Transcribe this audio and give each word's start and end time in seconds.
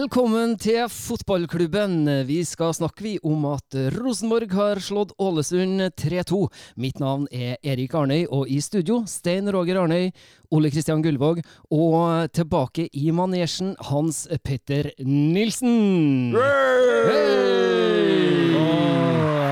Velkommen 0.00 0.54
til 0.56 0.86
fotballklubben. 0.88 2.06
Vi 2.24 2.38
skal 2.48 2.70
snakke 2.72 3.02
vi 3.04 3.10
om 3.26 3.42
at 3.50 3.74
Rosenborg 3.98 4.54
har 4.56 4.78
slått 4.80 5.10
Ålesund 5.20 5.82
3-2. 6.00 6.38
Mitt 6.80 7.02
navn 7.02 7.26
er 7.28 7.58
Erik 7.60 7.92
Arnøy, 7.98 8.22
og 8.32 8.48
i 8.48 8.62
studio 8.64 9.02
Stein 9.10 9.50
Roger 9.52 9.82
Arnøy, 9.82 10.08
Ole 10.56 10.70
Kristian 10.72 11.02
Gullvåg 11.04 11.42
og 11.68 12.30
tilbake 12.32 12.86
i 12.96 13.12
manesjen 13.12 13.74
Hans 13.90 14.22
Petter 14.40 14.88
Nilsen. 15.04 16.32
Hey! 16.38 17.60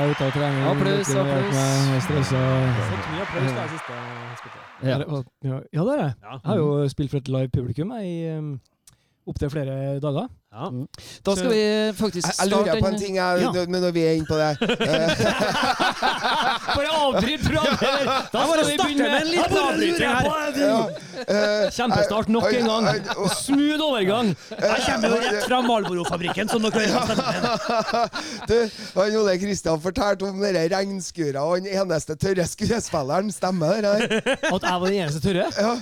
Av 0.08 0.32
trening. 0.32 0.64
Applaus, 0.70 1.12
applaus. 1.12 1.60
jeg 1.60 2.00
mye 3.12 3.26
applaus 3.26 3.52
der 3.52 3.68
siste. 3.74 4.00
Ja. 4.80 4.96
Er 4.96 5.04
det- 5.04 5.24
Ja, 5.44 5.60
ja, 5.74 5.84
det 5.84 5.92
er 5.92 6.02
det. 6.06 6.14
Jeg 6.24 6.40
har 6.44 6.56
jo 6.56 6.88
spilt 6.88 7.10
for 7.10 7.18
et 7.18 7.28
live 7.28 7.48
publikum 7.52 7.92
jeg, 7.92 8.08
i 8.08 8.38
um, 8.38 8.60
opptil 9.28 9.50
flere 9.52 9.98
dager. 10.02 10.28
Ja. 10.48 10.68
Da 11.26 11.32
skal 11.36 11.50
vi 11.52 11.62
faktisk 11.98 12.24
Jeg, 12.26 12.34
jeg 12.40 12.48
lurer 12.50 12.78
på 12.80 12.88
en 12.88 12.96
ting, 12.98 13.16
jeg, 13.18 13.40
Ja. 13.42 13.50
når- 13.52 13.68
men 13.68 13.82
når 13.84 13.90
vi 13.92 14.02
er 14.08 14.12
inne 14.16 14.26
på 14.26 14.36
det. 14.40 14.48
Eh, 14.80 15.10
Bare 16.78 16.88
avbryt 16.98 17.42
programmet! 17.44 17.80
Da 18.32 18.44
skal 18.48 18.64
vi 18.70 18.76
begynne 18.80 19.08
med 19.12 19.20
en 19.20 19.28
liten 19.28 19.52
lurer 19.80 20.14
her. 20.14 20.24
ja, 20.56 20.78
eh, 21.34 21.68
Kjempestart 21.76 22.28
nok 22.32 22.46
en 22.52 22.66
gang. 22.70 22.88
Smooth 23.36 23.84
overgang. 23.88 24.32
Jeg 24.50 24.80
kommer 24.86 25.08
jo 25.12 25.20
rett 25.26 25.44
fra 25.50 25.60
Malboro-fabrikken, 25.68 26.48
som 26.48 26.64
dere 26.64 26.86
hører 26.88 27.12
stemmen. 27.12 27.26
Du, 28.48 28.56
han 28.96 29.16
Ole 29.20 29.36
Kristian 29.42 29.80
fortalte 29.84 30.24
om 30.28 30.40
dere 30.40 30.64
regnskuret 30.72 31.36
og 31.42 31.60
den 31.60 31.68
eneste 31.76 32.16
tørre 32.16 32.46
skuespilleren. 32.48 33.30
Stemmer 33.34 33.80
det? 33.84 34.22
At 34.24 34.42
jeg 34.48 34.80
var 34.80 34.86
den 34.88 34.98
eneste 35.04 35.20
tørre? 35.28 35.48
Ja. 35.58 35.76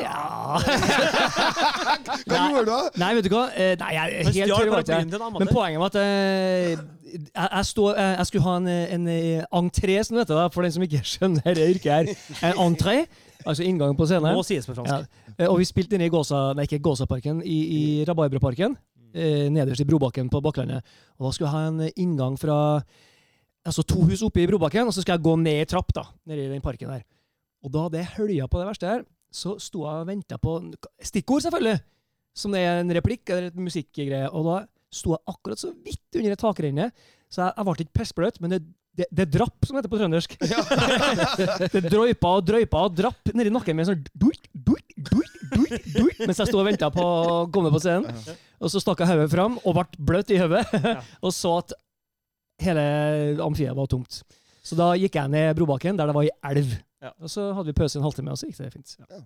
Ja 0.00 0.58
Hva 1.38 2.16
Nei. 2.28 2.48
gjorde 2.52 2.64
du 2.64 2.70
da? 2.72 2.78
Nei, 3.02 3.10
vet 3.18 3.26
du 3.26 3.30
hva? 3.34 3.44
Eh, 3.54 3.74
Nei, 3.80 3.90
jeg 3.94 4.02
er 4.02 4.24
helt 4.28 4.34
stjal 4.34 4.48
tørr. 4.48 4.70
var 4.72 4.82
ikke 4.82 4.88
paraplyen 4.88 4.98
jeg. 4.98 5.10
til 5.12 5.18
en 5.18 5.26
amateur. 5.28 5.44
Men 5.44 5.54
poenget 5.54 5.80
var 5.82 5.92
at 5.92 5.98
eh, 6.02 6.82
jeg, 7.08 7.48
jeg, 7.52 7.64
stod, 7.70 7.88
eh, 7.98 8.12
jeg 8.18 8.26
skulle 8.30 8.44
ha 8.48 8.56
en, 8.60 8.68
en 8.96 9.08
eh, 9.12 9.46
entré, 9.60 9.96
som 10.04 10.16
det 10.18 10.24
heter, 10.26 10.38
da, 10.40 10.46
for 10.54 10.66
den 10.66 10.74
som 10.76 10.84
ikke 10.86 11.00
skjønner 11.12 11.46
dette 11.48 11.68
yrket 11.74 11.92
her. 11.92 12.52
En 12.52 12.62
entré, 12.68 12.96
altså 13.44 13.66
inngang 13.66 13.96
på 13.98 14.08
scenen. 14.10 14.36
Må 14.36 14.44
sies 14.46 14.68
på 14.68 14.76
fransk. 14.76 14.92
Ja. 14.92 15.32
Eh, 15.38 15.46
Og 15.48 15.58
vi 15.62 15.68
spilte 15.68 15.96
inne 15.98 16.08
i 16.08 16.12
Gåsa, 16.12 16.48
nei, 16.58 16.66
ikke 16.68 16.80
Gåsaparken, 16.88 17.42
i, 17.46 17.58
i 17.78 17.82
Rabarbraparken. 18.08 18.76
Eh, 19.16 19.46
nederst 19.52 19.80
i 19.80 19.88
Brobakken 19.88 20.28
på 20.32 20.42
Bakklandet. 20.44 20.84
Og 21.18 21.28
da 21.28 21.34
skulle 21.36 21.48
jeg 21.48 21.56
ha 21.56 21.68
en 21.72 21.84
eh, 21.86 21.94
inngang 22.04 22.36
fra 22.40 22.58
altså 23.68 23.82
to 23.84 24.00
hus 24.08 24.22
oppe 24.24 24.40
i 24.44 24.48
Brobakken, 24.48 24.88
og 24.88 24.94
så 24.96 25.02
skal 25.04 25.16
jeg 25.18 25.24
gå 25.26 25.34
ned 25.40 25.62
i 25.64 25.68
trapp 25.68 25.90
da, 25.96 26.04
nede 26.28 26.44
i 26.46 26.50
den 26.52 26.62
parken 26.64 26.88
der. 26.92 27.02
Og 27.64 27.72
da 27.74 27.86
hadde 27.88 27.98
jeg 28.04 28.12
hølja 28.18 28.46
på 28.48 28.60
det 28.60 28.68
verste 28.68 28.86
her, 28.92 29.02
så 29.34 29.56
sto 29.60 29.84
jeg 29.84 30.02
og 30.02 30.08
venta 30.08 30.38
på 30.40 30.56
stikkord, 31.04 31.44
selvfølgelig. 31.44 31.78
Som 32.38 32.54
det 32.54 32.64
er 32.64 32.80
en 32.80 32.94
replikk 32.96 33.28
eller 33.32 33.50
et 33.50 33.60
musikkgreie. 33.60 34.28
Og 34.32 34.46
da 34.46 34.58
sto 34.94 35.14
jeg 35.16 35.24
akkurat 35.28 35.60
så 35.60 35.72
vidt 35.84 36.18
under 36.20 36.34
et 36.34 36.42
takrenne, 36.42 36.90
så 37.28 37.44
jeg, 37.44 37.54
jeg 37.56 37.66
ble 37.66 37.74
ikke 37.76 37.96
pissbløt, 37.98 38.38
men 38.40 38.54
det, 38.54 38.60
det, 38.98 39.06
det 39.12 39.26
drapp, 39.34 39.66
som 39.66 39.76
det 39.76 39.82
heter 39.82 39.92
på 39.92 40.00
trøndersk. 40.00 40.36
det 41.74 41.82
drøypa 41.90 42.32
og 42.38 42.46
drøypa 42.48 42.84
og 42.88 42.96
drapp 42.96 43.32
nedi 43.36 43.52
nakken 43.52 43.76
min 43.76 43.88
sånn 43.90 44.06
duik, 44.16 44.48
duik, 44.54 44.96
duik, 44.96 45.36
duik, 45.52 45.90
duik, 45.92 46.22
mens 46.24 46.40
jeg 46.40 46.50
sto 46.50 46.62
og 46.62 46.66
venta 46.70 46.88
på 46.94 47.04
å 47.04 47.44
komme 47.52 47.72
på 47.74 47.82
scenen. 47.84 48.08
Og 48.58 48.72
så 48.72 48.80
stakk 48.82 49.04
jeg 49.04 49.12
hodet 49.12 49.28
fram 49.34 49.60
og 49.60 49.76
ble 49.76 50.08
bløt 50.10 50.32
i 50.34 50.40
hodet, 50.40 50.64
og 51.24 51.34
så 51.36 51.58
at 51.60 51.76
hele 52.64 52.84
amfiet 53.44 53.76
var 53.76 53.90
tomt. 53.90 54.22
Så 54.64 54.76
da 54.76 54.92
gikk 54.98 55.16
jeg 55.16 55.32
ned 55.32 55.54
Brobakken, 55.56 55.96
der 55.96 56.10
det 56.10 56.16
var 56.16 56.26
ei 56.26 56.32
elv. 56.50 56.74
Ja. 57.02 57.14
Og 57.22 57.30
så 57.30 57.50
hadde 57.54 57.70
vi 57.70 57.78
pause 57.78 57.98
en 57.98 58.06
halvtime, 58.06 58.34
og 58.34 58.40
så 58.40 58.48
gikk 58.48 58.60
det 58.62 58.72
fint. 58.74 58.96
Ja. 59.04 59.22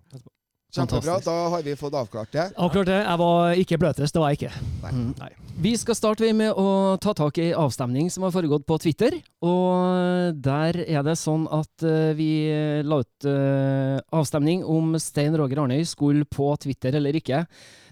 Kjempebra. 0.73 1.19
Da 1.21 1.33
har 1.53 1.63
vi 1.63 1.75
fått 1.77 1.93
avklart 1.93 2.31
det. 2.33 2.45
Avklart 2.57 2.89
det. 2.89 3.01
Jeg 3.05 3.21
var 3.21 3.59
ikke 3.61 3.79
bløtest, 3.81 4.15
det 4.15 4.23
var 4.23 4.33
jeg 4.33 4.39
ikke. 4.41 4.53
Mm. 4.89 5.11
Nei. 5.19 5.29
Vi 5.67 5.73
skal 5.77 5.99
starte 5.99 6.25
vi 6.25 6.31
med 6.37 6.57
å 6.57 6.97
ta 7.03 7.13
tak 7.17 7.37
i 7.43 7.51
avstemning 7.53 8.09
som 8.13 8.25
har 8.25 8.33
foregått 8.33 8.65
på 8.65 8.79
Twitter. 8.81 9.19
Og 9.45 10.39
der 10.41 10.81
er 10.87 11.05
det 11.05 11.19
sånn 11.21 11.45
at 11.53 11.85
eh, 11.85 12.15
vi 12.17 12.31
la 12.89 13.03
ut 13.05 13.29
eh, 13.29 14.01
avstemning 14.17 14.65
om 14.65 14.97
Stein 14.97 15.37
Roger 15.37 15.61
Arnøy 15.61 15.85
skulle 15.89 16.25
på 16.25 16.49
Twitter 16.65 16.97
eller 16.97 17.21
ikke. 17.21 17.45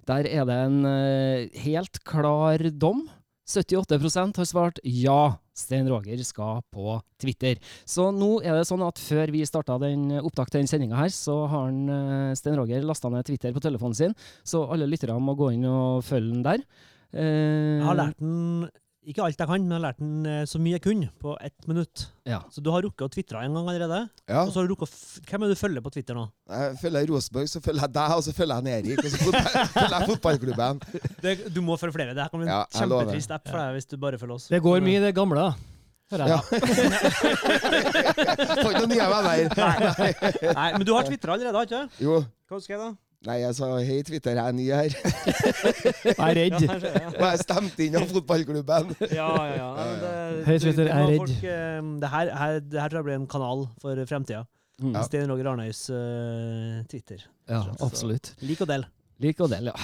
Der 0.08 0.24
er 0.30 0.48
det 0.48 0.58
en 0.64 0.80
eh, 0.88 1.62
helt 1.66 2.00
klar 2.08 2.64
dom. 2.72 3.04
78% 3.50 4.38
har 4.40 4.48
svart 4.48 4.78
ja, 4.86 5.36
Stein 5.56 5.88
Roger 5.90 6.20
skal 6.24 6.62
på 6.72 6.96
Twitter. 7.20 7.58
Så 7.88 8.08
nå 8.14 8.36
er 8.44 8.56
det 8.60 8.68
sånn 8.68 8.84
at 8.86 9.00
før 9.02 9.32
vi 9.34 9.42
starta 9.48 9.76
den 9.82 10.06
opptak 10.20 10.52
til 10.52 10.62
den 10.62 10.70
sendinga 10.70 11.00
her, 11.00 11.10
så 11.12 11.42
har 11.50 11.66
han, 11.66 11.80
eh, 11.90 12.34
Stein 12.38 12.56
Roger 12.60 12.86
lasta 12.86 13.10
ned 13.12 13.26
Twitter 13.26 13.52
på 13.56 13.60
telefonen 13.64 13.98
sin, 13.98 14.14
så 14.46 14.64
alle 14.70 14.88
lytterne 14.88 15.18
må 15.20 15.34
gå 15.36 15.50
inn 15.56 15.66
og 15.68 16.04
følge 16.06 16.32
den 16.36 16.46
der. 16.46 16.64
Eh, 17.12 17.80
Jeg 17.80 17.88
har 17.88 17.98
lært 17.98 18.18
den 18.22 18.70
ikke 19.08 19.22
alt 19.24 19.38
jeg 19.40 19.48
kan, 19.48 19.62
men 19.64 19.72
jeg 19.72 19.78
har 19.78 19.84
lært 19.86 20.00
den 20.02 20.26
eh, 20.28 20.42
så 20.48 20.58
mye 20.60 20.74
jeg 20.76 20.82
kunne 20.84 21.08
på 21.22 21.32
ett 21.40 21.66
minutt. 21.70 22.02
Ja. 22.28 22.42
Så 22.52 22.60
du 22.60 22.68
har 22.74 22.82
rukket 22.84 23.06
å 23.06 23.08
tvitre 23.14 23.40
en 23.46 23.54
gang 23.56 23.68
allerede. 23.72 24.00
Ja. 24.28 24.42
Og 24.44 24.52
så 24.52 24.60
har 24.60 24.68
du 24.68 24.74
rukket 24.74 24.92
Hvem 25.30 25.40
er 25.40 25.48
det 25.48 25.56
du 25.56 25.60
følger 25.60 25.84
på 25.86 25.92
Twitter 25.94 26.18
nå? 26.18 26.26
Jeg 26.52 26.76
følger 26.82 27.08
Rosenborg, 27.08 27.48
så 27.48 27.62
følger 27.64 27.86
jeg 27.86 27.94
deg, 27.96 28.14
og 28.18 28.22
så 28.26 28.34
følger 28.36 28.68
jeg 28.68 28.84
Erik, 28.84 29.00
og 29.00 29.10
så 29.10 29.16
følger 29.24 29.96
jeg 29.96 30.10
fotballklubben. 30.12 30.84
Det, 31.24 31.34
du 31.54 31.60
må 31.64 31.78
følge 31.80 31.96
flere. 31.96 32.12
Det 32.16 32.26
her 32.26 32.32
kan 32.34 32.42
bli 32.42 32.48
en 32.50 32.54
Ja, 32.54 32.62
kjempetrist 32.76 33.36
app 33.38 33.48
for 33.48 33.56
deg 33.62 33.78
hvis 33.78 33.88
du 33.88 33.96
bare 34.04 34.20
følger 34.20 34.36
oss. 34.36 34.48
Det 34.52 34.60
går 34.68 34.84
mye 34.84 35.00
i 35.00 35.04
det 35.08 35.14
gamle. 35.16 35.48
Hører 36.10 36.26
jeg. 36.26 36.40
Får 38.60 38.72
ikke 38.72 38.80
noen 38.82 38.90
nye 38.90 39.10
venner. 39.14 39.36
Nei, 40.58 40.70
men 40.74 40.84
du 40.84 40.92
har 40.96 41.06
tvitra 41.06 41.36
allerede, 41.36 41.54
har 41.54 41.70
du 41.70 41.70
ikke? 41.70 42.02
Jo. 42.02 42.16
Hva 42.50 42.58
skal 42.60 42.74
jeg 42.76 42.82
da? 42.82 42.90
Nei, 43.28 43.34
jeg 43.42 43.52
sa 43.58 43.66
hei, 43.84 43.98
Twitter, 44.08 44.38
jeg 44.38 44.48
er 44.48 44.54
ny 44.56 44.66
her. 44.72 44.94
Jeg 46.08 46.14
er 46.16 46.38
redd. 46.38 46.62
Ja, 46.64 47.10
Og 47.10 47.24
jeg 47.26 47.40
stemte 47.42 47.84
inn 47.84 47.98
av 48.00 48.06
fotballklubben. 48.08 48.94
ja. 49.12 49.26
ja, 49.44 49.58
ja. 49.58 49.88
Det, 50.00 50.12
Hei, 50.46 50.54
Twitter, 50.62 50.88
jeg 50.88 50.94
er 50.96 51.10
redd. 51.12 51.34
Eh, 51.44 51.90
det, 52.00 52.10
her, 52.14 52.30
her, 52.40 52.56
det 52.64 52.80
her 52.80 52.88
tror 52.88 53.02
jeg 53.02 53.08
blir 53.10 53.18
en 53.18 53.26
kanal 53.28 53.66
for 53.82 54.00
fremtida. 54.08 54.40
Mm. 54.80 54.94
Ja. 54.96 55.02
Sten 55.04 55.28
Roger 55.28 55.50
Arnøys 55.52 55.82
uh, 55.92 56.80
Twitter. 56.88 57.26
Ja, 57.50 57.60
absolutt. 57.84 58.32
Lik 58.40 58.62
og 58.64 58.70
del. 58.72 58.86
Lik 59.20 59.40
og 59.44 59.50
del, 59.52 59.68
ja. 59.70 59.74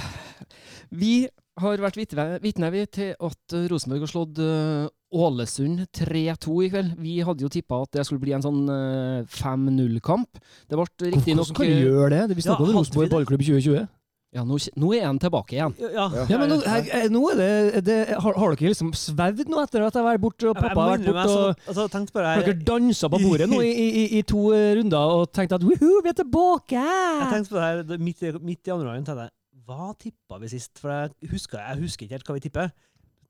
Vi 0.96 1.26
har 1.60 1.80
vært 1.80 1.96
vitne, 1.98 2.70
til 2.92 3.12
at 3.12 3.54
eh, 3.56 3.66
Rosenborg 3.70 4.04
har 4.04 4.10
slått 4.10 4.40
eh, 4.44 4.88
Ålesund 5.16 5.86
3-2 5.96 6.56
i 6.66 6.70
kveld. 6.72 6.94
Vi 7.00 7.18
hadde 7.24 7.44
jo 7.46 7.50
tippa 7.52 7.80
at 7.84 7.96
det 7.96 8.04
skulle 8.06 8.22
bli 8.22 8.34
en 8.36 8.44
sånn 8.44 8.64
eh, 8.72 9.36
5-0-kamp. 9.38 10.40
Det 10.68 10.76
ble 10.76 11.12
riktignok 11.14 11.52
Hvordan 11.52 11.60
kan 11.60 11.72
du 11.72 11.86
gjøre 11.88 12.10
det? 12.12 12.36
Vi 12.36 12.44
snakka 12.44 12.64
Ja, 12.66 12.72
om 12.72 12.80
Rosenborg 12.80 13.12
ballklubb 13.14 13.44
i 13.44 13.48
2020. 13.52 13.86
Ja, 14.34 14.42
nå, 14.44 14.56
nå 14.76 14.88
er 14.92 15.04
han 15.06 15.18
tilbake 15.22 15.54
igjen. 15.54 15.72
Ja. 15.78 15.88
Ja. 16.12 16.24
Ja, 16.28 16.38
men 16.40 16.50
nå, 16.50 16.56
jeg, 16.66 17.10
nå 17.14 17.20
er 17.30 17.36
det, 17.38 17.84
det 17.86 17.94
har, 18.20 18.34
har 18.36 18.56
dere 18.58 18.72
liksom 18.72 18.90
svevd 18.98 19.48
nå 19.48 19.60
etter 19.62 19.84
at 19.86 19.94
jeg 19.94 20.02
har 20.02 20.08
vært 20.10 20.20
borte, 20.24 20.48
og 20.50 20.58
pappa 20.58 20.74
har 20.74 20.90
vært 20.96 21.06
borte, 21.06 21.22
og 21.22 21.70
altså, 21.70 21.86
altså, 21.86 22.18
har 22.18 22.26
her, 22.34 22.42
dere 22.44 22.56
dansa 22.68 23.08
på 23.12 23.20
bordet 23.22 23.46
nå 23.48 23.60
i, 23.64 23.70
i, 23.70 23.86
i, 23.86 24.04
i 24.18 24.22
to 24.28 24.42
eh, 24.52 24.74
runder 24.80 25.14
og 25.22 25.30
tenkte 25.32 25.56
at 25.56 25.64
woohoo, 25.64 26.02
vi 26.04 26.10
er 26.12 26.18
tilbake! 26.18 26.82
Jeg 26.82 27.30
tenkte 27.32 27.54
på 27.54 27.60
det 27.60 27.66
her 27.70 28.02
midt, 28.08 28.26
i- 28.28 28.34
midt 28.50 28.66
i 28.68 28.74
andre 28.74 28.90
gangen. 28.90 29.06
tenkte 29.08 29.28
jeg, 29.28 29.34
Hva 29.70 29.88
tippa 29.98 30.40
vi 30.42 30.50
sist? 30.52 30.74
For 30.82 30.92
jeg 30.92 31.30
husker, 31.32 31.62
jeg 31.62 31.80
husker 31.86 32.04
ikke 32.06 32.18
helt 32.18 32.28
hva 32.28 32.36
vi 32.36 32.44
tipper. 32.48 32.74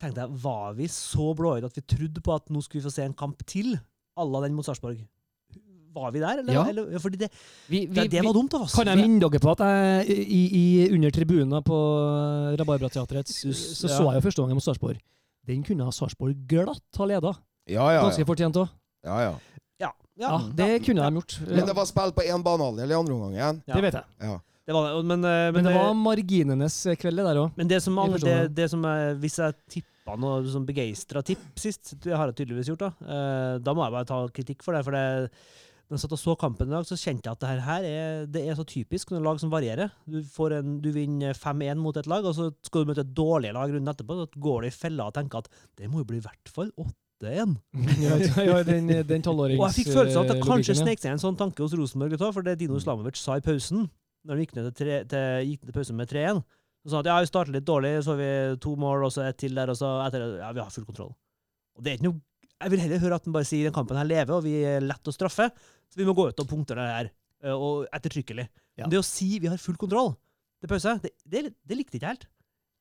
tenkte 0.03 0.25
jeg, 0.25 0.41
Var 0.43 0.73
vi 0.81 0.89
så 0.93 1.29
blåøyde 1.39 1.71
at 1.71 1.77
vi 1.79 1.85
trodde 1.87 2.21
på 2.25 2.35
at 2.35 2.51
nå 2.51 2.65
skulle 2.65 2.83
vi 2.83 2.89
få 2.89 2.95
se 2.97 3.05
en 3.07 3.15
kamp 3.15 3.45
til? 3.47 3.77
à 4.17 4.25
la 4.25 4.41
den 4.47 4.55
mot 4.57 4.65
Sarpsborg? 4.65 4.97
Var 5.97 6.13
vi 6.13 6.21
der, 6.21 6.43
eller? 6.43 6.53
Ja. 6.53 6.65
eller 6.69 6.93
ja, 6.93 7.01
fordi 7.01 7.21
det, 7.25 7.31
Vi, 7.67 7.87
vi, 7.87 7.95
det, 7.97 8.11
det 8.13 8.23
var 8.27 8.37
dumt 8.37 8.55
av 8.59 8.67
oss. 8.67 8.77
Kan 8.77 8.91
jeg 8.93 9.01
minne 9.01 9.21
dere 9.25 9.41
på 9.41 9.53
at 9.55 9.65
jeg 9.65 10.17
i, 10.27 10.43
i, 10.61 10.65
under 10.93 11.15
tribunen 11.17 11.65
på 11.65 11.79
Rabarbrateatret 12.61 13.33
så, 13.33 13.53
så 13.57 13.89
så 13.89 14.03
jeg 14.11 14.21
jo 14.21 14.25
første 14.29 14.45
gangen 14.45 14.59
mot 14.61 14.67
Sarpsborg. 14.67 15.01
Den 15.47 15.63
kunne 15.67 15.87
Sarpsborg 15.95 16.37
glatt 16.51 17.01
ha 17.01 17.07
leda. 17.09 17.33
Ja, 17.67 17.87
ja. 17.95 18.03
Ganske 18.07 18.27
fortjent 18.29 18.59
òg. 18.61 18.69
ja, 19.07 19.21
ja. 19.31 19.37
Ja, 19.83 19.91
Ja, 20.17 20.29
ja, 20.33 20.37
det 20.57 20.85
kunne 20.87 21.05
de 21.05 21.19
gjort. 21.21 21.35
Men 21.45 21.67
det 21.69 21.75
var 21.77 21.85
spill 21.89 22.13
på 22.17 22.25
én 22.25 22.43
banehalvdel 22.45 22.93
i 22.93 22.97
andre 22.97 23.17
omgang 23.17 23.35
igjen. 23.37 23.59
Ja. 23.69 23.75
Det 23.75 23.83
vet 23.85 23.99
jeg. 23.99 24.05
Ja. 24.25 24.37
det 24.67 24.77
var 24.77 24.87
men, 25.03 25.21
Men, 25.21 25.27
eh, 25.31 25.53
Men 25.53 25.65
det 25.69 25.75
var 25.75 25.93
marginenes 26.01 26.79
kveld, 27.01 27.21
det 27.21 27.27
der 27.27 27.41
òg. 27.43 27.51
Men 27.59 27.69
det 27.69 27.83
som, 27.85 27.99
alle, 28.01 28.19
det, 28.23 28.55
det. 28.57 28.71
som 28.73 28.85
er, 28.89 29.13
Hvis 29.21 29.37
jeg 29.43 29.55
tippa 29.75 30.17
noe 30.17 30.41
sånn 30.49 30.65
begeistra 30.67 31.21
tipp 31.23 31.45
sist, 31.61 31.93
det 32.01 32.17
har 32.17 32.33
jeg 32.33 32.39
tydeligvis 32.41 32.73
gjort, 32.73 32.87
da 32.87 32.91
eh, 33.05 33.59
Da 33.61 33.75
må 33.77 33.85
jeg 33.85 33.97
bare 33.99 34.09
ta 34.09 34.23
kritikk 34.33 34.65
for 34.65 34.73
det. 34.79 34.83
For 34.87 34.97
det, 34.97 35.31
når 35.87 35.95
jeg 35.95 36.03
satt 36.03 36.15
og 36.17 36.19
så 36.19 36.35
kampen 36.41 36.71
i 36.71 36.75
dag, 36.75 36.87
så 36.89 36.99
kjente 36.99 37.29
jeg 37.29 37.37
at 37.37 37.43
det 37.43 37.49
her, 37.53 37.61
her 37.63 37.85
er, 37.87 38.25
det 38.35 38.43
er 38.43 38.57
så 38.59 38.65
typisk 38.67 39.13
når 39.13 39.23
lag 39.23 39.39
som 39.39 39.53
varierer. 39.53 39.93
Du, 40.11 40.19
får 40.35 40.57
en, 40.59 40.77
du 40.83 40.89
vinner 40.95 41.37
5-1 41.39 41.79
mot 41.79 41.97
et 42.01 42.09
lag, 42.11 42.27
og 42.27 42.35
så 42.35 42.49
skal 42.67 42.83
du 42.83 42.91
møte 42.91 43.05
et 43.07 43.13
dårlig 43.15 43.53
lag 43.55 43.71
runden 43.71 43.93
etterpå. 43.93 44.17
Så 44.19 44.43
går 44.43 44.65
du 44.65 44.69
i 44.69 44.75
fella 44.75 45.07
og 45.07 45.15
tenker 45.15 45.45
at 45.45 45.51
det 45.79 45.91
må 45.93 46.03
jo 46.03 46.09
bli 46.09 46.19
i 46.19 46.25
hvert 46.25 46.51
fall 46.51 46.73
8-1. 46.75 47.55
ja, 48.03 48.19
ja, 48.49 48.59
den, 48.67 48.91
den. 49.07 49.29
Og 49.31 49.47
jeg 49.53 49.77
fikk 49.79 49.93
følelsen 49.93 50.21
av 50.21 50.27
at 50.27 50.35
det 50.35 50.43
kanskje 50.43 50.75
ja. 50.75 50.81
snek 50.83 51.05
seg 51.05 51.15
en 51.15 51.23
sånn 51.23 51.39
tanke 51.39 51.63
hos 51.63 51.77
Rosenborg, 51.79 52.19
for 52.35 52.47
det 52.47 52.59
Dino 52.65 52.81
Islamovic 52.83 53.21
sa 53.21 53.39
i 53.39 53.45
pausen, 53.47 53.87
når 54.27 54.35
de 54.35 54.47
gikk 54.47 54.57
ned 54.59 54.71
til, 54.73 54.77
tre, 54.81 55.01
til, 55.07 55.51
gikk 55.53 55.63
ned 55.63 55.71
til 55.71 55.79
pausen 55.79 56.01
med 56.03 56.11
3-1. 56.11 56.43
han 56.43 56.93
sa 56.93 57.05
at 57.05 57.13
ja, 57.13 57.21
vi 57.23 57.31
startet 57.31 57.55
litt 57.55 57.69
dårlig, 57.69 57.95
så 58.03 58.17
har 58.17 58.25
vi 58.25 58.33
to 58.67 58.75
mål 58.81 59.07
og 59.07 59.15
så 59.15 59.29
ett 59.29 59.39
til 59.39 59.55
der, 59.55 59.71
og 59.71 59.79
så 59.79 60.01
etter 60.09 60.25
det, 60.25 60.31
ja, 60.43 60.51
vi 60.51 60.65
har 60.65 60.75
full 60.75 60.89
kontroll. 60.89 61.15
Og 61.79 61.85
det 61.85 61.93
er 61.93 62.01
ikke 62.01 62.11
noe 62.11 62.25
Jeg 62.57 62.73
vil 62.73 62.81
heller 62.81 63.01
høre 63.03 63.17
at 63.19 63.27
han 63.29 63.35
bare 63.35 63.45
sier 63.45 63.67
den 63.69 63.75
kampen 63.77 63.99
her 64.01 64.07
lever, 64.09 64.33
og 64.33 64.47
vi 64.47 64.55
er 64.65 64.81
lett 64.81 65.11
å 65.11 65.13
straffe, 65.13 65.51
så 65.93 66.01
vi 66.01 66.07
må 66.09 66.15
gå 66.17 66.29
ut 66.31 66.41
og 66.43 66.49
punkte 66.51 66.77
det 66.79 66.87
her, 66.91 67.11
eh, 67.45 67.53
og 67.57 67.87
ettertrykkelig. 67.95 68.49
Ja. 68.77 68.85
Men 68.87 68.91
det 68.95 69.01
å 69.03 69.07
si 69.07 69.39
vi 69.43 69.49
har 69.51 69.61
full 69.63 69.77
kontroll 69.81 70.15
til 70.61 70.69
pause, 70.73 70.97
det, 71.03 71.13
det, 71.25 71.45
det 71.67 71.77
likte 71.79 71.97
jeg 71.97 72.03
ikke 72.03 72.15
helt. 72.15 72.27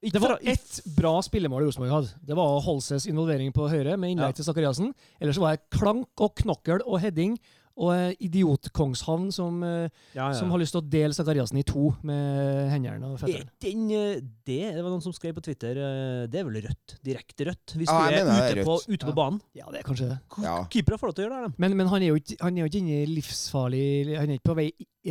Det 0.06 0.20
var 0.22 0.38
ett 0.44 0.80
bra 0.98 1.16
spillemål 1.26 1.64
Rosenborg 1.66 1.90
hadde. 1.90 2.10
Det 2.22 2.36
var 2.38 2.60
Holses 2.62 3.08
involvering 3.10 3.50
på 3.56 3.66
høyre 3.72 3.96
med 3.98 4.12
innlegg 4.14 4.36
Ja. 4.36 4.38
til 4.38 4.46
Sakariassen. 4.46 4.92
Ellers 5.20 5.40
var 5.42 5.56
det 5.56 5.64
klank 5.74 6.22
og 6.22 6.36
knokkel 6.44 6.84
og 6.86 7.00
heading 7.02 7.38
og 7.76 8.16
idiotkongshavn 8.24 9.32
som, 9.36 9.58
eh, 9.64 9.90
Ja, 10.16 10.30
ja. 10.30 10.34
som 10.34 10.50
har 10.52 10.60
lyst 10.62 10.72
til 10.76 10.80
å 10.82 10.90
dele 10.90 11.14
Sakariassen 11.14 11.58
i 11.60 11.64
to 11.68 11.90
med 12.08 12.70
hendene 12.72 13.10
og 13.10 13.18
Er 13.18 13.26
føttene. 13.26 13.50
Eh, 13.92 14.22
det, 14.48 14.60
det 14.78 14.84
var 14.84 14.90
noen 14.94 15.04
som 15.04 15.12
skrev 15.16 15.36
på 15.36 15.44
Twitter 15.44 15.76
eh, 15.76 16.28
Det 16.32 16.40
er 16.40 16.48
vel 16.48 16.62
rødt? 16.64 16.96
Direkte 17.04 17.50
rødt? 17.50 17.76
Hvis 17.76 17.92
Ja, 17.92 17.98
du 18.00 18.16
er 18.16 18.24
mener 18.24 18.40
ute, 18.40 18.60
er 18.62 18.64
på, 18.70 18.78
ute 18.88 19.06
på 19.10 19.16
banen. 19.18 19.42
Ja, 19.54 19.68
det 19.74 19.82
er 19.82 19.88
kanskje 19.90 20.08
det. 20.14 20.20
Ja. 20.46 20.56
Keepere 20.72 21.00
får 21.02 21.12
lov 21.12 21.16
til 21.18 21.26
å 21.26 21.30
gjøre 21.30 21.44
det. 21.50 21.54
Men, 21.60 21.76
men 21.78 21.88
han 21.92 22.02
er 22.02 22.14
jo 22.14 22.20
ikke, 22.22 22.38
han 22.42 22.56
er 22.58 22.64
jo 22.64 22.72
ikke 22.72 22.82
inne 22.84 23.02
i 23.04 23.10
livsfarlig 23.16 23.86
Han 24.20 24.30
er 24.30 24.40
ikke 24.40 24.52
på 24.54 24.60
vei 24.62 24.70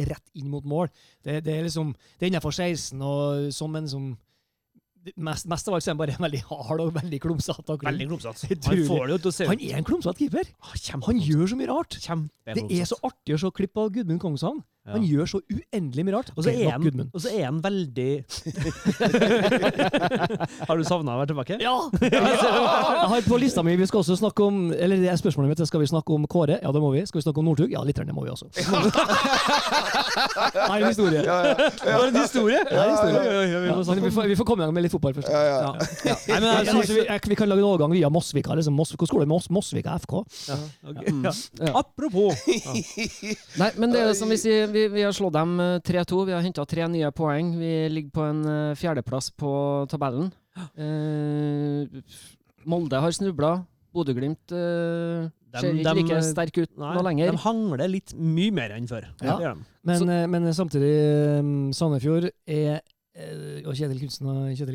rett 0.08 0.30
inn 0.34 0.48
mot 0.50 0.64
mål. 0.66 0.88
Det, 1.22 1.42
det 1.44 1.58
er 1.58 1.66
liksom 1.68 1.92
Det 2.18 2.26
er 2.26 2.32
innenfor 2.32 2.54
16 2.56 3.02
og 3.04 3.52
sånn, 3.54 3.76
en 3.82 3.88
som 3.92 4.08
Mest, 5.16 5.46
mest 5.50 5.68
av 5.68 5.74
alt 5.76 5.84
så 5.84 5.90
er 5.90 5.94
han 5.94 6.00
bare 6.00 6.16
veldig 6.16 6.40
hard 6.48 6.80
og 6.80 6.92
veldig 6.96 7.18
klumsete. 7.20 7.76
Veldig 7.84 8.06
klumsete. 8.08 8.48
Han 8.68 8.84
får 8.88 9.02
det 9.04 9.16
jo 9.16 9.18
til 9.26 9.30
å 9.30 9.34
se 9.36 9.48
Han 9.50 9.60
er 9.60 9.80
en 9.80 9.84
klumsete 9.88 10.22
keeper! 10.22 10.52
Ah, 10.64 10.76
Han 11.08 11.20
gjør 11.20 11.50
så 11.52 11.58
mye 11.60 11.68
rart! 11.68 11.98
Det 12.48 12.64
er 12.64 12.88
så 12.88 12.96
artig 13.04 13.36
å 13.36 13.42
se 13.42 13.50
klipp 13.58 13.76
av 13.82 13.90
Gudmund 13.92 14.22
Kongshavn. 14.22 14.62
Ja. 14.84 14.98
Han 14.98 15.04
gjør 15.08 15.24
så 15.30 15.38
uendelig 15.48 16.02
mye 16.04 16.12
rart. 16.12 16.28
Og 16.36 16.44
så 16.44 16.52
er 16.52 16.74
han, 16.74 16.84
og 17.08 17.20
så 17.24 17.30
er 17.32 17.46
han 17.46 17.56
veldig 17.64 18.08
Har 20.68 20.76
du 20.76 20.84
savna 20.84 21.14
å 21.14 21.22
være 21.22 21.30
tilbake? 21.30 21.56
Ja! 21.64 21.72
Jeg 22.04 22.20
har 23.14 23.22
på 23.24 23.38
lista 23.40 23.64
mi 23.64 23.78
Vi 23.80 23.86
skal 23.88 24.02
også 24.02 24.18
snakke 24.18 24.44
om 24.44 24.74
Eller 24.76 25.00
det 25.00 25.08
er 25.08 25.16
spørsmålet 25.16 25.54
mitt 25.54 25.62
Skal 25.70 25.80
vi 25.80 25.88
snakke 25.88 26.12
om 26.12 26.26
Kåre? 26.28 26.58
Ja, 26.60 26.68
det 26.74 26.82
må 26.84 26.90
vi. 26.92 27.00
Skal 27.08 27.22
vi 27.22 27.24
snakke 27.24 27.40
om 27.40 27.48
Northug? 27.48 27.72
Ja, 27.72 27.80
litt. 27.86 27.96
Det 27.96 28.12
må 28.12 28.26
vi 28.26 28.30
også. 28.34 28.44
Nei, 30.68 30.76
en 30.82 30.88
historie. 30.90 31.22
Ja, 31.24 31.38
ja. 31.48 31.54
Det 31.56 31.64
en 32.08 32.16
historie. 32.18 32.60
Ja, 32.68 32.84
historie. 32.90 33.14
Ja, 33.14 33.22
ja, 33.24 33.30
ja, 33.54 33.58
vi 33.64 33.68
må 33.70 33.74
Ja, 33.80 33.84
men 33.94 34.04
vi, 34.04 34.10
får, 34.14 34.22
vi 34.34 34.36
får 34.36 34.46
komme 34.48 34.62
i 34.64 34.66
gang 34.66 34.74
med 34.76 34.82
litt 34.84 34.92
fotball 34.92 35.14
først. 35.16 35.28
Ja, 35.32 35.40
ja. 35.48 35.54
Ja. 36.04 36.14
Nei, 36.28 36.38
men 36.42 36.48
jeg, 36.50 36.66
synes 36.68 36.90
vi, 36.92 37.00
jeg, 37.06 37.18
vi 37.32 37.36
kan 37.38 37.48
lage 37.50 37.60
en 37.64 37.68
overgang 37.70 37.92
via 37.94 38.08
Mosvika. 38.12 38.52
Liksom. 38.58 38.74
Mosvika 38.76 39.04
skole 39.08 39.26
Mos, 39.30 39.46
Mosvika 39.54 39.90
FK. 40.04 40.14
Ja, 40.50 40.56
ok. 40.90 41.00
Mm. 41.08 41.22
ja. 41.24 41.32
Ja. 41.64 41.72
Apropos 41.80 42.32
Nei, 43.60 43.70
men 43.80 43.88
det 43.94 43.98
er 44.02 44.06
jo 44.10 44.14
som 44.18 44.28
vi 44.32 44.36
sier, 44.40 44.68
vi, 44.74 44.86
vi 44.92 45.04
har 45.06 45.14
slått 45.14 45.36
dem 45.36 45.54
eh, 45.62 45.76
3-2. 45.86 46.24
Vi 46.28 46.34
har 46.34 46.42
henta 46.44 46.64
tre 46.68 46.86
nye 46.90 47.10
poeng. 47.14 47.54
Vi 47.60 47.72
ligger 47.92 48.14
på 48.14 48.26
en 48.26 48.42
eh, 48.50 48.74
fjerdeplass 48.80 49.30
på 49.38 49.52
tabellen. 49.92 50.32
Eh, 50.78 52.02
Molde 52.70 53.00
har 53.02 53.12
snubla. 53.12 53.56
Bodø-Glimt 53.94 54.52
eh, 54.54 55.26
ser 55.54 55.76
ikke 55.78 55.94
like 55.98 56.16
eh, 56.16 56.24
sterk 56.26 56.56
ut 56.62 56.70
Nei, 56.80 56.92
nå 56.96 57.02
lenger. 57.06 57.30
de 57.34 57.42
hangler 57.44 57.90
litt 57.90 58.14
mye 58.18 58.54
mer 58.54 58.74
enn 58.76 58.86
før. 58.90 59.06
Ja. 59.22 59.52
Men, 59.86 60.08
eh, 60.10 60.24
men 60.30 60.48
samtidig, 60.56 60.92
Sandefjord 61.78 62.30
er 62.46 62.78
eh, 62.78 62.80
og 63.14 63.76
Kjetil 63.78 64.00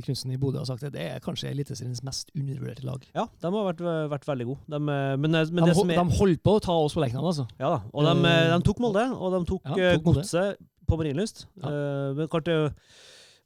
Knutsen, 0.05 0.31
i 0.31 0.37
Bodø 0.39 0.61
har 0.61 0.65
sagt 0.69 0.81
det, 0.85 0.93
det 0.95 1.01
er 1.11 1.19
kanskje 1.23 1.49
Eliteseriens 1.51 1.99
mest 2.07 2.29
undervurderte 2.37 2.85
lag. 2.87 3.03
Ja, 3.15 3.25
de 3.41 3.51
har 3.51 3.65
vært, 3.73 3.81
vært 4.13 4.27
veldig 4.29 4.45
gode. 4.47 4.61
De, 4.71 4.79
eh, 4.79 5.15
men, 5.19 5.31
men 5.35 5.63
De, 5.63 5.65
det 5.67 5.75
som 5.75 5.91
er 5.91 5.99
de 5.99 6.17
holdt 6.21 6.43
på 6.45 6.55
å 6.55 6.61
ta 6.63 6.77
oss 6.85 6.95
på 6.95 7.03
Lerkendal, 7.03 7.27
altså. 7.33 7.47
Ja 7.59 7.73
da. 7.75 7.81
Og 7.91 8.07
de, 8.07 8.13
eh, 8.31 8.47
de 8.55 8.59
tok 8.69 8.79
Molde, 8.85 9.03
og 9.17 9.35
de 9.35 9.41
tok, 9.51 9.61
Ja, 9.67 9.75
eh, 9.89 9.97
tok 9.99 10.05
Godset 10.13 10.61
på 10.89 10.97
Marienlyst. 11.01 11.43
Ja. 11.59 11.69
Eh, 11.73 12.13
men 12.17 12.31
klart 12.31 12.47
det 12.47 12.55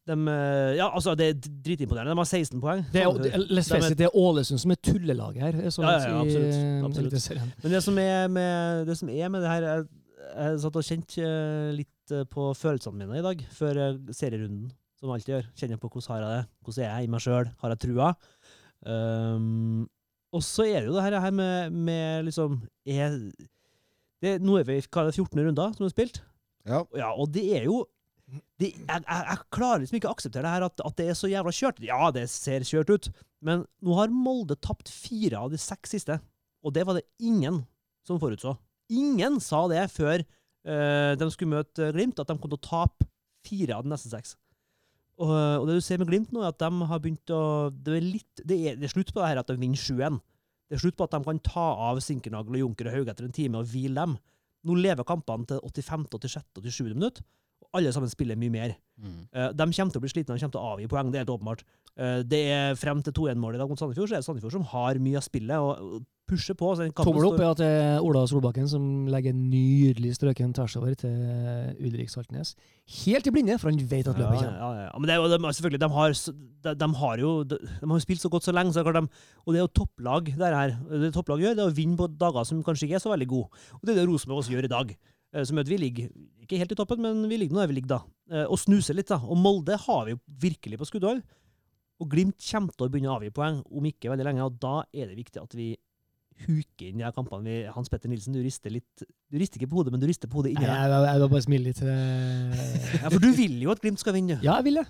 de, 0.06 0.16
eh, 0.28 0.75
Ja, 0.78 0.90
altså, 0.92 1.16
det 1.18 1.28
er 1.31 1.42
dritimponerende. 1.63 2.12
De 2.13 2.19
har 2.22 2.28
16 2.30 2.62
poeng. 2.62 2.86
Det 2.94 3.01
er, 3.01 3.18
det, 3.24 3.34
er- 3.34 3.98
det 3.98 4.07
er 4.10 4.16
Ålesund 4.19 4.60
som 4.60 4.72
er 4.75 4.80
tullelaget 4.84 5.42
her. 5.48 5.60
Sånn 5.72 5.88
Ja, 5.88 5.98
ja, 5.98 6.22
absolutt. 6.22 6.54
eh, 6.54 6.86
Absolutt. 6.86 7.63
Men 7.63 7.72
det 7.72 7.84
som 7.84 7.98
er 7.98 8.28
med 8.28 8.86
det, 8.88 8.98
som 9.00 9.10
er 9.10 9.30
med 9.30 9.42
det 9.42 9.50
her 9.50 9.62
Jeg, 9.72 9.86
jeg 10.38 10.60
satt 10.63 10.75
og 10.80 10.84
kjente 10.88 11.24
eh, 11.24 11.72
litt 11.81 12.12
eh, 12.13 12.24
på 12.30 12.51
følelsene 12.56 13.00
mine 13.00 13.19
i 13.19 13.25
dag, 13.25 13.42
før 13.57 13.80
eh, 13.89 13.98
serierunden, 14.16 14.72
som 15.04 15.12
alltid 15.12 15.36
gjør. 15.36 15.50
Kjenner 15.60 15.80
på 15.82 15.90
hvordan 15.92 16.12
har 16.14 16.22
jeg 16.24 16.32
det, 16.32 16.44
hvordan 16.64 16.84
er 16.84 16.92
jeg 16.94 17.08
i 17.08 17.12
meg 17.12 17.24
sjøl, 17.24 17.50
har 17.60 17.74
jeg 17.74 17.82
trua? 17.84 18.12
Um, 18.84 19.82
og 20.34 20.44
så 20.44 20.66
er 20.66 20.80
det 20.82 20.90
jo 20.90 20.96
det 20.96 21.04
her, 21.06 21.18
her 21.24 21.34
med, 21.36 21.76
med 21.88 22.30
liksom 22.30 22.56
er, 22.90 23.18
det, 24.24 24.38
Nå 24.44 24.58
er 24.60 24.68
vi 24.68 24.80
hva 24.82 25.04
er 25.04 25.12
det, 25.12 25.18
14 25.20 25.44
runder 25.44 25.76
som 25.76 25.88
er 25.88 25.94
spilt. 25.94 26.22
Ja. 26.68 26.82
Ja, 26.96 27.12
og 27.12 27.34
det 27.36 27.44
er 27.60 27.68
jo 27.68 27.84
det, 28.58 28.72
jeg, 28.72 28.88
jeg, 28.88 29.24
jeg 29.28 29.40
klarer 29.54 29.84
liksom 29.84 29.98
ikke 30.00 30.10
å 30.10 30.16
akseptere 30.16 30.48
det 30.48 30.54
her 30.56 30.66
at, 30.66 30.84
at 30.88 30.96
det 30.98 31.10
er 31.12 31.18
så 31.20 31.30
jævla 31.30 31.54
kjørt. 31.54 31.82
Ja, 31.84 32.00
det 32.16 32.24
ser 32.32 32.66
kjørt 32.66 32.94
ut, 32.94 33.10
men 33.44 33.66
nå 33.84 33.98
har 34.00 34.14
Molde 34.16 34.56
tapt 34.64 34.90
fire 34.90 35.44
av 35.44 35.52
de 35.52 35.60
seks 35.62 35.94
siste. 35.98 36.18
Og 36.64 36.74
det 36.74 36.86
var 36.88 36.98
det 36.98 37.04
ingen 37.22 37.62
som 38.08 38.22
forutså. 38.22 38.56
Ingen 38.94 39.42
sa 39.44 39.66
det 39.72 39.84
før 39.92 40.24
uh, 40.24 41.12
de 41.20 41.28
skulle 41.36 41.60
møte 41.60 41.92
Glimt, 41.92 42.24
at 42.24 42.32
de 42.32 42.38
kom 42.40 42.52
til 42.54 42.62
å 42.62 42.64
tape 42.64 43.10
fire 43.44 43.76
av 43.76 43.84
de 43.84 43.92
neste 43.92 44.10
seks. 44.10 44.38
Og, 45.21 45.31
og 45.31 45.68
det 45.69 45.77
du 45.77 45.83
ser 45.86 46.00
med 46.01 46.10
Glimt 46.10 46.31
nå, 46.33 46.42
er 46.42 46.54
at 46.54 46.62
de 46.62 46.88
har 46.89 47.01
begynt 47.01 47.33
å 47.33 47.69
Det 47.69 47.98
er, 48.00 48.06
litt, 48.06 48.42
det 48.42 48.57
er, 48.57 48.77
det 48.80 48.88
er 48.88 48.94
slutt 48.95 49.12
på 49.13 49.21
det 49.21 49.30
her 49.30 49.42
at 49.44 49.51
de 49.51 49.60
vinner 49.62 49.77
7-1. 49.77 50.18
Det 50.69 50.77
er 50.77 50.81
slutt 50.81 50.98
på 50.98 51.06
at 51.06 51.13
de 51.13 51.21
kan 51.27 51.42
ta 51.45 51.65
av 51.92 52.00
Sinkernagel 52.01 52.57
og 52.57 52.63
Junker 52.63 52.89
og 52.89 52.95
Haug 52.98 53.12
etter 53.12 53.27
en 53.27 53.36
time 53.36 53.62
og 53.62 53.69
hvile 53.69 54.07
dem. 54.07 54.15
Nå 54.63 54.77
lever 54.80 55.06
kampene 55.06 55.45
til 55.50 55.60
85., 55.62 56.07
86., 56.15 56.48
87. 56.63 56.94
minutt, 56.95 57.21
alle 57.74 57.94
sammen 57.94 58.12
spiller 58.12 58.38
mye 58.40 58.54
mer. 58.54 58.75
Mm. 59.02 59.20
Eh, 59.34 59.52
de 59.58 59.66
kommer 59.66 59.94
til 59.94 60.02
å 60.02 60.04
bli 60.04 60.12
slitne, 60.12 60.36
de 60.36 60.44
kommer 60.44 60.56
til 60.56 60.62
å 60.62 60.74
avgi 60.74 60.90
poeng, 60.92 61.12
det 61.12 61.20
er 61.20 61.25
helt 61.25 61.36
åpenbart. 61.36 61.64
Eh, 61.98 62.20
det 62.25 62.42
er 62.54 62.80
Frem 62.80 63.02
til 63.06 63.16
2-1-målet 63.18 63.58
i 63.58 63.64
dag 63.64 63.70
mot 63.70 63.80
Sandefjord, 63.80 64.10
så 64.10 64.18
er 64.18 64.22
det 64.22 64.28
Sandefjord 64.28 64.58
som 64.58 64.68
har 64.74 65.00
mye 65.02 65.20
av 65.20 65.25
spillet 65.25 65.58
og 65.58 66.04
pusher 66.30 66.56
på. 66.58 66.70
Tommel 66.96 67.25
opp 67.28 67.42
er 67.42 67.50
at 67.50 67.60
det 67.60 67.68
er 67.68 68.06
Ola 68.06 68.24
Solbakken 68.30 68.68
som 68.72 68.84
legger 69.12 69.34
en 69.34 69.42
nydelig 69.52 70.14
strøken 70.18 70.54
tvers 70.56 70.78
over 70.80 70.96
til 70.98 71.18
Ulrik 71.84 72.14
Saltnes. 72.14 72.54
Helt 73.04 73.28
i 73.28 73.34
blinde, 73.34 73.58
for 73.60 73.72
han 73.72 73.80
vet 73.81 74.08
at 74.08 74.20
løpet 74.20 74.40
kommer. 74.40 74.56
ja, 74.56 74.86
ja. 74.86 74.92
Men 74.98 75.10
det 75.10 75.16
er 75.16 75.22
jo, 75.22 75.30
de, 75.34 75.54
selvfølgelig, 75.58 75.81
de 75.84 75.90
har, 75.98 76.16
de, 76.68 76.75
de 76.84 76.90
har 77.02 77.24
jo 77.24 77.34
de, 77.44 77.60
de 77.81 77.92
har 77.92 78.06
spilt 78.06 78.24
så 78.24 78.31
godt 78.31 78.48
så 78.48 78.56
lenge, 78.56 78.74
så 78.74 78.84
det 78.84 78.94
er 78.94 79.02
de, 79.02 79.25
og 79.44 79.54
det 79.54 79.60
er 79.60 79.66
jo 79.66 79.74
topplag 79.81 80.31
det 80.31 80.54
her. 80.58 80.78
Det 81.04 81.14
topplag 81.16 81.44
gjør, 81.44 81.58
det 81.58 81.66
er 81.66 81.74
å 81.74 81.80
vinne 81.81 82.00
på 82.00 82.08
dager 82.08 82.48
som 82.48 82.64
kanskje 82.64 82.88
ikke 82.88 83.02
er 83.02 83.04
så 83.04 83.12
veldig 83.14 83.30
gode. 83.34 83.66
Og 83.80 83.84
det 83.84 83.96
er 83.96 84.02
det 84.02 84.08
Rosenborg 84.10 84.46
også 84.46 84.56
gjør 84.56 84.70
i 84.70 84.74
dag. 84.78 84.96
Eh, 85.34 85.44
Som 85.50 85.58
gjør 85.58 85.70
vi 85.74 85.78
ligger 85.82 86.10
ikke 86.44 86.60
helt 86.60 86.74
i 86.76 86.76
toppen, 86.76 87.00
men 87.02 87.24
vi 87.32 87.38
ligger 87.40 87.56
nå 87.56 87.64
der 87.64 87.72
vi 87.72 87.78
ligger, 87.80 87.96
da. 87.96 88.02
Eh, 88.32 88.46
Og 88.52 88.60
snuser 88.60 88.94
litt, 88.98 89.08
da. 89.10 89.18
Og 89.24 89.38
Molde 89.40 89.78
har 89.80 90.06
vi 90.06 90.14
jo 90.16 90.20
virkelig 90.44 90.78
på 90.82 90.88
skuddhold. 90.92 91.24
Og 92.02 92.10
Glimt 92.12 92.38
kommer 92.52 92.74
til 92.76 92.86
å 92.88 92.92
begynne 92.92 93.12
å 93.12 93.18
avgi 93.20 93.32
poeng 93.32 93.62
om 93.72 93.86
ikke 93.88 94.10
veldig 94.12 94.26
lenge, 94.28 94.44
og 94.46 94.58
da 94.60 94.82
er 94.94 95.08
det 95.12 95.16
viktig 95.18 95.40
at 95.42 95.54
vi 95.56 95.72
huker 96.44 96.88
inn 96.90 96.98
de 97.00 97.06
her 97.06 97.14
kampene. 97.16 97.46
Vi, 97.46 97.56
Hans 97.72 97.90
Petter 97.94 98.10
Nilsen, 98.10 98.34
du 98.34 98.42
rister 98.44 98.74
litt 98.74 99.04
Du 99.32 99.38
rister 99.38 99.62
ikke 99.62 99.70
på 99.72 99.78
hodet, 99.80 99.94
men 99.94 100.02
du 100.02 100.08
rister 100.10 100.28
på 100.28 100.42
hodet 100.42 100.52
inni 100.56 100.66
deg. 100.66 100.74
jeg, 100.74 101.22
jeg 101.22 101.30
bare 101.30 101.46
smile 101.46 101.68
litt. 101.70 101.82
Ja, 103.02 103.10
for 103.13 103.22
du 103.24 103.30
vil 103.38 103.62
jo 103.63 103.72
at 103.72 103.82
Glimt 103.84 104.02
skal 104.02 104.18
vinne. 104.18 104.40
Ja, 104.44 104.58
jeg 104.60 104.68
vil 104.72 104.82
det. 104.82 104.88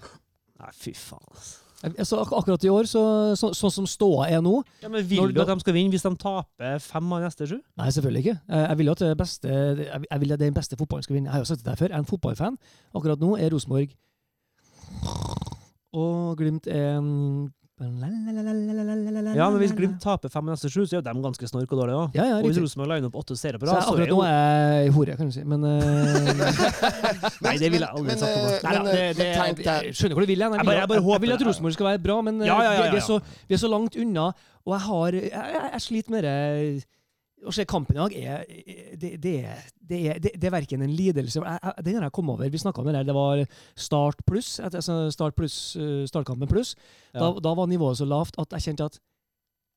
Nei, 0.63 0.71
fy 0.79 0.93
faen. 0.95 1.27
altså. 1.35 1.59
Altså, 1.83 2.21
ak 2.23 2.29
akkurat 2.31 2.63
i 2.63 2.69
år, 2.71 2.87
så, 2.87 3.01
så, 3.35 3.49
sånn 3.57 3.73
som 3.75 3.87
ståa 3.89 4.29
er 4.31 4.39
nå 4.43 4.53
Ja, 4.79 4.87
men 4.87 5.03
Vil 5.03 5.19
Når 5.19 5.33
du 5.35 5.41
at 5.43 5.49
de 5.51 5.63
skal 5.65 5.75
vinne 5.75 5.91
hvis 5.91 6.05
de 6.05 6.13
taper 6.21 6.77
fem 6.79 7.09
av 7.11 7.25
neste 7.25 7.47
sju? 7.49 7.57
Nei, 7.79 7.89
selvfølgelig 7.91 8.23
ikke. 8.23 8.37
Jeg 8.47 8.69
jeg 8.69 8.79
vil 8.79 8.91
at 8.93 9.03
det 9.03 9.17
beste 9.19 9.49
Jeg 9.49 10.21
vil 10.21 10.35
at 10.35 10.39
den 10.39 10.55
beste 10.55 10.79
fotballen 10.79 11.03
skal 11.03 11.17
vinne. 11.17 11.27
Jeg 11.27 11.35
har 11.35 11.43
jo 11.43 11.49
sagt 11.51 11.63
det 11.63 11.67
der 11.67 11.81
før. 11.81 11.91
Jeg 11.91 11.97
er 11.97 12.05
en 12.05 12.09
fotballfan. 12.13 12.57
Akkurat 12.95 13.19
nå 13.19 13.35
er 13.35 13.51
Rosenborg 13.51 13.91
Og 15.93 16.37
Glimt 16.39 16.67
er 16.71 17.03
Ja, 17.81 19.47
men 19.49 19.57
hvis 19.57 19.71
Glimt 19.73 19.97
taper 20.03 20.29
fem 20.29 20.45
neste 20.45 20.69
sju, 20.69 20.83
så 20.85 20.93
er 20.93 20.99
jo 20.99 21.05
de 21.07 21.13
ganske 21.23 21.47
snork 21.49 21.71
og 21.73 21.79
dårlige 21.81 21.97
òg. 22.03 22.13
Ja, 22.13 22.25
ja, 22.29 22.35
Og 22.37 22.45
hvis. 22.45 22.59
Rosenborg 22.61 22.91
liner 22.91 23.09
opp 23.09 23.17
åtte 23.23 23.35
seire 23.39 23.57
på 23.57 23.65
rad, 23.65 23.79
så, 23.81 23.81
så 23.81 23.95
er 23.97 24.03
akkurat 24.03 24.13
nå 24.13 24.19
er 24.27 24.83
jeg 24.83 24.93
hore, 24.93 25.15
kan 25.17 25.31
du 25.31 25.33
si. 25.33 25.43
Men 25.43 25.65
eh, 25.65 25.81
Nei, 27.47 27.55
det 27.57 27.71
ville 27.73 27.87
jeg 27.87 27.97
aldri 27.97 28.17
sagt 28.21 28.29
eh, 28.29 28.43
meg. 28.45 28.53
Nei, 28.69 29.49
eh, 29.73 29.89
skjønner 29.89 30.15
hvor 30.19 30.25
du 30.27 30.29
vil 30.29 30.45
hen. 30.45 30.53
Jeg, 30.53 30.65
Jeg 30.69 30.77
jeg 30.85 31.21
vil- 31.23 31.33
at. 31.33 31.45
Rosenborg 31.49 31.73
skal 31.79 31.89
være 31.89 32.03
bra, 32.05 32.17
men 32.29 32.41
eh, 32.41 32.47
Ja, 32.51 32.59
vi, 32.61 32.97
er 33.01 33.05
så, 33.09 33.17
vi 33.49 33.57
er 33.57 33.61
så 33.65 33.71
langt 33.73 33.97
unna. 33.97 34.29
Og 34.63 34.77
jeg 34.77 34.83
har 34.87 35.17
Jeg, 35.17 35.31
jeg, 35.33 35.69
jeg 35.73 35.81
sliter 35.89 36.11
med 36.13 36.23
det 36.29 36.37
Å 37.43 37.51
se 37.53 37.65
kampen 37.67 37.97
i 37.97 37.99
dag 37.99 38.13
er 38.15 38.43
Det, 38.99 39.09
det, 39.21 39.33
er- 39.45 39.63
det, 39.83 39.97
er, 40.09 40.19
det, 40.23 40.31
det 40.39 40.47
er 40.47 40.53
verken 40.55 40.81
en 40.85 40.93
lidelse 40.95 41.41
jeg, 41.43 41.73
Den 41.83 41.95
har 41.97 42.05
jeg 42.07 42.13
kommet 42.15 42.37
over. 42.37 42.49
Vi 42.53 42.61
snakka 42.61 42.79
om 42.81 42.87
det 42.87 42.93
der. 42.95 43.07
Det 43.09 43.15
var 43.17 43.41
Start 43.75 44.21
pluss. 44.25 44.59
Altså 44.63 45.09
start 45.11 45.35
pluss 45.35 45.57
eh, 45.75 46.05
startkampen 46.07 46.47
pluss. 46.47 46.75
Da, 47.13 47.27
Ja. 47.33 47.33
da 47.43 47.53
var 47.59 47.67
nivået 47.67 47.97
så 47.99 48.07
lavt 48.07 48.39
at 48.39 48.55
jeg 48.55 48.69
kjente 48.69 48.85
at 48.91 48.99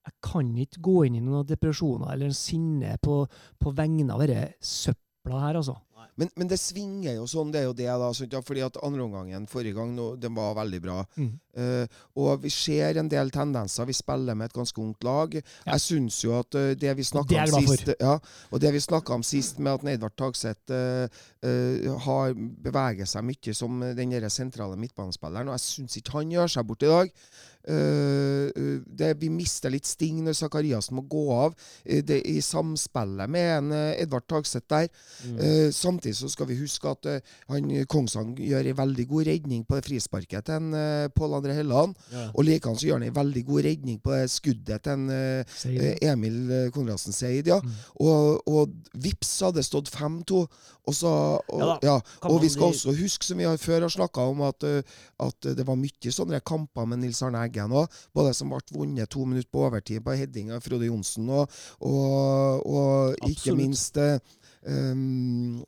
jeg 0.06 0.14
kan 0.22 0.52
ikke 0.62 0.78
gå 0.86 0.92
inn 1.08 1.16
i 1.18 1.20
noen 1.24 1.46
depresjoner 1.48 2.12
eller 2.12 2.26
en 2.30 2.36
sinne 2.38 2.92
på, 3.02 3.24
på 3.58 3.72
vegne 3.74 4.14
av 4.14 4.20
denne 4.22 4.52
søpla 4.62 5.40
her, 5.42 5.58
altså. 5.58 5.74
Men, 6.16 6.30
men 6.36 6.48
det 6.48 6.58
svinger 6.60 7.18
jo 7.18 7.26
sånn, 7.28 7.50
det 7.52 7.60
er 7.60 7.66
jo 7.68 7.74
det, 7.76 7.88
da. 7.88 8.08
Sånn, 8.16 8.30
ja, 8.32 8.40
Fordi 8.44 8.62
at 8.64 8.78
andreomgangen 8.84 9.48
forrige 9.50 9.76
gang, 9.76 9.92
no, 9.96 10.14
den 10.20 10.34
var 10.36 10.54
veldig 10.56 10.80
bra. 10.84 11.02
Mm. 11.20 11.34
Uh, 11.56 11.98
og 12.20 12.42
vi 12.44 12.52
ser 12.52 12.98
en 13.00 13.08
del 13.08 13.30
tendenser. 13.32 13.88
Vi 13.88 13.96
spiller 13.96 14.36
med 14.36 14.50
et 14.50 14.56
ganske 14.56 14.80
ungt 14.80 15.04
lag. 15.06 15.36
Jeg 15.36 15.84
syns 15.84 16.20
jo 16.24 16.34
at 16.36 16.56
uh, 16.56 16.72
det 16.76 16.94
vi 16.98 17.06
snakka 17.06 17.44
om 17.46 17.66
sist 17.66 17.92
ja, 17.94 18.16
Og 18.50 18.60
det 18.60 18.72
vi 18.74 18.82
snakka 18.84 19.16
om 19.16 19.24
sist, 19.24 19.60
med 19.60 19.76
at 19.76 19.88
Edvard 19.96 20.16
Tagseth 20.16 20.72
uh, 20.72 22.00
har 22.06 22.36
beveget 22.36 23.08
seg 23.08 23.24
mye 23.24 23.56
som 23.56 23.84
den 23.96 24.16
sentrale 24.32 24.76
midtbanespilleren, 24.80 25.48
og 25.48 25.58
jeg 25.58 25.64
syns 25.66 26.00
ikke 26.00 26.16
han 26.18 26.32
gjør 26.32 26.56
seg 26.56 26.66
bort 26.68 26.84
i 26.84 26.90
dag. 26.90 27.12
Eh, 27.66 28.46
eh, 28.46 28.78
det, 28.86 29.08
vi 29.18 29.28
mister 29.32 29.72
litt 29.74 29.88
sting 29.88 30.20
når 30.22 30.36
Zakariassen 30.38 30.94
må 30.98 31.02
gå 31.10 31.24
av. 31.34 31.54
eh, 31.84 32.02
det, 32.06 32.20
I 32.26 32.40
samspillet 32.40 33.30
med 33.30 33.50
en 33.56 33.72
Edvard 33.72 34.26
Tagseth 34.28 34.66
der. 34.70 34.88
Mm. 35.26 35.72
Samtidig 35.72 36.16
så 36.16 36.28
skal 36.28 36.46
vi 36.46 36.58
huske 36.60 36.88
at 36.88 37.06
han 37.48 37.86
Kongsang 37.86 38.36
gjør 38.38 38.70
en 38.70 38.78
veldig 38.78 39.06
god 39.08 39.26
redning 39.26 39.64
på 39.66 39.76
det 39.76 39.84
frisparket 39.86 40.46
til 40.46 40.54
en, 40.54 41.10
Pål 41.16 41.36
André 41.40 41.56
Helland. 41.56 41.96
Ja. 42.12 42.28
Og 42.34 42.46
likeens 42.46 42.80
så 42.80 42.88
gjør 42.88 43.00
han 43.00 43.08
en 43.08 43.16
veldig 43.16 43.44
god 43.46 43.64
redning 43.66 43.98
på 44.02 44.14
det 44.14 44.30
skuddet 44.30 44.82
til 44.86 44.92
en, 44.92 45.10
Emil 46.02 46.70
Konradsen 46.74 47.16
Seid. 47.16 47.50
Ja. 47.50 47.58
Mm. 47.62 47.74
Og, 48.06 48.48
og 48.48 48.74
vips 48.94 49.40
hadde 49.42 49.60
det 49.60 49.66
stått 49.66 49.90
5-2. 49.90 50.44
Og, 50.86 50.94
så, 50.94 51.10
og, 51.38 51.62
Ja 51.62 51.76
ja, 51.82 51.96
og 52.30 52.40
vi 52.42 52.50
skal 52.52 52.70
også 52.70 52.94
huske, 52.94 53.26
som 53.26 53.40
vi 53.40 53.46
har 53.48 53.58
før 53.58 53.86
har 53.86 53.92
snakka 53.92 54.26
om, 54.30 54.42
at, 54.46 54.66
eh, 54.66 54.96
at 55.22 55.48
det 55.58 55.66
var 55.66 55.78
mye 55.80 56.12
sånne 56.14 56.40
kamper 56.46 56.86
med 56.86 57.02
Nils 57.02 57.22
Arne 57.26 57.42
Eggen 57.42 57.74
òg. 57.74 57.90
Både 58.14 58.34
som 58.36 58.52
ble 58.54 58.62
vunnet 58.76 59.10
to 59.10 59.24
minutter 59.26 59.50
på 59.52 59.66
overtid 59.66 60.04
på 60.06 60.16
heading 60.16 60.52
av 60.54 60.62
Frode 60.64 60.86
Johnsen, 60.86 61.28
og, 61.30 61.50
og, 61.80 62.66
og 62.66 63.30
ikke 63.30 63.56
minst 63.58 63.98
um, 63.98 65.62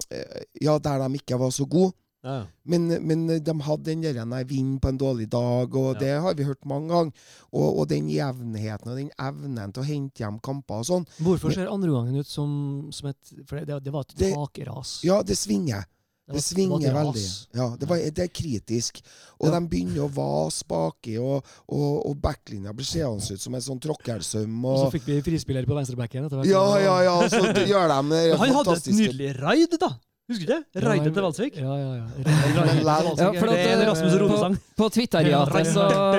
Ja, 0.63 0.79
der 0.79 1.03
de 1.05 1.21
ikke 1.21 1.41
var 1.41 1.51
så 1.55 1.67
gode. 1.67 1.95
Ja. 2.25 2.47
Men, 2.67 2.89
men 3.07 3.27
de 3.47 3.53
hadde 3.63 3.85
den 3.87 4.01
der 4.03 4.25
nei, 4.27 4.41
vinn 4.45 4.79
på 4.83 4.89
en 4.91 4.99
dårlig 4.99 5.29
dag, 5.31 5.75
og 5.79 5.95
Ja. 5.95 5.99
det 6.01 6.15
har 6.25 6.35
vi 6.35 6.45
hørt 6.49 6.65
mange 6.67 6.89
ganger. 6.91 7.13
Og, 7.53 7.79
og 7.79 7.89
den 7.89 8.09
jevnheten 8.11 8.91
og 8.91 8.97
den 8.99 9.11
evnen 9.23 9.73
til 9.73 9.83
å 9.85 9.87
hente 9.87 10.25
hjem 10.25 10.41
kamper 10.43 10.83
og 10.83 10.89
sånn. 10.89 11.07
Hvorfor 11.23 11.55
ser 11.55 11.71
andreomgangen 11.71 12.19
ut 12.19 12.27
som, 12.27 12.89
som 12.93 13.11
et 13.13 13.35
For 13.47 13.61
det, 13.63 13.79
det 13.85 13.93
var 13.95 14.03
et 14.09 14.17
Det- 14.19 14.35
takras. 14.35 14.99
Ja, 15.07 15.23
det 15.23 15.37
svinger. 15.39 15.85
var- 16.29 16.35
Det 16.35 16.43
svinger 16.45 16.93
veldig. 16.93 17.23
Ja, 17.55 17.69
det, 17.79 17.87
var, 17.89 17.97
det 17.97 18.19
er 18.19 18.29
kritisk. 18.29 19.01
Og 19.41 19.49
Ja. 19.49 19.61
de 19.61 19.67
begynner 19.69 20.03
å 20.05 20.11
vase 20.13 20.63
baki, 20.69 21.17
og, 21.23 21.43
og, 21.71 22.07
og 22.11 22.17
backlinja 22.21 22.75
blir 22.75 22.85
seende 22.85 23.23
ut 23.33 23.41
som 23.41 23.55
en 23.55 23.61
sånn 23.63 23.81
tråkkelsøm. 23.81 24.59
Og 24.67 24.91
så 24.91 24.91
fikk 24.99 25.07
vi 25.07 25.23
frispiller 25.23 25.65
på 25.65 25.73
venstrebacken 25.79 26.27
etter 26.27 26.37
hvert. 26.43 26.51
ja, 26.51 26.79
ja, 26.83 27.01
ja, 27.07 27.29
så 27.31 27.41
gjør 27.65 27.89
de 27.89 28.03
det 28.11 28.29
Men 28.29 28.39
han 28.43 28.55
hadde 28.59 28.77
et 28.77 28.93
nydelig 28.93 29.41
raid, 29.41 29.79
da! 29.81 29.95
Husker 30.29 30.45
du 30.45 30.51
det? 30.53 30.57
Ja, 30.77 30.81
Raidet 30.85 31.15
til 31.17 31.25
Valsvik. 31.25 31.55
Ja, 31.57 31.75
ja, 31.81 31.93
ja. 31.97 32.07
Ja, 33.19 33.29
for 33.33 33.49
Det 33.49 33.61
er 33.63 33.71
en 33.73 33.81
eh, 33.81 33.87
Rasmus 33.89 34.13
på- 34.13 34.19
Rode-sang. 34.21 34.57
På 34.77 34.89
Twitteriatet 34.93 35.69
så 35.73 35.85
er 35.89 36.19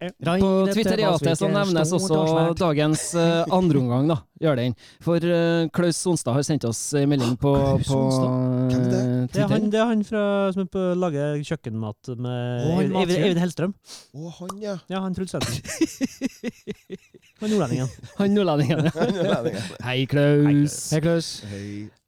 er. 0.00 0.38
På 0.40 0.52
Twitteriatet 0.70 1.36
så 1.36 1.50
nevnes 1.52 1.92
også 1.92 2.22
dagens 2.56 3.02
uh, 3.12 3.42
andreomgang, 3.52 4.08
da. 4.08 4.16
Gjør 4.40 4.56
den. 4.62 4.72
For 5.04 5.20
eh, 5.28 5.66
Klaus 5.76 6.00
Sonstad 6.00 6.38
har 6.38 6.46
sendt 6.48 6.64
oss 6.64 6.80
en 6.96 7.04
melding 7.12 7.36
på, 7.36 7.52
på 7.52 7.84
Sonstad? 7.84 8.32
Hvem 8.72 8.86
er 8.86 8.94
det? 8.94 9.02
er 9.44 9.50
han, 9.52 9.52
Twitter. 9.52 9.68
det 9.74 9.80
er 9.82 9.90
han 9.92 10.04
fra, 10.08 10.22
som 10.56 10.62
er 10.64 10.70
på 10.72 10.84
å 10.86 10.94
lage 11.04 11.26
kjøkkenmat 11.50 12.14
med 12.16 12.94
Eivind- 13.02 13.42
Hellstrøm. 13.44 13.74
Å, 14.16 14.32
han, 14.38 14.54
ja. 14.64 14.78
Ja, 14.88 15.02
han 15.04 15.12
Truls 15.18 15.36
Svendsen. 15.36 15.60
Han 17.42 17.50
nordlendingen. 17.50 17.90
Han 18.16 18.32
nordlendingen. 18.38 18.88
ja. 18.88 19.66
Hei, 19.84 20.06
Klaus. 20.08 20.78
Hei, 20.94 21.02
Klaus. 21.04 21.34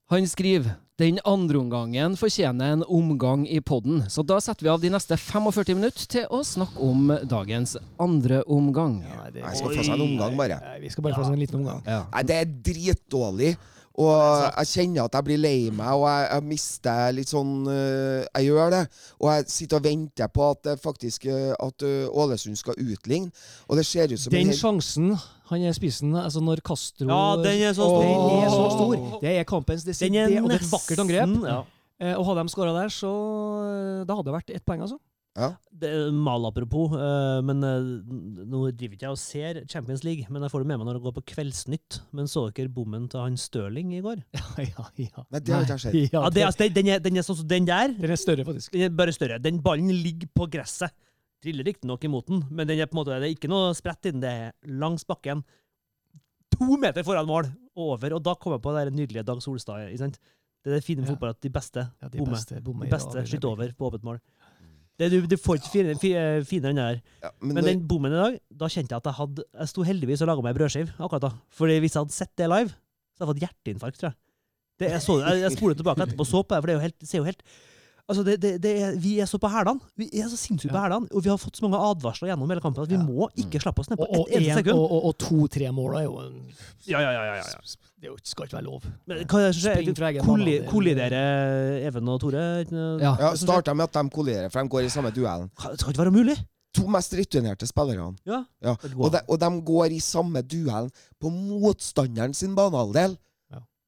Han 0.07 0.27
skriver 0.31 0.77
den 1.03 1.17
andre 1.27 1.59
omgangen 1.59 2.15
fortjener 2.17 2.77
en 2.77 2.83
omgang 2.87 3.41
i 3.51 3.59
podden, 3.61 4.05
så 4.07 4.23
da 4.23 4.37
setter 4.41 4.63
vi 4.63 4.71
av 4.71 4.79
de 4.81 4.93
neste 4.95 5.17
45 5.19 5.75
minutter 5.75 6.07
til 6.13 6.29
å 6.31 6.45
snakke 6.47 6.79
om 6.79 7.11
dagens 7.27 7.75
andre 7.99 8.39
omgang. 8.47 9.01
Ja, 9.03 9.25
det, 9.35 9.43
Jeg 9.43 9.59
skal 9.59 9.75
få 9.75 9.83
seg 9.83 9.97
en 9.97 10.05
omgang, 10.07 10.37
bare. 10.39 10.61
Nei, 10.63 10.77
vi 10.85 10.93
skal 10.95 11.09
bare 11.09 11.19
få 11.19 11.25
oss 11.27 11.33
en 11.35 11.43
liten 11.43 11.59
omgang. 11.59 11.83
Nei, 11.91 12.23
det 12.31 12.39
er 12.39 12.55
dritdårlig. 12.71 13.51
Og 13.97 14.12
jeg 14.12 14.69
kjenner 14.75 15.07
at 15.07 15.15
jeg 15.17 15.25
blir 15.25 15.41
lei 15.41 15.71
meg, 15.73 15.93
og 15.97 16.05
jeg, 16.05 16.26
jeg 16.29 16.47
mister 16.50 17.15
litt 17.17 17.31
sånn 17.33 17.55
øh, 17.73 18.26
Jeg 18.26 18.50
gjør 18.50 18.75
det. 18.75 18.83
Og 19.23 19.31
jeg 19.33 19.47
sitter 19.55 19.81
og 19.81 19.87
venter 19.87 20.29
på 20.33 20.50
at 20.53 20.61
det 20.69 20.75
faktisk 20.83 21.25
øh, 21.33 21.55
At 21.65 21.87
Ålesund 22.12 22.61
skal 22.61 22.76
utligne. 22.76 23.33
Og 23.71 23.81
det 23.81 23.87
ser 23.88 24.12
ut 24.12 24.21
som 24.21 24.37
Den 24.37 24.53
sjansen 24.57 25.17
han 25.47 25.62
er 25.62 25.75
spissen 25.76 26.15
altså 26.19 26.41
når 26.43 26.61
Castro 26.67 27.07
Ja, 27.07 27.37
den 27.38 27.61
er 27.62 27.75
så 27.76 27.87
stor! 27.87 28.03
Den 28.03 28.43
er 28.43 28.50
så 28.50 28.65
stor. 28.75 29.19
Det 29.23 29.33
er 29.33 29.45
kampens 29.47 29.85
desidert, 29.87 30.33
er 30.33 30.43
og 30.43 30.50
det 30.50 30.59
er 30.59 30.65
et 30.65 30.73
vakkert 30.73 31.03
angrep. 31.05 31.35
Ja. 31.47 31.61
Eh, 32.03 32.12
og 32.12 32.26
hadde 32.29 32.43
de 32.45 32.53
skåra 32.53 32.75
der, 32.76 32.91
så 32.93 33.11
eh, 33.65 34.00
Da 34.09 34.17
hadde 34.17 34.29
det 34.29 34.35
vært 34.35 34.50
ett 34.59 34.65
poeng, 34.67 34.83
altså. 34.85 34.99
Det 35.76 35.88
er 35.93 36.11
mal 36.16 36.47
apropos, 36.49 36.95
eh, 36.97 37.40
men 37.45 37.59
eh, 37.62 37.88
nå 38.49 38.61
driver 38.73 38.95
ikke 38.97 39.05
jeg 39.05 39.12
og 39.12 39.21
ser 39.21 39.59
Champions 39.69 40.02
League, 40.07 40.25
men 40.33 40.40
jeg 40.47 40.50
får 40.55 40.62
det 40.64 40.69
med 40.71 40.78
meg 40.81 40.87
når 40.88 40.97
jeg 40.99 41.05
går 41.07 41.14
på 41.19 41.25
Kveldsnytt. 41.35 41.99
Men 42.16 42.31
så 42.33 42.47
dere 42.57 42.73
bommen 42.73 43.09
til 43.12 43.21
han 43.21 43.37
Stirling 43.37 43.93
i 43.99 44.00
går? 44.05 44.23
Ja, 44.37 44.64
ja, 44.64 44.87
ja. 45.05 45.25
Nei, 45.31 45.40
det 45.45 45.52
har 45.55 45.66
ikke 45.66 45.78
skjedd. 45.85 45.99
Ja, 46.07 46.23
Ja, 46.23 46.31
det, 46.33 46.47
altså, 46.49 46.62
den, 46.64 46.73
den, 46.78 46.88
er, 46.95 47.02
den 47.05 47.16
er 47.21 47.26
sånn 47.28 47.40
som 47.43 47.49
den 47.50 47.69
der. 47.69 47.93
Den 47.99 48.14
er 48.16 48.21
større, 48.23 48.47
faktisk. 48.49 48.73
Den 48.73 48.87
er 48.88 48.97
bare 48.97 49.12
større. 49.12 49.38
Den 49.45 49.61
ballen 49.64 49.93
ligger 49.93 50.33
på 50.33 50.49
gresset. 50.57 50.95
Triller 51.45 51.69
riktignok 51.69 52.02
imot 52.09 52.31
den, 52.33 52.40
men 52.50 52.64
den 52.66 52.81
er 52.81 52.88
på 52.88 52.97
en 52.97 53.02
måte, 53.02 53.19
det 53.21 53.28
er 53.28 53.35
ikke 53.37 53.50
noe 53.52 53.75
spredt 53.76 54.09
inn. 54.09 54.23
Det 54.25 54.31
er 54.33 54.55
langs 54.81 55.05
bakken. 55.05 55.45
To 56.57 56.78
meter 56.81 57.05
foran 57.05 57.28
mål 57.28 57.50
og 57.76 57.90
over. 57.99 58.14
Og 58.16 58.23
da 58.25 58.33
kommer 58.40 58.57
jeg 58.57 58.64
på 58.64 58.73
det 58.78 58.95
nydelige 58.97 59.26
Dag 59.28 59.43
Solstad. 59.45 59.90
Ikke 59.90 60.00
sant? 60.07 60.16
Det 60.64 60.73
er 60.73 60.78
det 60.81 60.85
fine 60.87 61.02
med 61.05 61.07
Ja. 61.11 61.12
fotball 61.14 61.31
at 61.37 61.40
de 61.45 61.50
beste 61.52 61.83
Ja, 62.02 62.09
de 62.09 62.19
bommer. 62.19 62.33
beste 62.35 62.61
bommer 62.64 62.88
De 62.88 62.90
beste 62.97 63.23
skyter 63.28 63.49
over 63.52 63.69
på 63.76 63.87
åpent 63.90 64.02
mål. 64.09 64.16
Det, 64.99 65.11
du, 65.12 65.26
du 65.29 65.37
får 65.37 65.59
ikke 65.61 65.71
fine- 65.75 65.95
fi- 66.00 66.45
finere 66.49 66.73
enn 66.73 66.79
det 66.81 66.85
der. 66.88 67.00
Ja, 67.26 67.31
men 67.41 67.55
Men 67.55 67.65
når- 67.65 67.69
den 67.75 67.83
bommen 67.88 68.12
i 68.15 68.17
dag, 68.17 68.38
da 68.62 68.67
kjente 68.73 68.95
jeg 68.95 68.97
at 69.03 69.05
jeg 69.11 69.17
hadde 69.19 69.45
Jeg 69.61 69.69
sto 69.69 69.83
heldigvis 69.85 70.23
og 70.25 70.29
laga 70.31 70.43
meg 70.47 70.57
brødskive 70.57 70.95
akkurat 70.99 71.21
da. 71.26 71.31
Fordi 71.53 71.79
hvis 71.85 71.93
jeg 71.97 72.00
hadde 72.07 72.17
sett 72.17 72.33
det 72.41 72.49
live, 72.49 72.71
så 72.73 73.21
hadde 73.21 73.26
jeg 73.26 73.33
fått 73.35 73.45
hjerteinfarkt, 73.45 73.99
tror 74.00 74.09
jeg. 74.11 74.17
Det, 74.79 74.91
jeg, 74.93 75.00
så, 75.05 75.19
jeg, 75.25 75.41
jeg 75.45 75.53
spoler 75.57 75.75
tilbake 75.76 76.00
etterpå 76.07 76.21
og 76.25 76.26
så 76.33 76.41
på 76.45 76.53
det, 76.55 76.61
for 76.62 76.67
det 76.67 76.75
er 76.75 76.79
jo 76.81 76.85
helt, 76.87 77.07
ser 77.09 77.19
jo 77.19 77.25
helt 77.29 77.43
Altså, 78.09 78.23
det, 78.23 78.37
det, 78.43 78.51
det 78.63 78.73
er, 78.83 78.93
Vi 79.03 79.19
er 79.19 79.27
så 79.27 79.39
på 79.43 79.49
hælene. 79.51 79.81
Vi 79.99 80.07
er 80.15 80.29
så 80.31 80.37
sinnssykt 80.39 80.71
på 80.73 80.79
hælene. 80.79 81.09
Og 81.11 81.25
vi 81.25 81.29
har 81.33 81.37
fått 81.43 81.57
så 81.59 81.65
mange 81.67 81.81
advarsler 81.89 82.29
gjennom 82.31 82.51
hele 82.53 82.61
kampen 82.63 82.83
at 82.85 82.91
vi 82.91 82.95
Ja. 82.95 83.03
må 83.03 83.27
ikke 83.37 83.59
slappe 83.61 83.83
oss 83.83 83.91
ned 83.91 83.99
på 83.99 84.07
Og, 84.07 84.21
og, 84.21 84.29
ett 84.31 84.37
eneste 84.43 84.61
sekund. 84.63 84.79
og, 84.79 84.93
og, 84.93 85.05
og 85.11 85.19
to-tre 85.19 85.73
mål 85.75 85.97
er 85.99 86.05
jo 86.07 86.15
en 86.23 86.37
Ja, 86.87 87.01
ja, 87.03 87.11
ja, 87.11 87.25
ja, 87.25 87.35
ja. 87.35 87.59
Det 88.07 88.13
skal 88.29 88.47
ikke 88.47 88.57
være 88.61 88.65
lov. 88.69 88.83
Men 89.07 89.25
hva 89.27 89.41
er 89.41 89.47
det 89.51 89.55
som 89.57 89.63
skjer? 89.75 90.23
Kolli, 90.23 90.55
kolliderer 90.71 91.87
Even 91.89 92.09
og 92.09 92.21
Tore? 92.21 92.45
Ja. 92.71 93.17
ja, 93.21 93.35
Starta 93.35 93.75
med 93.75 93.89
at 93.89 93.95
de 93.99 94.11
kolliderer, 94.11 94.49
for 94.55 94.63
de 94.63 94.69
går 94.69 94.81
i 94.87 94.89
samme 94.93 95.11
duellen. 95.11 95.51
Det 95.73 95.81
skal 95.81 95.91
ikke 95.95 96.05
være 96.05 96.15
mulig. 96.15 96.37
To 96.77 96.87
mest 96.93 97.15
returnerte 97.17 97.67
spillerne. 97.67 98.15
Ja. 98.29 98.43
Ja. 98.63 98.75
Og, 98.97 99.11
de, 99.13 99.21
og 99.29 99.41
de 99.41 99.51
går 99.65 99.85
i 99.97 99.99
samme 99.99 100.43
duellen 100.43 100.91
på 101.21 101.31
motstanderen 101.33 102.35
sin 102.35 102.55
banehalvdel. 102.55 103.17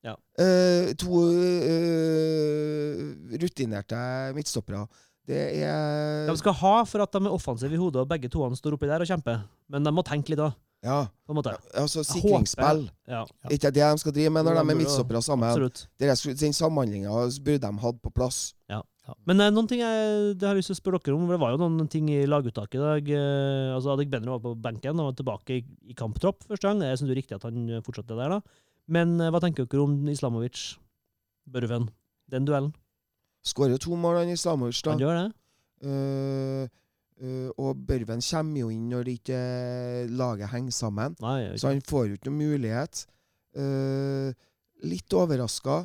Ja. 0.09 0.15
Ja. 0.17 0.45
Eh, 0.45 0.93
to 0.99 1.21
uh, 1.29 3.13
rutinerte 3.43 4.01
midtstoppere. 4.37 4.87
Det 5.29 5.41
er 5.61 6.25
De 6.31 6.37
skal 6.41 6.55
ha 6.63 6.75
for 6.89 7.05
at 7.05 7.13
de 7.13 7.21
er 7.29 7.35
offensive 7.35 7.77
i 7.77 7.81
hodet, 7.81 8.01
og 8.01 8.09
begge 8.09 8.31
toene 8.33 8.57
står 8.57 8.79
oppi 8.79 8.89
der 8.89 9.05
og 9.05 9.11
kjemper. 9.11 9.43
Men 9.69 9.85
de 9.85 9.93
må 9.93 10.05
tenke 10.07 10.33
litt 10.33 10.41
òg, 10.41 10.55
Ja, 10.85 11.03
på 11.27 11.35
en 11.35 11.41
måte. 11.41 11.53
altså 11.77 12.05
sikringsspill. 12.07 12.87
Ja, 13.11 13.25
Ikke 13.51 13.73
det 13.75 13.83
de 13.83 13.99
skal 14.01 14.15
drive 14.17 14.31
med 14.33 14.47
når 14.47 14.61
de 14.63 14.73
er 14.73 14.79
midtstoppere 14.79 15.21
sammen. 15.23 15.51
absolutt. 15.51 15.87
Deres, 16.01 16.23
den 16.23 16.55
samhandlinga 16.57 17.11
burde 17.45 17.61
de 17.67 17.73
hatt 17.85 17.99
på 18.01 18.11
plass. 18.15 18.55
Ja, 18.71 18.81
Men 19.27 19.41
eh, 19.41 19.51
noen 19.51 19.67
ting 19.69 19.81
jeg, 19.81 20.37
det 20.39 20.45
har 20.47 20.55
jeg 20.55 20.61
lyst 20.63 20.69
til 20.73 20.77
å 20.77 20.81
spørre 20.83 21.01
dere 21.03 21.17
om. 21.17 21.29
Det 21.29 21.39
var 21.41 21.51
jo 21.53 21.57
noen 21.61 21.89
ting 21.89 22.09
i 22.13 22.25
laguttaket 22.29 22.77
i 22.77 22.85
dag. 22.85 23.09
Eh, 23.09 23.75
altså 23.75 23.93
Adik 23.97 24.11
Benro 24.13 24.37
var 24.37 24.41
på 24.45 24.53
benken 24.63 25.01
og 25.01 25.11
var 25.11 25.17
tilbake 25.17 25.57
i, 25.57 25.61
i 25.89 25.95
kamptropp 25.97 26.45
første 26.49 26.69
gang. 26.69 26.81
Jeg 26.85 26.99
syns 27.01 27.09
det 27.09 27.17
er 27.17 27.21
riktig 27.23 27.37
at 27.37 27.45
han 27.49 27.81
fortsatte 27.85 28.17
der, 28.17 28.37
da. 28.37 28.41
Men 28.89 29.19
eh, 29.21 29.31
hva 29.33 29.41
tenker 29.45 29.69
dere 29.69 29.85
om 29.85 29.97
Islamovic? 30.09 30.79
Børven? 31.49 31.89
Den 32.29 32.49
duellen? 32.49 32.75
Skårer 33.47 33.77
jo 33.77 33.85
to 33.87 33.97
mål, 33.97 34.23
han 34.23 34.33
Islamovic, 34.33 34.83
da. 34.85 34.97
Han 34.97 35.05
gjør 35.05 35.21
det? 35.23 35.29
Uh, 35.87 36.67
Uh, 37.19 37.51
og 37.59 37.79
Børven 37.83 38.21
kommer 38.23 38.61
jo 38.61 38.69
inn 38.71 38.85
når 38.93 39.09
ikke 39.17 39.39
laget 40.15 40.53
henger 40.53 40.75
sammen. 40.75 41.17
Nei. 41.19 41.57
Så 41.59 41.73
han 41.73 41.81
får 41.83 42.05
jo 42.07 42.19
ikke 42.19 42.31
noen 42.31 42.43
mulighet. 42.45 43.01
Uh, 43.59 44.31
litt 44.87 45.17
overraska, 45.19 45.81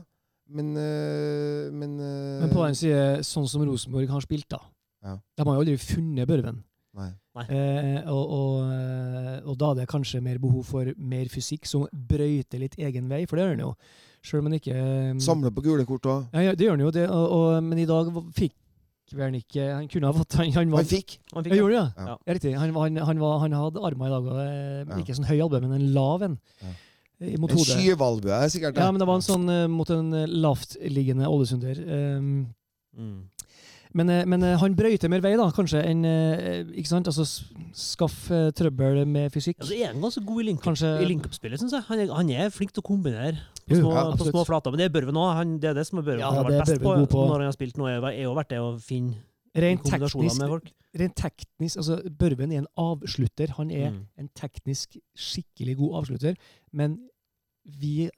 men 0.54 0.76
uh, 0.78 1.72
Men, 1.74 1.96
Men 1.98 2.54
på 2.54 2.62
den 2.68 2.78
side, 2.78 3.24
sånn 3.26 3.50
som 3.50 3.64
Rosenborg 3.66 4.12
har 4.14 4.22
spilt, 4.22 4.46
da. 4.54 4.62
Ja. 5.04 5.16
De 5.18 5.48
har 5.48 5.58
jo 5.58 5.64
aldri 5.64 5.78
funnet 5.82 6.30
Børven. 6.30 6.62
Nei. 6.94 7.10
Eh, 7.50 8.04
og, 8.14 8.34
og, 8.38 9.48
og 9.50 9.56
da 9.58 9.70
er 9.72 9.80
det 9.82 9.88
kanskje 9.90 10.20
mer 10.22 10.38
behov 10.42 10.64
for 10.70 10.92
mer 10.98 11.26
fysikk, 11.34 11.66
som 11.66 11.88
brøyter 11.92 12.62
litt 12.62 12.76
egen 12.78 13.08
vei, 13.10 13.24
for 13.26 13.38
det 13.40 13.46
gjør 13.48 13.56
han 13.56 13.64
jo. 13.66 13.72
Selv 14.24 14.44
om 14.44 14.52
han 14.52 14.60
ikke 14.60 14.76
eh, 14.78 15.14
Samler 15.20 15.52
på 15.56 15.64
gule 15.66 15.86
kort 15.90 16.06
òg. 16.08 16.28
ja, 16.38 16.44
ja, 16.50 16.54
det 16.56 16.68
gjør 16.68 16.78
han 16.78 16.86
jo, 16.86 16.92
det, 16.96 17.08
og, 17.10 17.26
og, 17.40 17.64
men 17.66 17.82
i 17.82 17.88
dag 17.90 18.12
fikk 18.38 18.54
vel 19.14 19.26
han 19.28 19.36
ikke 19.38 19.66
Han 19.76 19.88
kunne 19.92 20.08
ha 20.10 20.14
fått 20.16 20.34
Han, 20.40 20.48
han 20.56 20.72
var 20.72 20.80
Han 20.82 20.88
fikk. 20.90 21.18
Han 21.36 21.44
Ja, 21.50 21.58
gjorde 21.60 21.74
det, 21.74 21.82
Ja. 21.82 22.06
ja. 22.06 22.14
ja. 22.14 22.34
Riktig. 22.38 22.54
Han, 22.58 22.72
var- 22.74 22.88
han, 22.88 23.02
han, 23.10 23.20
var, 23.26 23.36
han 23.44 23.52
hadde 23.58 23.84
armer 23.90 24.08
i 24.08 24.14
dag, 24.14 24.30
òg. 24.32 24.40
eh, 24.46 24.80
Ja. 24.94 25.02
ikke 25.04 25.18
sånn 25.18 25.28
høy 25.34 25.40
albue, 25.44 25.60
men 25.66 25.74
en 25.82 25.90
lav 25.98 26.24
en. 26.30 26.38
Ja. 26.62 26.72
eh, 27.20 27.36
Mot 27.42 27.52
En 27.52 27.58
hodet. 27.58 27.76
skyvalbue, 27.76 28.40
sikkert. 28.54 28.78
Ja, 28.80 28.88
men 28.94 29.02
det 29.04 29.10
var 29.10 29.20
en 29.20 29.26
sånn 29.28 29.50
eh, 29.50 29.68
mot 29.68 29.90
en 29.94 30.12
lavtliggende 30.46 31.26
Ålesunder. 31.30 31.82
Um, 32.18 32.34
Mm. 32.94 33.24
Men, 33.94 34.10
eh, 34.10 34.24
men 34.26 34.44
eh, 34.44 34.56
han 34.58 34.76
brøyter 34.76 35.10
mer 35.12 35.22
vei, 35.22 35.34
da, 35.38 35.46
kanskje, 35.54 35.82
enn 35.86 36.04
eh, 36.06 36.64
Ikke 36.80 36.90
sant? 36.90 37.08
Altså 37.12 37.26
skaff 37.74 38.30
trøbbel 38.58 39.04
med 39.08 39.32
fysikk. 39.34 39.60
Altså, 39.62 39.74
er 39.78 39.92
han 39.92 40.02
ganske 40.02 40.24
god 40.26 40.42
i 40.42 40.48
link-up-spillet, 40.50 41.08
link-up-spillet, 41.12 41.60
syns 41.62 41.74
jeg. 41.78 41.86
Han 41.90 42.00
er, 42.04 42.14
han 42.14 42.30
er 42.34 42.50
flink 42.54 42.74
til 42.74 42.82
å 42.84 42.88
kombinere 42.88 43.38
på 43.68 43.78
små, 43.80 43.94
ja, 43.96 44.06
på 44.20 44.28
små 44.30 44.44
flater. 44.50 44.74
Men 44.74 44.82
det 44.84 44.88
er 44.90 44.96
Børven 44.98 45.20
òg. 45.22 45.54
Det 45.62 45.70
er 45.72 45.78
det 45.78 45.86
som 45.90 46.02
er 46.02 46.08
Børven 46.10 46.24
Ja, 46.26 46.32
har 46.36 46.46
vært 46.50 46.66
best 46.68 46.82
på, 46.84 46.96
på. 47.14 47.28
når 47.30 47.38
han 47.44 47.50
har 47.52 47.56
spilt 47.56 47.78
nå, 47.80 47.88
er 47.90 48.10
er 48.12 48.24
jo 48.26 48.34
vært 48.38 48.50
det 48.54 48.60
å 48.62 48.74
finne 48.82 49.22
Rent 49.54 49.84
teknisk, 49.86 50.40
med 50.42 50.50
folk. 50.50 50.70
rent 50.98 51.14
teknisk 51.16 51.78
altså 51.78 52.00
Børven 52.10 52.52
er 52.52 52.64
en 52.64 52.70
avslutter. 52.82 53.52
Han 53.60 53.70
er 53.70 53.92
Mm. 53.92 54.00
en 54.18 54.30
teknisk 54.34 54.98
skikkelig 55.16 55.78
god 55.78 56.00
avslutter. 56.02 56.36
Men 56.74 56.98
vi 57.64 58.10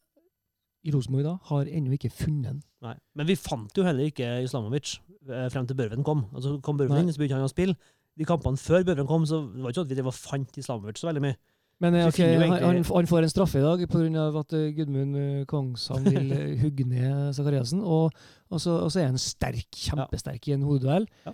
i 0.86 0.92
Rosenborg 0.94 1.24
da 1.26 1.34
har 1.50 1.66
ennå 1.66 1.92
ikke 1.98 2.12
funnet 2.14 2.46
den. 2.52 2.62
Nei. 2.86 2.94
Men 3.18 3.28
vi 3.32 3.36
fant 3.40 3.74
jo 3.80 3.84
heller 3.88 4.12
ikke 4.12 4.28
Islamovic 4.46 4.96
eh, 5.30 5.48
frem 5.54 5.66
til 5.70 5.78
Børven 5.80 6.06
kom. 6.06 6.26
Altså 6.36 6.56
kom 6.62 6.78
Børven 6.80 7.00
Nei. 7.00 7.04
inn, 7.08 7.14
så 7.16 7.22
begynte 7.24 7.40
han 7.40 7.48
å 7.50 7.52
spille. 7.52 7.76
De 8.16 8.28
kampene 8.30 8.60
før 8.62 8.86
Børven 8.88 9.08
kom, 9.10 9.26
så 9.28 9.42
det 9.52 9.64
var 9.66 9.74
ikke 9.74 9.82
sånn 9.82 9.92
at 9.92 10.06
vi 10.06 10.16
fant 10.22 10.60
Islamovic 10.62 11.02
så 11.02 11.10
veldig 11.10 11.24
mye. 11.26 11.38
Men 11.84 11.96
eh, 11.98 12.06
Så 12.06 12.14
ok, 12.14 12.16
finner 12.22 12.32
jo 12.32 12.40
han, 12.40 12.46
egentlig- 12.46 12.86
han, 12.86 12.96
han 13.02 13.10
får 13.12 13.26
en 13.26 13.32
straffe 13.34 13.60
i 13.60 13.64
dag 13.66 13.82
pga. 13.92 14.26
at 14.40 14.54
eh, 14.56 14.68
Gudmund 14.78 15.18
Kongshamn 15.52 16.06
vil 16.08 16.30
hugge 16.64 16.86
ned 16.88 17.34
Sakariassen. 17.36 17.82
Og, 17.84 18.14
og, 18.48 18.56
og 18.56 18.62
så 18.94 19.02
er 19.02 19.10
han 19.10 19.20
sterk, 19.20 19.68
kjempesterk 19.76 20.48
i 20.48 20.54
en 20.56 20.64
hodeduell. 20.64 21.10
Ja. 21.26 21.34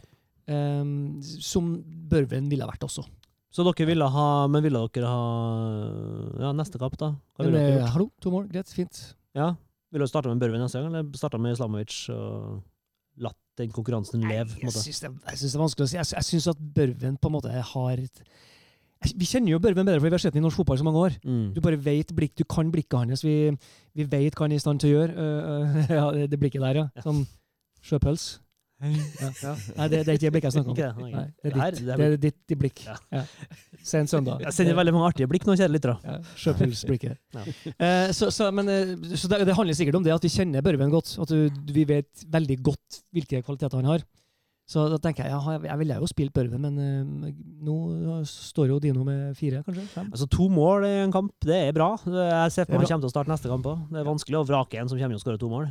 Um, 0.52 1.20
som 1.22 1.68
Børven 2.10 2.48
ville 2.50 2.66
vært 2.68 2.82
også. 2.88 3.04
Så 3.54 3.64
dere 3.68 3.86
ville 3.86 4.08
ha 4.10 4.48
Men 4.50 4.64
ville 4.66 4.80
dere 4.96 5.08
ha 5.12 5.22
Ja, 6.42 6.50
neste 6.56 6.80
kapp, 6.82 6.96
da? 7.00 7.12
Hva 7.38 7.46
ville 7.46 7.60
dere 7.62 7.76
gjort? 7.82 7.92
hallo, 7.94 8.08
to 8.24 8.32
mål, 8.34 8.48
greit, 8.52 8.72
fint. 8.74 9.02
Ja. 9.38 9.52
Ville 9.92 10.08
du 10.08 10.12
starta 10.12 10.32
med 10.32 10.40
Børven 10.40 10.62
neste 10.64 10.80
gang, 10.80 10.94
eller 10.94 11.20
starta 11.20 11.40
med 11.42 11.56
Islamovic 11.56 11.96
og 12.14 12.62
latt 13.22 13.40
den 13.60 13.74
konkurransen 13.76 14.24
leve? 14.24 14.56
Jeg, 14.62 14.70
Jeg 14.70 14.78
syns 14.78 15.02
det, 15.04 15.12
det 15.28 15.50
er 15.52 15.64
vanskelig 15.66 15.88
å 15.88 15.92
si. 15.92 15.98
Jeg, 16.00 16.10
jeg 16.16 16.28
syns 16.30 16.48
at 16.54 16.62
Børven 16.78 17.18
på 17.20 17.32
en 17.32 17.36
måte 17.36 17.52
har 17.52 18.00
et 18.00 18.24
Vi 19.18 19.28
kjenner 19.28 19.56
jo 19.56 19.60
Børven 19.60 19.84
bedre, 19.84 20.00
for 20.00 20.08
vi 20.08 20.14
har 20.16 20.24
sett 20.24 20.38
ham 20.38 20.44
i 20.44 20.46
norsk 20.46 20.62
fotball 20.62 20.80
så 20.80 20.86
mange 20.88 21.02
år. 21.02 21.18
Mm. 21.26 21.52
Du 21.56 21.60
bare 21.66 21.80
vet 21.82 22.14
blikk, 22.16 22.36
du 22.38 22.46
kan 22.46 22.72
blikket 22.72 23.00
hans. 23.00 23.26
Vi, 23.26 23.52
vi 23.98 24.08
vet 24.08 24.38
hva 24.38 24.46
han 24.46 24.56
er 24.56 24.62
i 24.62 24.64
stand 24.64 24.84
til 24.84 24.92
å 24.92 24.96
gjøre. 25.00 25.16
Uh, 25.18 25.76
uh, 25.76 25.94
ja, 25.98 26.06
det, 26.30 26.40
blikket 26.40 26.64
der, 26.64 26.84
ja. 26.84 26.88
Ja. 26.96 27.06
Sånn 27.08 27.26
sjøpøls. 27.82 28.36
Ja. 28.82 29.54
Nei, 29.78 29.88
det, 29.92 30.00
det 30.08 30.10
er 30.10 30.16
ikke 30.18 30.26
det 30.26 30.32
blikket 30.34 30.48
jeg 30.48 30.56
snakker 30.56 30.72
om. 30.72 30.78
Ikke 30.78 30.88
det? 30.90 31.12
Nei, 31.14 31.26
det 31.44 31.52
er 31.52 31.58
Her, 31.62 31.76
ditt, 31.76 31.84
det 31.86 31.94
er 31.94 32.00
det 32.00 32.08
er 32.08 32.22
ditt, 32.24 32.56
blikk. 32.62 32.80
Ja. 32.88 32.96
Ja. 33.14 33.22
Sen 33.86 34.10
søndag. 34.10 34.42
Jeg 34.48 34.56
sender 34.58 34.78
veldig 34.80 34.94
mange 34.96 35.12
artige 35.12 35.30
blikk 35.30 35.46
nå, 35.46 35.58
kjære 35.60 35.76
lyttere. 35.76 35.98
Ja, 36.06 36.16
Sjøpulsblikket. 36.42 37.20
Ja. 37.38 37.44
Eh, 37.76 38.14
så, 38.18 38.32
så, 38.34 38.50
men, 38.56 38.72
eh, 38.74 38.96
så 39.14 39.30
det, 39.30 39.44
det 39.50 39.58
handler 39.58 39.78
sikkert 39.78 40.00
om 40.02 40.08
det 40.08 40.16
at 40.16 40.26
vi 40.26 40.34
kjenner 40.34 40.66
Børven 40.66 40.94
godt. 40.94 41.14
At 41.22 41.30
du, 41.30 41.70
vi 41.78 41.86
vet 41.90 42.26
veldig 42.34 42.58
godt 42.66 43.04
hvilke 43.14 43.44
kvaliteter 43.46 43.82
han 43.84 43.92
har. 43.94 44.08
Så 44.72 44.86
da 44.88 44.98
tenker 45.04 45.28
jeg 45.28 45.34
ja, 45.34 45.56
jeg 45.68 45.78
ville 45.82 45.96
jo 46.00 46.08
spilt 46.08 46.34
Børven, 46.34 46.64
men 46.64 46.82
eh, 46.82 47.32
nå 47.68 48.22
står 48.30 48.72
jo 48.72 48.80
Dino 48.82 49.04
med 49.06 49.36
fire, 49.38 49.62
kanskje? 49.68 49.86
Fem? 49.92 50.10
Altså 50.14 50.30
To 50.32 50.48
mål 50.54 50.88
i 50.88 50.94
en 51.04 51.14
kamp, 51.14 51.34
det 51.44 51.58
er 51.68 51.76
bra. 51.76 51.94
Jeg 52.08 52.54
ser 52.56 52.70
for 52.70 52.80
meg 52.80 52.88
er 52.88 52.88
han 52.88 52.94
kommer 52.96 53.06
til 53.06 53.12
å 53.12 53.14
starte 53.14 53.34
neste 53.34 53.52
kamp 53.52 53.68
òg. 53.68 53.88
Det 53.92 54.02
er 54.02 54.08
vanskelig 54.08 54.40
å 54.40 54.46
vrake 54.48 54.80
en 54.80 54.90
som 54.90 54.98
kommer 54.98 55.18
til 55.18 55.22
og 55.22 55.26
skårer 55.26 55.42
to 55.42 55.52
mål. 55.52 55.70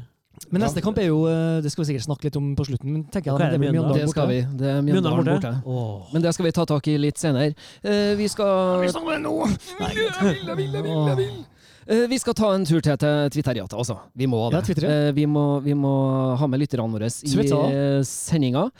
Men 0.48 0.62
Ja. 0.62 0.66
neste 0.68 0.80
kamp 0.82 0.96
er 0.98 1.04
jo 1.10 1.26
eh, 1.28 1.60
Det 1.60 1.70
skal 1.70 1.84
vi 1.84 1.92
sikkert 1.92 2.06
snakke 2.08 2.24
litt 2.24 2.36
om 2.40 2.56
på 2.56 2.64
slutten. 2.64 2.88
Men 2.92 3.04
tenker 3.04 3.28
jeg 3.30 3.34
okay, 3.36 3.50
det 3.52 3.60
blir 3.60 3.72
Mjøndalen. 3.74 4.00
Det 4.00 4.10
skal 4.10 4.28
vi. 4.30 4.38
Det 4.56 4.66
er 4.72 4.80
Mjøndalen 4.82 5.24
borte. 5.28 5.52
borte. 5.64 6.12
Men 6.14 6.22
det 6.22 6.32
skal 6.34 6.44
vi 6.48 6.52
ta 6.56 6.64
tak 6.64 6.88
i 6.88 6.96
litt 6.98 7.18
senere. 7.20 7.54
Eh, 7.84 8.14
vi 8.16 8.26
skal 8.32 8.80
Vi 8.80 8.88
snakker 8.88 9.06
om 9.06 9.12
det 9.12 9.20
nå! 9.20 9.36
Nei, 9.80 9.90
greit. 9.94 11.46
Eh, 11.90 12.06
Vi 12.08 12.18
skal 12.18 12.34
ta 12.34 12.52
en 12.54 12.64
tur 12.64 12.80
til 12.80 12.96
til 12.96 13.30
Twitteriatet, 13.36 13.74
altså. 13.76 13.98
Vi 14.16 14.26
må 14.26 14.50
Ja, 14.50 14.60
det. 14.60 14.66
Twitter, 14.66 14.82
ja. 14.88 15.08
Eh, 15.08 15.12
vi, 15.12 15.26
må, 15.26 15.60
vi 15.62 15.74
må 15.74 16.36
ha 16.36 16.46
med 16.46 16.60
lytterne 16.60 16.90
våre 16.92 17.08
i 17.08 17.50
eh, 17.50 18.02
sendinga. 18.06 18.70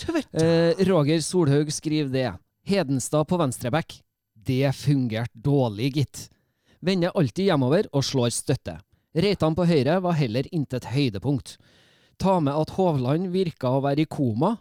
Roger 0.87 1.21
Solhaug 1.21 1.71
skriver 1.73 2.11
det. 2.13 2.29
Hedenstad 2.67 3.27
på 3.27 3.39
venstreback. 3.41 4.01
Det 4.37 4.73
fungerte 4.75 5.35
dårlig, 5.35 5.93
gitt. 5.97 6.29
Vender 6.83 7.11
alltid 7.15 7.47
hjemover 7.51 7.87
og 7.93 8.03
slår 8.05 8.31
støtte. 8.33 8.79
Reitan 9.11 9.57
på 9.59 9.67
høyre 9.67 9.99
var 10.05 10.15
heller 10.19 10.47
intet 10.55 10.87
høydepunkt. 10.93 11.57
Ta 12.21 12.39
med 12.45 12.55
at 12.55 12.77
Hovland 12.77 13.31
virka 13.35 13.73
å 13.75 13.83
være 13.83 14.05
i 14.05 14.11
koma. 14.11 14.55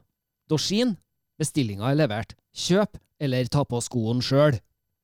Dorsin. 0.49 0.95
Bestillinga 1.39 1.91
er 1.91 1.99
levert. 1.99 2.33
Kjøp, 2.57 2.97
eller 3.21 3.49
ta 3.51 3.63
på 3.67 3.79
skoen 3.83 4.23
sjøl. 4.25 4.57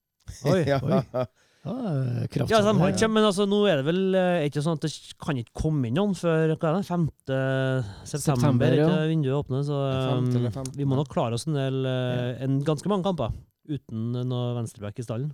Oi. 0.51 0.61
ja. 0.65 0.79
oi. 0.81 1.25
Ah, 1.65 2.25
kraft. 2.29 2.51
Ja, 2.51 2.59
de 2.61 2.73
har 2.77 2.91
ikke, 2.93 3.07
men 3.09 3.25
altså, 3.25 3.47
nå 3.49 3.63
er 3.65 3.79
det 3.79 3.87
vel 3.87 4.17
eh, 4.17 4.43
ikke 4.45 4.61
sånn 4.61 4.77
at 4.77 4.83
det 4.85 4.91
kan 5.21 5.39
ikke 5.41 5.63
komme 5.63 5.89
inn 5.89 5.95
noen 5.97 6.13
før 6.17 6.53
hva 6.53 6.69
er 6.69 6.75
det, 6.77 6.83
5. 6.85 7.05
september, 7.25 8.11
September, 8.11 8.75
ja. 8.77 8.89
vinduet 9.09 9.39
åpner. 9.39 9.63
Så 9.65 9.79
um, 9.79 10.69
vi 10.77 10.85
må 10.85 10.99
nok 10.99 11.09
klare 11.09 11.39
oss 11.39 11.47
en 11.49 11.57
del, 11.57 11.79
uh, 11.89 12.35
en, 12.46 12.59
ganske 12.65 12.91
mange 12.91 13.07
kamper 13.07 13.33
uten 13.65 14.13
noe 14.29 14.53
venstreback 14.59 15.01
i 15.01 15.07
stallen. 15.07 15.31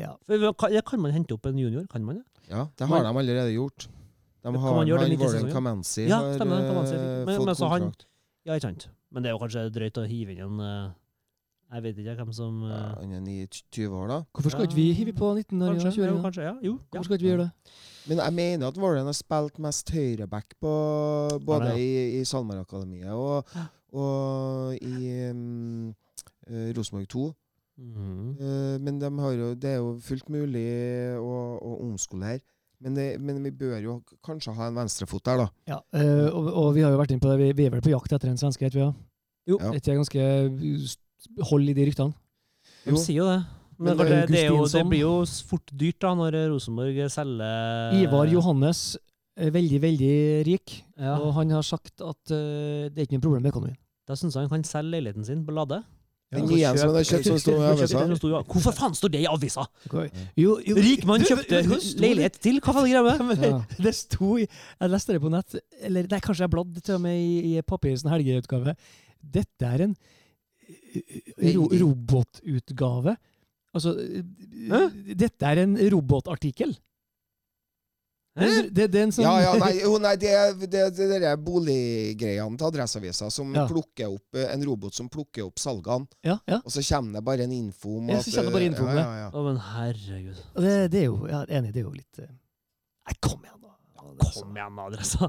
Ja. 0.00 0.14
For, 0.24 0.48
kan, 0.56 0.80
kan 0.88 1.04
man 1.04 1.12
hente 1.12 1.36
opp 1.36 1.44
en 1.48 1.60
junior? 1.60 1.84
Kan 1.92 2.08
man 2.08 2.22
det? 2.22 2.35
Ja, 2.48 2.66
det 2.78 2.88
har 2.88 3.02
de 3.02 3.08
allerede 3.18 3.52
gjort. 3.54 3.86
De 3.88 4.52
Kan 4.52 4.60
har 4.62 4.74
man 4.76 4.86
gjøre 4.86 5.00
det 5.00 5.08
midt 5.10 5.20
i 5.20 5.24
Warren 5.24 5.38
sesongen? 5.40 5.52
Kamanzi 5.54 6.04
Ja, 6.08 6.18
har 6.22 6.34
stemmer, 6.36 6.60
Kamanzi 6.68 6.94
Kamenzi. 6.94 6.94
fikk- 6.94 7.26
men- 7.26 7.38
fått 7.40 7.46
men 7.46 7.54
så 7.58 7.68
han- 7.68 7.82
kontrakt. 7.82 8.04
Ja, 8.46 8.52
ikke 8.54 8.62
sant. 8.62 8.88
Men 9.10 9.22
det 9.22 9.28
er 9.30 9.32
jo 9.34 9.38
kanskje 9.38 9.70
drøyt 9.74 9.98
å 9.98 10.06
hive 10.06 10.30
inn 10.36 10.40
en 10.40 10.60
eh, 10.60 10.90
Jeg 11.72 11.82
vet 11.82 11.96
ikke 11.98 12.14
hvem 12.16 12.32
som 12.32 12.62
Ja, 12.62 12.76
eh, 12.76 12.94
Han 13.00 13.12
er 13.12 13.20
29 13.20 13.88
år, 13.90 14.06
da. 14.08 14.18
Hvorfor 14.32 14.50
skal 14.50 14.66
ikke 14.68 14.74
vi 14.78 14.92
hive 14.94 15.12
på 15.12 15.34
19 15.34 15.60
år? 15.62 15.74
Kanskje, 15.74 15.96
jo, 15.96 16.04
Ja, 16.14 16.22
kanskje, 16.22 16.42
ja. 16.46 16.54
Jo, 16.62 16.72
ja. 16.72 16.78
Hvorfor 16.92 17.04
skal 17.04 17.16
ikke 17.18 17.26
vi 17.26 17.30
gjøre 17.34 17.38
det? 17.38 17.50
Men 18.08 18.18
jeg 18.18 18.32
mener 18.34 18.66
at 18.68 18.78
Warren 18.78 19.04
har 19.06 19.12
spilt 19.18 19.58
mest 19.58 19.90
høyreback 19.90 20.54
både 20.62 21.66
Ja, 21.66 21.74
i, 21.74 22.20
i 22.20 22.24
SalMar-akademiet 22.24 23.10
og, 23.10 23.44
og 23.92 24.74
i 24.80 25.30
um, 25.30 25.88
eh, 26.46 26.72
Rosenborg 26.76 27.08
2. 27.08 27.34
Mhm. 27.76 28.36
Eh, 28.40 28.76
men 28.80 28.98
de 29.02 29.10
har 29.20 29.32
jo, 29.36 29.54
det 29.54 29.70
er 29.74 29.80
jo 29.82 29.96
fullt 30.00 30.28
mulig 30.32 30.66
å, 31.20 31.32
å 31.60 31.74
omskolere. 31.84 32.40
Men, 32.80 32.92
det, 32.96 33.04
men 33.24 33.38
vi 33.44 33.50
bør 33.56 33.78
jo 33.80 33.92
kanskje 34.24 34.52
ha 34.56 34.66
en 34.68 34.76
venstrefot 34.76 35.24
der, 35.24 35.44
da. 35.44 35.46
Ja, 35.70 35.78
eh, 35.96 36.26
og, 36.28 36.48
og 36.52 36.70
vi 36.76 36.82
har 36.84 36.92
jo 36.92 36.98
vært 37.00 37.12
inne 37.14 37.24
på 37.24 37.30
det. 37.32 37.38
Vi, 37.40 37.50
vi 37.56 37.66
er 37.68 37.72
vel 37.72 37.84
på 37.84 37.92
jakt 37.92 38.12
etter 38.12 38.28
en 38.28 38.36
svenske, 38.40 38.66
vet 38.68 38.76
vi? 38.76 38.84
Ja. 38.84 38.92
Jo. 39.48 39.58
Ja. 39.62 39.70
Ikke 39.78 39.94
ganske 39.96 40.26
hold 41.50 41.70
i 41.70 41.76
de 41.76 41.86
ryktene? 41.88 42.12
De 42.84 42.92
Jo. 42.92 43.00
sier 43.00 43.20
jo 43.22 43.28
det. 43.30 43.38
Men, 43.78 43.92
Men 43.92 43.98
det, 43.98 44.06
det, 44.08 44.20
det, 44.32 44.40
er 44.40 44.52
jo, 44.54 44.64
det 44.72 44.82
blir 44.88 45.02
jo 45.02 45.14
fort 45.48 45.72
dyrt 45.76 45.98
da, 46.00 46.14
når 46.16 46.36
Rosenborg 46.54 46.96
selger 47.12 47.96
Ivar 48.00 48.30
Johannes 48.32 48.80
er 49.36 49.50
veldig, 49.52 49.80
veldig 49.82 50.12
rik, 50.48 50.78
Ja. 50.96 51.18
og 51.20 51.34
han 51.36 51.50
har 51.52 51.64
sagt 51.66 52.00
at 52.00 52.32
uh, 52.32 52.88
det 52.88 52.96
er 52.96 53.04
ikke 53.04 53.18
noe 53.18 53.26
problem 53.26 53.42
med 53.44 53.52
økonomien. 53.52 53.76
Da 54.08 54.16
syns 54.16 54.32
jeg 54.38 54.46
han 54.46 54.52
kan 54.52 54.64
selge 54.64 54.94
leiligheten 54.94 55.26
sin 55.28 55.42
på 55.44 55.52
Lade. 55.52 55.82
Den 56.34 56.42
Altså, 56.42 56.56
nye 56.56 56.70
som 56.80 56.96
kjøpt 57.06 57.28
som 57.28 57.36
sto 57.38 57.52
i 57.54 57.66
avisa. 57.70 58.00
Hvorfor 58.50 58.74
faen 58.74 58.94
står 58.98 59.12
det 59.14 59.20
i 59.22 59.28
avisa?! 59.30 59.62
Jo, 60.34 60.56
jo, 60.58 60.74
Rikmann 60.82 61.22
Du, 61.22 61.28
kjøpte 61.28 61.60
det 61.62 61.78
leilighet 62.02 62.38
til! 62.42 62.58
Hva 62.58 62.74
faen 62.74 62.88
greier 62.88 63.06
med? 63.06 63.44
Ja. 63.46 63.60
Det 63.78 63.92
sto 63.94 64.32
i 64.42 64.46
Jeg 64.48 64.90
leste 64.90 65.14
det 65.14 65.22
på 65.22 65.30
nett, 65.30 65.54
eller 65.86 66.08
nei, 66.10 66.20
kanskje 66.24 66.42
jeg 66.48 66.52
bladde 66.56 66.82
til 66.82 66.96
og 66.98 67.04
med 67.04 67.20
i, 67.20 67.54
i 67.54 67.62
papir, 67.62 67.94
sånn 68.00 68.10
helgeutgave. 68.10 68.74
Dette 69.22 69.70
er 69.70 69.86
en 69.86 69.94
eh, 70.66 71.54
ro, 71.54 71.68
robotutgave. 71.70 73.14
Altså 73.76 73.94
Hæ? 73.94 74.82
Dette 75.14 75.46
er 75.46 75.62
en 75.62 75.78
robotartikkel. 75.94 76.74
Det, 78.36 78.48
det, 78.76 78.84
det 78.92 79.00
er 79.00 79.04
en 79.06 79.12
sånn 79.16 79.24
Ja, 79.24 79.34
ja, 79.40 79.52
nei, 79.62 79.70
jo, 79.80 79.94
nei 80.02 80.10
det 80.20 80.28
er 80.36 80.50
det, 80.60 80.68
det, 80.70 81.06
det 81.08 81.20
der 81.22 81.38
boliggreiene 81.40 82.58
til 82.60 82.66
Adresseavisa 82.68 83.30
som 83.32 83.54
Ja. 83.56 83.64
plukker 83.70 84.12
opp 84.12 84.36
eh, 84.36 84.50
En 84.52 84.64
robot 84.68 84.92
som 84.94 85.08
plukker 85.08 85.46
opp 85.46 85.58
salgene, 85.62 86.04
ja, 86.26 86.36
ja. 86.44 86.58
og 86.60 86.70
så 86.74 86.84
kommer 86.84 87.16
det 87.16 87.24
bare 87.24 87.46
en 87.48 87.54
info 87.56 87.96
om 88.02 88.10
at 88.12 88.28
så 88.28 88.44
bare 88.52 88.68
info 88.68 88.84
om 88.84 88.92
eh, 88.92 88.98
det. 88.98 89.02
ja, 89.06 89.14
ja, 89.16 89.24
ja. 89.24 89.30
Å, 89.32 89.44
men 89.48 89.60
herregud. 89.72 90.42
Det, 90.60 90.74
det 90.92 91.00
er 91.00 91.06
jo 91.08 91.16
ja, 91.32 91.40
enig, 91.48 91.72
det 91.72 91.80
er 91.80 91.88
jo 91.88 91.94
litt 91.96 92.20
eh, 92.26 92.28
Nei, 93.06 93.14
kom 93.22 93.40
igjen, 93.46 93.60
da. 93.62 93.72
Er 93.96 94.32
Kom 94.36 94.56
igjen, 94.60 94.78
adressa. 94.84 95.28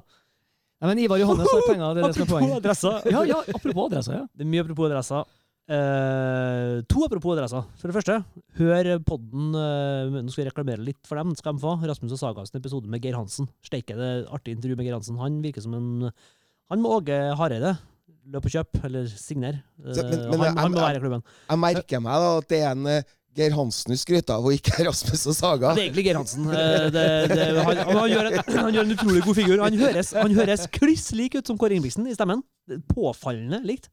Nei, 0.82 0.88
men 0.92 1.00
Ivar 1.08 1.20
Johannes 1.24 1.48
har 1.54 1.64
penger, 1.72 1.96
det 1.96 2.04
er 2.04 2.08
det 2.12 2.16
som 2.18 2.22
er 2.22 2.28
Apropos 2.28 2.34
poenget. 2.36 2.58
adressa. 2.60 2.92
Ja, 3.14 3.24
ja, 3.32 3.40
apropos 3.56 3.88
adressa, 3.92 4.16
ja. 4.20 4.24
Det 4.36 4.44
er 4.46 4.50
mye 4.52 4.64
apropos 4.66 4.90
adressa. 4.92 5.24
Eh, 5.68 6.80
to 6.88 7.04
apropos 7.04 7.34
adressa. 7.36 7.60
For 7.80 7.92
det 7.92 7.96
første, 7.98 8.16
hør 8.60 8.88
podden 9.04 9.50
uh, 9.52 10.08
Nå 10.24 10.32
skal 10.32 10.46
vi 10.46 10.48
reklamere 10.50 10.80
litt 10.86 11.02
for 11.08 11.20
dem. 11.20 11.34
skal 11.36 11.58
de 11.58 11.64
få. 11.64 11.74
Rasmus 11.90 12.14
og 12.16 12.22
Sagas 12.22 12.54
episode 12.56 12.88
med 12.92 13.04
Geir 13.04 13.18
Hansen. 13.20 13.50
Steike 13.68 13.98
det 14.00 14.12
artig 14.32 14.56
intervju 14.56 14.78
med 14.80 14.88
Geir 14.88 14.96
Hansen. 14.96 15.20
Han 15.20 15.42
virker 15.44 15.66
som 15.66 15.76
en 15.76 15.92
Han 16.72 16.82
må 16.84 16.96
Åge 17.02 17.20
Hareide. 17.40 17.76
Løp 18.28 18.48
og 18.48 18.52
kjøp, 18.52 18.80
eller 18.84 19.06
signer. 19.12 19.62
Så, 19.80 20.04
men- 20.04 20.24
men 20.32 20.40
han, 20.40 20.48
jeg- 20.50 20.58
han 20.64 20.72
må 20.74 20.82
være 20.84 20.98
i 20.98 21.04
klubben. 21.04 21.22
Jeg 21.50 21.60
merker 21.64 22.02
meg 22.04 22.24
da 22.26 22.32
at 22.42 22.48
det 22.52 22.60
er 22.64 22.72
en 22.76 23.04
Geir 23.38 23.54
Hansen 23.54 23.92
du 23.94 23.98
skryter 24.02 24.34
av, 24.34 24.44
og 24.50 24.56
ikke 24.56 24.82
Rasmus 24.88 25.28
og 25.30 25.36
Saga. 25.38 25.76
Det 25.78 25.84
er 25.84 25.88
egentlig 25.92 26.04
Geir 26.08 26.18
Hansen. 26.20 26.48
Det, 26.48 26.92
det, 26.96 27.06
han, 27.64 27.78
han, 27.78 27.96
han, 28.02 28.10
gjør 28.12 28.28
en, 28.32 28.40
han 28.66 28.74
gjør 28.76 28.88
en 28.88 28.96
utrolig 28.98 29.22
god 29.28 29.36
figur. 29.38 29.62
Han 29.64 29.78
høres, 29.84 30.12
han 30.18 30.36
høres 30.36 30.66
kliss 30.76 31.12
lik 31.16 31.36
ut 31.40 31.48
som 31.48 31.60
Kåre 31.62 31.76
Ingebrigtsen 31.78 32.08
i 32.12 32.16
stemmen. 32.18 32.42
Påfallende 32.92 33.62
likt. 33.64 33.88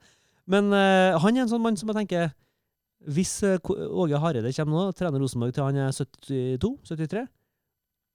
Men 0.51 0.73
uh, 0.73 1.17
han 1.23 1.37
er 1.37 1.45
en 1.45 1.53
sånn 1.53 1.63
mann 1.65 1.79
som 1.81 1.89
jeg 1.89 2.03
tenker 2.03 2.33
Hvis 3.15 3.33
eh, 3.47 3.61
Åge 3.65 4.21
Hareide 4.21 4.53
kommer 4.57 4.77
nå 4.77 4.83
og 4.91 4.99
trener 4.99 5.21
Rosenborg 5.21 5.55
til 5.57 5.67
han 5.67 5.81
er 5.87 5.93
72-73, 5.93 7.25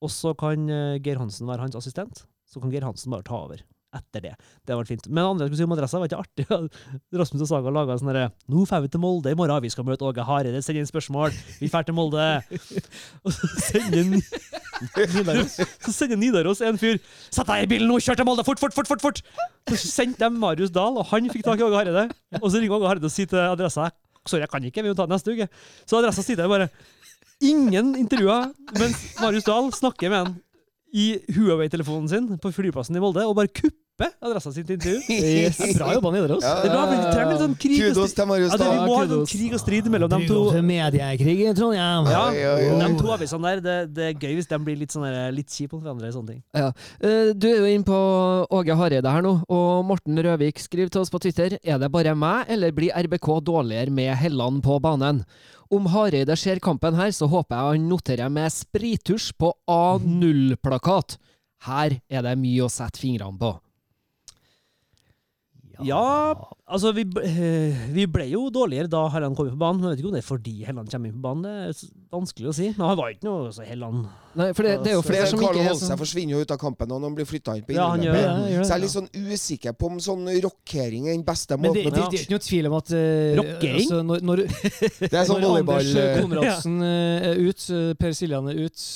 og 0.02 0.14
så 0.14 0.32
kan 0.38 0.70
eh, 0.74 1.02
Geir 1.06 1.20
Hansen 1.22 1.50
være 1.50 1.68
hans 1.68 1.78
assistent, 1.78 2.24
så 2.50 2.62
kan 2.62 2.72
Geir 2.74 2.88
Hansen 2.88 3.14
bare 3.14 3.28
ta 3.28 3.38
over. 3.38 3.62
Etter 3.96 4.24
det. 4.24 4.32
Det 4.68 4.76
var 4.78 4.88
fint. 4.88 5.08
Men 5.10 5.32
andre 5.32 5.46
jeg 5.46 5.52
skulle 5.52 5.62
si 5.62 5.68
om 5.68 5.74
adressa 5.76 6.00
var 6.02 6.10
ikke 6.10 6.22
artig. 6.22 6.46
Rasmus 7.22 7.44
og 7.46 7.50
Saga 7.50 7.74
laga 7.74 7.98
sånn 8.00 8.12
herre 8.12 8.28
Nå 8.52 8.66
drar 8.70 8.84
vi 8.84 8.92
til 8.94 9.02
Molde 9.02 9.34
i 9.34 9.38
morgen, 9.38 9.64
vi 9.64 9.72
skal 9.74 9.88
møte 9.88 10.06
Åge 10.06 10.26
Hareide. 10.28 10.62
Send 10.66 10.82
inn 10.82 10.90
spørsmål. 10.90 11.34
Vi 11.62 11.70
drar 11.72 11.88
til 11.88 11.98
Molde. 11.98 12.28
Og 13.26 13.34
så 13.34 13.50
sender 13.70 14.06
Nidaros 14.10 15.58
Så 15.58 15.94
sender 15.96 16.20
Nidaros 16.20 16.62
en 16.64 16.78
fyr 16.80 17.00
Sett 17.34 17.50
deg 17.50 17.66
i 17.66 17.72
bilen 17.74 17.90
nå, 17.92 17.98
kjør 18.04 18.20
til 18.20 18.30
Molde! 18.30 18.46
Fort, 18.48 18.62
fort, 18.62 18.76
fort! 18.78 18.90
fort, 18.90 19.04
fort! 19.04 19.24
Så 19.74 19.90
sendte 19.90 20.26
de 20.26 20.42
Marius 20.42 20.72
Dahl, 20.76 20.98
og 21.02 21.10
han 21.12 21.30
fikk 21.34 21.46
tak 21.48 21.62
i 21.62 21.66
Åge 21.66 21.82
Hareide. 21.82 22.06
Og 22.42 22.48
så 22.50 22.62
ringer 22.62 22.78
Åge 22.78 22.92
Hareide 22.92 23.10
og 23.10 23.16
sier 23.16 23.30
til 23.32 23.42
adressa 23.42 23.90
Sorry, 24.28 24.44
jeg 24.44 24.52
kan 24.52 24.66
ikke, 24.68 24.84
vi 24.84 24.92
må 24.92 24.98
ta 24.98 25.08
det 25.08 25.16
neste 25.16 25.34
uke. 25.34 25.48
Så 25.90 25.98
adressa 26.02 26.24
sitter 26.26 26.46
der 26.46 26.52
bare 26.52 26.70
Ingen 27.40 27.94
intervjuer, 27.96 28.50
mens 28.76 29.00
Marius 29.22 29.46
Dahl 29.48 29.70
snakker 29.72 30.12
med 30.12 30.20
han 30.20 30.34
i 30.94 31.20
Huawei-telefonen 31.36 32.10
sin 32.12 32.30
på 32.42 32.52
flyplassen 32.56 32.98
i 32.98 33.04
Molde 33.04 33.26
og 33.28 33.38
bare 33.38 33.52
kupper 34.00 34.28
adressa 34.30 34.52
si 34.56 34.64
til 34.64 34.78
intervju. 34.78 35.02
Yes. 35.20 35.58
Det 35.60 35.70
er 35.70 35.78
Bra 35.80 35.94
jobba, 35.94 36.12
Nidaros. 36.14 36.44
Ja, 36.44 36.54
Det 36.64 36.70
er 36.70 36.74
bra, 36.74 36.84
vi 36.90 36.98
trenger 37.12 37.32
litt 37.34 37.42
sånn 37.44 37.56
krig 37.60 37.80
Kudos 37.84 38.14
til 38.16 38.28
Marius 38.30 38.54
Ja, 38.54 38.58
det, 38.62 38.68
vi 38.72 38.86
må 38.88 38.96
ha 38.98 39.06
noen 39.10 39.28
krig 39.30 39.54
og 39.56 39.62
strid 39.62 39.90
mellom 39.92 40.12
dem 40.14 40.26
to. 40.30 40.40
mediekrig 40.70 41.36
i 41.44 41.54
Trondheim. 41.58 42.10
Ja, 42.10 42.24
oi. 42.56 42.70
De 42.80 42.90
to 43.00 43.12
avisene 43.16 43.52
der, 43.54 43.62
det, 43.66 43.78
det 43.98 44.08
er 44.10 44.16
gøy 44.24 44.34
hvis 44.40 44.50
de 44.50 44.60
blir 44.64 44.80
litt, 44.80 44.96
sånn 44.96 45.06
litt 45.36 45.52
kjipe 45.54 45.76
mot 45.78 45.84
hverandre. 45.86 46.12
sånne 46.16 46.34
ting. 46.34 46.42
Ja. 46.56 46.72
Du 47.36 47.48
er 47.52 47.60
jo 47.62 47.70
inne 47.70 47.88
på 47.88 48.00
Åge 48.60 48.80
Hareide 48.80 49.14
her 49.14 49.26
nå, 49.26 49.36
og 49.52 49.86
Morten 49.90 50.20
Røvik 50.26 50.60
skriver 50.64 50.92
til 50.94 51.04
oss 51.04 51.12
på 51.14 51.22
Twitter 51.24 51.58
Er 51.60 51.80
det 51.82 51.92
bare 51.94 52.16
meg, 52.18 52.50
eller 52.50 52.74
blir 52.76 52.96
RBK 52.96 53.32
dårligere 53.46 53.94
med 53.94 54.16
Helland 54.20 54.64
på 54.66 54.80
banen? 54.84 55.24
Om 55.70 55.86
Hareide 55.94 56.34
ser 56.40 56.58
kampen 56.64 56.96
her, 56.98 57.12
så 57.14 57.28
håper 57.30 57.54
jeg 57.56 57.76
han 57.76 57.90
noterer 57.92 58.32
med 58.34 58.50
sprittusj 58.50 59.34
på 59.38 59.52
A0-plakat. 59.70 61.20
Her 61.68 62.00
er 62.10 62.24
det 62.26 62.38
mye 62.42 62.66
å 62.66 62.72
sette 62.72 63.02
fingrene 63.04 63.38
på. 63.38 63.52
Ja, 65.86 66.36
altså 66.68 66.92
vi, 66.96 67.06
eh, 67.24 67.84
vi 67.94 68.06
ble 68.12 68.26
jo 68.32 68.48
dårligere 68.54 68.90
da 68.92 69.06
Helland 69.14 69.38
kom 69.38 69.48
inn 69.48 69.56
på 69.56 69.62
banen. 69.62 69.80
Men 69.80 69.90
jeg 69.90 69.98
vet 69.98 70.02
ikke 70.04 70.10
om 70.10 70.18
det 70.18 70.22
er 70.22 70.28
fordi 70.28 70.56
Helland 70.68 70.92
kommer 70.92 71.10
inn 71.10 71.16
på 71.16 71.24
banen. 71.24 71.46
Det 71.46 71.54
er 71.70 72.18
vanskelig 72.18 72.50
å 72.52 72.56
si. 72.56 72.68
Men 72.76 72.86
han 72.92 73.00
var 73.00 73.14
ikke 73.14 73.28
noe 73.30 73.54
så 73.56 73.68
Helland 73.68 74.08
Nei, 74.40 74.52
for 74.54 74.68
det, 74.68 74.76
det 74.86 74.92
er 74.92 74.96
jo 74.96 75.04
flere 75.04 75.26
som 75.28 75.40
Carlo 75.42 75.58
ikke 75.58 75.66
er 75.66 75.72
Holse 75.74 75.88
sånn 75.90 76.00
forsvinner 76.00 76.36
jo 76.36 76.44
ut 76.46 76.52
av 76.54 76.60
kampen 76.62 76.92
når 76.92 77.02
han 77.08 77.16
blir 77.18 77.28
flytta 77.28 77.56
inn 77.58 77.66
på 77.66 77.74
Ja, 77.74 77.88
han 77.96 78.04
gjør 78.06 78.14
innløpet. 78.14 78.30
Ja, 78.30 78.52
gjør 78.54 78.62
det. 78.62 78.68
Så 78.68 78.70
jeg 78.70 78.78
er 78.78 78.84
litt 78.84 78.94
sånn 78.94 79.10
usikker 79.34 79.76
på 79.80 79.90
om 79.90 79.98
sånn 80.06 80.30
rockering 80.46 81.10
er 81.10 81.18
den 81.18 81.26
beste 81.28 81.58
måten 81.58 81.66
Men 81.66 81.80
det, 81.80 81.86
det, 81.88 81.96
det 81.98 82.20
er 82.20 82.28
ikke 82.28 82.36
noe 82.36 82.46
tvil 82.46 82.70
om 82.70 82.78
at 82.78 82.94
uh, 82.94 83.02
Rockering? 83.40 83.82
altså, 83.82 84.02
når, 84.12 84.24
når, 84.30 84.44
Det 85.02 85.10
er 85.10 85.28
sånn 85.32 85.44
volleyball 85.48 85.82
Anders 85.82 86.06
eh, 86.06 86.22
Konradsen 86.22 86.80
uh, 86.86 87.28
er 87.32 87.44
ut, 87.50 87.68
Per 88.00 88.16
Siljan 88.20 88.54
er 88.54 88.64
ut, 88.70 88.88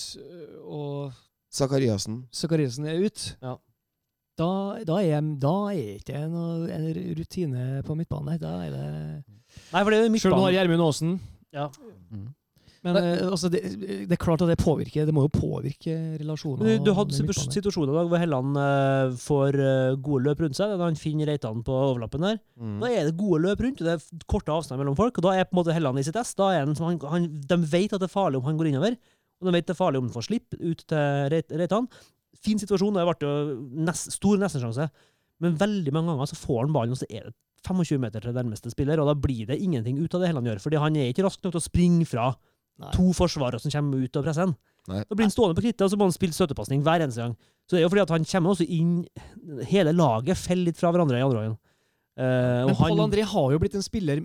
og 0.63 1.12
Zakariassen. 1.54 2.24
Zakariassen 2.34 2.88
er 2.89 3.02
ut, 3.04 3.28
Ja. 3.41 3.58
Da, 4.39 4.52
da, 4.88 5.00
er, 5.02 5.26
da 5.41 5.56
er 5.72 5.98
ikke 6.00 6.13
det 6.15 6.28
noe 6.32 6.69
en 6.74 6.88
rutine 7.19 7.65
på 7.86 7.98
midtbane. 7.98 8.39
Da 8.41 8.56
er 8.65 8.72
det 8.74 8.88
Nei, 9.74 9.82
for 9.84 9.91
det 9.93 10.00
er 10.00 10.08
midtbane. 10.10 10.24
Selv 10.24 10.38
om 10.38 10.41
du 10.41 10.48
har. 10.48 10.56
Gjermund 10.56 10.86
Aasen. 10.88 11.19
Ja. 11.54 11.67
Men 12.84 12.98
eh, 13.00 13.22
altså, 13.30 13.48
det, 13.52 13.62
det 14.10 14.12
er 14.12 14.19
klart 14.19 14.41
at 14.43 14.50
det 14.52 14.58
påvirker 14.60 15.06
Det 15.08 15.13
må 15.15 15.24
jo 15.24 15.32
påvirke 15.32 15.93
relasjoner. 16.19 16.65
Du, 16.67 16.89
du 16.89 16.91
hadde 16.98 17.15
situasjoner 17.15 17.93
i 17.93 17.96
dag 17.96 18.10
hvor 18.12 18.19
Helland 18.19 18.60
uh, 18.60 19.13
får 19.24 19.60
eh, 19.63 19.93
gode 20.04 20.26
løp 20.28 20.43
rundt 20.43 20.60
seg. 20.60 20.74
Da 20.80 20.89
han 20.89 21.00
finner 21.00 21.32
Reitan 21.32 21.63
på 21.63 21.78
overlappen 21.78 22.26
der. 22.28 22.41
Mm. 22.60 22.80
Da 22.84 22.91
er 22.91 23.08
det 23.08 23.15
gode 23.19 23.43
løp 23.46 23.63
rundt, 23.63 23.80
og 23.80 23.88
det 23.88 23.96
er 23.96 24.26
korte 24.28 24.56
avstander 24.56 24.84
mellom 24.84 24.98
folk. 25.00 25.19
Og 25.19 25.28
da 25.30 25.38
er 25.38 25.48
på 25.48 25.56
en 25.56 25.62
måte 25.62 25.78
Helland 25.78 26.02
i 26.02 26.08
sitt 26.10 26.19
ess. 26.19 26.34
Da 26.39 26.52
er 26.58 26.65
han, 26.65 26.76
han, 26.82 27.00
han, 27.13 27.30
de 27.54 27.60
vet 27.63 27.96
at 27.96 28.04
det 28.04 28.10
er 28.10 28.17
farlig 28.17 28.41
om 28.41 28.50
han 28.50 28.60
går 28.60 28.74
innover, 28.74 28.98
og 29.39 29.48
de 29.48 29.56
vet 29.56 29.69
det 29.69 29.76
er 29.78 29.80
farlig 29.80 30.02
om 30.02 30.10
han 30.10 30.17
får 30.17 30.28
slipp 30.28 30.58
ut 30.60 30.84
til 30.84 31.32
Reit- 31.32 31.56
Reitan. 31.63 31.88
Fin 32.43 32.60
situasjon, 32.62 32.95
og 32.95 32.99
det 32.99 33.17
ble 33.23 33.29
jo 33.29 33.58
nest, 33.88 34.13
stor 34.17 34.41
nestensjanse. 34.41 34.89
Men 35.43 35.58
veldig 35.60 35.93
mange 35.95 36.13
ganger 36.13 36.29
så 36.32 36.39
får 36.39 36.65
han 36.65 36.75
ballen, 36.75 36.95
og 36.95 37.01
så 37.01 37.08
er 37.10 37.29
det 37.29 37.36
25 37.63 38.01
meter 38.03 38.23
til 38.23 38.36
nærmeste 38.36 38.71
spiller, 38.73 38.99
og 38.99 39.08
da 39.08 39.15
blir 39.15 39.47
det 39.47 39.62
ingenting 39.63 40.01
ut 40.01 40.13
av 40.15 40.21
det 40.23 40.29
hele 40.29 40.41
han 40.41 40.49
gjør. 40.51 40.62
Fordi 40.65 40.82
han 40.84 40.99
er 40.99 41.12
ikke 41.13 41.25
rask 41.25 41.39
nok 41.43 41.56
til 41.56 41.62
å 41.62 41.63
springe 41.63 42.08
fra 42.10 42.27
Nei. 42.82 42.91
to 42.95 43.12
forsvarere 43.15 43.62
som 43.62 43.71
kommer 43.71 44.03
ut 44.03 44.19
og 44.19 44.25
presser 44.25 44.47
ham. 44.47 44.56
Da 44.84 45.15
blir 45.15 45.29
han 45.29 45.32
stående 45.32 45.56
på 45.56 45.63
krittet, 45.63 45.86
og 45.86 45.91
så 45.93 45.99
må 45.99 46.10
han 46.10 46.15
spille 46.15 46.36
støttepasning 46.36 46.84
hver 46.84 47.06
eneste 47.06 47.23
gang. 47.23 47.36
Så 47.63 47.75
det 47.75 47.82
er 47.82 47.86
jo 47.86 47.91
fordi 47.93 48.03
at 48.03 48.12
han 48.17 48.25
kommer 48.27 48.51
også 48.51 48.65
inn 48.67 48.95
Hele 49.69 49.93
laget 49.95 50.39
faller 50.39 50.67
litt 50.67 50.79
fra 50.79 50.91
hverandre 50.91 51.19
i 51.19 51.23
andre 51.23 51.39
gangen. 51.39 51.60
Uh, 52.19 52.67
Men 52.67 52.75
Pål 52.75 53.03
André 53.06 53.23
har 53.25 53.53
jo 53.53 53.62
blitt 53.62 53.77
en 53.79 53.86
spiller 53.86 54.19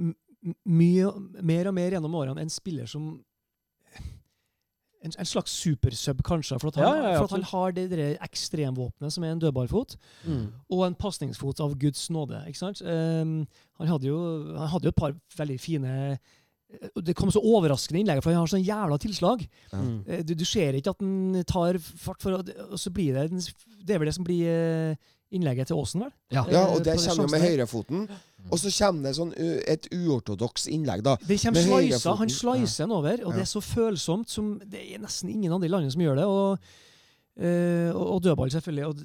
mye 0.69 1.13
mer 1.47 1.71
og 1.71 1.77
mer 1.77 1.95
gjennom 1.95 2.17
årene. 2.19 2.43
En 2.43 2.53
spiller 2.53 2.91
som 2.91 3.13
En, 5.05 5.13
en 5.15 5.29
slags 5.29 5.53
supersub, 5.55 6.23
kanskje. 6.27 6.57
For 6.59 6.73
at 6.73 6.79
han, 6.81 6.85
Ja, 6.85 6.95
ja, 6.97 7.11
ja, 7.13 7.19
for 7.21 7.29
at 7.29 7.37
han 7.37 7.47
har 7.53 7.75
det 7.77 7.85
der 7.93 8.17
ekstremvåpenet 8.25 9.15
som 9.15 9.25
er 9.25 9.31
en 9.37 9.43
dødballfot, 9.45 9.95
mm. 10.27 10.47
og 10.75 10.87
en 10.87 10.97
pasningsfot 10.99 11.61
av 11.63 11.77
Guds 11.79 12.09
nåde. 12.11 12.41
ikke 12.51 12.59
sant? 12.59 12.83
Um, 12.83 13.47
han, 13.79 13.93
hadde 13.93 14.11
jo, 14.11 14.19
han 14.57 14.73
hadde 14.73 14.91
jo 14.91 14.95
et 14.95 14.99
par 14.99 15.15
veldig 15.39 15.59
fine 15.63 15.93
eh, 16.19 16.89
Det 16.99 17.15
kom 17.17 17.31
så 17.31 17.41
overraskende 17.41 18.03
innlegg, 18.03 18.25
for 18.25 18.35
han 18.35 18.43
har 18.43 18.51
sånn 18.51 18.67
jævla 18.67 18.99
tilslag. 18.99 19.47
Mm. 19.73 19.95
Eh, 20.07 20.25
Du, 20.27 20.35
du 20.35 20.45
ser 20.45 20.75
ikke 20.75 20.91
at 20.97 21.05
han 21.05 21.45
tar 21.47 21.79
fart, 21.79 22.19
for, 22.21 22.43
og 22.43 22.79
så 22.79 22.91
blir 22.91 23.15
det 23.15 23.31
Det 23.87 23.95
er 23.95 24.03
vel 24.03 24.11
det 24.11 24.17
som 24.19 24.27
blir 24.27 24.51
eh, 24.51 25.15
innlegget 25.31 25.67
til 25.69 25.77
Aasen, 25.77 26.01
vel? 26.07 26.13
Ja. 26.33 26.45
Ja, 26.51 26.63
Eh, 26.67 26.75
og 26.75 26.85
det 26.85 26.97
kommer 27.05 27.27
jo 27.27 27.31
med 27.35 27.41
høyrefoten. 27.45 28.09
Og 28.51 28.59
så 28.59 28.71
kommer 28.79 29.03
det 29.09 29.17
sånn 29.19 29.33
et 29.69 29.89
uortodoks 29.93 30.69
innlegg, 30.73 31.03
da. 31.05 31.17
Det 31.21 31.37
kommer 31.43 31.61
Med 31.67 31.91
slisa, 31.93 32.15
Han 32.17 32.29
slicer 32.33 32.85
den 32.87 32.93
over, 32.97 33.13
og 33.25 33.33
Ja. 33.33 33.37
det 33.37 33.43
er 33.43 33.53
så 33.53 33.61
følsomt 33.61 34.29
som 34.29 34.59
Det 34.65 34.81
er 34.95 34.99
nesten 34.99 35.29
ingen 35.31 35.53
andre 35.53 35.67
i 35.67 35.71
landet 35.71 35.93
som 35.93 36.01
gjør 36.03 36.17
det. 36.17 36.25
Og, 36.25 36.59
eh, 37.41 37.91
og, 37.95 38.07
og 38.15 38.23
dødball, 38.23 38.51
selvfølgelig. 38.51 38.87
Og, 38.87 38.97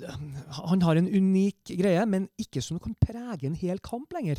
han 0.70 0.82
har 0.82 0.96
en 0.96 1.08
unik 1.08 1.76
greie, 1.78 2.06
men 2.06 2.30
ikke 2.40 2.62
som 2.64 2.80
kan 2.80 2.96
prege 3.02 3.46
en 3.46 3.56
hel 3.56 3.80
kamp 3.80 4.12
lenger. 4.14 4.38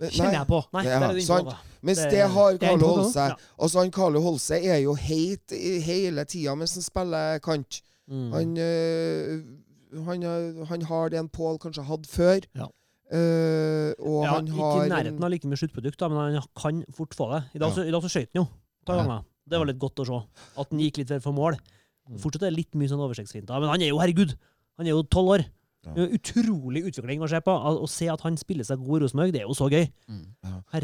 Men, 0.00 0.08
Kjenner 0.10 0.32
jeg 0.32 0.46
på. 0.48 0.62
Nei, 0.72 0.84
Ja, 0.84 0.98
det 0.98 1.08
er 1.10 1.14
det 1.14 1.24
sant. 1.26 1.48
Mens 1.82 1.98
Det- 1.98 2.10
det 2.10 2.30
har 2.30 2.56
Carlo. 2.58 2.86
Holse. 2.86 3.18
Ja. 3.28 3.34
Altså, 3.60 3.78
han 3.80 3.90
Carlo 3.92 4.20
Holse 4.20 4.54
er 4.64 4.78
jo 4.80 4.94
heit 4.94 5.50
hele 5.84 6.24
tida 6.24 6.54
mens 6.56 6.72
han 6.74 6.82
spiller 6.82 7.38
kant. 7.38 7.82
Mm. 8.08 8.32
Han, 8.32 8.56
øh, 8.56 9.42
han, 10.06 10.22
øh, 10.22 10.64
han 10.70 10.82
har 10.90 11.08
det 11.10 11.18
en 11.18 11.28
Pål 11.28 11.58
kanskje 11.62 11.84
hadde 11.88 12.08
før. 12.08 12.46
Ja. 12.56 12.68
Uh, 13.10 13.90
og 14.06 14.20
ja, 14.22 14.34
han 14.36 14.46
ikke 14.46 14.84
i 14.86 14.90
nærheten 14.92 15.24
av 15.26 15.32
like 15.32 15.48
mye 15.50 15.58
sluttprodukt, 15.58 15.98
da, 15.98 16.08
men 16.12 16.36
han 16.36 16.44
kan 16.54 16.84
fort 16.94 17.16
få 17.18 17.26
det. 17.32 17.40
I 17.56 17.58
dag, 17.58 17.68
Ja. 17.70 17.74
så, 17.74 17.82
i 17.82 17.90
så 17.90 18.10
skøyt 18.12 18.30
han 18.30 18.42
jo. 18.42 18.46
et 18.46 18.86
par 18.86 18.96
Ja. 18.96 19.02
ganger. 19.02 19.24
Det 19.50 19.58
var 19.58 19.66
litt 19.66 19.78
godt 19.82 19.98
å 19.98 20.06
se. 20.06 20.20
At 20.62 20.70
han 20.70 20.78
gikk 20.78 20.98
litt 20.98 21.22
for 21.22 21.32
mål. 21.34 21.56
Mm. 22.08 22.18
Fortsatt 22.22 22.42
er 22.46 22.50
det 22.50 22.56
litt 22.60 22.74
mye 22.78 22.88
sånn 22.88 23.02
oversiktsfinter. 23.02 23.58
Men 23.60 23.68
han 23.68 23.82
er 23.82 23.88
jo, 23.90 23.98
herregud, 23.98 24.36
han 24.78 24.86
er 24.86 24.90
jo 24.90 25.02
tolv 25.02 25.28
år. 25.40 25.44
Ja. 25.86 25.92
Det 25.96 26.12
Utrolig 26.12 26.84
utvikling 26.86 27.20
å 27.24 27.28
se 27.28 27.40
på. 27.40 27.50
Å 27.50 27.88
se 27.88 28.06
at 28.12 28.20
han 28.20 28.36
spiller 28.36 28.62
seg 28.64 28.78
god 28.84 29.00
i 29.00 29.04
Rosenborg, 29.04 29.32
det 29.32 29.40
er 29.40 29.48
jo 29.48 29.54
så 29.56 29.68
gøy. 29.72 29.90
Mm. 30.08 30.26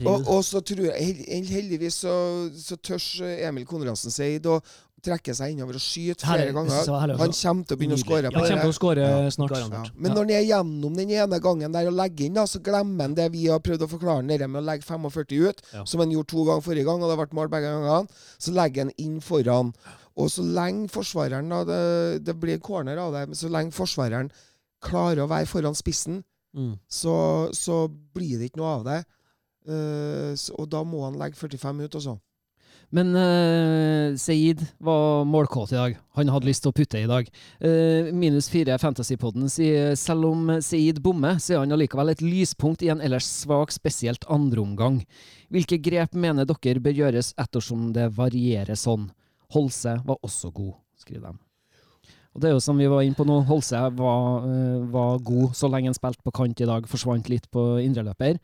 og, 0.06 0.26
og 0.26 0.42
så 0.42 0.60
tror 0.64 0.86
jeg 0.88 1.04
hel- 1.04 1.26
hel- 1.28 1.52
Heldigvis 1.52 1.94
så, 2.02 2.14
så 2.56 2.76
tørs 2.80 3.20
Emil 3.20 3.66
Konradsen 3.66 4.10
Seid 4.10 4.46
å 4.46 4.60
trekke 5.06 5.34
seg 5.38 5.54
innover 5.54 5.78
og 5.78 5.82
skyte 5.84 6.26
flere 6.26 6.52
ganger. 6.56 6.82
herlig 7.00 7.16
Han 7.22 7.34
kommer 7.38 7.66
til 7.70 7.76
å 7.76 7.80
begynne 7.80 7.96
å 7.98 8.02
skåre 8.02 8.26
Ja, 8.26 8.32
på 8.34 8.44
til 8.46 8.70
å 8.70 8.76
score 8.76 9.06
Ja, 9.06 9.30
snart. 9.34 9.54
Ja. 9.56 9.68
Ja. 9.72 9.82
Men 9.94 10.12
når 10.16 10.26
han 10.26 10.32
er 10.36 10.46
gjennom 10.50 10.96
den 10.98 11.10
ene 11.16 11.40
gangen 11.44 11.72
der 11.78 11.88
og 11.90 11.96
legger 11.98 12.26
inn, 12.26 12.34
da, 12.40 12.44
så 12.50 12.60
glemmer 12.62 13.06
han 13.08 13.14
det 13.18 13.30
vi 13.32 13.46
har 13.46 13.62
prøvd 13.64 13.86
å 13.86 13.90
forklare 13.94 14.24
han, 14.26 14.50
med 14.50 14.62
å 14.62 14.66
legge 14.66 14.84
45 14.88 15.48
ut, 15.48 15.62
Ja. 15.72 15.84
som 15.84 16.00
han 16.02 16.10
gjorde 16.10 16.32
to 16.34 16.44
ganger 16.44 16.66
forrige 16.66 16.84
gang, 16.90 17.00
og 17.02 17.08
det 17.10 17.16
har 17.16 17.24
vært 17.26 17.34
mål 17.38 17.48
begge 17.54 17.70
gangene. 17.72 18.08
Så 18.38 18.52
legger 18.52 18.84
han 18.84 18.92
inn 18.98 19.20
foran. 19.20 19.72
Og 20.16 20.30
så 20.32 20.42
lenge 20.42 20.88
forsvareren 20.88 21.48
da, 21.52 21.64
det, 21.68 22.24
det 22.24 22.34
blir 22.40 22.58
corner 22.58 22.96
av 22.98 23.12
det, 23.12 23.26
men 23.28 23.36
så 23.36 23.50
lenge 23.52 23.72
forsvareren 23.76 24.30
klarer 24.82 25.24
å 25.24 25.28
være 25.30 25.46
foran 25.46 25.74
spissen, 25.76 26.24
Mm. 26.56 26.78
så, 26.88 27.52
så 27.52 27.82
blir 28.16 28.38
det 28.40 28.46
ikke 28.48 28.62
noe 28.62 28.70
av 28.78 28.84
det. 28.86 29.04
Uh, 29.68 30.32
så, 30.38 30.54
og 30.56 30.70
da 30.72 30.80
må 30.88 31.02
han 31.04 31.18
legge 31.20 31.36
45 31.36 31.82
ut, 31.84 31.96
altså. 31.98 32.14
Men 32.94 33.10
uh, 33.18 34.14
Seid 34.20 34.62
var 34.78 35.24
målkåt 35.26 35.72
i 35.72 35.78
dag. 35.78 35.96
Han 36.14 36.30
hadde 36.30 36.46
lyst 36.46 36.62
til 36.64 36.70
å 36.70 36.76
putte 36.76 37.00
i 37.00 37.08
dag. 37.10 37.26
Uh, 37.58 38.12
minus 38.14 38.48
fire 38.52 38.78
Fantasypodden 38.78 39.50
sier 39.50 39.96
selv 39.98 40.28
om 40.30 40.52
Seid 40.62 41.00
bommer, 41.02 41.40
så 41.42 41.56
er 41.56 41.64
han 41.64 41.74
allikevel 41.74 42.14
et 42.14 42.22
lyspunkt 42.22 42.84
i 42.86 42.92
en 42.94 43.02
ellers 43.02 43.26
svak, 43.26 43.74
spesielt 43.74 44.26
andreomgang. 44.30 45.02
Hvilke 45.50 45.80
grep 45.82 46.14
mener 46.14 46.46
dere 46.46 46.82
bør 46.82 47.02
gjøres 47.02 47.32
ettersom 47.42 47.90
det 47.96 48.12
varierer 48.16 48.78
sånn? 48.78 49.10
Holse 49.54 49.98
var 50.06 50.22
også 50.26 50.52
god, 50.54 50.74
skriver 50.98 51.32
de. 51.32 51.42
Og 52.36 52.42
det 52.42 52.50
er 52.50 52.56
jo 52.56 52.60
som 52.60 52.76
vi 52.76 52.88
var 52.90 53.00
inne 53.00 53.16
på 53.16 53.24
nå, 53.24 53.38
Holse 53.48 53.78
var, 53.96 54.44
eh, 54.44 54.82
var 54.92 55.22
god 55.24 55.54
så 55.56 55.70
lenge 55.72 55.88
han 55.88 55.96
spilte 55.96 56.20
på 56.26 56.34
kant 56.36 56.60
i 56.60 56.68
dag, 56.68 56.88
forsvant 56.90 57.30
litt 57.32 57.48
på 57.50 57.64
indreløper. 57.80 58.36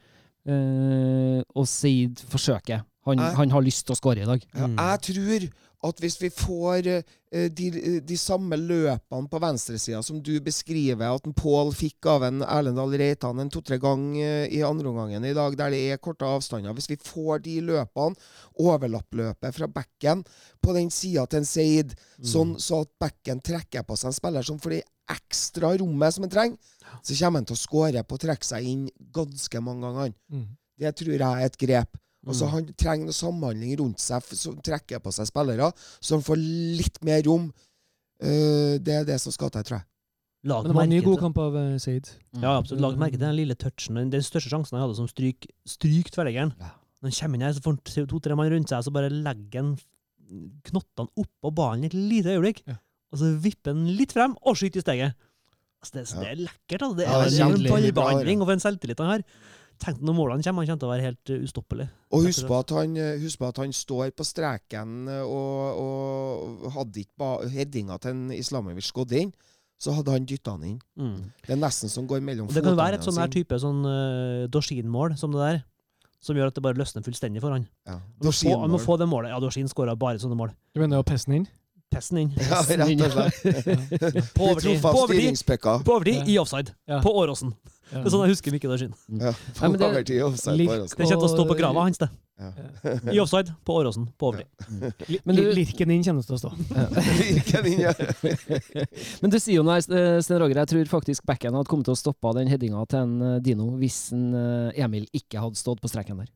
Uh, 0.42 1.38
og 1.54 1.68
Seid 1.70 2.18
forsøker. 2.26 2.80
Han, 3.04 3.18
Jeg- 3.18 3.34
han 3.36 3.50
har 3.50 3.62
lyst 3.62 3.86
til 3.86 3.94
å 3.94 3.98
skåre 3.98 4.22
i 4.22 4.26
dag. 4.26 4.42
Ja, 4.54 4.66
Mm. 4.66 4.76
Jeg 4.78 5.00
tror 5.02 5.50
at 5.84 5.96
hvis 5.98 6.16
vi 6.20 6.28
får 6.30 6.86
eh, 7.32 7.48
de, 7.48 8.00
de 8.00 8.16
samme 8.16 8.54
løpene 8.54 9.28
på 9.28 9.40
venstresida 9.42 10.00
som 10.04 10.20
du 10.22 10.38
beskriver 10.40 11.10
at 11.16 11.26
en 11.26 11.34
Pål 11.34 11.72
fikk 11.74 12.06
av 12.06 12.22
en 12.22 12.42
Erlendal 12.42 12.92
Reitan 12.94 13.40
en 13.40 13.50
to-tre 13.50 13.78
ganger 13.82 14.46
i 14.46 14.60
andreomgangen 14.62 15.24
i 15.26 15.32
dag, 15.34 15.56
der 15.58 15.70
det 15.74 15.80
er 15.90 15.96
korte 15.98 16.22
avstander 16.22 16.72
Hvis 16.74 16.86
vi 16.88 16.96
får 16.96 17.42
de 17.42 17.60
løpene, 17.60 18.14
overlappløpet 18.62 19.54
fra 19.56 19.66
bekken 19.66 20.22
på 20.62 20.74
den 20.76 20.90
sida 20.94 21.26
til 21.26 21.42
en 21.42 21.44
Seid, 21.48 21.94
Mm. 22.20 22.24
sånn 22.24 22.54
så 22.60 22.82
at 22.82 22.88
bekken 23.00 23.42
trekker 23.42 23.82
på 23.82 23.96
seg 23.98 24.06
en 24.12 24.12
spiller 24.12 24.42
som 24.46 24.58
For 24.60 24.70
det 24.70 24.84
ekstra 25.10 25.76
rommet 25.78 26.14
som 26.14 26.22
han 26.22 26.30
trenger, 26.30 26.58
så 27.02 27.14
kommer 27.18 27.38
han 27.40 27.44
til 27.44 27.56
å 27.56 27.58
skåre 27.66 28.04
på 28.06 28.14
å 28.16 28.22
trekke 28.22 28.44
seg 28.44 28.64
inn 28.64 28.88
ganske 29.12 29.60
mange 29.60 29.82
ganger. 29.82 30.14
Mm. 30.32 30.46
Det 30.78 30.94
tror 30.96 31.12
jeg 31.18 31.20
er 31.20 31.44
et 31.44 31.58
grep. 31.58 31.98
Altså 32.22 32.46
Mm. 32.46 32.52
Han 32.52 32.66
trenger 32.78 33.08
noe 33.08 33.16
samhandling 33.16 33.78
rundt 33.80 33.98
seg 33.98 34.22
som 34.38 34.58
trekker 34.62 35.00
på 35.02 35.10
seg 35.12 35.26
spillere, 35.26 35.72
så 36.00 36.14
han 36.14 36.22
får 36.22 36.38
litt 36.78 37.00
mer 37.02 37.22
rom. 37.26 37.48
Uh, 38.22 38.78
det 38.78 38.94
er 39.00 39.04
det 39.08 39.16
som 39.20 39.34
skal 39.34 39.50
til, 39.50 39.64
tror 39.66 39.80
jeg. 39.80 39.86
Lag 40.44 40.62
Men 40.62 40.70
det 40.72 40.76
var 40.76 40.86
en 40.86 40.90
ny 40.90 41.00
god 41.02 41.18
kamp 41.22 41.38
av 41.38 41.54
uh, 41.54 41.78
Seid. 41.82 42.08
Ja, 42.38 42.56
absolutt. 42.58 42.80
Lag 42.82 42.96
merke 42.98 43.18
til 43.18 43.26
den 43.26 43.36
lille 43.38 43.54
touchen. 43.58 43.98
Den, 43.98 44.10
den 44.10 44.22
største 44.22 44.50
sjansen 44.50 44.78
han 44.78 44.84
hadde 44.86 44.98
som 44.98 45.08
stryk, 45.10 45.46
stryk 45.66 46.10
tverrleggeren. 46.14 46.54
Ja. 46.58 46.70
Når 47.02 47.10
han 47.10 47.18
kommer 47.18 47.38
inn 47.38 47.46
her, 47.46 47.54
så 47.56 47.62
får 47.64 47.76
han 47.76 48.08
to-tre 48.10 48.36
mann 48.38 48.50
rundt 48.54 48.70
seg, 48.70 48.86
så 48.86 48.94
bare 48.94 49.10
legger 49.10 49.58
han 49.62 49.72
knottene 50.70 51.10
oppå 51.18 51.50
ballen 51.54 51.86
et 51.86 51.94
lite 51.94 52.36
øyeblikk. 52.36 52.62
Ja. 52.70 52.78
Og 53.12 53.20
så 53.20 53.32
vipper 53.44 53.74
han 53.74 53.84
litt 53.98 54.14
frem 54.14 54.34
og 54.40 54.56
skyter 54.58 54.80
i 54.80 54.84
steget. 54.86 55.18
Altså, 55.82 55.94
det, 55.98 56.04
Ja. 56.06 56.20
det 56.20 56.28
er 56.30 56.42
lekkert. 56.46 56.82
Altså. 56.86 56.96
Det 56.96 57.06
er, 57.06 57.12
er 57.12 57.24
det 57.26 57.40
er 57.40 57.56
en 57.56 57.66
ballbehandling 57.74 58.42
og 58.46 58.52
en 58.54 58.62
selvtillit 58.62 59.02
han 59.02 59.10
har. 59.16 59.24
Tenk 59.82 60.02
når 60.04 60.14
målene 60.14 60.44
kommer, 60.46 60.62
han 60.62 60.70
kommer 60.70 60.82
til 60.82 60.88
å 60.88 60.92
være 60.92 61.06
helt 61.08 61.30
uh, 61.32 61.38
ustoppelig. 61.42 61.88
Og 62.14 62.26
husk 62.28 62.46
på 62.46 62.58
at 62.60 62.70
han, 62.76 62.92
eh, 63.00 63.16
husk 63.22 63.40
på 63.40 63.48
at 63.48 63.56
han 63.58 63.72
står 63.74 64.12
på 64.14 64.26
streken, 64.26 64.92
eh, 65.10 65.24
og, 65.26 65.80
og 65.82 66.76
hadde 66.76 67.02
ikke 67.02 67.18
ba- 67.18 67.48
headinga 67.50 67.96
til 68.02 68.14
en 68.14 68.30
islamisk 68.36 69.00
gått 69.00 69.16
inn, 69.18 69.32
så 69.82 69.96
hadde 69.96 70.14
han 70.14 70.28
dytta 70.28 70.54
han 70.54 70.68
inn. 70.68 70.78
Mm. 70.94 71.16
Det 71.42 71.56
er 71.56 71.58
nesten 71.58 71.90
som 71.90 72.06
går 72.06 72.22
mellom 72.22 72.46
Og 72.46 72.54
det 72.54 72.62
kan 72.62 72.78
være 72.78 73.00
et 73.00 73.06
sånn 73.08 73.18
type 73.34 73.58
sånn 73.58 73.82
uh, 73.82 74.44
Dorsin-mål 74.54 75.16
som 75.18 75.34
det 75.34 75.42
der, 75.42 75.58
som 76.22 76.38
gjør 76.38 76.52
at 76.52 76.54
det 76.54 76.62
bare 76.62 76.78
løsner 76.78 77.02
fullstendig 77.02 77.42
for 77.42 77.50
han. 77.56 77.66
Ja. 77.88 77.96
Han 77.98 78.28
må, 78.28 78.30
få, 78.30 78.54
han 78.62 78.70
må 78.70 78.78
få 78.78 78.94
det 79.02 79.10
målet. 79.10 79.32
Ja, 79.34 79.40
Dorsin 79.42 79.66
skåra 79.72 79.96
bare 79.98 80.22
sånne 80.22 80.38
mål. 80.38 80.54
Du 80.70 80.78
mener 80.84 81.02
jo 81.02 81.08
pesten 81.08 81.40
inn? 81.40 81.48
Pesten 81.92 82.18
inn. 82.22 82.32
Ja, 82.38 82.62
rett 82.64 83.04
og 83.04 83.12
slett. 83.14 84.32
På 84.36 84.48
overtid. 84.50 84.80
På 84.82 84.92
overtid. 84.96 85.20
styringspekka. 85.20 85.78
På 85.86 86.00
i 86.08 86.38
offside. 86.40 86.72
Ja. 86.88 87.00
På 87.04 87.12
Åråsen. 87.22 87.52
Det 87.92 88.00
er 88.06 88.12
sånn 88.14 88.22
jeg 88.24 88.32
husker 88.32 88.54
Mikkel 88.54 88.70
Dorsin. 88.72 88.92
Ja, 89.20 89.34
på 89.58 89.66
over 89.68 89.76
det- 89.76 89.88
overtid 89.90 90.22
offside 90.24 90.64
på 90.64 90.72
Åråsen. 90.72 90.96
Det 90.96 91.04
kommer 91.04 91.18
til 91.20 91.26
å 91.28 91.32
stå 91.34 91.44
på 91.50 91.56
grava 91.58 91.82
hans, 91.84 92.00
det. 92.00 92.08
Ja. 92.40 92.52
I 93.12 93.18
offside, 93.20 93.52
på 93.68 93.74
Åråsen, 93.82 94.06
på 94.16 94.30
overtid. 94.30 94.48
Ja. 95.12 95.18
Men 95.28 95.36
du- 95.36 95.42
Lirken 95.52 95.92
inn 95.92 96.02
kommer 96.06 96.24
det 96.24 96.30
til 96.30 96.38
å 96.38 96.40
stå. 96.40 96.52
lirken 97.20 97.68
inn, 97.68 97.82
ja. 97.84 97.92
Men 99.22 99.34
du 99.34 99.36
sier 99.38 99.58
jo 99.58 99.66
nå, 99.68 99.76
eh, 99.76 100.16
Sten 100.24 100.40
Roger, 100.40 100.62
jeg 100.62 100.72
tror 100.72 100.88
faktisk 100.94 101.26
backen 101.28 101.52
hadde 101.58 101.68
kommet 101.68 101.84
til 101.90 101.92
å 101.92 102.00
stoppe 102.00 102.32
den 102.40 102.48
headinga 102.48 102.86
til 102.88 103.04
en 103.04 103.14
eh, 103.28 103.36
Dino 103.44 103.68
hvis 103.76 104.06
en, 104.16 104.30
eh, 104.40 104.80
Emil 104.86 105.04
ikke 105.12 105.44
hadde 105.44 105.60
stått 105.60 105.84
på 105.84 105.92
streken 105.92 106.24
der. 106.24 106.32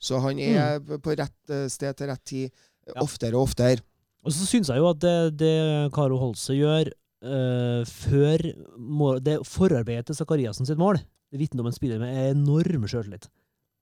Så 0.00 0.16
han 0.24 0.38
er 0.40 0.78
på 0.80 1.12
rett 1.12 1.50
eh, 1.52 1.66
sted 1.68 1.92
til 1.98 2.08
rett 2.08 2.22
tid 2.24 2.50
Ja. 2.88 3.02
oftere 3.04 3.36
og 3.36 3.44
oftere. 3.50 3.82
Og 4.26 4.34
så 4.36 4.46
syns 4.48 4.68
jeg 4.68 4.82
jo 4.82 4.90
at 4.90 5.00
det, 5.00 5.16
det 5.40 5.54
Karo 5.96 6.18
Holse 6.20 6.56
gjør 6.56 6.90
uh, 7.24 7.80
før 7.88 8.44
mål, 8.76 9.20
det 9.24 9.38
forarbeidet 9.48 10.10
til 10.10 10.18
Zakariassen 10.18 10.68
sitt 10.68 10.80
mål, 10.80 11.00
det 11.30 11.40
vitner 11.40 11.64
om 11.64 11.70
en 11.70 11.76
spiller 11.76 12.00
med 12.02 12.34
enorm 12.34 12.86
sjøltillit. 12.90 13.30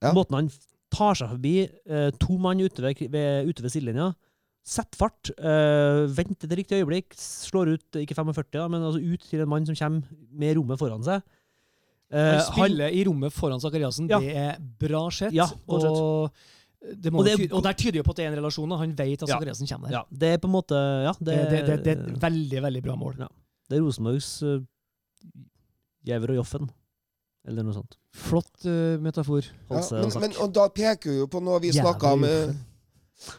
Ja. 0.04 0.12
Måten 0.14 0.36
han 0.38 0.50
tar 0.94 1.18
seg 1.18 1.32
forbi 1.34 1.54
uh, 1.90 2.10
to 2.22 2.38
mann 2.40 2.62
ute 2.62 2.84
ved, 2.84 3.02
ved, 3.10 3.50
ute 3.50 3.64
ved 3.64 3.74
sidelinja, 3.74 4.12
setter 4.68 5.00
fart, 5.00 5.32
uh, 5.40 6.04
venter 6.12 6.50
det 6.50 6.60
riktige 6.60 6.84
øyeblikk, 6.84 7.16
slår 7.18 7.74
ut 7.74 7.98
ikke 8.02 8.16
45, 8.18 8.52
da, 8.54 8.68
men 8.70 8.84
altså 8.84 9.02
ut 9.02 9.26
til 9.26 9.42
en 9.42 9.50
mann 9.50 9.66
som 9.66 9.78
kommer 9.78 10.22
med 10.38 10.58
rommet 10.60 10.80
foran 10.80 11.04
seg. 11.06 11.24
Uh, 12.08 12.38
Han 12.38 12.44
spiller 12.46 12.94
i 12.94 13.02
rommet 13.08 13.34
foran 13.34 13.60
Zakariassen. 13.60 14.08
Ja. 14.12 14.20
Det 14.22 14.36
er 14.38 14.62
bra 14.80 15.02
sett. 15.12 15.34
Ja, 15.36 15.48
godt 15.68 15.84
sett. 15.84 15.98
og, 15.98 16.46
det 16.78 17.10
må 17.12 17.20
Og 17.20 17.26
det 17.26 17.36
ty 17.38 17.46
og 17.50 17.62
der 17.64 17.74
tyder 17.74 17.98
jo 17.98 18.04
på 18.06 18.14
at 18.14 18.20
det 18.20 18.24
er 18.24 18.32
en 18.32 18.38
relasjon. 18.38 18.72
og 18.72 18.78
Han 18.78 18.92
vet 18.98 19.22
at 19.22 19.28
Ja. 19.28 19.34
Zakariassen 19.34 19.66
kommer 19.66 19.88
der. 19.88 19.96
ja, 19.98 20.02
det 20.10 20.28
er 20.34 20.38
på 20.38 20.46
en 20.46 20.54
måte 20.54 20.74
Ja, 20.78 21.12
det, 21.18 21.26
Det, 21.26 21.50
det, 21.50 21.66
det, 21.66 21.84
det 21.84 21.92
er 21.96 22.02
et 22.14 22.22
veldig, 22.22 22.62
veldig 22.62 22.82
bra 22.82 22.94
mål. 22.94 23.16
Ja. 23.18 23.28
det 23.70 23.78
er 23.78 23.82
Rosenborgs 23.82 24.42
uh, 24.42 24.60
Gjever 26.06 26.30
og 26.30 26.36
Joffen, 26.36 26.70
eller 27.44 27.66
noe 27.66 27.74
sånt. 27.74 27.98
Flott 28.14 28.64
uh, 28.64 28.96
metafor. 29.02 29.42
Ja, 29.70 29.82
men, 29.92 30.12
men, 30.22 30.36
og 30.40 30.54
da 30.54 30.68
peker 30.72 31.10
du 31.10 31.18
jo 31.24 31.26
på 31.26 31.42
noe 31.42 31.60
vi 31.60 31.72
snakka 31.74 32.14
om 32.14 32.24
uh, 32.24 32.54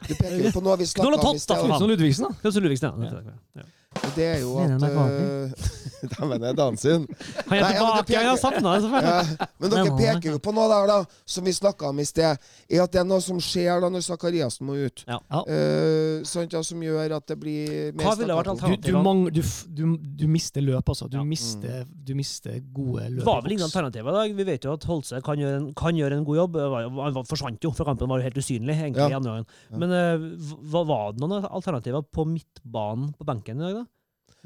Du 0.06 0.14
peker 0.14 0.38
jo 0.44 0.52
på 0.54 0.62
noe 0.62 0.76
vi 0.78 0.86
og 0.86 0.92
snakka 0.92 1.30
om 1.30 1.36
i 1.36 1.40
sted. 1.40 1.56
for 1.56 1.74
faen. 1.74 1.90
Ludvigsen, 1.90 2.28
da. 2.28 2.42
Knutsen 2.44 2.64
Ludvigsen, 2.64 3.04
ja. 3.08 3.40
Ja. 3.64 3.70
Og 3.98 4.12
Det 4.16 4.26
er 4.26 4.40
jo 4.44 4.52
Mener 4.60 4.86
at 4.86 5.14
uh, 5.50 5.78
Da 6.14 6.28
mener 6.30 6.46
jeg 6.52 6.56
dansen. 6.60 7.06
Han 7.50 7.58
er 7.58 7.64
Nei, 7.64 7.72
ja, 7.76 7.88
jeg 8.08 8.28
har 8.30 8.38
savna 8.40 8.76
det. 8.78 8.84
selvfølgelig. 8.86 9.40
Ja, 9.42 9.48
men 9.60 9.72
dere 9.74 9.96
peker 9.98 10.36
jo 10.36 10.40
på 10.46 10.54
noe 10.56 10.68
der, 10.72 10.86
da, 10.88 10.98
som 11.28 11.44
vi 11.44 11.52
snakka 11.58 11.90
om 11.90 11.98
i 12.00 12.06
sted. 12.08 12.38
Er 12.72 12.84
at 12.86 12.94
det 12.94 13.02
er 13.02 13.08
noe 13.10 13.20
som 13.26 13.42
skjer 13.44 13.82
da 13.84 13.90
når 13.92 14.06
Sakariassen 14.06 14.64
må 14.70 14.78
ut. 14.80 15.04
Ja. 15.10 15.18
Ja. 15.34 15.42
Eh, 15.52 16.22
sant, 16.30 16.54
ja, 16.56 16.62
som 16.64 16.80
gjør 16.86 17.18
at 17.18 17.26
det 17.34 17.36
blir 17.42 17.90
mer 17.98 18.06
Hva 18.08 18.14
ville 18.22 18.38
vært 18.38 18.52
alternativet? 18.54 18.86
Du, 18.88 19.42
du, 19.42 19.42
du, 19.42 19.84
du, 20.00 20.08
du 20.22 20.26
mister 20.32 20.64
løp, 20.64 20.94
altså. 20.94 21.10
Du, 21.12 21.18
Ja. 21.20 21.26
mister, 21.28 21.84
du 21.90 22.14
mister 22.16 22.62
gode 22.72 23.10
løp. 23.10 23.20
Det 23.26 23.28
var 23.28 23.44
vel 23.44 23.58
ingen 23.58 23.68
alternativer 23.68 24.14
i 24.14 24.18
dag. 24.22 24.38
Vi 24.40 24.48
vet 24.54 24.70
jo 24.70 24.78
at 24.80 24.88
Holse 24.94 25.20
kan 25.26 25.42
gjøre 25.44 25.60
en, 25.66 25.68
kan 25.84 26.00
gjøre 26.00 26.22
en 26.22 26.26
god 26.30 26.40
jobb. 26.44 26.60
Han 27.02 27.20
forsvant 27.28 27.68
jo 27.68 27.74
fra 27.76 27.90
kampen, 27.92 28.08
var 28.08 28.24
jo 28.24 28.30
helt 28.30 28.40
usynlig 28.40 28.78
egentlig 28.78 29.04
Ja. 29.04 29.12
i 29.12 29.20
andre 29.20 29.36
gangen. 29.36 29.52
Men 29.84 29.92
uh, 29.92 30.56
var 30.72 31.12
det 31.18 31.26
noen 31.26 31.44
alternativer 31.50 32.08
på 32.08 32.24
midtbanen 32.30 33.12
på 33.20 33.28
benken 33.28 33.60
i 33.60 33.68
dag, 33.68 33.79
da? 33.79 33.79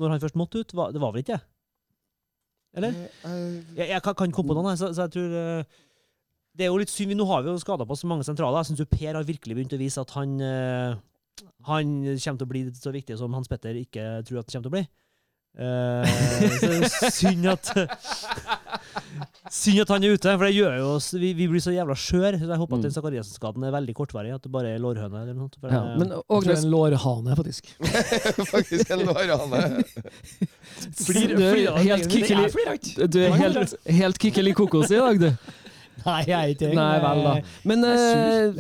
Når 0.02 0.10
han 0.16 0.22
først 0.24 0.38
måtte 0.40 0.62
ut? 0.64 0.74
Var- 0.74 0.92
Det 0.96 1.02
var 1.02 1.12
vel 1.14 1.22
ikke 1.24 1.36
det? 1.38 1.44
Eller? 2.76 2.94
Eh, 3.30 3.58
Jeg, 3.78 3.88
jeg 3.94 4.02
kan, 4.02 4.16
kan 4.18 4.32
komme 4.34 4.50
på 4.56 4.58
noen, 4.58 4.78
så, 4.80 4.90
så 4.98 5.06
jeg 5.06 5.12
tror 5.14 5.36
eh, 5.38 5.64
Det 6.58 6.66
er 6.66 6.72
jo 6.72 6.80
litt 6.82 6.90
synd. 6.94 7.14
Nå 7.18 7.26
har 7.30 7.44
vi 7.46 7.52
jo 7.54 7.60
skada 7.62 7.86
på 7.86 7.98
så 7.98 8.08
mange 8.10 8.26
sentraler. 8.26 8.64
Jeg 8.64 8.72
syns 8.74 8.90
Per 8.90 9.14
har 9.20 9.24
virkelig 9.28 9.56
begynt 9.60 9.76
å 9.78 9.82
vise 9.82 10.02
at 10.02 10.12
han 10.18 10.34
eh, 10.42 10.96
Han 11.70 11.94
kommer 12.18 12.42
til 12.42 12.48
å 12.48 12.52
bli 12.56 12.64
så 12.78 12.92
viktig 12.94 13.18
som 13.22 13.34
Hans 13.38 13.48
Petter 13.52 13.78
ikke 13.80 14.08
tror 14.26 14.42
at 14.42 14.50
han 14.50 14.58
kommer 14.58 14.68
til 14.68 14.74
å 14.74 14.78
bli. 14.80 14.86
Eh, 15.54 16.04
så 16.58 16.70
det 16.72 16.80
er 16.82 17.14
synd 17.14 17.46
at 17.52 17.70
Synd 19.54 19.84
at 19.84 19.92
han 19.94 20.02
er 20.08 20.16
ute, 20.18 20.32
for 20.34 20.48
det 20.48 20.56
gjør 20.56 20.78
jo 20.80 20.86
oss 20.96 21.12
Vi, 21.14 21.30
vi 21.38 21.46
blir 21.52 21.62
så 21.62 21.70
jævla 21.76 21.94
skjøre. 21.94 22.40
Så 22.42 22.48
jeg 22.50 22.58
håper 22.58 22.74
Mm. 22.74 22.80
at 22.80 22.86
den 22.88 22.94
Zakariassen-skaden 22.96 23.66
er 23.68 23.74
veldig 23.76 23.94
kortvarig. 24.00 24.32
At 24.34 24.42
det 24.42 24.52
bare 24.52 24.72
er 24.74 24.80
lårhøne 24.82 25.20
eller 25.22 25.36
noe. 25.38 25.50
For, 25.62 25.70
Ja, 25.70 25.82
men 26.00 26.10
Jeg 26.10 26.24
tror 26.26 26.42
det 26.48 26.56
er 26.58 26.64
en 26.64 26.72
lårhane, 26.74 27.36
faktisk. 27.38 27.70
Faktisk 28.56 28.90
en 28.96 29.04
lårhane. 29.06 29.84
Flir- 30.98 31.36
du 31.38 31.44
flir- 31.54 31.78
helt 31.86 32.10
kikkelig 32.10 33.10
du 33.14 33.20
er 33.28 33.36
helt, 33.38 33.76
helt 33.86 34.18
kykkeli 34.20 34.54
kokos 34.58 34.90
i 34.92 34.98
dag, 34.98 35.20
du. 35.22 35.30
Nei, 36.08 36.20
jeg 36.28 36.34
er 36.36 36.52
ikke 36.54 36.70
det. 36.70 36.76
Nei 36.78 36.98
vel, 37.04 37.22
da. 37.24 37.34
Men 37.70 37.86
eh, 37.88 38.58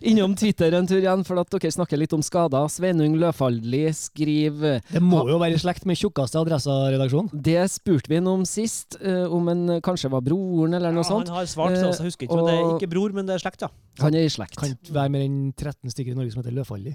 innom 0.10 0.34
Twitter 0.38 0.76
en 0.78 0.88
tur 0.88 1.00
igjen, 1.00 1.24
for 1.26 1.40
at 1.42 1.50
dere 1.52 1.72
snakker 1.74 2.00
litt 2.00 2.14
om 2.16 2.22
skader. 2.24 2.68
Sveinung 2.72 3.16
Løfaldli 3.20 3.84
skriver 3.96 4.80
Det 4.88 5.02
må 5.04 5.24
jo 5.28 5.38
være 5.42 5.58
i 5.58 5.62
slekt 5.62 5.86
med 5.88 5.98
tjukkeste 6.00 6.40
Adressa-redaksjonen. 6.40 7.30
Det 7.34 7.60
spurte 7.72 8.12
vi 8.12 8.20
ham 8.20 8.30
om 8.32 8.44
sist, 8.48 8.98
eh, 9.02 9.24
om 9.26 9.50
han 9.50 9.80
kanskje 9.84 10.12
var 10.14 10.24
broren 10.24 10.78
eller 10.78 10.94
noe 10.94 11.04
ja, 11.04 11.10
sånt. 11.10 11.32
Han 11.32 11.42
har 11.42 11.50
svart, 11.50 11.76
så 11.80 11.90
jeg 11.92 12.12
husker 12.12 12.28
ikke. 12.28 12.38
Men 12.38 12.50
det 12.50 12.54
er 12.58 12.68
ikke 12.76 12.92
bror, 12.94 13.16
men 13.16 13.28
det 13.28 13.38
er 13.38 13.44
slekt, 13.44 13.66
ja. 13.66 13.72
Han 14.02 14.16
er 14.16 14.28
i 14.28 14.32
slekt. 14.32 14.58
Kan 14.60 14.76
ikke 14.76 14.94
være 14.94 15.14
mer 15.14 15.26
enn 15.26 15.40
13 15.52 15.92
stykker 15.92 16.14
i 16.14 16.18
Norge 16.18 16.34
som 16.34 16.44
heter 16.44 16.54
Løfaldli. 16.54 16.94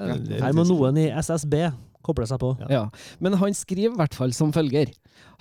Her 0.00 0.54
må 0.56 0.64
noen 0.64 0.96
i 1.00 1.10
SSB 1.20 1.54
koble 2.02 2.26
seg 2.26 2.38
på. 2.40 2.54
Ja. 2.70 2.88
Men 3.20 3.34
han 3.34 3.52
skriver 3.54 3.92
i 3.94 3.96
hvert 4.00 4.14
fall 4.14 4.32
som 4.32 4.52
følger. 4.52 4.92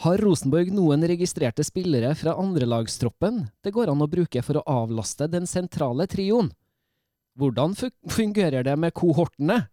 Har 0.04 0.18
Rosenborg 0.18 0.72
noen 0.76 1.04
registrerte 1.08 1.64
spillere 1.64 2.14
fra 2.16 2.36
andrelagstroppen 2.40 3.50
det 3.64 3.74
går 3.76 3.90
an 3.92 4.02
å 4.02 4.10
bruke 4.12 4.44
for 4.44 4.60
å 4.62 4.66
avlaste 4.68 5.30
den 5.32 5.48
sentrale 5.48 6.08
trioen? 6.08 6.52
Hvordan 7.40 7.76
fungerer 8.10 8.64
det 8.68 8.76
med 8.78 8.94
kohortene? 8.94 9.68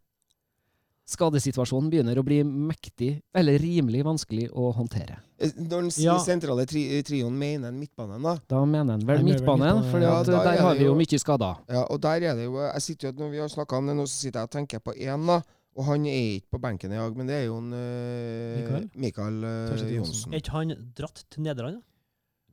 Skadesituasjonen 1.07 1.87
begynner 1.91 2.19
å 2.19 2.25
bli 2.27 2.41
mektig, 2.43 3.21
eller 3.35 3.61
rimelig 3.63 4.01
vanskelig 4.03 4.49
å 4.51 4.73
håndtere. 4.75 5.21
Eh, 5.39 5.53
Når 5.55 5.77
han 5.85 5.91
sier 5.95 6.11
Ja. 6.11 6.19
sentrale 6.19 6.67
tri 6.67 7.01
trioen, 7.07 7.31
mener 7.39 7.67
han 7.71 7.79
midtbanen, 7.79 8.21
da? 8.23 8.39
Da 8.49 8.65
mener 8.65 8.93
han 8.99 9.07
vel 9.07 9.23
midtbanen, 9.23 9.85
for 9.91 10.01
ja, 10.01 10.23
der 10.25 10.55
er 10.57 10.61
har 10.61 10.75
vi 10.75 10.83
jo 10.85 10.95
jo- 10.95 10.99
mye 10.99 11.19
skader. 11.21 11.57
Ja, 11.69 11.85
og 11.89 12.01
der 12.01 12.17
er 12.25 12.35
det 12.35 12.45
jo 12.47 12.57
jeg 12.59 12.83
sitter 12.83 13.13
jo, 13.13 13.13
Når 13.13 13.31
vi 13.31 13.39
har 13.39 13.49
snakka 13.49 13.77
om 13.79 13.87
det 13.87 13.95
nå, 13.97 14.03
så 14.03 14.19
sitter 14.19 14.41
jeg 14.41 14.43
og 14.43 14.51
tenker 14.51 14.79
på 14.81 14.97
én, 14.99 15.27
da. 15.27 15.43
Og 15.77 15.85
han 15.85 16.07
er 16.09 16.39
ikke 16.39 16.55
på 16.57 16.61
benken 16.63 16.93
i 16.95 16.97
dag, 16.97 17.17
men 17.19 17.29
det 17.29 17.35
er 17.37 17.45
jo 17.51 17.59
en 17.61 17.73
uh, 17.77 18.57
Mikael? 18.57 18.87
Mikael 18.97 19.43
eh, 19.45 19.83
Johnsen. 19.99 20.33
Er 20.33 20.41
ikke 20.41 20.55
han 20.55 20.73
dratt 20.97 21.21
til 21.29 21.45
Nederland? 21.45 21.83
da? 21.83 21.85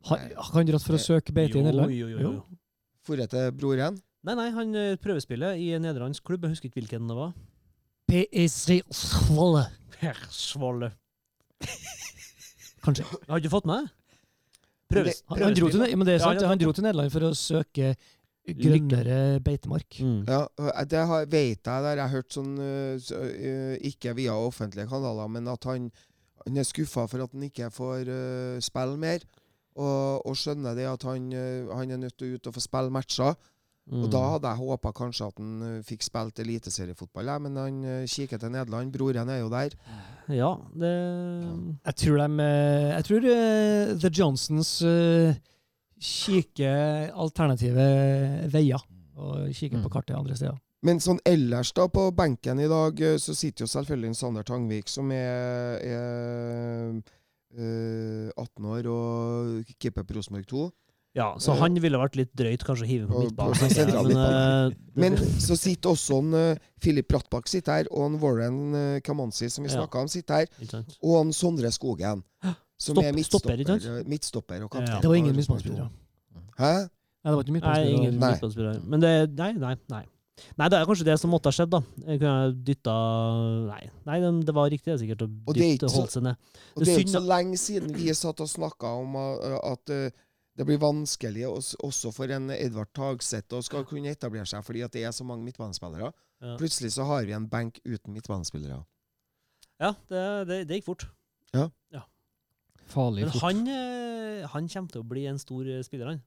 Han 0.09 0.25
han 0.57 0.67
dratt 0.67 0.83
for 0.83 0.97
å 0.97 0.99
søke 0.99 1.35
beite 1.35 1.55
i 1.55 1.61
Jo, 1.61 1.67
Nederland? 1.69 1.95
jo, 1.95 2.09
jo, 2.11 2.19
jo. 2.19 2.33
Forrett 3.07 3.31
til 3.31 3.71
igjen? 3.77 4.01
Nei, 4.27 4.35
nei, 4.39 4.49
han 4.55 4.75
eh, 4.79 4.97
prøvespiller 4.99 5.55
i 5.59 5.71
en 5.75 5.83
nederlandsk 5.83 6.23
klubb. 6.27 6.43
Jeg 6.43 6.55
husker 6.57 6.69
ikke 6.69 6.81
hvilken 6.81 7.07
det 7.07 7.15
var. 7.17 7.31
PSV 8.11 8.81
Svolle. 8.91 9.65
Per 9.95 10.19
Svolle. 10.31 10.91
Kanskje. 12.83 13.07
Har 13.29 13.39
ikke 13.39 13.51
fått 13.51 13.67
med? 13.67 13.87
Prøves, 14.91 15.21
det- 15.23 15.43
Han, 15.43 15.53
dro 15.55 15.69
til, 15.69 15.79
men 15.97 16.05
det 16.05 16.13
er 16.15 16.19
Ja, 16.19 16.25
sant, 16.27 16.41
han 16.41 16.49
han 16.49 16.59
dro 16.59 16.71
til 16.71 16.83
Nederland 16.83 17.11
for 17.11 17.21
å 17.21 17.31
søke 17.33 17.95
grønnere 18.43 19.39
beitemark. 19.43 19.99
Mm. 19.99 20.25
Ja, 20.27 20.41
det 20.83 21.05
har, 21.07 21.27
vet 21.31 21.63
jeg 21.63 21.85
der 21.85 21.95
jeg 21.95 22.03
har 22.03 22.11
hørt 22.11 22.35
sånn 22.35 22.57
eh, 22.59 23.13
eh, 23.15 23.77
Ikke 23.89 24.15
via 24.17 24.35
offentlige 24.35 24.89
kanaler, 24.91 25.31
men 25.31 25.47
at 25.51 25.63
han, 25.69 25.87
han 26.43 26.59
er 26.59 26.67
skuffa 26.67 27.07
for 27.07 27.23
at 27.23 27.31
han 27.31 27.47
ikke 27.47 27.71
får 27.71 28.11
uh, 28.11 28.59
spille 28.63 28.99
mer. 28.99 29.23
Og, 29.73 30.27
og 30.27 30.35
skjønner 30.37 30.75
det 30.77 30.85
at 30.85 31.03
han, 31.07 31.31
han 31.73 31.91
er 31.91 31.97
nødt 31.97 32.19
til 32.19 32.29
å 32.29 32.37
ut 32.37 32.49
og 32.51 32.55
få 32.59 32.61
spille 32.61 32.93
matcher. 32.93 33.33
Og 33.91 34.05
da 34.07 34.19
hadde 34.35 34.47
jeg 34.47 34.63
håpa 34.63 34.93
kanskje 34.95 35.25
at 35.27 35.39
han 35.41 35.79
fikk 35.83 36.05
spilt 36.05 36.37
eliteseriefotball, 36.39 37.27
ja, 37.27 37.33
men 37.43 37.57
han 37.59 37.81
kikker 38.07 38.39
til 38.39 38.53
Nederland. 38.53 38.93
Broren 38.93 39.31
er 39.33 39.41
jo 39.41 39.49
der. 39.51 39.75
Ja, 40.31 40.53
det 40.71 40.93
Jeg 41.83 41.95
tror 41.99 42.21
de 42.21 42.45
Jeg 42.45 43.07
tror 43.09 43.25
The 44.05 44.13
Johnsons 44.13 44.71
eh, 44.87 45.35
kikker 46.03 47.11
alternative 47.15 47.87
veier. 48.53 48.83
Og 49.15 49.49
kikker 49.53 49.77
Mm. 49.79 49.83
på 49.85 49.91
kartet 49.93 50.15
andre 50.17 50.35
steder. 50.35 50.59
Men 50.83 50.99
sånn 50.99 51.19
ellers 51.25 51.71
da, 51.71 51.85
på 51.87 52.09
benken 52.11 52.59
i 52.59 52.67
dag, 52.67 52.99
eh, 52.99 53.15
så 53.21 53.33
sitter 53.35 53.63
jo 53.63 53.71
selvfølgelig 53.71 54.15
Sander 54.19 54.43
Tangvik, 54.43 54.89
som 54.91 55.11
er, 55.11 55.79
er 55.79 57.03
eh, 57.55 58.31
18 58.35 58.65
år 58.65 58.87
og 58.91 59.75
keeper 59.79 60.03
på 60.03 60.17
Rosenborg 60.17 60.47
2. 60.49 60.71
Ja, 61.15 61.35
så 61.37 61.53
Eh, 61.53 61.59
han 61.61 61.75
ville 61.77 61.99
vært 62.01 62.15
litt 62.17 62.31
drøyt 62.35 62.63
kanskje 62.65 62.87
å 62.87 62.89
hive 62.89 63.07
på 63.07 63.19
midtbanen. 63.21 63.69
sentral 63.69 64.07
men, 64.07 64.17
uh, 64.17 64.71
Men 64.95 65.15
så 65.15 65.55
sitter 65.55 65.91
også 65.91 66.17
en, 66.17 66.33
eh, 66.33 66.57
Philip 66.81 67.07
Brattbakk 67.07 67.47
sitter 67.47 67.71
her, 67.83 67.85
og 67.91 68.07
en 68.07 68.19
Warren 68.19 68.73
uh, 68.73 68.99
Kamanzi, 68.99 69.47
som 69.51 69.63
vi 69.63 69.69
Ja. 69.69 69.85
om, 69.85 70.07
sitter 70.07 70.33
her. 70.33 70.47
Og 71.03 71.21
en 71.21 71.31
Sondre 71.31 71.69
Skogen, 71.71 72.23
som 72.79 72.95
Stopp- 72.95 73.05
er 73.05 73.13
midtstopper, 73.13 73.59
ikke 73.59 73.79
sant? 73.79 73.85
eh, 73.85 74.09
midtstopper 74.09 74.63
og 74.65 74.75
Ja. 74.81 74.99
Det 74.99 75.09
var 75.09 75.15
ingen 75.15 75.35
midtbanespillere. 75.35 75.89
Hæ? 76.57 76.73
Nei, 77.23 77.31
det 77.31 77.35
var 77.37 77.43
ikke 77.43 77.51
Nei, 77.51 77.59
midtbanespillere. 77.59 77.93
ingen 77.97 78.19
Nei. 78.19 78.31
midtbanespillere. 78.31 78.81
Men 78.85 78.99
det 79.01 79.13
Nei, 79.37 79.51
nei, 79.53 79.75
nei. 79.89 80.05
Nei, 80.57 80.67
det 80.67 80.79
er 80.79 80.85
kanskje 80.89 81.05
det 81.05 81.19
som 81.21 81.29
måtte 81.29 81.45
ha 81.45 81.53
skjedd, 81.53 81.69
da. 81.69 81.79
Jeg 82.07 82.19
kunne 82.19 82.63
dytta 82.65 82.93
Nei, 83.69 83.89
nei 84.05 84.19
det 84.19 84.45
det 84.47 84.55
var 84.55 84.69
riktig 84.69 84.89
det 84.89 84.95
er 84.95 85.01
sikkert 85.05 85.21
å 85.27 85.53
dytte 85.53 85.89
Holse 85.93 86.21
ned. 86.25 86.35
Og 86.75 86.83
Det 86.83 86.93
er 86.95 86.99
ikke 86.99 87.13
så 87.13 87.21
lenge 87.23 87.57
siden 87.61 87.93
vi 87.95 88.13
satt 88.17 88.41
og 88.41 88.49
snakka 88.49 88.91
om 89.03 89.15
uh, 89.15 89.59
at 89.71 89.93
uh, 89.93 90.09
det 90.57 90.65
blir 90.65 90.77
vanskelig 90.81 91.45
også, 91.81 92.11
for 92.13 92.29
en 92.29 92.49
Edvard 92.51 92.91
Tagseth 92.93 93.53
å 93.53 93.61
skal 93.63 93.85
kunne 93.85 94.09
etablere 94.09 94.45
seg, 94.45 94.61
fordi 94.65 94.83
at 94.85 94.91
det 94.93 95.03
er 95.03 95.11
så 95.11 95.23
mange 95.25 95.45
midtbanespillere. 95.45 96.11
Ja. 96.41 96.57
Plutselig 96.57 96.91
så 96.93 97.05
har 97.05 97.23
vi 97.25 97.33
en 97.33 97.47
benk 97.49 97.79
uten 97.85 98.13
midtbanespillere. 98.13 98.83
Ja, 99.79 99.93
det, 100.09 100.47
det, 100.47 100.67
det 100.67 100.81
gikk 100.81 100.91
fort. 100.91 101.07
Farlig 102.93 103.25
Men 103.25 103.33
fort. 103.33 103.41
han, 103.47 103.63
eh, 103.67 104.45
han 104.53 104.67
kommer 104.69 104.91
til 104.93 105.01
å 105.01 105.07
bli 105.09 105.25
en 105.31 105.39
stor 105.41 105.65
eh, 105.67 105.81
spiller, 105.85 106.13
han. 106.13 106.21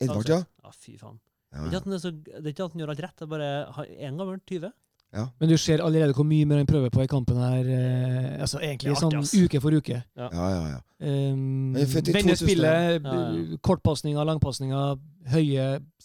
Edvard, 0.00 0.28
ja? 0.28 0.42
Ja, 0.64 0.70
fy 0.76 0.94
faen. 1.00 1.18
ja. 1.52 1.64
Det 1.64 1.66
er 1.66 1.70
ikke 1.70 1.80
at 1.80 1.88
han, 1.88 1.96
er 1.96 2.04
så, 2.04 2.10
det 2.12 2.44
er 2.46 2.52
ikke 2.54 2.64
at 2.68 2.72
han 2.76 2.80
gjør 2.84 2.92
alt 2.94 3.02
rett, 3.06 3.16
det 3.18 3.26
er 3.26 3.32
bare 3.34 3.50
han- 3.76 3.96
en 4.10 4.16
gammel 4.22 4.40
20. 4.46 4.72
Men 5.12 5.48
du 5.50 5.56
ser 5.58 5.80
allerede 5.82 6.14
hvor 6.14 6.22
mye 6.22 6.46
mer 6.46 6.60
han 6.62 6.66
prøver 6.70 6.90
på 6.94 7.02
i 7.02 7.08
kampen 7.10 7.34
her. 7.42 7.66
Eh, 7.66 8.40
altså 8.44 8.60
Egentlig 8.62 8.92
Det 8.92 8.92
er 8.92 8.94
artig, 8.94 9.10
sånn 9.10 9.18
ass. 9.18 9.32
uke 9.34 9.60
for 9.60 9.74
uke. 9.74 9.96
Ja, 10.16 10.28
ja, 10.30 10.68
ja. 10.68 10.76
Um, 11.02 11.74
Han 11.74 11.82
er 11.82 11.86
født 11.90 12.08
i 12.08 12.12
Vende 12.14 12.36
2000. 12.36 12.46
spillet, 12.46 13.02
Ja, 13.02 13.14
ja. 13.34 13.56
kortpasninger, 13.66 14.24
langpasninger, 14.24 15.00
høye 15.32 15.64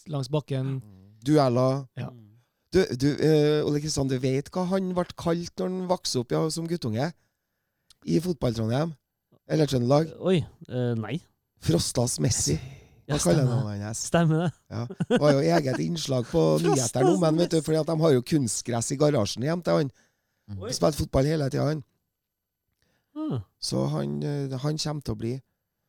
langs 0.09 0.27
bakken. 0.33 0.81
Dueller. 1.23 1.85
Ja. 1.95 2.09
Mm. 2.09 2.23
Du, 2.73 2.81
du 2.97 3.07
eh, 3.21 3.61
Ole 3.63 3.79
Kristian, 3.79 4.07
du 4.09 4.17
vet 4.19 4.49
hva 4.49 4.65
han 4.73 4.89
ble 4.97 5.05
kalt 5.15 5.53
når 5.61 5.69
han 5.69 5.87
vokste 5.87 6.19
opp 6.25 6.31
ja, 6.33 6.41
som 6.49 6.65
guttunge? 6.67 7.13
I 8.05 8.19
fotball-Trondheim? 8.19 8.95
Eller 9.47 9.69
Trøndelag? 9.69 10.09
Oi. 10.25 10.39
eh, 10.69 10.93
nei. 10.97 11.19
Frostas 11.65 12.19
Messi. 12.19 12.57
Ja, 13.05 13.19
stemmer. 13.21 13.93
Stemmer 13.93 14.39
det. 14.45 14.51
Det 15.09 15.19
var 15.21 15.35
jo 15.35 15.41
eget 15.45 15.81
innslag 15.83 16.25
på 16.25 16.41
nyhetene 16.63 17.11
om 17.13 17.21
ham, 17.23 17.39
at 17.45 17.53
de 17.53 17.97
har 18.01 18.15
jo 18.15 18.23
kunstgress 18.25 18.91
i 18.95 18.97
garasjen 18.97 19.45
hjem 19.45 19.61
til 19.65 19.81
han. 19.81 19.91
Oi. 20.57 20.71
Spilt 20.73 20.97
fotball 20.97 21.29
hele 21.29 21.49
tida, 21.53 21.67
han. 21.69 21.83
Ah. 23.15 23.37
Så 23.61 23.85
han, 23.93 24.17
eh, 24.25 24.57
han 24.61 24.77
kommer 24.81 25.05
til 25.05 25.13
å 25.13 25.19
bli 25.19 25.35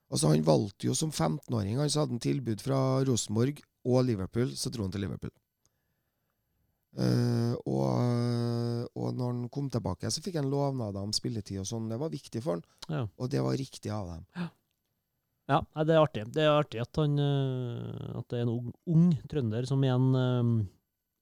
Altså 0.07 0.29
Han 0.31 0.45
valgte 0.47 0.87
jo 0.87 0.95
som 0.95 1.11
15-åring. 1.11 1.81
Han 1.81 1.90
så 1.90 2.05
hadde 2.05 2.14
han 2.14 2.23
tilbud 2.23 2.61
fra 2.62 3.03
Rosenborg 3.03 3.59
og 3.90 4.05
Liverpool, 4.07 4.53
så 4.55 4.71
dro 4.71 4.85
han 4.87 4.92
til 4.95 5.03
Liverpool. 5.03 5.33
Eh, 6.97 7.55
og, 7.69 8.87
og 8.97 9.09
når 9.17 9.27
han 9.33 9.41
kom 9.53 9.67
tilbake, 9.73 10.09
så 10.13 10.23
fikk 10.25 10.39
han 10.41 10.49
lovnader 10.53 11.05
om 11.05 11.13
spilletid 11.17 11.61
og 11.61 11.69
sånn. 11.69 11.91
Det 11.93 11.99
var 12.01 12.13
viktig 12.13 12.43
for 12.45 12.57
han, 12.57 12.65
Ja. 12.89 13.03
og 13.05 13.33
det 13.33 13.43
var 13.45 13.59
riktig 13.61 13.93
av 13.93 14.15
dem. 14.15 14.25
Ja, 15.47 15.61
det 15.85 15.95
er 15.95 16.03
artig. 16.03 16.25
Det 16.35 16.43
er 16.43 16.57
artig 16.57 16.81
at, 16.83 16.99
han, 16.99 17.19
eh, 17.23 18.19
at 18.19 18.27
det 18.33 18.41
er 18.41 18.47
en 18.47 18.55
ung, 18.55 18.73
ung 18.91 19.11
trønder 19.31 19.69
som 19.69 19.85
igjen 19.85 20.09
um, 20.17 20.55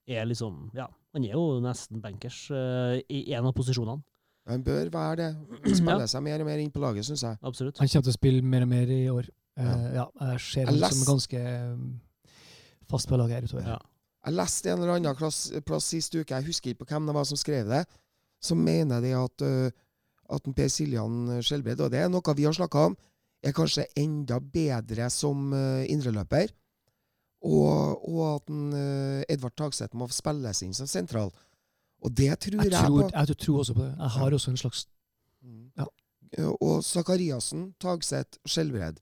er 0.08 0.24
liksom 0.28 0.70
Ja, 0.76 0.86
han 1.12 1.26
er 1.26 1.34
jo 1.36 1.60
nesten 1.64 2.00
bankers 2.00 2.46
uh, 2.52 2.96
i 3.08 3.26
en 3.36 3.50
av 3.50 3.52
posisjonene. 3.56 4.00
Han 4.48 4.64
bør 4.64 4.88
være 4.92 5.16
det. 5.20 5.28
Spille 5.80 6.08
seg 6.08 6.24
mer 6.24 6.40
og 6.40 6.48
mer 6.48 6.62
inn 6.62 6.72
på 6.72 6.80
laget, 6.80 7.04
syns 7.08 7.24
jeg. 7.24 7.40
Absolutt. 7.44 7.80
Han 7.80 7.88
kommer 7.90 8.08
til 8.08 8.14
å 8.14 8.16
spille 8.16 8.44
mer 8.54 8.64
og 8.64 8.72
mer 8.72 8.92
i 8.92 9.04
år. 9.12 9.28
Uh, 9.60 9.90
ja, 9.94 10.06
jeg 10.32 10.40
ser 10.46 10.72
ham 10.72 10.80
som 10.88 11.04
ganske 11.12 11.42
fast 12.90 13.10
på 13.10 13.20
laget 13.20 13.42
her 13.42 13.48
utover. 13.48 13.74
Ja. 13.74 13.80
Jeg 14.24 14.36
leste 14.38 14.70
en 14.72 14.80
eller 14.80 14.96
annen 14.96 15.16
plass, 15.18 15.46
plass 15.66 15.90
sist 15.92 16.14
uke, 16.16 16.32
jeg 16.32 16.46
husker 16.46 16.72
ikke 16.72 16.84
på 16.84 16.94
hvem 16.94 17.10
det 17.10 17.14
var 17.16 17.26
som 17.28 17.36
skrev 17.40 17.68
det, 17.68 17.82
som 18.40 18.60
mener 18.60 19.02
de 19.04 19.12
at, 19.16 19.44
uh, 19.44 19.68
at 20.36 20.48
Per 20.56 20.70
Siljan 20.72 21.42
Skjelbred, 21.44 21.80
og 21.84 21.92
det 21.92 22.00
er 22.04 22.12
noe 22.12 22.36
vi 22.36 22.46
har 22.48 22.56
snakka 22.56 22.86
om, 22.90 22.96
er 23.44 23.52
kanskje 23.52 23.84
enda 24.00 24.38
bedre 24.40 25.10
som 25.12 25.52
uh, 25.52 25.84
indreløper. 25.92 26.52
Og, 27.44 28.08
og 28.08 28.20
at 28.30 28.52
en, 28.52 28.70
uh, 28.72 29.20
Edvard 29.28 29.52
Tagseth 29.60 29.96
må 30.00 30.08
spilles 30.08 30.62
inn 30.64 30.72
som 30.76 30.88
sentral. 30.88 31.28
Og 32.04 32.12
det 32.12 32.30
tror 32.40 32.62
jeg, 32.62 32.72
Jeg 32.72 32.88
tror, 32.88 33.02
på. 33.02 33.10
jeg 33.12 33.38
tror 33.44 33.58
også 33.60 33.74
på 33.76 33.82
det. 33.84 33.92
Jeg 33.98 34.14
har 34.16 34.38
også 34.40 34.50
en 34.50 34.62
slags 34.64 34.86
Mm. 35.44 35.66
Ja. 35.76 35.84
Og 36.64 36.78
Sakariassen, 36.80 37.74
Tagseth, 37.78 38.38
Skjelbred 38.48 38.96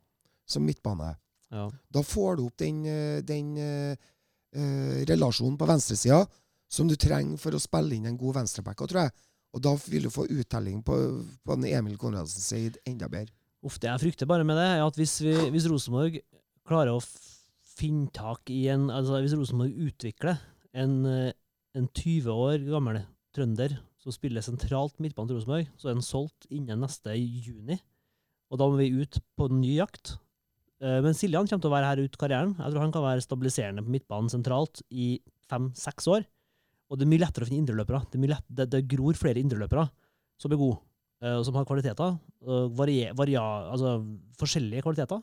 som 0.45 0.65
midtbane. 0.67 1.13
Ja. 1.55 1.69
Da 1.95 2.03
får 2.03 2.41
du 2.41 2.43
opp 2.49 2.57
den, 2.59 2.81
uh, 2.83 3.21
den 3.23 3.53
uh, 4.57 5.03
relasjonen 5.09 5.59
på 5.61 5.69
venstresida 5.69 6.23
som 6.73 6.88
du 6.88 6.97
trenger 6.97 7.41
for 7.41 7.55
å 7.55 7.61
spille 7.61 7.97
inn 7.97 8.09
en 8.09 8.19
god 8.19 8.41
venstreback, 8.41 8.81
tror. 8.88 9.12
Og 9.53 9.61
da 9.61 9.75
vil 9.85 10.09
du 10.09 10.12
få 10.12 10.25
uttelling 10.33 10.81
på, 10.85 10.97
på 11.45 11.57
Emil 11.69 11.99
Konradsen 12.01 12.41
Seid 12.41 12.79
enda 12.88 13.11
bedre. 13.12 13.35
Uff, 13.62 13.77
det 13.79 13.91
jeg 13.91 14.03
frykter 14.07 14.27
bare 14.31 14.47
med 14.47 14.57
det, 14.59 14.65
er 14.75 14.83
at 14.83 14.97
hvis, 14.99 15.19
vi, 15.23 15.35
hvis 15.55 15.69
Rosenborg 15.71 16.17
klarer 16.67 16.97
å 16.97 17.03
finne 17.73 18.11
tak 18.15 18.51
i 18.53 18.65
en 18.73 18.88
Altså 18.93 19.21
hvis 19.23 19.37
Rosenborg 19.38 19.77
utvikler 19.87 20.41
en, 20.73 20.97
eh, 21.07 21.35
en 21.79 21.87
20 21.87 22.33
år 22.33 22.65
gammel 22.67 23.03
trønder 23.37 23.77
som 24.03 24.15
spiller 24.15 24.43
sentralt 24.45 24.99
midtbane 24.99 25.31
til 25.31 25.38
Rosenborg, 25.38 25.69
så 25.79 25.91
er 25.91 25.95
den 25.95 26.05
solgt 26.05 26.49
innen 26.51 26.83
neste 26.83 27.15
juni. 27.15 27.79
Og 28.51 28.59
da 28.59 28.67
må 28.67 28.81
vi 28.81 28.91
ut 28.99 29.21
på 29.38 29.47
en 29.47 29.61
ny 29.62 29.77
jakt. 29.77 30.17
Eh, 30.83 30.99
Men 31.05 31.14
Siljan 31.14 31.47
kommer 31.47 31.62
til 31.62 31.71
å 31.71 31.75
være 31.77 31.90
her 31.92 32.03
ut 32.05 32.16
karrieren. 32.18 32.55
Jeg 32.59 32.73
tror 32.75 32.83
han 32.85 32.92
kan 32.95 33.05
være 33.07 33.23
stabiliserende 33.25 33.85
på 33.87 33.92
midtbanen 33.95 34.31
sentralt 34.33 34.83
i 34.90 35.21
fem-seks 35.49 36.09
år. 36.11 36.25
Og 36.90 36.99
det 36.99 37.07
er 37.07 37.12
mye 37.12 37.23
lettere 37.23 37.47
å 37.47 37.49
finne 37.49 37.62
indreløpere. 37.64 38.03
Det, 38.11 38.18
er 38.21 38.33
lett, 38.35 38.49
det, 38.51 38.66
det 38.75 38.83
gror 38.90 39.14
flere 39.16 39.40
indreløpere 39.40 39.87
som 40.42 40.53
er 40.53 40.59
gode, 40.61 40.81
eh, 41.23 41.37
og 41.38 41.45
som 41.47 41.55
har 41.57 41.64
kvaliteter. 41.68 42.18
og 42.42 42.73
Varie, 42.77 43.12
varia, 43.14 43.42
altså 43.73 43.95
forskjellige 44.40 44.83
kvaliteter 44.83 45.23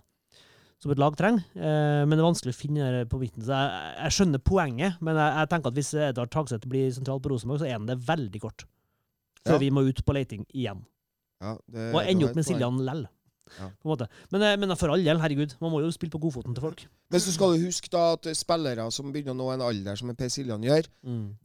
som 0.79 0.93
et 0.93 1.01
lag 1.01 1.15
trenger. 1.19 1.43
Eh, 1.59 2.05
men 2.07 2.15
det 2.15 2.23
er 2.23 2.29
vanskelig 2.29 2.55
å 2.55 2.59
finne 2.61 2.89
det 2.95 3.03
på 3.11 3.19
midten. 3.19 3.43
Så 3.43 3.51
jeg, 3.51 3.95
jeg 3.99 4.15
skjønner 4.15 4.39
poenget, 4.47 4.95
men 5.03 5.19
jeg, 5.19 5.35
jeg 5.41 5.49
tenker 5.51 5.73
at 5.73 5.79
hvis 5.81 5.93
Edvard 6.07 6.31
Tagseth 6.31 6.69
blir 6.71 6.89
sentral 6.95 7.19
på 7.19 7.33
Rosenborg, 7.33 7.59
så 7.59 7.67
er 7.67 7.75
han 7.75 7.85
det 7.89 7.99
veldig 8.07 8.41
kort. 8.47 8.63
Før 9.43 9.57
Ja. 9.59 9.61
vi 9.61 9.69
må 9.75 9.83
ut 9.87 9.99
på 10.07 10.15
leiting 10.15 10.45
igjen. 10.55 10.85
Ja, 11.43 11.57
det, 11.71 11.89
Og 11.95 12.01
ender 12.03 12.29
opp 12.29 12.35
med. 12.39 12.45
Siljan 12.47 12.79
lell. 12.83 13.05
Ja. 13.57 13.69
På 13.69 13.87
en 13.87 13.93
måte. 13.93 14.07
Men, 14.33 14.45
eh, 14.45 14.55
men 14.61 14.75
for 14.77 14.93
all 14.93 15.03
del, 15.05 15.19
herregud, 15.21 15.55
man 15.63 15.73
må 15.73 15.81
jo 15.83 15.91
spille 15.95 16.13
på 16.13 16.21
godfoten 16.21 16.55
til 16.55 16.65
folk. 16.65 16.85
Men 17.09 17.23
så 17.23 17.33
skal 17.33 17.55
du 17.55 17.65
huske 17.65 17.91
da 17.91 18.03
at 18.13 18.29
spillere 18.37 18.85
som 18.93 19.11
begynner 19.13 19.33
å 19.33 19.39
nå 19.39 19.49
en 19.53 19.65
alder 19.65 19.99
som 19.99 20.11
Per 20.15 20.31
Siljan 20.31 20.65
gjør, 20.65 20.89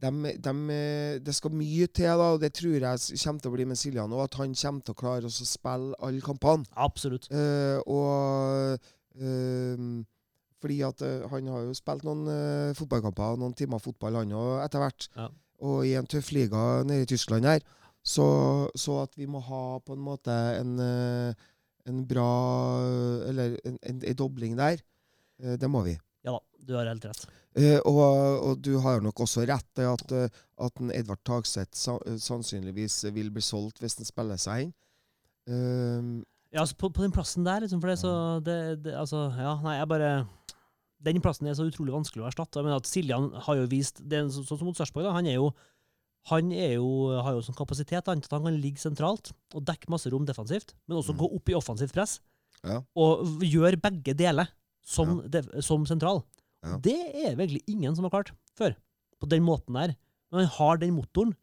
dem, 0.03 0.25
dem, 0.45 0.65
eh, 0.69 1.19
det 1.25 1.35
skal 1.35 1.55
mye 1.55 1.87
til, 1.87 2.11
da, 2.11 2.31
og 2.35 2.41
det 2.43 2.53
tror 2.53 2.75
jeg 2.77 3.21
kommer 3.23 3.41
til 3.41 3.51
å 3.51 3.55
bli 3.55 3.69
med 3.69 3.81
Siljan 3.81 4.13
òg, 4.13 4.25
at 4.27 4.39
han 4.41 4.53
kommer 4.53 4.85
til 4.85 4.95
å 4.95 4.99
klare 4.99 5.31
å 5.31 5.37
spille 5.37 5.95
alle 6.05 6.25
kampene. 6.25 6.69
Absolutt. 6.75 7.29
Uh, 7.33 7.79
og 7.89 8.77
uh, 9.21 10.03
fordi 10.61 10.81
at 10.85 11.01
uh, 11.05 11.25
han 11.29 11.49
har 11.53 11.65
jo 11.67 11.73
spilt 11.77 12.05
noen 12.07 12.27
uh, 12.29 12.75
fotballkamper 12.77 13.35
og 13.35 13.41
noen 13.41 13.57
timer 13.57 13.81
fotball, 13.83 14.21
han 14.21 14.33
òg, 14.33 14.53
etter 14.65 14.81
hvert. 14.81 15.09
Ja. 15.17 15.27
Og 15.65 15.85
i 15.87 15.95
en 15.97 16.07
tøff 16.09 16.31
liga 16.35 16.83
nede 16.85 17.05
i 17.05 17.09
Tyskland 17.09 17.47
her. 17.47 17.65
Så, 18.05 18.25
så 18.77 18.99
at 19.01 19.15
vi 19.17 19.25
må 19.25 19.41
ha 19.41 19.79
på 19.81 19.95
en 19.95 20.03
måte 20.05 20.33
en, 20.59 20.75
eh, 20.77 21.45
en 21.85 22.03
bra 22.09 22.25
Eller 23.29 23.57
en, 23.65 23.79
en, 23.81 23.99
en 24.01 24.17
dobling 24.17 24.55
der, 24.57 24.79
eh, 25.41 25.55
det 25.61 25.69
må 25.69 25.83
vi. 25.85 25.95
Ja 26.25 26.33
da, 26.37 26.41
du 26.65 26.73
har 26.77 26.87
helt 26.89 27.05
rett. 27.05 27.25
Eh, 27.55 27.77
og, 27.87 27.99
og 28.49 28.61
du 28.65 28.73
har 28.83 28.99
nok 29.05 29.21
også 29.23 29.45
rett 29.47 29.79
i 29.79 29.85
at, 29.87 30.11
eh, 30.11 30.39
at 30.65 30.81
en 30.81 30.89
Edvard 30.91 31.21
Tagseth 31.23 31.77
eh, 31.93 32.17
sannsynligvis 32.19 33.03
vil 33.15 33.29
bli 33.31 33.43
solgt 33.45 33.79
hvis 33.83 33.95
han 34.01 34.09
spiller 34.09 34.41
seg 34.41 34.65
inn. 34.67 34.73
Eh, 35.47 36.23
Ja, 36.55 36.61
altså 36.63 36.77
på, 36.79 36.89
på 36.95 37.03
den 37.03 37.11
plassen 37.11 37.43
der, 37.45 37.61
liksom, 37.65 37.81
for 37.83 37.91
det 37.91 37.97
så 37.99 38.11
det, 38.39 38.57
det, 38.85 38.93
Altså, 38.95 39.25
ja, 39.35 39.57
nei, 39.63 39.73
jeg 39.75 39.87
bare 39.91 40.11
Den 41.03 41.19
plassen 41.21 41.47
er 41.51 41.53
så 41.57 41.65
utrolig 41.67 41.91
vanskelig 41.93 42.23
å 42.23 42.29
erstatte. 42.29 42.57
Jeg 42.61 42.65
mener 42.65 42.79
at 42.79 42.87
Siljan 42.89 43.25
har 43.45 43.57
jo 43.59 43.65
vist 43.69 43.99
det 44.01 44.21
er 44.21 44.29
Sånn 44.31 44.47
som 44.47 44.63
mot 44.65 44.77
Sarpsborg. 44.77 45.09
Han 45.11 45.27
er 45.27 45.35
jo 45.37 45.49
han 46.31 46.51
er 46.51 46.75
jo, 46.75 46.87
har 47.21 47.33
jo 47.37 47.41
sånn 47.45 47.55
kapasitet 47.57 48.07
han, 48.09 48.17
at 48.23 48.31
han 48.33 48.43
kan 48.47 48.55
ligge 48.61 48.81
sentralt 48.81 49.31
og 49.53 49.65
dekke 49.67 49.89
masse 49.93 50.09
rom 50.09 50.25
defensivt, 50.25 50.73
men 50.87 50.97
også 50.97 51.13
Mm. 51.13 51.19
gå 51.21 51.27
opp 51.35 51.49
i 51.49 51.53
offensivt 51.57 51.93
press. 51.93 52.19
Ja. 52.63 52.79
Og 52.97 53.43
gjøre 53.45 53.77
begge 53.81 54.15
deler 54.17 54.47
som, 54.83 55.21
def- 55.29 55.51
som 55.61 55.85
sentral. 55.85 56.23
Ja. 56.65 56.77
Det 56.81 56.95
er 57.13 57.35
egentlig 57.35 57.61
ingen 57.67 57.93
som 57.95 58.03
har 58.05 58.09
klart 58.15 58.31
før. 58.57 58.75
På 59.21 59.29
den 59.29 59.43
måten 59.45 59.73
der. 59.77 59.95
Men 60.31 60.45
han 60.45 60.53
har 60.57 60.77
den 60.77 60.95
motoren 60.97 61.35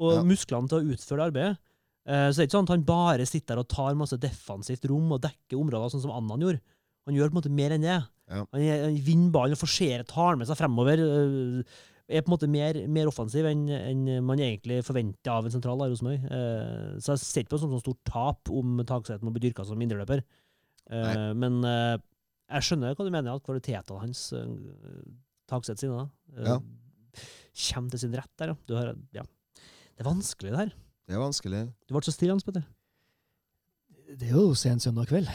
og 0.00 0.12
Ja. 0.16 0.22
musklene 0.22 0.68
til 0.68 0.78
å 0.82 0.92
utføre 0.94 1.22
det 1.22 1.26
arbeidet. 1.32 1.58
Eh, 2.06 2.28
så 2.30 2.36
det 2.36 2.42
er 2.42 2.46
ikke 2.48 2.58
sånn 2.58 2.68
at 2.68 2.74
han 2.74 2.82
bare 2.84 3.26
sitter 3.26 3.54
der 3.54 3.60
og 3.62 3.68
tar 3.68 3.94
masse 3.94 4.18
defensivt 4.18 4.84
rom 4.90 5.10
og 5.12 5.22
dekker 5.22 5.56
områder, 5.58 5.90
sånn 5.90 6.02
som 6.02 6.10
Annan 6.10 6.40
gjorde. 6.40 6.60
Han 7.06 7.14
gjør 7.14 7.30
på 7.30 7.36
en 7.36 7.42
måte 7.42 7.50
mer 7.54 7.70
enn 7.70 7.82
det. 7.82 8.06
Ja. 8.28 8.44
Han, 8.52 8.60
han 8.60 8.96
vinner 9.06 9.30
ballen 9.30 9.52
og 9.54 9.58
forserer, 9.62 10.04
tar 10.06 10.34
med 10.36 10.48
seg 10.48 10.56
fremover. 10.58 10.98
øh, 10.98 11.64
er 12.06 12.22
på 12.22 12.30
en 12.30 12.34
måte 12.36 12.48
mer, 12.50 12.76
mer 12.92 13.08
offensiv 13.10 13.46
enn 13.50 13.64
enn 13.72 14.02
man 14.24 14.38
egentlig 14.38 14.78
forventer 14.86 15.32
av 15.32 15.46
en 15.46 15.54
sentral 15.54 15.80
av 15.82 15.90
Rosenborg. 15.90 16.22
Eh, 16.30 16.98
så 17.02 17.14
jeg 17.14 17.22
ser 17.24 17.42
ikke 17.44 17.54
på 17.54 17.58
det 17.58 17.64
som 17.64 17.74
et 17.74 17.82
stort 17.86 18.02
tap 18.06 18.52
om 18.54 18.76
Tagseth 18.86 19.26
må 19.26 19.32
bli 19.34 19.48
dyrka 19.48 19.66
som 19.66 19.80
indreløper. 19.82 20.22
Eh, 20.90 21.32
men 21.34 21.58
eh, 21.66 21.96
jeg 22.46 22.68
skjønner 22.68 22.94
hva 22.94 23.06
du 23.06 23.10
mener, 23.10 23.34
at 23.34 23.42
kvalitetene 23.46 24.02
hans, 24.04 24.20
uh, 24.30 24.46
Tagseth 25.50 25.82
sine, 25.82 26.04
da, 26.04 26.06
eh, 26.36 26.46
Ja. 26.52 26.58
kommer 27.72 27.90
til 27.90 27.98
sin 28.04 28.14
rett 28.14 28.30
der. 28.38 28.52
Ja. 28.52 28.56
Du 28.66 28.74
har, 28.78 28.94
ja. 29.16 29.24
Det 29.96 30.04
er 30.04 30.10
vanskelig, 30.10 30.52
det 30.52 30.60
her. 30.60 30.72
Det 31.06 31.16
er 31.16 31.22
vanskelig. 31.22 31.62
Du 31.88 31.94
ble 31.94 32.02
så 32.06 32.14
stille, 32.14 32.34
Hans 32.36 32.44
Petter. 32.46 32.62
Det 34.06 34.28
er 34.28 34.34
jo 34.36 34.54
sen 34.54 34.78
søndag 34.80 35.06
kveld. 35.10 35.26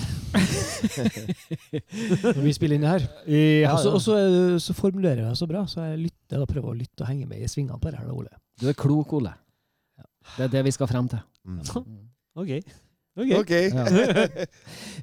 Når 2.23 2.41
vi 2.45 2.53
spiller 2.55 2.75
inn 2.77 2.85
det 2.85 2.89
her. 2.93 3.03
Ja, 3.27 3.73
Og 3.73 3.79
så- 3.79 3.89
ja. 3.89 3.93
Og 3.95 4.01
så, 4.01 4.15
eh, 4.17 4.59
så 4.59 4.73
formulerer 4.73 5.27
jeg 5.27 5.37
så 5.37 5.45
bra, 5.47 5.65
så 5.67 5.81
jeg 5.89 5.97
lytter 5.99 6.37
da 6.39 6.45
prøver 6.45 6.69
å 6.71 6.77
lytte 6.77 7.01
og 7.01 7.07
henge 7.07 7.27
med 7.27 7.37
i 7.41 7.47
svingene 7.47 7.79
på 7.79 7.91
det 7.91 7.99
her, 7.99 8.05
da, 8.07 8.13
Ole. 8.13 8.29
Du 8.61 8.67
er 8.69 8.73
klok, 8.73 9.13
Ole. 9.13 9.33
Det 10.37 10.43
er 10.45 10.47
det 10.47 10.63
vi 10.65 10.71
skal 10.71 10.87
frem 10.87 11.07
til. 11.09 11.19
Mm. 11.45 11.59
OK. 12.35 12.49
Ok. 13.17 13.31
okay. 13.41 13.69
Ja. 13.75 13.85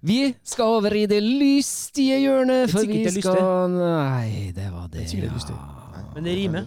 Vi 0.02 0.34
skal 0.42 0.64
over 0.64 0.92
i 0.96 1.04
det 1.06 1.22
lystige 1.22 2.18
hjørnet, 2.22 2.70
for 2.70 2.80
vi 2.86 3.04
skal 3.20 3.68
Nei, 3.68 4.50
det 4.56 4.72
var 4.72 4.86
det, 4.88 5.10
Det 5.10 5.22
ja. 5.22 5.30
Men 6.14 6.24
det 6.24 6.36
rimer. 6.36 6.66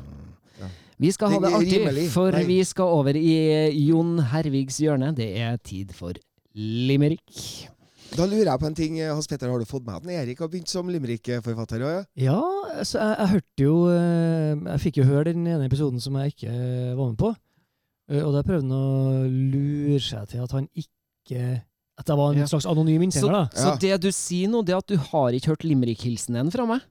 Vi 1.00 1.12
skal 1.12 1.30
ha 1.30 1.40
Det 1.40 1.50
det 1.50 1.56
artig, 1.58 2.10
for 2.12 2.32
vi 2.46 2.64
skal 2.64 2.86
over 2.94 3.16
i 3.18 3.72
Jon 3.88 4.20
Hervigs 4.20 4.78
hjørne. 4.78 5.16
Det 5.16 5.36
er 5.40 5.58
tid 5.58 5.92
for 5.98 6.14
limerick. 6.56 7.70
Da 8.12 8.26
lurer 8.28 8.50
jeg 8.52 8.60
på 8.60 8.68
en 8.68 8.76
ting. 8.76 8.98
Hans 9.08 9.28
Petter, 9.32 9.48
har 9.48 9.60
du 9.62 9.66
fått 9.66 9.86
med 9.88 9.96
at 10.02 10.08
Erik 10.12 10.40
har 10.44 10.50
begynt 10.52 10.68
som 10.68 10.90
limerick-forfatter? 10.92 11.80
Ja? 11.80 12.02
Ja, 12.20 12.40
altså, 12.82 13.00
jeg, 13.00 13.16
jeg 13.22 13.30
hørte 13.38 13.64
jo 13.64 13.76
eh, 13.88 14.56
Jeg 14.74 14.82
fikk 14.84 14.98
jo 15.00 15.06
høre 15.08 15.32
den 15.32 15.48
ene 15.48 15.70
episoden 15.70 16.02
som 16.04 16.18
jeg 16.20 16.34
ikke 16.36 16.52
eh, 16.52 16.92
var 17.00 17.14
med 17.14 17.18
på. 17.22 17.32
Eh, 18.12 18.20
Og 18.26 18.34
der 18.36 18.44
prøvde 18.44 18.68
han 18.68 18.76
å 18.76 19.24
lure 19.32 20.00
seg 20.04 20.28
til 20.34 20.44
at 20.44 20.52
han 20.58 20.68
ikke 20.76 21.62
At 22.02 22.10
jeg 22.12 22.18
var 22.20 22.34
en 22.34 22.42
Ja. 22.44 22.50
slags 22.52 22.68
anonym 22.68 23.00
Så, 23.00 23.06
innsender, 23.08 23.32
da. 23.32 23.46
så 23.56 23.68
Ja. 23.70 23.76
det 23.86 24.02
du 24.04 24.12
sier 24.12 24.50
nå, 24.52 24.66
det 24.66 24.74
er 24.76 24.82
at 24.84 24.88
du 24.92 24.98
har 24.98 25.32
ikke 25.38 25.54
hørt 25.54 25.64
limerick-hilsenen 25.64 26.52
fra 26.52 26.66
meg? 26.68 26.82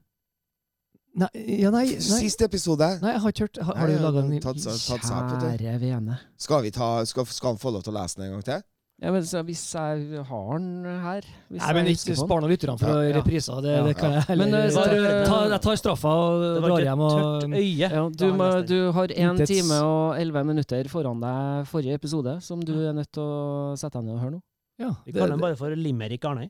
Nei, 1.21 1.27
ja, 1.59 1.69
nei, 1.69 1.85
nei, 1.91 1.99
Siste 1.99 2.45
episode. 2.47 2.87
nei, 3.03 3.11
jeg 3.13 3.21
har 3.21 3.29
ikke 3.33 3.43
hørt 3.45 3.57
Har, 3.67 3.75
har 3.75 3.87
Nei, 3.91 3.97
du 3.97 4.03
laga 4.07 4.21
den? 4.25 4.39
Tatt, 4.41 4.57
tatt 4.63 5.05
tatt. 5.05 5.41
Kjære 5.59 5.79
vene. 5.81 6.17
Skal, 6.39 6.61
vi 6.63 6.71
ta, 6.71 7.03
skal, 7.05 7.25
skal 7.27 7.51
han 7.53 7.59
få 7.61 7.73
lov 7.75 7.83
til 7.83 7.91
å 7.93 7.97
lese 8.01 8.15
den 8.17 8.29
en 8.31 8.37
gang 8.39 8.45
til? 8.47 8.61
Ja, 9.01 9.09
men 9.11 9.23
så 9.25 9.41
hvis 9.41 9.63
jeg 9.73 10.23
har 10.29 10.59
den 10.59 10.83
her 11.01 11.21
hvis 11.49 11.57
Nei, 11.63 11.71
men 11.73 11.87
ikke 11.89 12.13
spar 12.19 12.43
nå 12.43 12.49
lytterne 12.51 12.77
for 12.77 12.99
Ja. 13.01 13.15
repriser. 13.17 13.61
Det, 13.65 13.71
Ja. 13.73 13.83
det 13.87 13.95
kan 13.97 14.11
jeg 14.13 14.21
heller 14.27 14.45
Men, 14.45 14.53
eh, 14.59 14.69
så- 14.69 15.25
ta, 15.25 15.39
Jeg 15.49 15.61
tar 15.61 15.75
straffa 15.81 16.11
og 16.11 16.61
drar 16.61 16.83
hjem 16.85 16.99
og 17.01 17.43
øye. 17.49 17.77
Ja, 17.79 18.09
du, 18.09 18.25
må, 18.33 18.51
du 18.67 18.91
har 18.91 19.07
én 19.07 19.43
time 19.47 19.73
og 19.81 20.19
elleve 20.21 20.45
minutter 20.45 20.83
foran 20.87 21.19
deg 21.19 21.65
forrige 21.67 21.93
episode, 21.97 22.39
som 22.43 22.59
du 22.61 22.73
er 22.87 22.93
nødt 22.93 23.11
til 23.11 23.23
å 23.23 23.73
sette 23.75 23.93
deg 23.97 24.03
ned 24.05 24.15
og 24.15 24.21
høre 24.21 24.31
nå. 24.37 24.41
Ja, 24.79 24.91
Vi 25.05 25.11
kaller 25.13 25.29
den 25.35 25.39
bare 25.39 25.55
for 25.55 25.75
Limerick 25.75 26.23
Arnøy. 26.23 26.49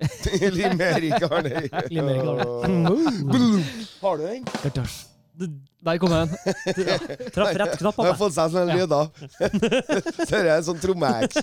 Limerick 0.56 1.22
Arnøy. 1.28 1.68
Limerick 1.92 2.24
Boom. 3.32 3.62
Har 4.00 4.16
du 4.16 4.26
den? 4.26 4.84
Det- 5.38 5.50
Der 5.82 5.98
kom 5.98 6.10
den. 6.14 6.28
Traff 7.34 7.54
rett 7.58 7.78
knapp 7.80 7.96
Han 7.98 8.06
har 8.06 8.18
fått 8.20 8.34
seg 8.36 8.52
sånne 8.54 8.76
lyder. 8.76 9.08
Så 10.28 10.36
er 10.38 10.42
det 10.46 10.52
en 10.58 10.66
sånn 10.70 10.80
trommeact. 10.82 11.40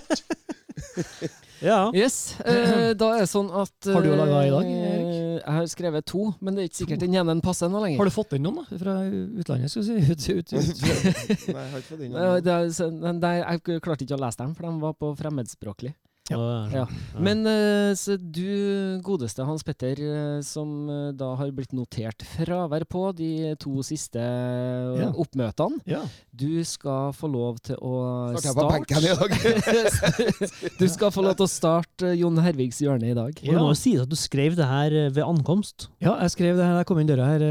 Ja. 1.60 1.90
Yes, 1.92 2.40
eh, 2.40 2.94
da 3.00 3.08
er 3.18 3.26
det 3.26 3.28
sånn 3.28 3.50
at 3.52 3.84
Har 3.92 4.00
du 4.00 4.14
laget 4.16 4.46
i 4.46 4.52
dag, 4.54 4.64
eh, 4.64 4.92
Erik? 4.94 5.10
Jeg 5.44 5.56
har 5.58 5.66
skrevet 5.68 6.06
to, 6.08 6.22
men 6.40 6.56
det 6.56 6.62
er 6.62 6.68
ikke 6.70 6.78
sikkert 6.78 7.02
den 7.04 7.16
ene 7.20 7.34
passer 7.44 7.68
ennå 7.68 7.82
lenger. 7.84 8.00
Har 8.00 8.08
du 8.08 8.14
fått 8.14 8.32
inn 8.38 8.46
noen 8.46 8.62
da, 8.62 8.78
fra 8.80 8.94
utlandet? 9.04 9.68
Skal 9.74 9.84
vi 9.84 9.88
si? 9.90 9.98
Ut, 10.08 10.24
ut, 10.40 10.54
ut. 10.56 10.80
Nei, 11.52 11.60
jeg 11.60 11.72
har 11.74 11.82
ikke 11.82 11.90
fått 11.90 12.00
inn 12.06 12.14
noen. 12.16 12.40
det 12.46 12.54
er, 12.54 12.70
så- 12.78 12.88
men 12.94 13.20
det, 13.20 13.34
jeg 13.42 13.82
klarte 13.84 14.06
ikke 14.06 14.16
å 14.16 14.22
lese 14.24 14.40
dem, 14.40 14.54
for 14.56 14.70
de 14.70 14.72
var 14.86 14.96
på 15.04 15.12
fremmedspråklig. 15.20 15.92
Ja. 16.30 16.38
Og- 16.38 16.72
Ja. 16.72 16.84
Men 17.18 17.44
eh, 17.46 17.92
så 17.98 18.16
du, 18.16 19.00
godeste 19.02 19.44
Hans 19.44 19.62
Petter, 19.66 19.98
eh, 20.00 20.40
som 20.46 20.88
eh, 20.88 21.12
da 21.12 21.34
har 21.36 21.50
blitt 21.50 21.72
notert 21.74 22.22
fravær 22.36 22.84
på 22.88 23.14
de 23.18 23.54
to 23.60 23.82
siste 23.82 24.20
Ja. 24.20 25.10
oppmøtene, 25.12 25.80
Ja. 25.86 26.02
du 26.34 26.62
skal 26.64 27.12
få 27.12 27.28
lov 27.30 27.58
til 27.60 27.76
å 27.76 28.36
starte 28.38 28.86
du 30.80 30.86
skal 30.88 31.10
få 31.12 31.22
lov 31.24 31.34
til 31.38 31.46
å 31.46 31.50
starte 31.50 32.12
Jon 32.18 32.38
Hervigs 32.42 32.80
hjørne 32.82 33.10
i 33.10 33.14
dag. 33.16 33.34
Og 33.42 33.50
du 33.50 33.58
må 33.58 33.68
jo 33.72 33.78
si 33.78 33.94
at 34.00 34.08
du 34.10 34.16
skrev 34.18 34.56
det 34.58 34.66
her 34.66 34.90
ved 35.10 35.22
ankomst. 35.24 35.88
ja, 36.00 36.16
jeg 36.22 36.30
skrev 36.36 36.56
det 36.58 36.64
her 36.66 36.74
da 36.78 36.82
jeg 36.84 36.88
kom 36.90 37.00
inn 37.02 37.10
døra 37.10 37.26
her 37.32 37.44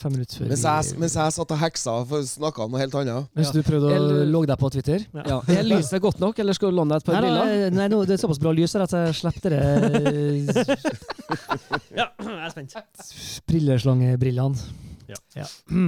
fem 0.00 0.12
minutter 0.16 0.40
før. 0.42 0.50
Mens 0.52 0.64
jeg, 0.66 0.98
mens 1.00 1.14
jeg 1.20 1.36
satt 1.36 1.54
og 1.54 1.60
heksa 1.62 1.96
og 2.00 2.14
snakka 2.30 2.64
om 2.66 2.74
noe 2.74 2.80
helt 2.82 2.94
annet. 3.00 3.28
Mens 3.36 3.52
du 3.54 3.60
prøvde 3.66 3.92
å 3.94 4.26
logge 4.30 4.50
deg 4.52 4.58
på 4.60 4.70
Twitter. 4.76 5.06
Ja. 5.14 5.40
Er 5.50 5.64
lyset 5.66 6.00
godt 6.02 6.20
nok, 6.22 6.38
eller 6.42 6.56
skal 6.56 6.70
du 6.72 6.76
låne 6.80 6.94
deg 6.96 7.02
et 7.04 7.08
par 7.10 7.20
briller? 7.20 7.70
nei, 7.70 7.70
nei, 7.70 7.88
nå- 8.00 8.06
det 8.08 8.14
er 8.16 8.22
såpass 8.24 8.40
bra 8.42 8.50
lys 8.56 8.72
her 8.76 8.84
at 8.86 8.94
jeg 8.96 9.06
slipper 9.20 9.50
det 9.54 9.60
Ja, 12.00 12.06
jeg 12.18 12.46
er 12.46 12.50
spent. 12.54 12.72
brilleslangebrillene. 13.50 14.58
Ja. 15.10 15.18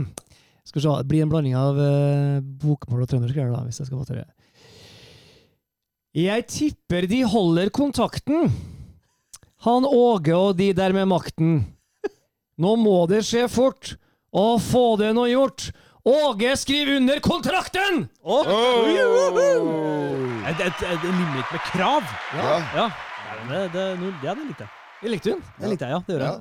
Skal 0.67 0.79
vi 0.79 0.83
se, 0.85 0.93
det 1.03 1.09
blir 1.11 1.23
en 1.25 1.31
blanding 1.33 1.55
av 1.59 1.75
uh, 1.79 2.39
bokmål 2.63 3.03
og 3.05 3.09
trøndersk 3.11 3.37
her, 3.37 3.51
da, 3.53 3.61
hvis 3.67 3.81
jeg 3.83 3.87
skal 3.89 3.99
få 3.99 4.07
til 4.09 4.19
det. 4.23 4.29
Jeg 6.23 6.41
tipper 6.53 7.03
de 7.11 7.21
holder 7.29 7.69
kontakten. 7.75 8.39
Han 9.67 9.83
Åge 9.89 10.35
og 10.37 10.53
de 10.59 10.69
der 10.77 10.93
med 10.95 11.07
makten. 11.11 11.51
Nå 12.63 12.71
må 12.79 12.99
det 13.11 13.23
skje 13.27 13.45
fort, 13.51 13.85
og 14.33 14.61
få 14.63 14.85
det 15.01 15.11
nå 15.17 15.25
gjort. 15.33 15.61
Åge, 16.05 16.57
skriv 16.59 16.88
under 16.96 17.20
kontrakten! 17.22 18.09
Oh. 18.22 18.42
Oh! 18.48 18.88
Et, 20.50 20.59
et, 20.59 20.80
et 20.82 21.05
limerick 21.07 21.53
med 21.55 21.62
krav. 21.68 22.09
Ja. 22.34 22.57
Ja. 22.74 22.86
Det, 23.46 23.61
det, 23.74 23.84
ja, 24.24 24.34
det 24.34 24.46
likte 24.48 24.64
jeg. 24.66 24.72
Jeg 25.03 25.12
likte 25.14 25.34
hun? 25.36 25.44
Det 25.61 25.70
likte 25.70 25.86
jeg, 25.86 25.94
ja. 25.94 26.00
Det 26.07 26.16
gjør 26.16 26.24
jeg. 26.26 26.40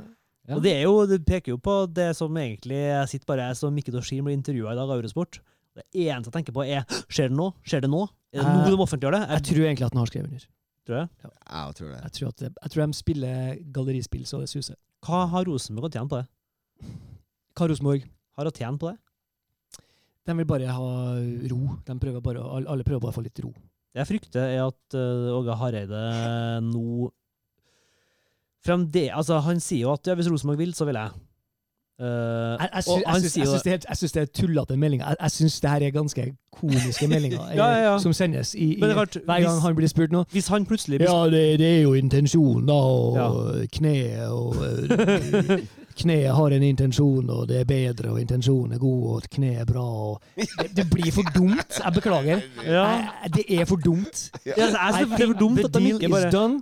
Ja. 0.49 0.55
Og 0.55 0.63
det, 0.65 0.71
er 0.73 0.81
jo, 0.87 0.95
det 1.05 1.19
peker 1.27 1.53
jo 1.53 1.59
på 1.61 1.75
det 1.93 2.07
som 2.17 2.33
egentlig 2.41 2.79
Jeg 2.79 3.09
sitter 3.11 3.29
bare 3.29 3.43
jeg 3.51 3.57
som 3.59 3.75
Mikkel 3.77 3.93
Dorsin 3.93 4.23
blir 4.25 4.33
intervjua 4.33 4.73
i 4.73 4.79
dag 4.79 4.89
av 4.89 4.97
Eurosport. 4.97 5.37
Det 5.77 5.85
eneste 5.93 6.31
jeg 6.31 6.35
tenker 6.39 6.55
på, 6.57 6.65
er 6.65 6.81
Skjer 7.05 7.29
det 7.29 7.37
nå? 7.37 7.51
Skjer 7.61 7.85
det 7.85 7.91
nå? 7.93 8.01
Er 8.33 8.41
det 8.41 8.47
nå 8.49 8.65
Eh, 8.65 8.71
de 8.73 8.81
offentliggjør 8.81 9.13
det? 9.19 9.21
Jeg 9.21 9.37
Jeg 9.37 9.45
tror 9.51 9.65
egentlig 9.67 9.85
at 9.85 9.93
den 9.93 10.01
har 10.01 10.09
skrevet 10.09 10.31
under. 10.31 10.47
tror 10.87 10.97
jeg. 10.97 11.07
Jeg 11.21 11.75
tror 11.77 11.87
det. 11.91 12.01
Jeg 12.01 12.11
tror, 12.17 12.27
at 12.33 12.37
det, 12.41 12.49
jeg 12.63 12.71
tror 12.73 12.85
de 12.87 12.93
spiller 12.97 13.55
gallerispill 13.77 14.25
så 14.25 14.41
det 14.41 14.49
suser. 14.49 14.75
Hva 15.05 15.21
har 15.29 15.45
Rosenborg 15.45 15.91
å 15.91 15.93
tjene 15.93 16.09
på 16.09 16.17
det? 16.17 16.25
Hva 17.53 17.69
Rosenborg? 17.69 18.09
Har 18.37 18.49
å 18.49 18.53
tjene 18.55 18.81
på 18.81 18.89
det? 18.89 18.97
De 20.27 20.35
vil 20.37 20.45
bare 20.45 20.67
ha 20.69 20.89
ro. 21.51 21.61
De 21.87 21.95
prøver 21.99 22.21
bare, 22.21 22.43
alle 22.69 22.83
prøver 22.85 23.01
bare 23.01 23.13
å 23.13 23.17
få 23.17 23.23
litt 23.25 23.39
ro. 23.43 23.49
Det 23.91 23.99
jeg 24.03 24.07
frykter, 24.07 24.45
er 24.55 24.61
at 24.67 24.95
uh, 24.95 25.33
Åge 25.39 25.55
Hareide 25.59 26.03
nå 26.63 27.09
Fremde, 28.63 29.07
altså, 29.11 29.39
Han 29.41 29.59
sier 29.59 29.87
jo 29.87 29.93
at 29.95 30.05
ja, 30.07 30.13
hvis 30.15 30.29
Rosenborg 30.29 30.59
vil, 30.61 30.73
så 30.77 30.85
vil 30.85 30.99
jeg. 30.99 31.09
Eh, 32.01 32.05
Jeg, 32.05 32.69
jeg, 32.69 32.71
jeg, 32.71 32.83
syns, 32.85 33.35
jeg, 33.37 33.47
syns 33.49 33.63
det 33.65 33.73
er, 33.73 33.79
jeg 33.89 33.97
syns 33.99 34.13
det 34.15 34.21
er 34.21 34.29
tullete 34.37 34.77
meldinger. 34.77 35.07
Jeg, 35.09 35.17
jeg 35.21 35.31
syns 35.35 35.57
det 35.61 35.69
her 35.73 35.83
er 35.87 35.91
ganske 35.95 36.25
komiske 36.57 37.07
meldinger 37.09 37.41
eh, 37.49 37.55
Ja, 37.57 37.67
ja, 37.83 37.91
som 38.01 38.13
sendes 38.13 38.53
i, 38.55 38.71
i, 38.77 38.79
klart, 38.81 39.17
hver 39.17 39.41
gang 39.43 39.49
hvis- 39.49 39.61
han 39.65 39.75
blir 39.77 39.89
spurt 39.91 40.13
noe. 40.13 40.25
Hvis 40.33 40.47
han 40.53 40.65
plutselig 40.69 41.01
blir 41.01 41.09
Ja, 41.09 41.25
det, 41.33 41.43
det 41.61 41.67
er 41.75 41.81
jo 41.87 41.93
intensjonen, 41.97 42.65
da, 42.69 42.73
og 42.73 43.17
Ja. 43.17 43.65
kneet 43.73 44.29
og 44.29 44.55
eh, 44.61 45.65
Kneet 45.95 46.31
har 46.35 46.53
en 46.55 46.63
intensjon, 46.63 47.29
og 47.29 47.47
det 47.49 47.59
er 47.61 47.65
bedre, 47.69 48.11
og 48.13 48.21
intensjonen 48.21 48.73
er 48.77 48.81
god, 48.81 49.01
og 49.15 49.25
kneet 49.31 49.61
er 49.63 49.65
bra, 49.69 49.83
og 49.83 50.21
det, 50.37 50.69
det 50.77 50.85
blir 50.91 51.11
for 51.15 51.27
dumt. 51.35 51.79
Jeg 51.83 51.93
beklager. 51.97 52.43
Ja. 52.65 52.85
Jeg, 53.23 53.33
det 53.35 53.45
er 53.59 53.65
for 53.69 53.81
dumt. 53.81 54.29
Ja, 54.45 54.53
altså, 54.57 54.77
jeg 54.99 55.09
det 55.17 55.25
er 55.25 55.33
for 55.33 55.39
dumt 55.39 55.65
at 55.65 55.73
de 55.73 55.83
ikke 55.93 56.09
bare 56.13 56.27
is 56.29 56.33
done, 56.33 56.61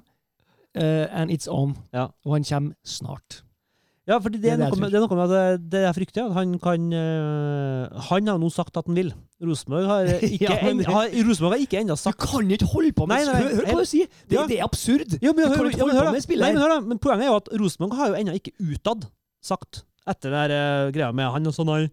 uh, 0.79 1.05
and 1.21 1.31
it's 1.31 1.47
on. 1.51 1.77
Ja. 1.93 2.07
Og 2.25 2.33
han 2.37 2.43
kommer 2.43 2.73
snart. 2.85 3.43
Ja, 4.09 4.17
for 4.17 4.29
det 4.33 4.41
Det 4.41 4.49
er, 4.49 4.57
det 4.57 4.69
noe 4.71 4.79
med, 4.81 4.89
det 4.89 4.97
er 4.97 5.03
noe 5.05 5.17
med 5.19 5.31
at 5.37 5.65
det, 5.69 5.81
jeg 5.83 5.95
frykter, 5.99 6.25
at 6.25 6.33
han 6.33 6.55
kan 6.57 6.85
uh, 6.97 7.99
Han 8.09 8.31
har 8.31 8.39
nå 8.41 8.47
sagt 8.49 8.77
at 8.79 8.87
han 8.89 8.95
vil. 8.97 9.11
Rosenborg 9.45 9.85
har 9.85 10.09
ikke, 10.25 10.47
Ja, 10.47 10.55
men- 10.65 10.79
en, 10.81 10.85
har, 10.89 11.11
Rosenborg 11.27 11.53
har 11.53 11.61
ikke 11.61 11.77
ennå 11.83 11.93
Du 11.93 12.11
kan 12.17 12.49
ikke 12.51 12.65
holde 12.73 12.91
på 12.97 13.05
med 13.05 13.21
Nei. 13.21 13.35
Hør, 13.37 13.53
hør 13.59 13.69
hva 13.69 13.77
du 13.83 13.85
sier! 13.85 14.07
Det, 14.25 14.33
Ja. 14.39 14.47
det 14.49 14.57
er 14.57 14.65
absurd! 14.65 15.13
Ja, 15.21 15.31
men, 15.31 15.45
hør, 15.45 15.69
ja, 15.69 15.85
men, 15.85 15.95
hør, 15.95 16.19
spillet 16.25 16.41
Nei, 16.41 16.51
men, 16.57 16.61
hør, 16.63 16.81
men 16.89 16.97
poenget 16.97 17.27
er 17.27 17.29
jo 17.29 17.37
at 17.43 17.53
Rosenborg 17.61 17.93
har 18.01 18.09
jo 18.09 18.17
ennå 18.23 18.33
ikke 18.39 18.55
utad 18.57 19.05
sagt, 19.45 19.83
etter 20.09 20.31
den 20.31 20.37
der, 20.37 20.53
øh, 20.87 20.91
greia 20.95 21.09
med 21.15 21.31
han 21.33 21.49
og 21.49 21.55
sånn 21.55 21.69
nei. 21.69 21.83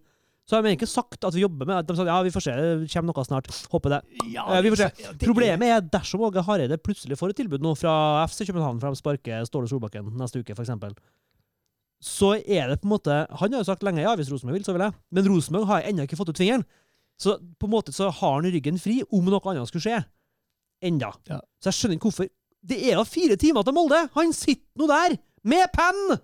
Så 0.47 0.55
har 0.55 0.63
de 0.63 0.71
ikke 0.77 0.87
sagt 0.87 1.25
at 1.27 1.35
vi 1.35 1.43
jobber 1.43 1.67
med 1.67 1.75
det. 1.75 1.91
De 1.91 1.97
sa 1.97 2.05
ja, 2.07 2.21
vi 2.23 2.31
får 2.31 2.43
se, 2.45 2.53
det 2.55 2.87
kommer 2.93 3.11
noe 3.11 3.27
snart. 3.27 3.49
Håper 3.73 3.97
det. 3.97 3.99
Eh, 4.31 4.61
vi 4.63 4.71
får 4.71 4.79
se. 4.79 4.87
Ja, 5.03 5.11
det 5.11 5.27
Problemet 5.27 5.73
er 5.75 5.89
dersom 5.91 6.23
Åge 6.23 6.43
Hareide 6.47 6.77
plutselig 6.79 7.17
får 7.19 7.33
et 7.33 7.41
tilbud 7.41 7.65
nå 7.65 7.73
fra 7.75 8.23
FC 8.29 8.45
København, 8.47 8.79
for 8.79 8.95
de 8.95 8.99
sparker 9.01 9.43
Ståle 9.49 9.67
Solbakken 9.67 10.07
neste 10.15 10.39
uke, 10.39 10.55
f.eks. 10.55 10.71
så 11.99 12.29
er 12.37 12.71
det 12.71 12.79
på 12.79 12.87
en 12.87 12.93
måte 12.93 13.13
Han 13.41 13.53
har 13.53 13.63
jo 13.63 13.67
sagt 13.67 13.83
lenge 13.83 14.03
ja, 14.05 14.13
hvis 14.15 14.29
Rosenborg 14.31 14.59
vil, 14.59 14.67
så 14.67 14.75
vil 14.77 14.85
jeg. 14.85 14.95
Men 15.11 15.27
Rosenborg 15.33 15.67
har 15.67 15.89
ennå 15.89 16.07
ikke 16.07 16.19
fått 16.19 16.31
ut 16.31 16.39
fingeren. 16.39 16.63
Så 17.19 17.35
på 17.59 17.67
en 17.67 17.73
måte 17.73 17.91
så 17.91 18.11
har 18.13 18.37
han 18.37 18.47
ryggen 18.47 18.79
fri 18.79 19.01
om 19.11 19.27
noe 19.27 19.41
annet 19.51 19.67
skulle 19.67 19.83
skje. 19.83 19.99
Enda. 20.85 21.11
Ja. 21.27 21.41
Så 21.59 21.71
jeg 21.71 21.79
skjønner 21.79 21.99
ikke 21.99 22.11
hvorfor. 22.11 22.31
Det 22.67 22.77
er 22.87 22.95
jo 22.95 23.03
fire 23.07 23.35
timer 23.39 23.65
til 23.65 23.75
Molde! 23.75 23.99
Han 24.15 24.33
sitter 24.35 24.79
nå 24.79 24.87
der, 24.89 25.17
med 25.43 25.71
penn! 25.75 26.19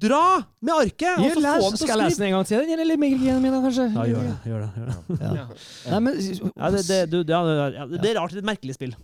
Dra 0.00 0.42
med 0.64 0.72
arket! 0.74 1.18
og 1.20 1.30
så 1.30 1.40
få 1.40 1.70
den 1.70 1.76
til 1.78 1.86
skal 1.86 2.00
å 2.00 2.02
jeg 2.02 2.04
lese 2.04 2.14
skrive. 2.14 2.18
den 2.18 2.26
en 2.26 2.34
gang 2.34 2.46
til? 2.48 2.62
den, 2.68 2.80
Eller 2.84 2.96
Miguel 3.00 3.40
min, 3.42 3.56
kanskje? 3.64 3.84
Ja, 3.94 4.04
gjør 4.10 4.22
det. 4.26 4.36
Gjør 4.50 4.62
det, 4.64 4.68
gjør 4.78 4.88
det. 4.90 5.18
Ja. 5.20 5.44
Nei, 5.92 6.00
men, 6.06 6.18
Ja, 6.56 6.70
det, 6.74 6.82
det, 6.88 6.98
du, 7.12 7.18
ja, 7.22 7.40
det, 7.46 7.54
ja, 7.76 7.86
det 7.94 8.10
er 8.10 8.18
rart. 8.20 8.32
Det 8.34 8.40
er 8.40 8.42
et 8.44 8.48
merkelig 8.50 8.74
spill. 8.78 8.94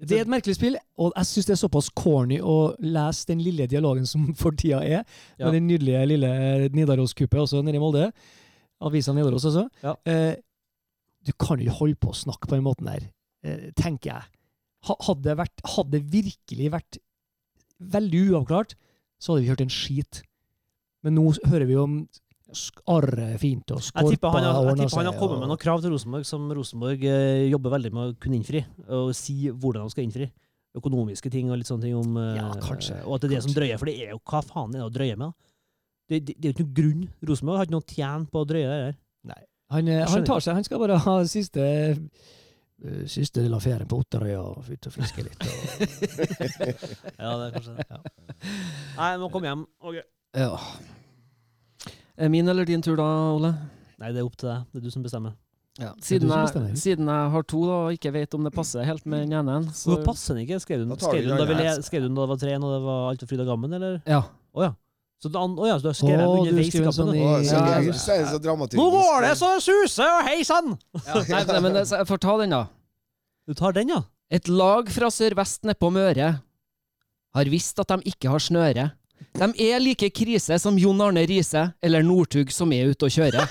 Det 0.00 0.16
er 0.16 0.22
et 0.24 0.30
merkelig 0.32 0.54
spill, 0.56 0.76
og 0.96 1.10
jeg 1.12 1.28
syns 1.28 1.46
det 1.50 1.52
er 1.54 1.60
såpass 1.60 1.90
corny 1.92 2.38
å 2.40 2.54
lese 2.80 3.26
den 3.28 3.42
lille 3.44 3.66
dialogen 3.68 4.06
som 4.08 4.30
for 4.40 4.56
tida 4.56 4.80
er, 4.80 5.02
Ja. 5.36 5.44
med 5.50 5.58
den 5.58 5.66
nydelige 5.68 6.06
lille 6.08 6.30
Nidaroskuppet 6.72 7.42
også 7.42 7.60
nede 7.62 7.76
i 7.76 7.82
Molde. 7.82 8.06
Avisa 8.80 9.12
Nidaros 9.12 9.44
også. 9.50 9.66
Ja. 9.84 9.92
Eh, 10.08 10.34
du 11.28 11.32
kan 11.36 11.60
jo 11.60 11.68
ikke 11.68 11.78
holde 11.82 11.98
på 12.00 12.14
å 12.14 12.16
snakke 12.16 12.48
på 12.48 12.56
den 12.56 12.64
måten 12.64 12.88
der, 12.88 13.10
eh, 13.44 13.66
tenker 13.76 14.14
jeg. 14.14 14.24
Ha, 14.88 14.94
hadde, 15.04 15.22
det 15.28 15.36
vært, 15.36 15.60
hadde 15.76 15.92
det 15.98 16.02
virkelig 16.14 16.70
vært 16.72 16.96
veldig 17.92 18.22
uavklart, 18.32 18.72
så 19.20 19.34
hadde 19.34 19.44
vi 19.44 19.50
hørt 19.52 19.60
en 19.66 19.72
skit. 19.74 20.22
Men 21.04 21.14
nå 21.16 21.24
hører 21.48 21.66
vi 21.66 21.76
om 21.80 21.94
sk- 22.52 22.82
arre 22.90 23.38
fint 23.40 23.70
og 23.72 23.80
Jeg 23.80 24.10
tipper 24.16 24.34
han, 24.34 24.44
har- 24.44 24.66
jeg 24.72 24.76
tipper 24.82 24.96
han 25.00 25.06
har 25.12 25.18
kommet 25.20 25.36
og- 25.36 25.40
med 25.44 25.48
noen 25.52 25.62
krav 25.62 25.80
til 25.84 25.90
Rosenborg 25.94 26.26
som 26.26 26.48
Rosenborg 26.52 27.04
eh, 27.04 27.48
jobber 27.50 27.70
veldig 27.76 27.92
med 27.92 28.02
å 28.14 28.16
kunne 28.20 28.36
innfri, 28.40 28.64
og 28.88 29.14
si 29.14 29.48
hvordan 29.50 29.84
de 29.86 29.90
skal 29.94 30.04
innfri. 30.04 30.30
Økonomiske 30.76 31.30
ting 31.34 31.48
og 31.50 31.56
litt 31.58 31.66
sånne 31.66 31.82
ting 31.82 31.94
om 31.98 32.16
eh, 32.16 32.36
Ja, 32.36 32.50
kanskje. 32.62 33.00
Og 33.06 33.14
at 33.16 33.22
det 33.22 33.30
er 33.30 33.34
det 33.36 33.42
som 33.46 33.54
drøyer. 33.56 33.78
For 33.78 33.86
det 33.90 33.96
er 34.04 34.10
jo 34.12 34.20
hva 34.22 34.42
faen 34.46 34.74
er 34.74 34.82
det 34.84 34.88
å 34.88 34.92
drøye 34.94 35.16
med? 35.18 35.30
da? 35.30 35.32
Det, 36.10 36.20
det, 36.26 36.34
det 36.38 36.44
er 36.44 36.52
jo 36.52 36.56
ikke 36.58 36.66
noen 36.66 36.76
grunn. 36.80 37.08
Rosenborg 37.30 37.56
har 37.58 37.66
ikke 37.66 37.74
noe 37.78 37.86
å 37.86 37.94
tjene 37.94 38.30
på 38.30 38.42
å 38.44 38.46
drøye 38.50 38.68
det 38.68 38.76
her. 38.84 39.46
Han, 39.70 39.86
eh, 39.88 40.04
han 40.10 40.24
tar 40.26 40.40
seg, 40.42 40.54
han 40.58 40.64
skal 40.66 40.80
bare 40.82 40.98
ha 40.98 41.16
siste 41.30 41.62
eh, 41.62 41.96
Siste 43.06 43.42
del 43.44 43.52
av 43.52 43.60
ferien 43.60 43.84
på 43.86 43.98
Otterøya 44.00 44.38
og 44.40 44.64
ut 44.72 44.86
og 44.88 44.92
fiske 44.94 45.20
litt. 45.26 45.42
Og, 45.44 46.30
Ja, 47.20 47.34
det 47.36 47.44
er 47.44 47.52
kanskje 47.52 47.74
det. 47.76 48.00
Nei, 48.98 49.10
må 49.20 49.28
komme 49.30 49.50
hjem. 49.50 49.66
Ok. 49.84 49.98
Ja. 50.36 50.58
Er 52.20 52.28
min 52.28 52.48
eller 52.48 52.64
din 52.68 52.82
tur 52.84 52.96
da, 53.00 53.06
Ole? 53.34 53.54
Nei, 54.00 54.10
det 54.12 54.20
er 54.22 54.26
opp 54.26 54.36
til 54.40 54.48
deg. 54.50 54.66
Det 54.72 54.80
er 54.80 54.84
du 54.86 54.90
som 54.94 55.02
bestemmer. 55.04 55.32
Ja. 55.80 55.92
Siden, 56.04 56.28
jeg, 56.28 56.76
siden 56.76 57.08
jeg 57.08 57.30
har 57.32 57.44
to 57.48 57.60
da, 57.64 57.76
og 57.86 57.94
ikke 57.94 58.10
vet 58.12 58.34
om 58.36 58.44
det 58.44 58.52
passer 58.52 58.84
helt 58.84 59.06
med 59.08 59.22
den 59.24 59.32
ene 59.38 59.54
så, 59.72 59.94
passer 60.04 60.36
den 60.36 60.42
ikke? 60.44 60.58
Skrev 60.60 60.82
du 60.82 60.84
den 60.90 60.98
skrev 61.00 61.22
du 61.24 61.30
du 61.30 61.54
da, 61.54 61.74
skrev 61.86 62.02
du 62.04 62.08
det 62.10 62.26
var 62.28 62.40
tre, 62.42 62.56
og 62.58 62.66
det 62.74 62.80
var 62.84 62.98
alt 63.12 63.22
for 63.24 63.30
fryd 63.30 63.42
og 63.46 63.48
gammen, 63.52 63.72
eller? 63.78 64.00
Ja. 64.10 64.20
Oh, 64.52 64.64
ja. 64.66 64.72
Så, 65.22 65.30
da, 65.32 65.40
oh, 65.46 65.64
ja, 65.68 65.78
så 65.78 65.84
du 65.86 65.88
har 65.92 65.96
skrevet 65.96 66.26
du 66.26 66.36
underveis 66.42 66.74
i 66.74 66.80
kampen? 66.80 66.92
sånn 66.96 67.14
i- 67.14 67.22
Ja, 67.22 67.80
så 67.96 68.18
det 68.18 68.28
så 68.34 68.38
dramaturgisk. 68.44 68.80
Nå 68.80 68.86
går 68.96 69.26
det 69.26 69.32
så 69.40 69.50
suser, 69.64 70.12
og 70.18 70.28
hei 70.28 70.42
sann! 70.48 70.70
Nei, 71.06 71.60
men 71.60 71.72
det- 71.78 71.86
så 71.88 72.00
jeg 72.02 72.08
får 72.08 72.20
ta 72.26 72.36
den, 72.40 72.50
da. 72.56 72.62
Du 73.46 73.54
tar 73.54 73.72
den, 73.72 73.88
ja? 73.88 74.02
Et 74.30 74.48
lag 74.48 74.88
fra 74.90 75.06
sørvest 75.12 75.64
nedpå 75.68 75.90
Møre 75.92 76.40
har 77.34 77.44
visst 77.52 77.78
at 77.80 77.88
de 77.88 78.10
ikke 78.10 78.28
har 78.30 78.38
snøre. 78.42 78.90
De 79.40 79.48
er 79.70 79.78
like 79.80 80.10
krise 80.12 80.58
som 80.60 80.78
Jon 80.78 81.00
Arne 81.00 81.22
Riise 81.28 81.72
eller 81.82 82.02
Northug 82.04 82.50
som 82.52 82.72
er 82.76 82.90
ute 82.92 83.08
og 83.08 83.12
kjører. 83.14 83.46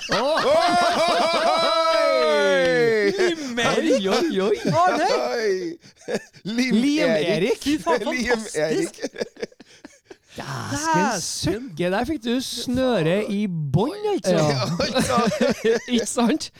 oi, 3.70 4.08
oi, 4.08 4.40
oi! 4.40 4.56
Oi! 4.70 5.78
Lim-Erik! 6.44 7.66
Lim 7.66 7.80
Fantastisk. 7.80 9.00
Dæsken 10.36 11.20
søkke, 11.20 11.90
der 11.90 12.04
fikk 12.06 12.20
du 12.24 12.36
snøre 12.44 13.16
i 13.34 13.40
bånn, 13.50 14.04
altså! 14.12 14.36
Ja. 14.38 14.68
Ikke 15.94 16.06
sant? 16.06 16.50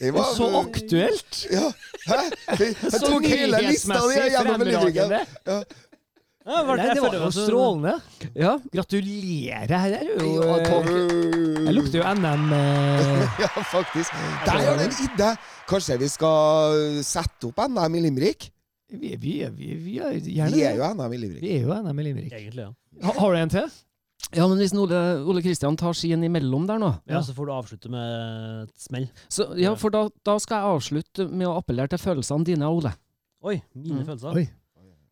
Det 0.00 0.10
var 0.14 0.32
Så 0.36 0.48
aktuelt! 0.58 1.44
Ja. 1.52 1.70
Hæ? 2.08 2.18
Jeg 2.58 2.74
Så 2.90 3.04
tok 3.06 3.28
hele 3.30 3.62
lista 3.68 4.00
di 4.10 4.26
gjennom 4.34 4.66
Lindviken. 6.50 6.66
var 6.66 6.76
det, 6.76 6.84
Nei, 6.84 6.94
det 6.94 7.02
var 7.04 7.14
jo 7.14 7.30
strålende. 7.34 7.94
Ja. 8.34 8.52
Gratulerer. 8.74 9.74
Her 9.78 9.92
er 9.98 10.04
jo 10.08 10.14
Jeg 11.66 11.74
lukter 11.76 12.00
jo 12.00 12.06
NM 12.14 12.52
eh, 12.56 13.26
Ja, 13.44 13.50
faktisk. 13.70 14.10
Der 14.46 14.56
har 14.58 14.78
du 14.78 14.84
en 14.84 14.96
idé! 15.06 15.30
Kanskje 15.70 15.98
vi 16.00 16.08
skal 16.10 17.02
sette 17.06 17.50
opp 17.50 17.60
NM 17.70 17.94
i 18.00 18.02
Limerick? 18.08 18.50
vi, 18.90 19.12
vi, 19.22 19.34
vi, 19.54 19.66
vi 19.78 19.98
er 20.02 20.16
gjerne 20.18 20.50
Vi 20.56 20.62
er 20.66 20.74
jo 20.80 20.88
NM 20.98 21.12
i 21.14 21.18
Limerick. 21.22 21.42
Vi 21.44 21.52
er 21.60 21.62
jo 21.68 21.76
NM 21.78 22.00
i 22.02 22.06
Limerick. 22.08 22.32
Egentlig, 22.34 22.64
ja. 22.66 22.72
Ha, 23.06 23.12
har 23.20 23.32
du 23.36 23.38
en 23.44 23.52
til? 23.54 23.68
ja, 24.36 24.44
men 24.50 24.58
hvis 24.60 24.74
Ole, 24.76 24.98
Ole 25.26 25.40
Kristian 25.42 25.76
tar 25.80 25.94
sin 25.96 26.22
imellom 26.26 26.66
der 26.68 26.78
nå 26.78 26.90
ja. 27.08 27.22
Så 27.24 27.32
får 27.34 27.46
du 27.48 27.52
avslutte 27.54 27.88
med 27.90 28.66
et 28.66 28.74
smell. 28.82 29.06
så, 29.32 29.46
Ja, 29.58 29.72
for 29.78 29.90
da, 29.94 30.02
da 30.26 30.34
skal 30.42 30.58
jeg 30.60 30.74
avslutte 30.76 31.28
med 31.30 31.46
å 31.48 31.54
appellere 31.58 31.88
til 31.94 32.02
følelsene 32.02 32.44
dine, 32.50 32.68
Ole. 32.68 32.92
Oi, 33.42 33.60
mine 33.74 34.02
Mm. 34.02 34.06
følelser. 34.10 34.34
Oi. 34.36 34.44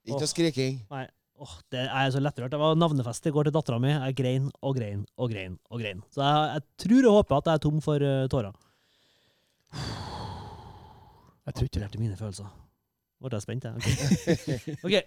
Ikke 0.09 0.21
noe 0.21 0.29
skriking. 0.29 0.77
Nei. 0.91 1.07
Åh, 1.39 1.53
det 1.71 1.85
er 1.87 2.09
så 2.11 2.19
lettrørt. 2.23 2.51
Det 2.51 2.59
var 2.59 2.75
navnefest 2.79 3.29
i 3.31 3.33
går 3.35 3.47
til 3.47 3.55
dattera 3.55 3.79
mi. 3.83 3.93
Jeg 3.93 4.17
grein 4.19 4.49
og 4.59 4.75
grein 4.79 5.05
og 5.17 5.31
grein 5.31 5.55
og 5.71 5.83
grein. 5.83 6.01
Så 6.15 6.23
jeg, 6.25 6.57
jeg 6.57 6.63
tror 6.85 7.09
og 7.11 7.19
håper 7.21 7.37
at 7.39 7.51
jeg 7.51 7.61
er 7.61 7.63
tom 7.63 7.79
for 7.85 8.03
uh, 8.03 8.27
tårer. 8.33 8.57
Jeg 11.47 11.55
tror 11.55 11.69
ikke 11.69 11.79
det. 11.79 11.87
Appellerte 11.87 12.03
mine 12.03 12.19
følelser. 12.19 12.51
Ble 13.23 13.35
jeg 13.35 13.43
spent, 13.47 13.65
jeg. 13.67 13.75
Ok. 13.79 13.87
okay. 14.89 15.03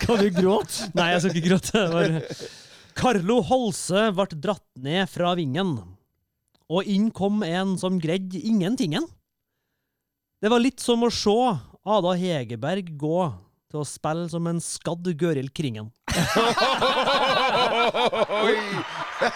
Skal 0.00 0.20
du 0.20 0.28
gråte? 0.34 0.90
Nei, 0.98 1.08
jeg 1.14 1.22
skal 1.22 1.36
ikke 1.36 1.48
gråte. 1.48 1.86
Var- 1.94 2.18
Carlo 3.00 3.38
Holse 3.46 4.08
ble 4.16 4.26
dratt 4.42 4.66
ned 4.82 5.06
fra 5.10 5.32
vingen, 5.38 5.76
og 6.70 6.90
inn 6.90 7.10
kom 7.14 7.42
en 7.46 7.76
som 7.80 7.98
greide 8.02 8.40
ingentingen. 8.42 9.06
Det 10.40 10.50
var 10.50 10.62
litt 10.62 10.80
som 10.82 11.02
å 11.04 11.10
se 11.12 11.36
Ada 11.90 12.12
Hegerberg 12.14 12.92
gå 12.94 13.20
til 13.70 13.80
å 13.80 13.84
spille 13.86 14.28
som 14.30 14.46
en 14.46 14.60
skadd 14.62 15.08
Gøril 15.18 15.50
Kringen. 15.54 15.90
Oi! 18.40 18.56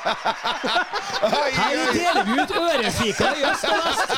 Her 1.54 1.92
deler 1.94 2.24
vi 2.28 2.32
ut 2.40 2.52
ørefika 2.58 3.28
i 3.34 3.42
øst 3.50 3.64
og 3.68 3.74
vest! 3.84 4.10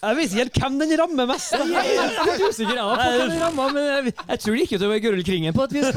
Jeg 0.00 0.16
vet 0.16 0.30
ikke 0.30 0.38
helt 0.40 0.58
hvem 0.62 0.76
den 0.80 0.92
rammer 1.00 1.26
mest. 1.28 1.50
da. 1.52 1.64
Jeg 1.68 1.96
er 2.00 2.08
litt 2.24 2.44
usikker 2.48 2.76
jeg, 2.78 2.84
på 2.88 2.94
hvem 2.96 3.30
den 3.34 3.40
rammer, 3.42 3.72
men 3.76 3.84
jeg, 3.90 4.14
jeg 4.30 4.38
tror 4.44 4.54
det 4.56 4.60
gikk 4.64 4.72
utover 4.80 5.02
Gøril 5.04 5.24
Kringen 5.26 5.52
på 5.56 5.66
et 5.66 5.74
vis. 5.76 5.88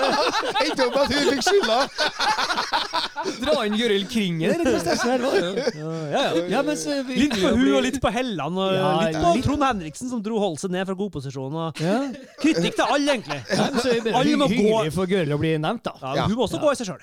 Endte 0.64 0.86
opp 0.86 0.94
med 0.94 1.02
at 1.02 1.10
hun 1.10 1.30
fikk 1.34 1.42
skylda! 1.48 1.78
Dra 3.42 3.54
inn 3.66 3.74
Gøril 3.76 4.06
Kringen 4.08 4.40
i. 4.40 4.46
Ja, 4.46 5.90
ja. 6.14 6.22
Ja, 6.48 6.62
Litt 6.64 7.34
på 7.36 7.50
hun 7.52 7.66
og 7.74 7.82
litt 7.84 7.98
på 8.02 8.12
Helland, 8.14 8.56
og 8.60 8.72
Ja, 8.74 8.90
litt 9.04 9.18
på 9.20 9.34
litt- 9.36 9.44
Trond 9.48 9.66
Henriksen, 9.66 10.08
som 10.12 10.22
dro 10.24 10.38
Holse 10.40 10.70
ned 10.72 10.86
fra 10.88 10.96
godposisjon. 10.96 11.52
og 11.66 11.82
ja. 11.84 11.98
Kritikk 12.40 12.78
til 12.78 12.86
alle, 12.86 13.18
egentlig. 13.18 13.40
Ja, 13.50 13.68
så 13.76 13.92
er 13.92 14.12
Alle 14.14 14.36
må 14.40 14.48
gå. 14.48 14.54
hyggelig 14.56 14.94
for 14.96 15.10
Gøril 15.10 15.34
å 15.36 15.40
bli 15.42 15.56
nevnt, 15.60 15.84
da. 15.90 15.96
Hun 16.24 16.36
må 16.38 16.46
også 16.46 16.60
gå 16.62 16.72
i 16.72 16.78
seg 16.80 16.86
sjøl. 16.94 17.02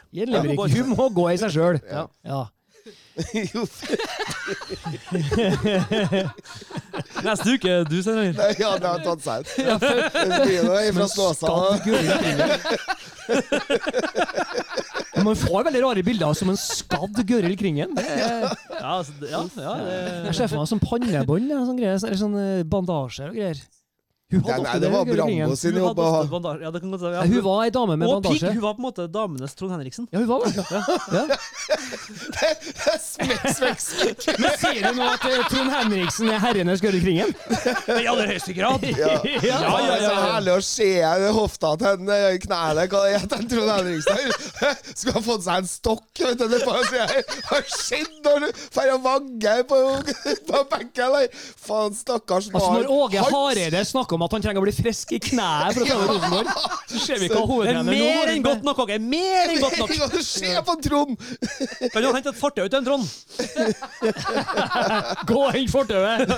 Hun 0.77 0.95
må 0.95 1.09
gå 1.13 1.27
i 1.33 1.37
seg 1.43 1.53
sjøl. 1.53 1.81
Ja. 1.91 2.45
Jo, 3.53 3.63
Neste 7.25 7.49
uke, 7.55 7.73
du, 7.89 7.95
nei, 8.05 8.51
ja, 8.59 8.71
det 8.77 8.87
har 8.87 9.01
tatt 9.03 9.21
seg 9.25 9.41
ut. 9.41 9.47
Det 9.57 10.39
blir 10.45 10.61
noe 10.67 10.91
fra 10.95 11.07
Snåsa. 11.11 11.47
Man 15.25 15.35
får 15.35 15.63
veldig 15.67 15.81
rare 15.83 16.03
bilder 16.05 16.33
som 16.37 16.51
en 16.53 16.59
skadd 16.61 17.17
Gøril 17.27 17.55
Kringen. 17.59 17.97
Er- 17.97 18.45
Ja, 18.77 18.99
altså, 18.99 19.11
ja, 19.25 19.41
ja, 19.57 19.73
det... 19.81 19.95
Jeg 20.29 20.35
ser 20.37 20.47
for 20.51 20.61
meg 20.61 20.69
som 20.69 20.79
pannebånd 20.83 21.49
sånn 21.49 21.79
eller 21.81 22.19
sånn 22.21 22.37
eh, 22.37 22.61
bandasjer 22.69 23.31
og 23.33 23.35
greier. 23.39 23.57
Hun 24.27 24.41
hadde 24.43 24.59
nei, 24.59 24.71
nei, 24.73 24.79
det 24.83 24.87
var 24.91 25.05
Brambo 25.07 25.55
sin 25.55 25.77
jobb 25.79 25.99
å 26.03 26.05
ha. 26.11 26.17
Ja, 26.59 26.69
det 26.75 26.81
kan 26.83 26.91
godt. 26.91 27.03
Ja, 27.13 27.21
hun 27.23 27.43
var 27.45 27.61
ei 27.63 27.69
dame 27.71 27.95
med 27.95 28.09
og 28.11 28.17
pigg. 28.25 28.41
bandasje. 28.41 28.49
Hun 28.57 28.63
var 28.65 28.73
på 28.75 28.81
en 28.81 28.85
måte 28.89 29.05
damenes 29.07 29.53
Trond 29.55 29.71
Henriksen. 29.71 30.07
Ja, 30.11 30.19
hun 30.19 30.27
var 30.27 30.43
det. 30.43 30.65
Ja. 31.15 31.23
Smekk, 33.07 33.45
smekk, 33.55 33.79
smekk. 33.81 34.25
Men 34.43 34.57
sier 34.59 34.81
du 34.83 34.97
nå 34.99 35.05
at 35.13 35.23
eh, 35.29 35.45
Trond 35.47 35.71
Henriksen 35.71 36.31
er 36.33 36.41
herrenes 36.43 36.83
Gørre 36.83 36.99
Kringen? 37.05 37.31
I 37.87 38.07
aller 38.11 38.33
høyeste 38.33 38.55
grad. 38.57 38.83
Ja. 38.97 39.13
ja, 39.23 39.39
Ja, 39.47 39.61
ja, 39.63 39.79
Det 39.87 39.95
er 39.95 40.03
så 40.03 40.19
herlig 40.25 40.53
å 40.57 40.65
se 40.67 40.89
hofta 41.37 41.71
til 41.79 41.89
henne, 41.93 42.19
knærne 42.43 42.85
knæle. 42.91 43.15
Hva 43.15 43.23
det 43.31 43.41
Trond 43.53 43.73
Henriksen? 43.77 44.35
Skulle 44.91 45.15
ha 45.17 45.23
fått 45.23 45.47
seg 45.47 45.63
en 45.63 45.71
stokk. 45.71 46.05
vet 46.25 46.43
du, 46.43 46.45
nedpå 46.51 46.75
siden. 46.89 47.31
Hva 47.47 47.61
skjedde 47.71 48.35
når 48.43 48.47
du 48.49 48.61
drar 48.75 48.93
og 48.97 49.07
vagger 49.07 49.63
på, 49.71 49.81
på 50.51 50.63
benken? 50.75 51.17
Faen, 51.63 51.95
stakkars 51.95 52.51
Altså 52.51 52.75
Når 52.75 52.91
Åge 52.91 53.23
Hareide 53.31 53.83
snakker 53.87 54.16
om 54.17 54.23
at 54.25 54.31
han 54.35 54.41
trenger 54.43 54.59
å 54.61 54.63
bli 54.65 54.73
frisk 54.75 55.07
i 55.15 55.19
kneet 55.29 55.71
for 55.77 55.81
å 55.83 55.85
ta 55.87 55.95
Rosenborg, 56.09 56.47
så 56.89 56.97
ser 57.05 57.17
vi 57.21 57.27
hva 57.31 57.43
Det 57.63 57.71
er 57.75 57.77
mer 57.87 58.25
enn 58.33 58.43
godt 58.45 58.63
nok, 58.67 58.77
Åge. 58.85 58.97
Mer 58.99 59.45
enn 59.53 59.61
godt 59.63 59.77
nok. 59.83 59.91
Se 60.25 60.51
på 60.65 60.73
Trond! 60.87 61.11
Kan 61.93 62.01
du 62.01 62.05
hente 62.09 62.29
et 62.33 62.41
fartøy 62.41 62.67
til 62.67 62.79
en 62.81 62.87
Trond? 62.87 63.05
Gå 65.29 65.37
og 65.45 65.51
hent 65.55 65.71
fortauet! 65.71 66.19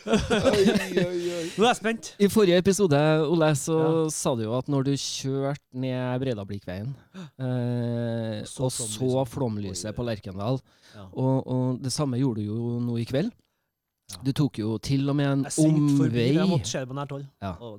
Oi, 0.06 1.06
oi. 1.06 1.19
Nå 1.58 1.64
er 1.64 1.70
jeg 1.70 1.78
spent. 1.80 2.08
I 2.22 2.28
forrige 2.30 2.58
episode 2.60 2.98
Ole, 3.26 3.48
så 3.58 3.76
Ja. 3.80 4.08
sa 4.14 4.34
du 4.36 4.42
jo 4.44 4.54
at 4.58 4.68
når 4.68 4.84
du 4.84 4.92
kjørte 4.92 5.58
ned 5.74 6.20
Breidablikkveien, 6.22 6.94
eh, 7.38 8.44
Så 8.44 8.64
og 8.64 8.70
så 8.72 9.24
flomlyset. 9.26 9.94
på 9.94 10.04
Lerkendal, 10.04 10.60
Ja. 10.94 11.06
og, 11.12 11.46
og 11.46 11.82
det 11.82 11.92
samme 11.92 12.18
gjorde 12.18 12.36
du 12.36 12.46
jo 12.46 12.80
nå 12.80 12.98
i 13.00 13.04
kveld. 13.04 13.32
Ja. 14.10 14.16
Du 14.24 14.32
tok 14.32 14.58
jo 14.58 14.78
til 14.78 15.08
og 15.08 15.16
med 15.16 15.26
en 15.26 15.42
Jeg 15.44 15.66
omvei. 15.66 16.34
Jeg 16.34 16.48
måtte 16.48 16.66
se 16.66 16.78
det 16.80 16.88
på 16.88 16.94
nært 16.94 17.10
hold. 17.10 17.26
Ja. 17.42 17.54
Å. 17.60 17.78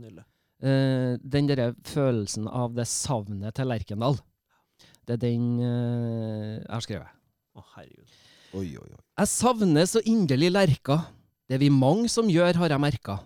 Eh, 0.64 1.18
den 1.28 1.48
derre 1.48 1.74
følelsen 1.84 2.48
av 2.48 2.74
det 2.76 2.86
savnet 2.88 3.54
til 3.56 3.66
Lerkendal, 3.68 4.20
det 5.08 5.14
er 5.14 5.18
den 5.18 5.60
eh, 5.60 6.60
jeg 6.60 6.70
har 6.70 6.82
skrevet. 6.82 7.08
Å, 7.58 7.64
herregud. 7.76 8.08
Oi, 8.54 8.68
oi, 8.78 8.88
oi. 8.92 9.02
Jeg 9.18 9.28
savner 9.28 9.84
så 9.88 10.02
inderlig 10.06 10.52
Lerka. 10.52 11.06
Det 11.50 11.56
er 11.56 11.60
vi 11.60 11.70
mange 11.70 12.08
som 12.10 12.28
gjør, 12.30 12.54
har 12.56 12.70
jeg 12.70 12.80
merka. 12.80 13.20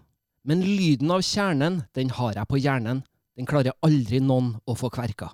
Men 0.45 0.61
lyden 0.61 1.09
av 1.11 1.23
kjernen, 1.25 1.81
den 1.97 2.11
har 2.13 2.35
jeg 2.37 2.49
på 2.49 2.59
hjernen. 2.61 3.01
Den 3.35 3.47
klarer 3.49 3.73
aldri 3.85 4.21
noen 4.21 4.53
å 4.69 4.75
få 4.77 4.91
kverka. 4.93 5.31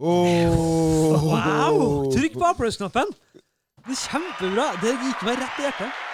Oh. 0.00 1.12
Wow! 1.20 2.08
Trykk 2.14 2.40
på 2.40 2.48
applausknappen! 2.48 3.12
Det 3.84 3.98
kjempebra. 4.00 4.70
Det 4.80 4.96
gikk 4.96 5.28
meg 5.28 5.38
rett 5.42 5.60
i 5.60 5.66
hjertet. 5.68 6.13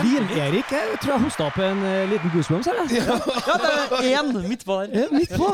Lim-Erik, 0.00 0.70
jeg 0.72 0.98
tror 1.02 1.12
jeg 1.12 1.22
hosta 1.26 1.46
opp 1.50 1.58
en 1.60 1.80
uh, 1.84 2.08
liten 2.08 2.32
goosebumps 2.32 2.68
her. 2.70 2.76
Ja. 2.96 3.18
Ja, 3.52 3.56
det 3.60 3.70
er 3.98 4.22
én 4.22 4.28
midt 4.48 4.62
på 4.64 4.76
der. 4.80 5.08
Midt 5.12 5.32
på. 5.36 5.48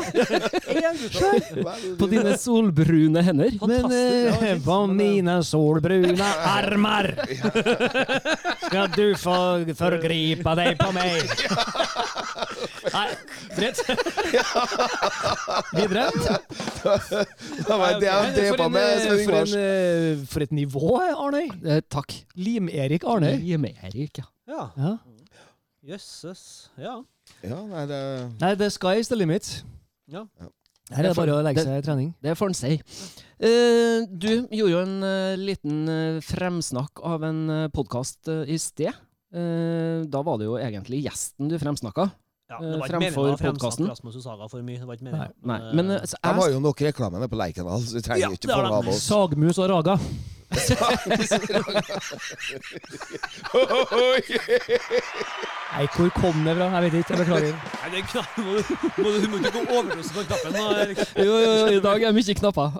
På 1.99 2.07
dine 2.11 2.35
solbrune 2.39 3.23
hender. 3.25 3.51
Men 3.67 3.91
Ja, 3.91 4.53
på 4.63 4.77
mine 4.91 5.39
solbrune 5.43 6.29
armer 6.57 7.11
skal 8.67 8.87
du 8.95 9.05
få 9.19 9.37
forgripe 9.79 10.55
deg 10.61 10.79
på 10.79 10.91
meg. 10.95 11.23
Nei, 12.93 13.07
dritt. 13.55 13.79
Videre. 15.75 16.05
Det 16.09 17.77
var 17.77 17.93
jeg 17.93 17.99
drepa 18.35 18.65
en, 18.65 18.73
med, 18.73 18.85
eh, 18.85 19.01
Sven 19.03 19.09
for, 19.09 19.23
Ingvars. 19.23 19.53
eh, 19.55 20.21
for 20.31 20.45
et 20.45 20.53
nivå, 20.55 20.91
Arnøy. 20.99 21.49
Eh, 21.63 21.81
takk. 21.91 22.15
Lim-Erik 22.39 23.05
Arnøy. 23.07 23.39
Lim-Erik, 23.43 24.21
ja. 24.21 24.27
Ja. 24.49 24.69
Ja. 24.77 24.93
Jøsses. 25.93 26.43
Ja. 26.77 26.99
Ja, 27.45 27.59
nei, 27.69 27.83
det 27.87 27.99
Nei, 28.41 28.53
the 28.59 28.69
sky 28.73 28.97
is 28.99 29.11
the 29.11 29.17
limit. 29.19 29.63
Ja. 30.09 30.25
Her 30.89 31.03
er 31.03 31.11
det 31.11 31.17
bare 31.19 31.35
å 31.37 31.43
legge 31.45 31.61
seg 31.61 31.77
i 31.77 31.85
trening. 31.85 32.13
Det 32.23 32.33
får 32.37 32.49
en 32.49 32.57
si. 32.57 32.79
Uh, 33.39 34.07
du 34.09 34.31
gjorde 34.49 34.71
jo 34.73 34.79
en 34.81 34.95
uh, 35.05 35.35
liten 35.37 35.83
uh, 35.85 36.23
fremsnakk 36.25 37.03
av 37.05 37.23
en 37.29 37.43
uh, 37.53 37.67
podkast 37.71 38.31
i 38.49 38.57
sted. 38.59 38.97
Eh, 39.29 40.01
da 40.09 40.23
var 40.25 40.39
det 40.41 40.47
jo 40.47 40.55
egentlig 40.57 41.03
gjesten 41.05 41.51
du 41.51 41.57
fremsnakka. 41.61 42.07
Ja 42.49 42.57
Eh, 42.59 42.65
det 42.65 42.79
var 42.79 42.87
ikke 42.87 42.99
fremfor 42.99 43.37
fremsnakke. 43.37 43.89
Rasmus 43.91 44.15
og 44.19 44.23
Saga 44.23 44.47
for 44.49 44.65
mye. 44.65 44.79
Det 44.81 44.87
var 44.89 44.97
ikke 44.97 45.05
meningen. 45.05 45.35
Nei, 45.51 45.59
men 45.77 45.91
eh, 45.93 46.01
jeg... 46.01 46.17
De 46.23 46.33
har 46.41 46.49
jo 46.55 46.59
nok 46.63 46.81
reklame 46.81 47.29
på 47.29 47.37
Lerkendal, 47.37 47.83
så 47.85 47.99
vi 47.99 48.01
trenger 48.01 48.25
Ja, 48.25 48.29
ikke 48.33 48.49
fange 48.49 48.73
av 48.79 48.89
oss. 48.89 49.03
Sagmus 49.05 49.61
og 49.61 49.69
Raga. 49.69 49.99
Nei, 55.69 55.85
hvor 55.93 56.09
kom 56.15 56.39
det 56.45 56.55
fra? 56.57 56.65
Jeg 56.73 56.81
vet 56.83 56.93
ikke. 56.99 57.13
Jeg 57.13 57.19
beklager. 57.19 57.53
Nei, 57.53 57.89
det 57.91 57.97
er 57.99 58.05
knapp. 58.09 58.37
Må 58.37 58.51
du, 58.57 58.61
må 58.97 59.11
du, 59.13 59.17
du 59.21 59.27
må 59.29 59.35
ikke 59.37 59.51
gå 59.53 59.61
overdose 59.77 60.13
på 60.15 60.23
knappen. 60.25 60.51
nå, 60.55 60.63
Erik. 60.81 60.97
jo, 61.17 61.23
jo, 61.23 61.51
jo, 61.53 61.65
I 61.77 61.81
dag 61.83 61.99
er 62.09 62.11
mye 62.17 62.35
knapper. 62.41 62.69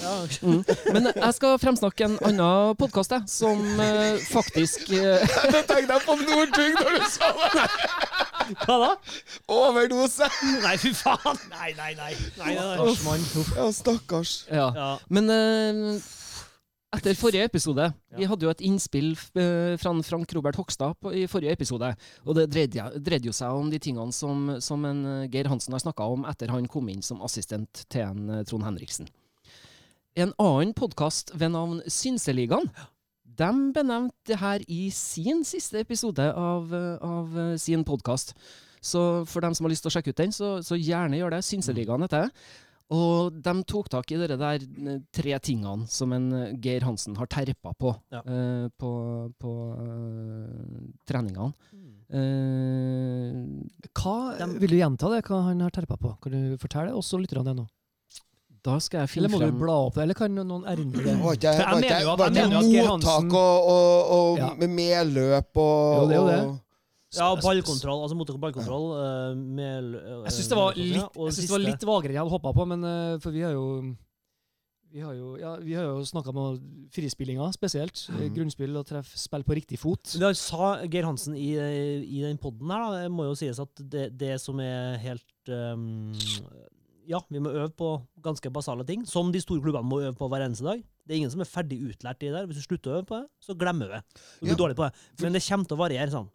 Ja. 0.00 0.14
Mm. 0.42 0.60
Men 0.94 1.02
jeg 1.10 1.32
skal 1.34 1.58
fremsnakke 1.60 2.04
en 2.06 2.16
annen 2.26 2.76
podkast 2.78 3.12
som 3.30 3.58
eh, 3.82 4.20
faktisk 4.30 4.90
eh, 4.94 5.24
Nå 5.50 5.60
tenkte 5.68 5.96
jeg 5.96 6.02
på 6.06 6.14
Northug 6.20 6.72
når 6.78 6.90
du 6.94 7.04
sa 7.10 7.30
det! 7.54 7.66
Hva 8.62 8.76
da? 8.84 8.90
Overdose! 9.54 10.28
Nei, 10.62 10.76
fy 10.80 10.92
faen! 10.96 11.36
Nei, 11.52 11.72
nei, 11.78 11.92
nei. 11.98 12.14
nei, 12.38 12.54
nei, 12.54 12.76
nei. 12.78 12.94
Mann. 13.04 13.26
Ja, 13.56 13.66
stakkars. 13.74 14.32
Ja. 14.50 14.70
Ja. 14.76 14.90
Men 15.12 15.30
eh, 15.34 16.00
etter 16.96 17.14
forrige 17.18 17.46
episode 17.46 17.86
Vi 18.18 18.26
hadde 18.26 18.46
jo 18.46 18.52
et 18.52 18.62
innspill 18.66 19.12
eh, 19.38 19.76
fra 19.80 19.92
Frank 20.06 20.32
Robert 20.34 20.58
Hogstad 20.58 20.96
på, 21.00 21.12
i 21.14 21.26
forrige 21.30 21.54
episode. 21.54 21.92
Og 22.26 22.36
det 22.38 22.48
dreide, 22.50 22.88
dreide 22.98 23.30
jo 23.30 23.34
seg 23.36 23.54
om 23.54 23.70
de 23.70 23.78
tingene 23.82 24.14
som, 24.14 24.56
som 24.62 24.84
en 24.88 25.02
eh, 25.06 25.28
Geir 25.32 25.50
Hansen 25.50 25.76
har 25.76 25.84
snakka 25.84 26.08
om 26.10 26.26
etter 26.30 26.50
han 26.52 26.68
kom 26.70 26.88
inn 26.90 27.04
som 27.06 27.22
assistent 27.26 27.84
til 27.92 28.06
en 28.08 28.40
eh, 28.40 28.46
Trond 28.48 28.66
Henriksen. 28.66 29.10
En 30.18 30.34
annen 30.42 30.74
podkast 30.74 31.30
ved 31.38 31.54
navn 31.54 31.84
Synseligaen 31.86 32.66
de 33.40 33.50
benevnte 33.72 34.26
det 34.28 34.40
her 34.40 34.64
i 34.68 34.90
sin 34.92 35.44
siste 35.48 35.78
episode 35.80 36.26
av, 36.36 36.74
av 36.74 37.38
sin 37.62 37.86
podkast. 37.88 38.34
Så 38.84 39.24
for 39.30 39.40
dem 39.40 39.54
som 39.56 39.64
har 39.64 39.72
lyst 39.72 39.86
til 39.86 39.88
å 39.88 39.94
sjekke 39.94 40.12
ut 40.12 40.18
den, 40.18 40.34
så, 40.34 40.50
så 40.66 40.76
gjerne 40.76 41.16
gjør 41.16 41.36
det. 41.36 41.40
Synseligaen 41.46 42.04
heter 42.04 42.26
det. 42.26 42.44
Og 42.90 43.36
de 43.38 43.52
tok 43.70 43.88
tak 43.92 44.10
i 44.10 44.18
de 44.18 44.26
der 44.34 44.64
eh, 44.64 44.96
tre 45.14 45.36
tingene 45.38 45.86
som 45.90 46.10
en 46.16 46.24
eh, 46.34 46.54
Geir 46.62 46.82
Hansen 46.82 47.14
har 47.20 47.28
terpa 47.30 47.70
på 47.78 47.92
Ja. 48.10 48.22
uh, 48.26 48.66
på, 48.80 48.90
på 49.38 49.52
uh, 49.78 50.80
treningene. 51.06 51.52
Uh, 52.10 53.60
Hva, 53.94 54.16
de, 54.40 54.48
vil 54.58 54.74
du 54.74 54.80
gjenta 54.80 55.10
det, 55.12 55.22
hva 55.28 55.44
han 55.46 55.62
har 55.62 55.70
terpa 55.74 55.96
på? 56.00 56.16
Kan 56.22 56.34
du 56.34 56.56
fortelle 56.58 56.96
oss 56.98 57.12
og 57.14 57.22
lytterne 57.22 57.46
det 57.52 57.60
nå? 57.60 57.68
da 58.60 58.74
skal 58.82 59.04
jeg 59.04 59.08
finne 59.14 59.24
Eller 59.24 59.32
må 59.32 59.38
du 59.40 59.46
frem 59.46 59.60
bla 59.62 59.74
opp 59.86 59.94
det, 59.96 60.02
eller 60.04 60.16
kan 60.18 60.34
noen 60.36 60.66
erne 60.68 60.90
det? 60.92 61.14
Var 61.16 61.36
ikke 61.38 61.52
mottak 62.90 63.36
og, 63.40 63.70
og, 63.72 64.10
og 64.16 64.40
Ja. 64.40 64.50
med 64.60 64.74
medløp 64.74 65.56
og 65.56 65.96
Jo, 65.96 66.02
det 66.10 66.16
er 66.16 66.20
jo 66.20 66.26
det. 66.28 66.40
Ja, 67.16 67.32
ballkontroll. 67.34 68.04
Altså 68.04 68.16
mottak 68.18 68.36
og 68.38 68.44
ballkontroll. 68.44 68.86
Uh, 68.94 69.32
med, 69.34 69.96
uh, 69.96 70.20
Jeg 70.28 70.36
syns 70.36 70.50
det 70.52 70.60
ja, 70.60 71.08
det 71.10 71.50
var 71.50 71.64
litt 71.64 71.88
vagere 71.88 72.12
enn 72.12 72.16
jeg 72.18 72.22
hadde 72.22 72.36
håpa 72.36 72.52
på, 72.54 72.66
men 72.70 72.86
uh, 72.86 73.16
for 73.22 73.34
vi 73.34 73.42
har 73.46 73.56
jo 73.56 73.66
vi 74.90 75.02
har 75.04 75.14
jo, 75.14 75.36
ja, 75.38 75.52
vi 75.62 75.74
har 75.78 75.84
jo 75.86 76.00
snakka 76.02 76.32
om 76.34 76.56
frispillinga 76.90 77.46
spesielt. 77.54 78.08
Mhm. 78.10 78.32
Grunnspill 78.34 78.78
og 78.80 78.88
treff 78.88 79.12
spill 79.18 79.44
på 79.46 79.54
riktig 79.54 79.78
fot. 79.78 80.16
Det 80.18 80.30
sa 80.38 80.72
Geir 80.82 81.06
Hansen 81.06 81.36
i, 81.38 81.52
i 81.54 82.24
den 82.24 82.40
poden 82.42 82.72
her, 82.74 82.82
da, 82.82 83.04
det 83.04 83.12
må 83.14 83.28
jo 83.28 83.36
sies 83.38 83.60
at 83.62 83.84
det, 83.92 84.08
det 84.18 84.32
som 84.42 84.58
er 84.64 84.98
helt 85.04 85.52
um, 85.54 86.10
Ja, 87.06 87.20
vi 87.30 87.38
må 87.42 87.52
øve 87.54 87.70
på 87.70 87.92
ganske 88.22 88.50
basale 88.54 88.82
ting, 88.86 89.06
som 89.06 89.30
de 89.30 89.42
store 89.42 89.62
klubbene 89.62 89.86
må 89.86 90.02
øve 90.02 90.16
på 90.18 90.26
hver 90.30 90.42
eneste 90.48 90.66
dag. 90.66 90.82
Det 91.06 91.14
er 91.14 91.22
ingen 91.22 91.32
som 91.32 91.42
er 91.42 91.52
ferdig 91.54 91.78
utlært 91.86 92.22
i 92.22 92.28
det 92.28 92.34
der. 92.40 92.50
Hvis 92.50 92.58
du 92.58 92.66
slutter 92.66 92.90
å 92.90 92.98
øve 92.98 93.08
på 93.08 93.22
det, 93.22 93.30
så 93.46 93.54
glemmer 93.58 93.86
du 93.86 93.94
det. 93.94 94.02
Du 94.40 94.44
blir 94.46 94.56
Ja. 94.56 94.60
dårlig 94.64 94.76
på 94.78 94.88
det. 94.88 94.92
Men 95.22 95.38
det 95.38 95.46
kommer 95.46 95.70
til 95.70 95.78
å 95.78 95.82
variere 95.86 96.10
sånn. 96.10 96.28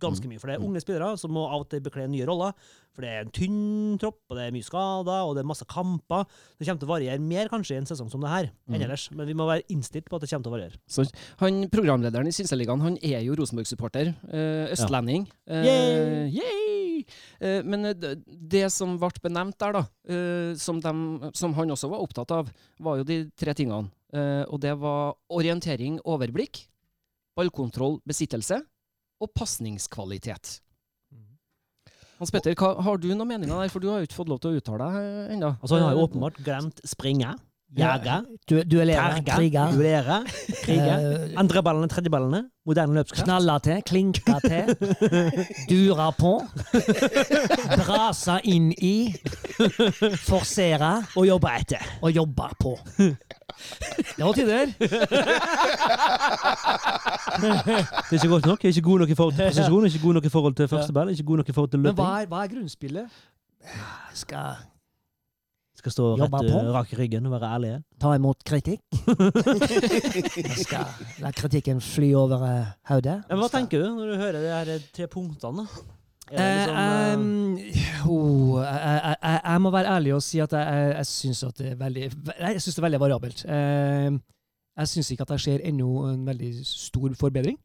Ganske 0.00 0.24
Mm. 0.24 0.30
mye. 0.32 0.40
For 0.40 0.46
det 0.48 0.56
er 0.56 0.64
unge 0.64 0.80
spillere 0.80 1.18
som 1.18 1.30
må 1.30 1.44
av 1.46 1.60
og 1.60 1.68
til 1.68 1.80
bekle 1.80 2.08
nye 2.08 2.24
roller. 2.26 2.52
For 2.94 3.02
det 3.02 3.10
er 3.10 3.20
en 3.24 3.30
tynn 3.30 3.98
tropp, 3.98 4.20
og 4.30 4.36
det 4.38 4.46
er 4.46 4.52
mye 4.54 4.62
skader, 4.64 5.26
og 5.26 5.34
det 5.34 5.42
er 5.42 5.48
masse 5.50 5.64
kamper. 5.66 6.24
Det 6.58 6.66
kommer 6.66 6.80
til 6.80 6.88
å 6.88 6.92
variere 6.94 7.20
mer 7.20 7.48
kanskje 7.48 7.74
i 7.74 7.78
en 7.82 7.86
sesong 7.86 8.10
som 8.10 8.20
det 8.20 8.30
her 8.30 8.44
enn 8.68 8.78
Mm. 8.78 8.82
ellers. 8.82 9.10
Men 9.12 9.26
vi 9.26 9.34
må 9.34 9.46
være 9.46 9.64
innstilt 9.68 10.06
på 10.08 10.16
at 10.16 10.22
det 10.22 10.30
kommer 10.30 10.44
til 10.44 10.52
å 10.52 10.56
variere. 10.56 10.78
Så 10.88 11.04
han, 11.38 11.68
Programlederen 11.68 12.26
i 12.26 12.30
Synseligaen 12.30 12.80
han 12.80 12.96
er 13.02 13.20
jo 13.24 13.34
Rosenborg-supporter. 13.34 14.14
Eh, 14.32 14.72
østlending. 14.72 15.26
Ja. 15.46 15.62
Yay! 15.64 16.30
yay! 16.30 17.04
Eh, 17.40 17.62
men 17.62 17.84
eh, 17.84 17.92
det, 17.94 18.70
som 18.72 18.96
ble 18.98 19.10
benevnt 19.22 19.58
der, 19.58 19.72
da, 19.72 19.86
eh, 20.08 20.54
som, 20.54 20.80
de, 20.80 21.30
som 21.34 21.52
han 21.52 21.68
også 21.68 21.90
var 21.90 21.98
opptatt 22.00 22.30
av, 22.30 22.48
var 22.80 22.96
jo 22.98 23.04
de 23.04 23.30
tre 23.36 23.52
tingene. 23.52 23.90
Eh, 24.14 24.44
og 24.48 24.60
det 24.60 24.78
var 24.78 25.16
orientering, 25.28 25.98
overblikk, 26.06 26.68
ballkontroll, 27.36 27.98
besittelse 28.06 28.62
og 29.22 29.30
pasningskvalitet. 29.36 30.58
Hans 32.20 32.30
Petter, 32.30 32.54
hva, 32.58 32.74
har 32.86 33.00
du 33.02 33.08
noen 33.10 33.26
meninger 33.26 33.50
der? 33.50 33.72
For 33.72 33.82
du 33.82 33.88
har 33.90 34.00
jo 34.00 34.08
ikke 34.08 34.20
fått 34.20 34.30
lov 34.30 34.40
til 34.42 34.54
å 34.54 34.60
uttale 34.60 34.86
deg 34.86 35.34
ennå. 35.34 35.50
Altså, 35.58 35.74
han 35.76 35.86
har 35.88 35.96
jo 35.96 36.04
åpenbart 36.06 36.38
glemt 36.46 36.82
springe, 36.86 37.34
jage, 37.78 38.16
Du, 38.50 38.54
duellere, 38.62 39.22
terge, 39.26 39.64
duellere, 39.74 40.18
krige. 40.64 40.94
eh, 40.94 41.38
Andre 41.40 41.62
ballene, 41.62 41.88
tredje 41.88 42.10
ballene. 42.10 42.42
Moderne 42.66 42.94
løpskraft. 42.94 43.24
Knalle 43.26 43.58
til, 43.60 43.82
Klinke 43.86 44.34
til, 44.40 44.76
Dure 45.70 46.06
på, 46.18 46.32
Brase 47.76 48.38
inn 48.44 48.70
i, 48.78 49.14
forsere 50.24 50.92
Og 51.16 51.26
jobbe 51.28 51.48
etter. 51.60 51.82
og 52.02 52.10
jobbe 52.16 52.48
på. 52.60 52.76
Det 52.98 54.24
var 54.24 54.32
tider. 54.32 54.66
Det 57.40 58.10
er 58.10 58.12
ikke 58.12 58.28
godt 58.28 58.46
nok. 58.46 58.62
Jeg 58.64 58.68
er 58.70 58.74
ikke 58.76 58.80
god 58.88 58.98
nok 58.98 59.10
i 59.10 59.14
forhold 59.14 59.34
til 59.34 59.44
presisjon, 59.44 59.86
ikke 59.86 59.98
god 60.02 60.14
nok 60.14 60.24
i 60.24 60.28
forhold 60.28 60.54
til 60.54 60.68
første 60.68 60.92
ball, 60.92 61.10
ikke 61.10 61.22
god 61.24 61.36
nok 61.36 61.48
i 61.48 61.52
forhold 61.52 61.70
til 61.70 61.80
Men 61.80 61.94
hva 61.94 62.10
er, 62.22 62.26
hva 62.30 62.42
er 62.44 62.48
grunnspillet? 62.54 63.06
Skal 64.14 64.56
Skal 65.84 65.92
stå 65.92 66.04
Jobbe 66.16 66.38
rett 66.40 66.48
på. 66.48 66.60
uh, 66.64 66.68
rak 66.72 66.92
i 66.94 66.96
ryggen 66.96 67.26
og 67.28 67.34
være 67.36 67.48
ærlige. 67.58 67.78
ta 68.00 68.14
imot 68.16 68.40
kritikk. 68.48 68.80
Jeg 70.40 70.62
skal 70.64 70.86
la 71.20 71.32
kritikken 71.36 71.82
fly 71.84 72.14
over 72.16 72.44
eh, 72.48 72.70
hodet. 72.88 73.18
Ja, 73.28 73.34
men 73.34 73.42
hva 73.44 73.50
tenker 73.52 73.82
du 73.82 73.90
når 73.92 74.14
du 74.14 74.16
hører 74.22 74.38
de 74.40 74.54
her 74.54 74.86
tre 74.96 75.08
punktene? 75.12 75.66
da? 75.66 75.84
Er 76.32 76.40
det 76.40 76.72
liksom, 76.72 77.34
Eh, 77.60 77.74
eh, 78.00 78.06
oh, 78.08 78.56
jeg, 78.64 78.80
jeg, 78.80 79.16
jeg, 79.22 79.40
jeg 79.44 79.60
må 79.60 79.70
være 79.74 79.90
ærlig 79.98 80.14
og 80.16 80.22
si 80.24 80.38
at 80.40 80.52
jeg, 80.56 80.78
jeg, 80.78 80.94
jeg 80.96 81.06
syns 81.10 81.42
at 81.44 81.58
det 81.60 81.66
er 81.74 81.76
veldig 81.82 82.06
nei, 82.40 82.52
Jeg 82.54 82.62
synes 82.64 82.74
det 82.74 82.80
er 82.80 82.86
veldig 82.86 83.00
variabelt. 83.04 83.44
Eh, 83.44 84.16
jeg 84.80 84.88
syns 84.94 85.10
ikke 85.12 85.26
at 85.28 85.34
det 85.34 85.40
skjer 85.44 85.66
ennå 85.68 85.90
en 86.08 86.24
veldig 86.26 86.50
stor 86.66 87.12
forbedring. 87.20 87.58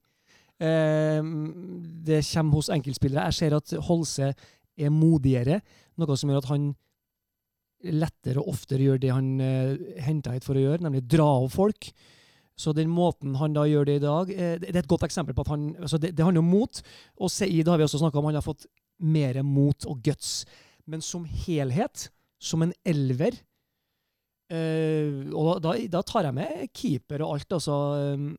Eh, 0.59 1.23
det 2.11 2.19
kommer 2.33 2.59
hos 2.59 2.69
enkeltspillere. 2.75 3.29
Jeg 3.31 3.39
ser 3.39 3.55
at 3.55 3.73
Holse 3.87 4.33
er 4.79 4.91
modigere, 4.91 5.61
noe 5.99 6.19
som 6.19 6.29
gjør 6.31 6.43
at 6.43 6.51
han 6.51 6.69
lettere 7.83 8.41
og 8.41 8.51
oftere 8.53 8.85
gjør 8.87 9.01
det 9.01 9.11
han 9.13 9.27
eh, 9.43 9.99
henta 10.03 10.33
hit 10.35 10.47
for 10.47 10.59
å 10.59 10.63
gjøre, 10.63 10.83
nemlig 10.85 11.05
dra 11.07 11.27
av 11.39 11.47
folk. 11.53 11.91
Så 12.59 12.73
den 12.75 12.91
måten 12.91 13.37
han 13.39 13.55
da 13.55 13.63
gjør 13.69 13.87
det 13.87 13.99
i 13.99 14.03
dag, 14.03 14.31
eh, 14.33 14.57
det 14.59 14.73
er 14.73 14.81
et 14.81 14.91
godt 14.91 15.05
eksempel 15.07 15.35
på 15.35 15.45
at 15.45 15.53
han 15.53 15.69
altså 15.79 15.99
det, 16.01 16.11
det 16.17 16.25
handler 16.25 16.43
om 16.43 16.51
mot. 16.51 16.81
Og 17.23 17.31
Seid 17.31 17.71
har 17.71 17.79
vi 17.79 17.87
også 17.87 18.01
snakka 18.01 18.19
om, 18.19 18.27
han 18.31 18.39
har 18.39 18.45
fått 18.45 18.67
mer 18.99 19.39
mot 19.47 19.87
og 19.87 20.01
guts. 20.03 20.43
Men 20.89 21.03
som 21.05 21.23
helhet, 21.45 22.09
som 22.39 22.63
en 22.63 22.71
elver 22.87 23.35
eh, 24.51 25.27
Og 25.35 25.59
da, 25.63 25.73
da 25.91 26.01
tar 26.07 26.23
jeg 26.29 26.35
med 26.37 26.69
keeper 26.75 27.23
og 27.23 27.37
alt, 27.37 27.57
altså. 27.59 27.79
eh, 27.99 28.29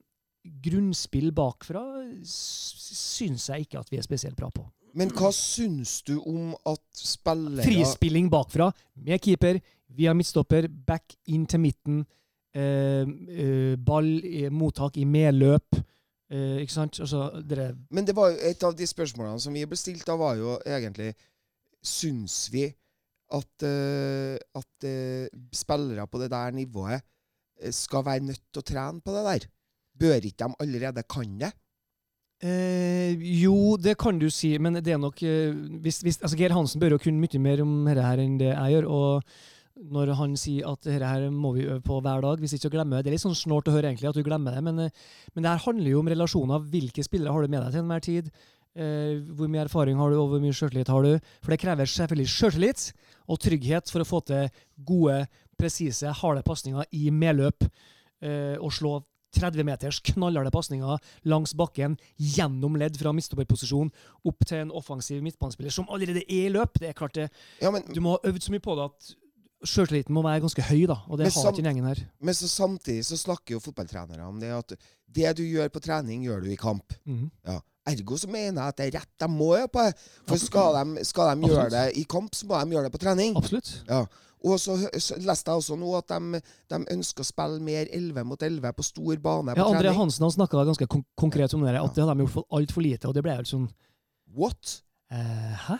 grunnspill 0.41 1.29
bakfra 1.37 1.83
syns 2.25 3.45
jeg 3.51 3.67
ikke 3.67 3.81
at 3.81 3.91
vi 3.91 3.99
er 3.99 4.05
spesielt 4.05 4.37
bra 4.39 4.49
på. 4.53 4.65
Men 4.97 5.11
hva 5.15 5.29
syns 5.35 5.99
du 6.07 6.17
om 6.19 6.51
at 6.67 6.81
spillere 6.97 7.63
Frispilling 7.65 8.29
bakfra, 8.31 8.71
med 8.95 9.21
keeper, 9.23 9.61
via 9.91 10.13
midtstopper, 10.15 10.67
back 10.67 11.15
inn 11.31 11.45
til 11.49 11.63
midten. 11.63 12.01
Eh, 12.51 13.07
eh, 13.07 13.75
ball, 13.79 14.09
i 14.27 14.49
mottak 14.51 14.97
i 14.99 15.05
medløp. 15.07 15.79
Eh, 16.31 16.61
ikke 16.63 16.73
sant? 16.73 16.99
Altså, 17.03 17.29
dere 17.47 17.71
Men 17.91 18.07
det 18.07 18.15
var 18.15 18.31
jo 18.31 18.39
et 18.49 18.63
av 18.63 18.75
de 18.75 18.87
spørsmålene 18.87 19.39
som 19.43 19.55
vi 19.55 19.65
ble 19.67 19.79
stilt 19.79 20.05
da, 20.07 20.15
var 20.19 20.37
jo 20.39 20.57
egentlig 20.67 21.13
Syns 21.81 22.45
vi 22.53 22.67
at, 23.33 23.63
eh, 23.65 24.37
at 24.37 24.85
eh, 24.85 25.31
spillere 25.55 26.05
på 26.07 26.19
det 26.21 26.29
der 26.29 26.53
nivået 26.53 27.01
eh, 27.57 27.71
skal 27.73 28.05
være 28.05 28.27
nødt 28.27 28.43
til 28.51 28.61
å 28.61 28.67
trene 28.67 29.01
på 29.01 29.15
det 29.15 29.23
der? 29.25 29.47
Bør 30.01 30.27
ikke 30.29 30.45
de 30.45 30.59
allerede 30.61 31.03
kan 31.09 31.39
det? 31.39 31.51
Eh, 32.41 33.13
jo, 33.37 33.77
det 33.77 33.99
kan 34.01 34.17
du 34.17 34.27
si, 34.33 34.55
men 34.57 34.79
det 34.81 34.95
er 34.95 35.01
nok 35.01 35.19
eh, 35.21 35.53
hvis, 35.83 36.01
hvis, 36.01 36.17
altså 36.23 36.37
Geir 36.39 36.55
Hansen 36.55 36.81
bør 36.81 36.95
jo 36.95 37.03
kunne 37.03 37.21
mye 37.21 37.41
mer 37.41 37.61
om 37.61 37.83
dette 37.85 38.05
her 38.05 38.21
enn 38.23 38.39
det 38.41 38.49
jeg 38.49 38.77
gjør. 38.77 38.87
og 38.89 39.33
når 39.81 40.13
han 40.19 40.33
sier 40.37 40.67
at 40.69 40.83
dette 40.85 41.07
her 41.07 41.27
må 41.33 41.53
vi 41.55 41.65
øve 41.65 41.81
på 41.85 41.99
hver 42.03 42.21
dag, 42.21 42.39
hvis 42.41 42.53
ikke 42.55 42.67
så 42.67 42.73
glemmer 42.73 43.01
det. 43.01 43.11
er 43.11 43.15
litt 43.15 43.23
sånn 43.23 43.37
snålt 43.37 43.69
å 43.69 43.75
høre 43.75 43.89
egentlig 43.89 44.09
at 44.11 44.17
du 44.17 44.23
glemmer 44.25 44.55
det, 44.55 44.63
men, 44.65 44.79
eh, 44.79 44.95
men 45.33 45.43
det 45.43 45.51
her 45.51 45.65
handler 45.65 45.91
jo 45.91 46.01
om 46.01 46.11
relasjoner. 46.11 46.65
Hvilke 46.73 47.05
spillere 47.05 47.33
har 47.33 47.41
du 47.41 47.51
med 47.51 47.63
deg 47.63 47.71
til 47.71 47.83
enhver 47.83 48.03
tid? 48.05 48.31
Eh, 48.71 49.19
hvor 49.35 49.49
mye 49.51 49.65
erfaring 49.65 49.97
har 49.97 50.11
du, 50.11 50.17
og 50.19 50.29
hvor 50.31 50.43
mye 50.43 50.55
sjøltillit 50.55 50.91
har 50.91 51.03
du? 51.03 51.31
For 51.41 51.51
det 51.51 51.61
krever 51.63 51.89
selvfølgelig 51.89 52.33
sjøltillit 52.35 52.85
og 53.27 53.39
trygghet 53.39 53.91
for 53.91 54.03
å 54.03 54.07
få 54.07 54.21
til 54.27 54.49
gode, 54.85 55.25
presise, 55.57 56.13
harde 56.21 56.43
pasninger 56.43 56.85
i 56.91 57.09
medløp. 57.11 57.65
Eh, 58.21 58.57
og 58.61 58.71
slå 58.73 58.99
30 59.37 59.63
meters 59.67 59.99
knallharde 60.11 60.51
pasninger 60.51 60.99
langs 61.31 61.53
bakken, 61.57 61.97
gjennom 62.17 62.75
ledd 62.79 62.97
fra 62.99 63.13
midtstopperposisjon, 63.15 63.91
opp 64.27 64.45
til 64.45 64.65
en 64.65 64.71
offensiv 64.71 65.21
midtbanespiller 65.23 65.71
som 65.73 65.87
allerede 65.89 66.23
er 66.27 66.47
i 66.49 66.53
løp. 66.53 66.79
Det 66.79 66.89
er 66.89 66.93
klart 66.97 67.15
det, 67.15 67.29
Ja, 67.61 67.71
men, 67.71 67.83
Du 67.93 68.01
må 68.01 68.17
ha 68.17 68.29
øvd 68.29 68.41
så 68.43 68.51
mye 68.51 68.63
på 68.63 68.75
det 68.75 68.85
at 68.91 69.15
sjøltilliten 69.71 70.13
må 70.13 70.23
være 70.25 70.41
ganske 70.41 70.63
høy, 70.71 70.85
da. 70.89 70.97
Og 71.07 71.19
det 71.19 71.27
har 71.31 71.51
ikke 71.51 71.61
den 71.61 71.67
gjengen 71.69 71.85
her. 71.91 71.99
men 72.19 72.33
så 72.33 72.47
samtidig 72.49 73.05
så 73.05 73.17
snakker 73.17 73.55
jo 73.55 73.59
fotballtrenere 73.59 74.25
om 74.25 74.39
det 74.41 74.49
at 74.49 74.73
det 75.11 75.37
du 75.37 75.43
gjør 75.43 75.69
på 75.69 75.79
trening, 75.83 76.23
gjør 76.25 76.41
du 76.43 76.49
i 76.51 76.55
kamp. 76.57 76.93
Mhm. 77.05 77.29
Ergo 77.87 78.15
så 78.17 78.27
mener 78.29 78.61
jeg 78.61 78.67
at 78.69 78.77
det 78.77 78.85
er 78.87 78.99
rett 78.99 79.13
de 79.19 79.27
må 79.27 79.55
gjøre 79.57 79.69
på 79.73 79.85
det. 79.87 79.93
For 80.29 80.37
skal 80.37 80.75
de, 80.77 81.03
skal 81.05 81.31
de 81.35 81.47
gjøre 81.49 81.69
det 81.73 81.85
i 81.97 82.03
kamp, 82.03 82.35
så 82.37 82.45
må 82.45 82.59
de 82.61 82.75
gjøre 82.75 82.83
det 82.89 82.91
på 82.93 83.01
trening. 83.01 83.35
Absolutt. 83.37 83.71
Ja. 83.89 84.03
Og 84.43 84.57
så, 84.57 84.73
så 84.97 85.17
leste 85.21 85.51
jeg 85.51 85.61
også 85.61 85.75
nå 85.77 85.89
at 85.99 86.07
de, 86.09 86.39
de 86.73 86.77
ønsker 86.95 87.21
å 87.21 87.27
spille 87.27 87.59
mer 87.61 87.85
11 87.93 88.23
mot 88.25 88.41
11 88.41 88.71
på 88.73 88.83
stor 88.87 89.19
bane 89.21 89.53
Ja, 89.53 89.63
på 89.67 89.75
André. 89.75 89.91
Hansen 89.93 90.25
han 90.25 90.33
snakka 90.33 90.63
ganske 90.65 90.87
kon 90.89 91.03
konkret 91.19 91.53
om 91.53 91.61
det, 91.61 91.75
at 91.75 91.81
Ja. 91.83 91.87
det 91.93 92.01
hadde 92.07 92.15
de 92.17 92.25
gjort 92.25 92.33
for 92.39 92.45
altfor 92.57 92.81
lite. 92.81 93.07
Og 93.07 93.13
det 93.13 93.21
ble 93.27 93.35
jo 93.37 93.43
sånn 93.51 93.67
What? 94.33 94.81
eh, 95.11 95.53
Hæ? 95.67 95.77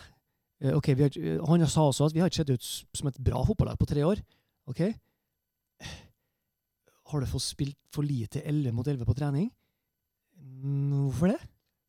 Eh, 0.61 0.75
ok, 0.77 0.91
vi 0.93 1.03
har, 1.07 1.45
Han 1.47 1.65
sa 1.67 1.87
også 1.89 2.05
at 2.05 2.13
vi 2.13 2.19
har 2.21 2.29
ikke 2.29 2.43
sett 2.43 2.53
ut 2.53 2.67
som 2.93 3.07
et 3.09 3.17
bra 3.17 3.41
fotballag 3.47 3.79
på 3.81 3.87
tre 3.89 4.03
år. 4.05 4.21
Ok? 4.69 4.81
Har 7.11 7.19
du 7.19 7.25
fått 7.27 7.43
spilt 7.43 7.77
for 7.91 8.05
lite 8.05 8.43
11 8.45 8.71
mot 8.71 8.87
11 8.87 9.05
på 9.09 9.15
trening? 9.17 9.49
Mm, 10.37 11.09
Hvorfor 11.09 11.33
det? 11.33 11.39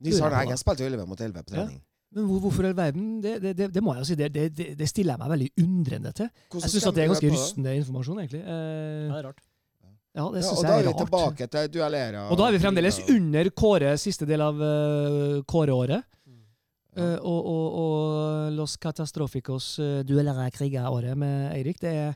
Nils 0.02 0.20
Arne 0.20 0.40
Ja. 0.40 0.46
Eggen 0.46 0.58
spilte 0.58 0.82
jo 0.82 0.88
11 0.88 1.06
mot 1.06 1.20
11 1.20 1.42
på 1.44 1.54
Ja. 1.54 1.68
Men 2.12 2.26
hvor, 2.28 2.40
hvorfor 2.44 2.66
i 2.66 2.68
all 2.68 2.76
verden? 2.76 3.06
Det, 3.24 3.38
det, 3.42 3.52
det, 3.56 3.66
det 3.72 3.82
må 3.84 3.94
jeg 3.96 4.06
si, 4.10 4.14
det, 4.20 4.28
det, 4.34 4.44
det, 4.56 4.66
det 4.78 4.88
stiller 4.90 5.14
jeg 5.14 5.22
meg 5.22 5.30
veldig 5.32 5.48
undrende 5.64 6.12
til. 6.18 6.28
Hvordan 6.52 6.66
Jeg 6.68 6.74
syns 6.74 6.86
at 6.90 6.94
det 6.98 7.02
er 7.04 7.10
ganske 7.12 7.30
rustende 7.32 7.46
rystende 7.46 7.74
informasjon, 7.80 8.18
egentlig. 8.22 8.42
Eh, 8.42 9.06
Ja, 9.08 9.12
det 9.12 9.18
er 9.22 9.28
rart. 9.28 9.40
ja, 10.14 10.26
det 10.34 10.42
synes 10.44 10.62
Ja, 10.62 10.62
rart. 10.62 10.62
og 10.62 10.62
da 10.62 10.68
jeg 10.68 10.74
er 10.74 10.78
er 10.78 10.82
vi 10.82 10.92
rart. 10.92 11.02
tilbake 11.06 11.46
til 11.54 11.70
duellera. 11.78 12.24
Og 12.28 12.38
da 12.38 12.48
er 12.48 12.52
vi 12.56 12.62
fremdeles 12.66 12.98
under 13.16 13.50
Kåre 13.62 13.94
siste 13.98 14.28
del 14.28 14.44
av 14.44 14.60
uh, 14.60 15.42
Kåre-året. 15.48 16.04
Uh, 16.92 17.16
og, 17.24 17.46
og, 17.48 17.66
og 17.80 18.52
Los 18.52 18.74
Catastroficos 18.76 19.78
uh, 19.80 20.02
duellere 20.04 20.50
kriger-året 20.52 21.16
med 21.16 21.54
Eirik. 21.56 21.80
Det 21.80 21.88
er 21.88 22.12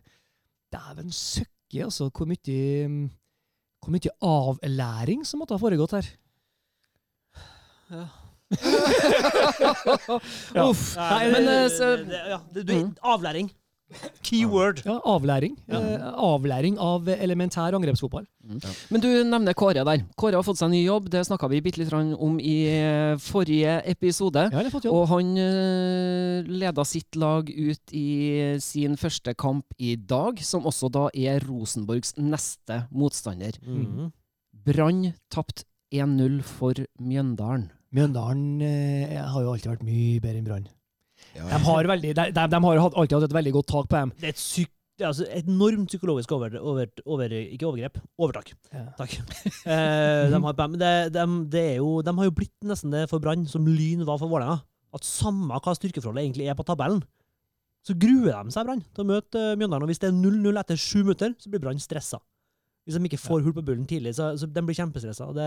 dæven 0.76 1.08
søkke, 1.16 1.86
altså, 1.88 2.10
hvor 2.12 2.28
mye 2.28 3.08
hvor 3.80 3.94
mye 3.94 4.12
avlæring 4.20 5.24
som 5.24 5.40
måtte 5.40 5.54
ha 5.56 5.62
foregått 5.62 5.96
her. 5.96 6.06
Ja. 7.90 8.04
Ja. 10.56 10.64
Uff. 10.70 10.94
Nei, 10.96 11.30
men 11.32 11.46
det, 11.46 11.60
eh, 11.64 11.70
så, 11.74 11.92
det, 12.06 12.20
ja, 12.30 12.40
det, 12.54 12.66
det, 12.66 12.82
Mm. 12.82 12.92
avlæring. 13.02 13.50
Keyword. 14.26 14.80
Ja, 14.84 14.96
avlæring. 15.06 15.52
Ja. 15.70 15.78
Eh, 15.78 16.06
avlæring 16.18 16.74
av 16.82 17.06
elementær 17.08 17.74
angrepsfotball. 17.76 18.24
Men 18.90 19.00
du 19.02 19.06
nevner 19.22 19.54
Kåre 19.54 19.84
der. 19.86 20.02
Kåre 20.18 20.34
har 20.40 20.42
fått 20.42 20.58
seg 20.58 20.70
ny 20.72 20.80
jobb. 20.84 21.06
Det 21.12 21.22
snakka 21.28 21.46
vi 21.52 21.60
bitte 21.62 21.78
litt 21.78 21.92
om 21.94 22.40
i 22.42 22.56
eh, 22.72 23.14
forrige 23.22 23.76
episode. 23.86 24.48
Ja, 24.50 24.56
han 24.58 24.64
har 24.66 24.74
fått 24.74 24.88
jobb. 24.88 24.96
Og 24.96 25.06
han 25.14 25.30
uh, 25.38 26.42
leda 26.50 26.82
sitt 26.84 27.14
lag 27.14 27.46
ut 27.48 27.94
i 27.94 28.58
sin 28.58 28.96
første 28.98 29.34
kamp 29.38 29.64
i 29.78 29.94
dag, 29.96 30.42
som 30.42 30.66
også 30.66 30.90
da 30.90 31.06
er 31.14 31.38
Rosenborgs 31.46 32.16
neste 32.18 32.88
motstander. 32.90 33.54
Mhm. 33.62 34.10
Brann 34.66 35.12
tapte 35.30 35.62
1-0 35.94 36.42
for 36.42 36.74
Mjøndalen. 36.98 37.70
Mjøndalen 37.96 38.62
eh, 38.66 39.18
har 39.24 39.42
jo 39.44 39.52
alltid 39.54 39.70
vært 39.72 39.84
mye 39.88 40.20
bedre 40.22 40.40
enn 40.42 40.46
Brann. 40.48 40.66
Ja, 41.36 41.46
De 41.48 41.58
har, 41.64 41.88
veldig, 41.90 42.14
de, 42.16 42.24
de, 42.36 42.46
de 42.52 42.58
har 42.66 42.80
hatt- 42.84 42.96
alltid 42.96 43.16
hatt 43.18 43.28
et 43.30 43.36
veldig 43.38 43.52
godt 43.56 43.70
tak 43.72 43.88
på 43.92 43.96
dem. 44.00 44.12
Det 44.20 44.28
er 44.30 44.34
et 44.34 44.40
syk, 44.42 44.70
det 44.96 45.04
er 45.04 45.10
altså 45.10 45.26
et 45.28 45.48
enormt 45.48 45.90
psykologisk 45.92 46.30
over, 46.32 46.54
over, 46.60 46.88
over 47.04 47.32
Ikke 47.42 47.66
overgrep, 47.68 47.98
overtak. 48.20 48.52
Ja. 48.72 48.86
Takk. 49.00 49.16
Eh, 49.66 50.30
de, 50.30 50.38
har, 50.44 50.60
men 50.70 50.78
det, 50.80 50.92
de, 51.16 51.24
det 51.50 51.62
er 51.72 51.76
jo, 51.80 51.96
de 52.06 52.12
har 52.16 52.28
jo 52.28 52.34
blitt 52.36 52.54
nesten 52.68 52.92
det 52.94 53.06
for 53.10 53.18
Brann 53.20 53.42
som 53.50 53.66
Lyn 53.66 54.04
var 54.08 54.20
for 54.22 54.30
Vålerenga. 54.30 54.60
At 54.96 55.04
samme 55.04 55.58
hva 55.60 55.74
styrkeforholdet 55.76 56.22
egentlig 56.24 56.46
er 56.48 56.56
på 56.56 56.64
tabellen, 56.68 57.02
så 57.86 57.94
gruer 57.98 58.30
de 58.46 58.54
seg 58.54 58.64
Brann 58.68 58.80
til 58.94 59.04
å 59.04 59.08
møte 59.10 59.42
eh, 59.52 59.56
Mjøndalen. 59.58 59.84
Og 59.84 59.90
hvis 59.92 60.00
det 60.04 60.08
er 60.12 60.16
0-0 60.16 60.60
etter 60.62 60.78
sju 60.80 61.00
minutter, 61.02 61.34
så 61.42 61.50
blir 61.52 61.64
Brann 61.64 61.82
stressa. 61.82 62.20
Hvis 62.86 62.94
de 63.00 63.08
ikke 63.08 63.18
får 63.18 63.42
hull 63.42 63.52
på 63.56 63.62
bullen 63.66 63.86
tidlig, 63.90 64.12
så, 64.14 64.28
så 64.38 64.46
de 64.46 64.62
blir 64.62 64.76
kjempestressa. 64.78 65.26
De 65.34 65.46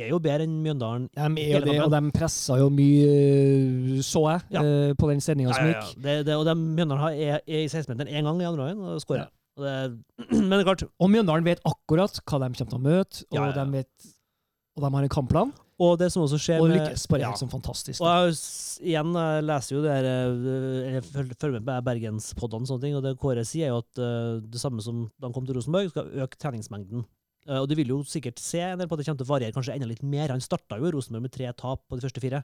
er 0.00 0.08
jo 0.08 0.18
bedre 0.18 0.46
enn 0.46 0.54
Mjøndalen. 0.64 1.10
De 1.12 1.42
er 1.44 1.58
jo 1.58 1.66
det, 1.66 1.74
og 1.84 1.90
de 1.92 2.00
pressa 2.16 2.56
jo 2.56 2.70
mye, 2.72 3.10
eh, 3.10 3.98
så 4.06 4.22
jeg, 4.30 4.40
Ja. 4.56 4.62
eh, 4.64 4.94
på 4.96 5.10
den 5.10 5.20
sendinga 5.20 5.52
som 5.52 5.66
Ja, 5.66 5.74
ja, 5.74 5.82
gikk. 5.82 6.04
ja. 6.06 6.22
Det, 6.24 6.34
og 6.38 6.46
de, 6.48 6.54
Mjøndalen 6.56 7.02
har- 7.04 7.12
er, 7.12 7.40
er 7.46 7.60
i 7.66 7.68
16-meteren 7.68 8.08
én 8.08 8.24
gang 8.24 8.40
i 8.40 8.48
andre 8.48 8.64
gangen 8.70 8.80
og 8.94 9.00
skårer. 9.04 9.26
Ja. 9.26 9.28
Og 9.60 9.64
det- 9.66 10.38
Men 10.48 10.50
det 10.56 10.60
er 10.66 10.68
klart, 10.74 10.86
Og 10.98 11.10
Mjøndalen 11.10 11.44
vet 11.44 11.60
akkurat 11.68 12.16
hva 12.24 12.40
de 12.40 12.48
kommer 12.48 12.70
til 12.72 12.78
å 12.78 12.80
møte, 12.80 13.24
og, 13.28 13.36
Ja, 13.36 13.44
ja, 13.44 13.52
ja. 13.52 13.64
De, 13.64 13.72
vet, 13.72 14.08
og 14.76 14.82
de 14.86 14.90
har 14.96 15.02
en 15.02 15.08
kampplan, 15.12 15.52
og 15.80 15.94
det 16.00 16.10
som 16.12 16.24
også 16.26 16.38
skjer 16.40 16.60
og 16.60 16.68
lykkes 16.68 17.06
bare 17.08 17.24
ja. 17.24 17.30
sånn 17.40 17.50
fantastisk. 17.52 18.02
Og 18.04 18.08
jeg, 18.28 18.34
igjen, 18.90 19.14
jeg 19.16 19.44
leser 19.48 19.74
jo 19.74 19.84
det 19.84 19.94
her 19.94 20.08
eh, 20.10 20.96
Jeg 20.96 21.04
følger 21.06 21.54
med 21.56 21.64
på 21.70 21.76
Bergenspoddene 21.86 22.66
og 22.66 22.68
sånne 22.68 22.84
ting, 22.84 22.96
og 22.98 23.06
det 23.06 23.14
Kåre 23.22 23.44
sier, 23.48 23.70
er 23.70 23.72
jo 23.72 23.80
at 23.80 24.02
eh, 24.04 24.34
det 24.44 24.60
samme 24.60 24.84
som 24.84 25.06
da 25.16 25.28
han 25.28 25.36
kom 25.36 25.46
til 25.48 25.56
Rosenborg, 25.56 25.88
skal 25.94 26.10
øke 26.26 26.40
treningsmengden. 26.40 27.06
Eh, 27.48 27.56
og 27.56 27.68
du 27.70 27.74
vil 27.78 27.94
jo 27.94 28.02
sikkert 28.04 28.42
se 28.42 28.60
en 28.66 28.82
del 28.82 28.90
på 28.90 28.98
at 28.98 29.00
det 29.00 29.08
kommer 29.08 29.22
til 29.22 29.28
å 29.28 29.32
variere 29.32 29.56
kanskje 29.56 29.78
enda 29.78 29.88
litt 29.88 30.04
mer. 30.04 30.34
Han 30.34 30.44
starta 30.44 30.76
jo 30.80 30.92
Rosenborg 30.92 31.24
med 31.30 31.32
tre 31.38 31.48
tap 31.56 31.86
på 31.88 31.96
de 31.96 32.04
første 32.04 32.24
fire. 32.24 32.42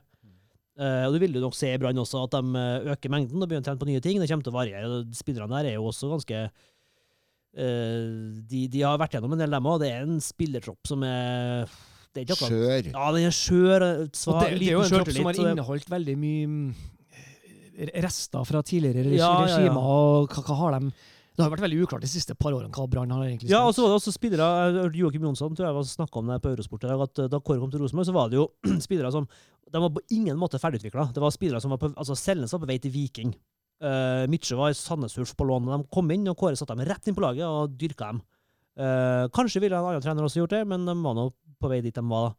Uh, 0.77 1.07
og 1.07 1.15
du 1.15 1.23
vil 1.23 1.33
jo 1.33 1.41
nok 1.41 1.55
se 1.57 1.71
i 1.73 1.77
Brann 1.81 1.97
også 1.97 2.19
at 2.27 2.35
de 2.35 2.61
øker 2.93 3.09
mengden 3.09 3.41
og 3.41 3.47
begynner 3.49 3.63
å 3.63 3.65
trene 3.65 3.81
på 3.81 3.87
nye 3.89 4.01
ting. 4.05 4.19
Det 4.21 4.27
kommer 4.29 4.45
til 4.45 4.53
å 4.53 4.59
variere. 4.59 4.99
Spillerne 5.17 5.55
der 5.57 5.71
er 5.71 5.79
jo 5.79 5.87
også 5.89 6.09
ganske 6.11 6.41
uh, 7.57 8.03
de, 8.45 8.59
de 8.69 8.83
har 8.85 8.99
vært 9.01 9.17
gjennom 9.17 9.33
en 9.33 9.41
del, 9.41 9.53
dem 9.57 9.69
òg. 9.69 9.79
Det 9.81 9.89
er 9.89 10.05
en 10.05 10.21
spillertropp 10.21 10.89
som 10.89 11.05
er 11.05 11.65
det 12.17 12.23
er 12.23 12.27
ikke 12.27 12.37
akkurat 12.37 12.53
Skjør. 12.53 12.87
ja, 12.91 13.09
den 13.13 13.25
er 13.27 13.35
skjør. 13.37 13.83
Og 13.87 14.15
Svak, 14.17 14.39
det, 14.43 14.57
det 14.57 14.69
er 14.71 14.73
jo 14.73 14.83
en 14.83 14.93
kropp 14.95 15.11
som 15.13 15.29
har 15.29 15.41
inneholdt 15.43 15.91
veldig 15.91 16.15
mye 16.17 16.47
mm, 16.49 16.87
rester 18.03 18.47
fra 18.47 18.63
tidligere 18.65 19.05
regimer. 19.05 19.21
Ja, 19.21 19.45
ja, 19.51 19.59
ja. 19.67 19.75
og 19.77 20.33
hva, 20.33 20.43
hva 20.47 20.57
har 20.63 20.77
de 20.77 20.91
Det 21.37 21.43
har 21.45 21.51
vært 21.53 21.65
veldig 21.67 21.83
uklart 21.85 22.05
de 22.05 22.09
siste 22.09 22.33
par 22.33 22.55
årene 22.57 22.73
hva 22.73 22.87
Brann 22.89 23.13
har 23.13 23.27
egentlig 23.27 23.51
Ja, 23.51 23.61
og 23.67 23.75
så 23.77 23.85
var 23.85 23.93
det 23.93 23.99
også 23.99 24.15
spillere 24.15 24.47
jeg 24.47 24.79
hørte 24.79 25.01
Joakim 25.03 25.27
Jonsson 25.29 25.57
tror 25.57 25.67
jeg 25.67 25.77
var 25.77 25.91
snakka 25.91 26.23
om 26.23 26.31
det 26.31 26.39
på 26.41 26.53
Eurosport 26.55 26.87
i 26.87 26.89
dag, 26.89 27.03
at 27.05 27.21
eh, 27.21 27.29
da 27.29 27.41
Kåre 27.41 27.61
kom 27.61 27.73
til 27.73 27.83
Rosenborg, 27.83 28.09
så 28.09 28.15
var 28.15 28.31
det 28.31 28.39
jo 28.39 28.47
spillere 28.87 29.13
som 29.13 29.27
De 29.67 29.83
var 29.83 29.93
på 29.93 30.01
ingen 30.15 30.39
måte 30.39 30.59
ferdigutvikla. 30.63 31.11
Det 31.13 31.21
var 31.21 31.35
spillere 31.35 31.61
som 31.61 31.75
var 31.75 31.81
på 31.83 31.91
altså 31.93 32.15
Selnes 32.17 32.55
var 32.55 32.63
på 32.63 32.71
vei 32.71 32.79
til 32.81 32.93
Viking. 32.93 33.35
Uh, 33.83 34.23
Mitche 34.31 34.55
var 34.57 34.71
i 34.71 34.77
Sandnes 34.77 35.17
Ulf 35.19 35.35
på 35.37 35.45
lån. 35.45 35.67
og 35.67 35.83
De 35.83 35.89
kom 35.93 36.09
inn, 36.15 36.25
og 36.31 36.37
Kåre 36.39 36.57
satte 36.57 36.73
dem 36.73 36.87
rett 36.87 37.05
inn 37.05 37.17
på 37.17 37.21
laget 37.21 37.45
og 37.45 37.75
dyrka 37.77 38.13
dem. 38.13 38.23
Uh, 38.77 39.27
kanskje 39.33 39.61
ville 39.61 39.75
en 39.77 39.85
annen 39.89 40.01
trener 40.01 40.25
også 40.25 40.39
gjort 40.39 40.55
det, 40.55 40.63
men 40.69 40.85
de 40.87 40.95
var 41.03 41.17
nå 41.17 41.27
på 41.61 41.71
vei 41.71 41.81
dit 41.85 41.95
de 41.95 42.03
var. 42.09 42.35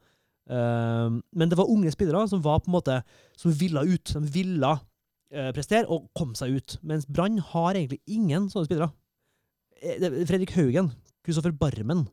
Uh, 0.49 1.19
men 1.37 1.51
det 1.51 1.59
var 1.59 1.69
unge 1.69 1.91
spillere 1.93 2.25
som 2.31 2.41
var 2.45 2.63
på 2.63 2.71
en 2.71 2.79
måte 2.79 3.01
som 3.37 3.53
ville 3.53 3.85
ut. 3.85 4.15
De 4.15 4.33
ville 4.33 4.73
uh, 4.73 5.51
prestere 5.57 5.89
og 5.93 6.09
komme 6.17 6.39
seg 6.39 6.57
ut. 6.57 6.79
Mens 6.83 7.07
Brann 7.07 7.41
har 7.53 7.75
egentlig 7.75 8.01
ingen 8.07 8.49
sånne 8.53 8.69
spillere. 8.69 8.91
Eh, 9.79 10.27
Fredrik 10.27 10.55
Haugen, 10.57 10.91
Kristoffer 11.23 11.53
Barmen 11.55 12.09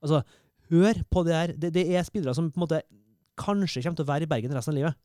Altså, 0.00 0.22
hør 0.70 1.00
på 1.10 1.22
det 1.24 1.34
her. 1.34 1.52
Det, 1.56 1.72
det 1.74 1.84
er 1.96 2.04
spillere 2.04 2.34
som 2.36 2.50
på 2.52 2.60
en 2.60 2.64
måte 2.66 2.82
kanskje 3.40 3.82
kommer 3.82 3.98
til 3.98 4.04
å 4.04 4.10
være 4.12 4.26
i 4.26 4.30
Bergen 4.30 4.54
resten 4.54 4.74
av 4.74 4.78
livet. 4.78 4.98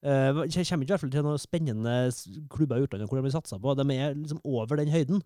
Uh, 0.00 0.32
kommer 0.32 0.64
ikke 0.64 0.78
i 0.80 0.88
hvert 0.88 1.02
fall 1.02 1.12
til 1.12 1.24
noen 1.26 1.40
spennende 1.40 1.94
klubber 2.48 2.80
i 2.80 2.86
utlandet 2.86 3.10
hvor 3.10 3.20
de 3.20 3.24
blir 3.26 3.34
satsa 3.34 3.60
på. 3.60 3.74
De 3.76 3.84
er 3.94 4.16
liksom 4.16 4.40
over 4.48 4.80
den 4.80 4.90
høyden. 4.90 5.22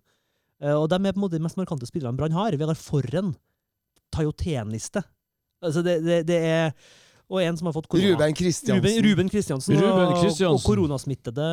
Uh, 0.61 0.75
og 0.75 0.89
de 0.91 0.99
er 0.99 1.15
på 1.15 1.17
en 1.17 1.23
måte 1.23 1.39
de 1.39 1.45
mest 1.45 1.57
markante 1.57 1.89
spillerne 1.89 2.19
Brann 2.19 2.35
har. 2.35 2.57
Vegard 2.59 2.79
Forren. 2.79 3.33
Tajoten-liste. 4.13 5.01
Altså, 5.65 5.81
det, 5.85 5.97
det, 6.05 6.21
det 6.29 6.37
er 6.45 6.71
Og 7.25 7.39
en 7.41 7.57
som 7.57 7.65
har 7.65 7.73
fått 7.73 7.87
korona. 7.89 8.11
Ruben 8.13 8.35
Kristiansen. 8.37 8.77
Ruben, 8.83 8.97
Ruben 9.07 9.29
Kristiansen 9.33 9.73
Ruben 9.81 10.11
og, 10.11 10.19
Kristiansen. 10.21 10.53
og 10.53 10.61
koronasmittede 10.61 11.45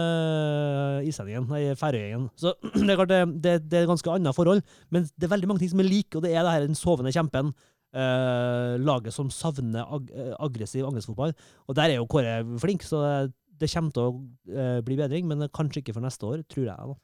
islendingen, 1.09 1.47
nei, 1.49 1.63
færøyingen. 1.81 2.27
Så 2.37 2.53
det 2.77 2.91
er 2.93 2.99
klart 3.01 3.13
det, 3.13 3.21
det, 3.47 3.55
det 3.73 3.79
er 3.81 3.89
ganske 3.89 4.13
annet 4.13 4.37
forhold, 4.37 4.61
men 4.93 5.07
det 5.17 5.25
er 5.29 5.33
veldig 5.33 5.49
mange 5.49 5.65
ting 5.65 5.73
som 5.73 5.81
er 5.81 5.89
like, 5.89 6.13
og 6.19 6.27
det 6.27 6.35
er 6.35 6.45
det 6.45 6.53
her 6.53 6.67
den 6.67 6.77
sovende 6.79 7.13
kjempen. 7.15 7.55
eh, 7.95 8.75
laget 8.81 9.13
som 9.17 9.31
savner 9.33 9.85
ag 9.97 10.11
eh, 10.17 10.35
aggressiv 10.41 10.87
angrepsfotball. 10.89 11.33
Og 11.69 11.77
der 11.77 11.91
er 11.93 11.99
jo 12.01 12.07
Kåre 12.09 12.39
flink, 12.61 12.83
så 12.89 13.01
det, 13.05 13.33
det 13.61 13.69
kommer 13.73 13.93
til 13.93 14.07
å 14.09 14.13
eh, 14.53 14.79
bli 14.85 14.97
bedring, 15.01 15.27
men 15.29 15.49
kanskje 15.53 15.83
ikke 15.83 15.95
for 15.97 16.05
neste 16.05 16.25
år, 16.29 16.45
tror 16.49 16.69
jeg. 16.71 16.93
da. 16.93 16.97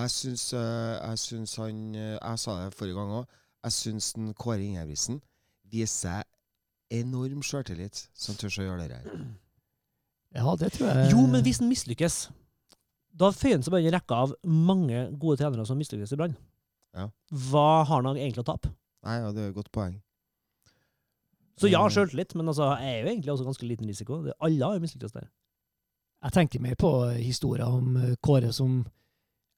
Jeg 0.00 0.10
syns, 0.16 0.44
eh, 0.56 0.94
jeg 1.10 1.18
syns 1.20 1.56
han 1.60 1.80
eh, 1.94 2.16
Jeg 2.16 2.38
sa 2.40 2.56
det 2.64 2.74
forrige 2.76 2.96
gang 2.96 3.10
òg. 3.20 3.26
Jeg 3.64 3.72
syns 3.72 4.12
den 4.16 4.32
Kåre 4.36 4.60
Ingebrigtsen 4.64 5.20
viser 5.72 6.24
enorm 6.90 7.42
sjøltillit 7.42 8.08
som 8.14 8.34
tør 8.36 8.48
å 8.60 8.66
gjøre 8.68 8.88
det 8.88 8.96
her. 8.98 9.26
Ja, 10.34 10.54
det 10.58 10.72
tror 10.74 10.88
jeg 10.90 11.12
Jo, 11.12 11.26
men 11.30 11.42
hvis 11.46 11.60
han 11.62 11.68
mislykkes 11.70 12.16
Da 13.14 13.28
føyer 13.30 13.54
han 13.54 13.62
seg 13.62 13.70
bare 13.70 13.84
i 13.84 13.86
en 13.86 13.94
rekke 13.94 14.16
av 14.18 14.32
mange 14.44 15.04
gode 15.22 15.38
trenere 15.38 15.64
som 15.68 15.78
mislykkes 15.78 16.12
i 16.12 16.16
Brann. 16.18 16.34
Ja. 16.94 17.08
Hva 17.30 17.84
har 17.86 18.02
han 18.02 18.16
egentlig 18.18 18.42
å 18.42 18.48
tape? 18.48 18.72
Nei, 19.06 19.20
ja, 19.20 19.30
det 19.32 19.42
er 19.44 19.48
et 19.52 19.54
godt 19.54 19.70
poeng. 19.70 20.00
Så 21.60 21.70
ja, 21.70 21.78
Mm. 21.84 21.90
sjøltillit, 21.94 22.34
men 22.34 22.48
altså, 22.50 22.66
jeg 22.82 22.90
er 22.90 23.02
jo 23.04 23.10
egentlig 23.12 23.32
også 23.32 23.44
ganske 23.46 23.66
liten 23.68 23.86
risiko. 23.86 24.22
Det, 24.24 24.32
alle 24.42 24.64
har 24.66 24.74
jo 24.74 24.82
mislykkes 24.82 25.12
der. 25.14 25.28
Jeg 26.24 26.32
tenker 26.32 26.60
mer 26.60 26.74
på 26.74 26.90
historier 27.20 27.66
om 27.68 27.96
eh, 27.96 28.16
Kåre 28.20 28.50
som 28.52 28.80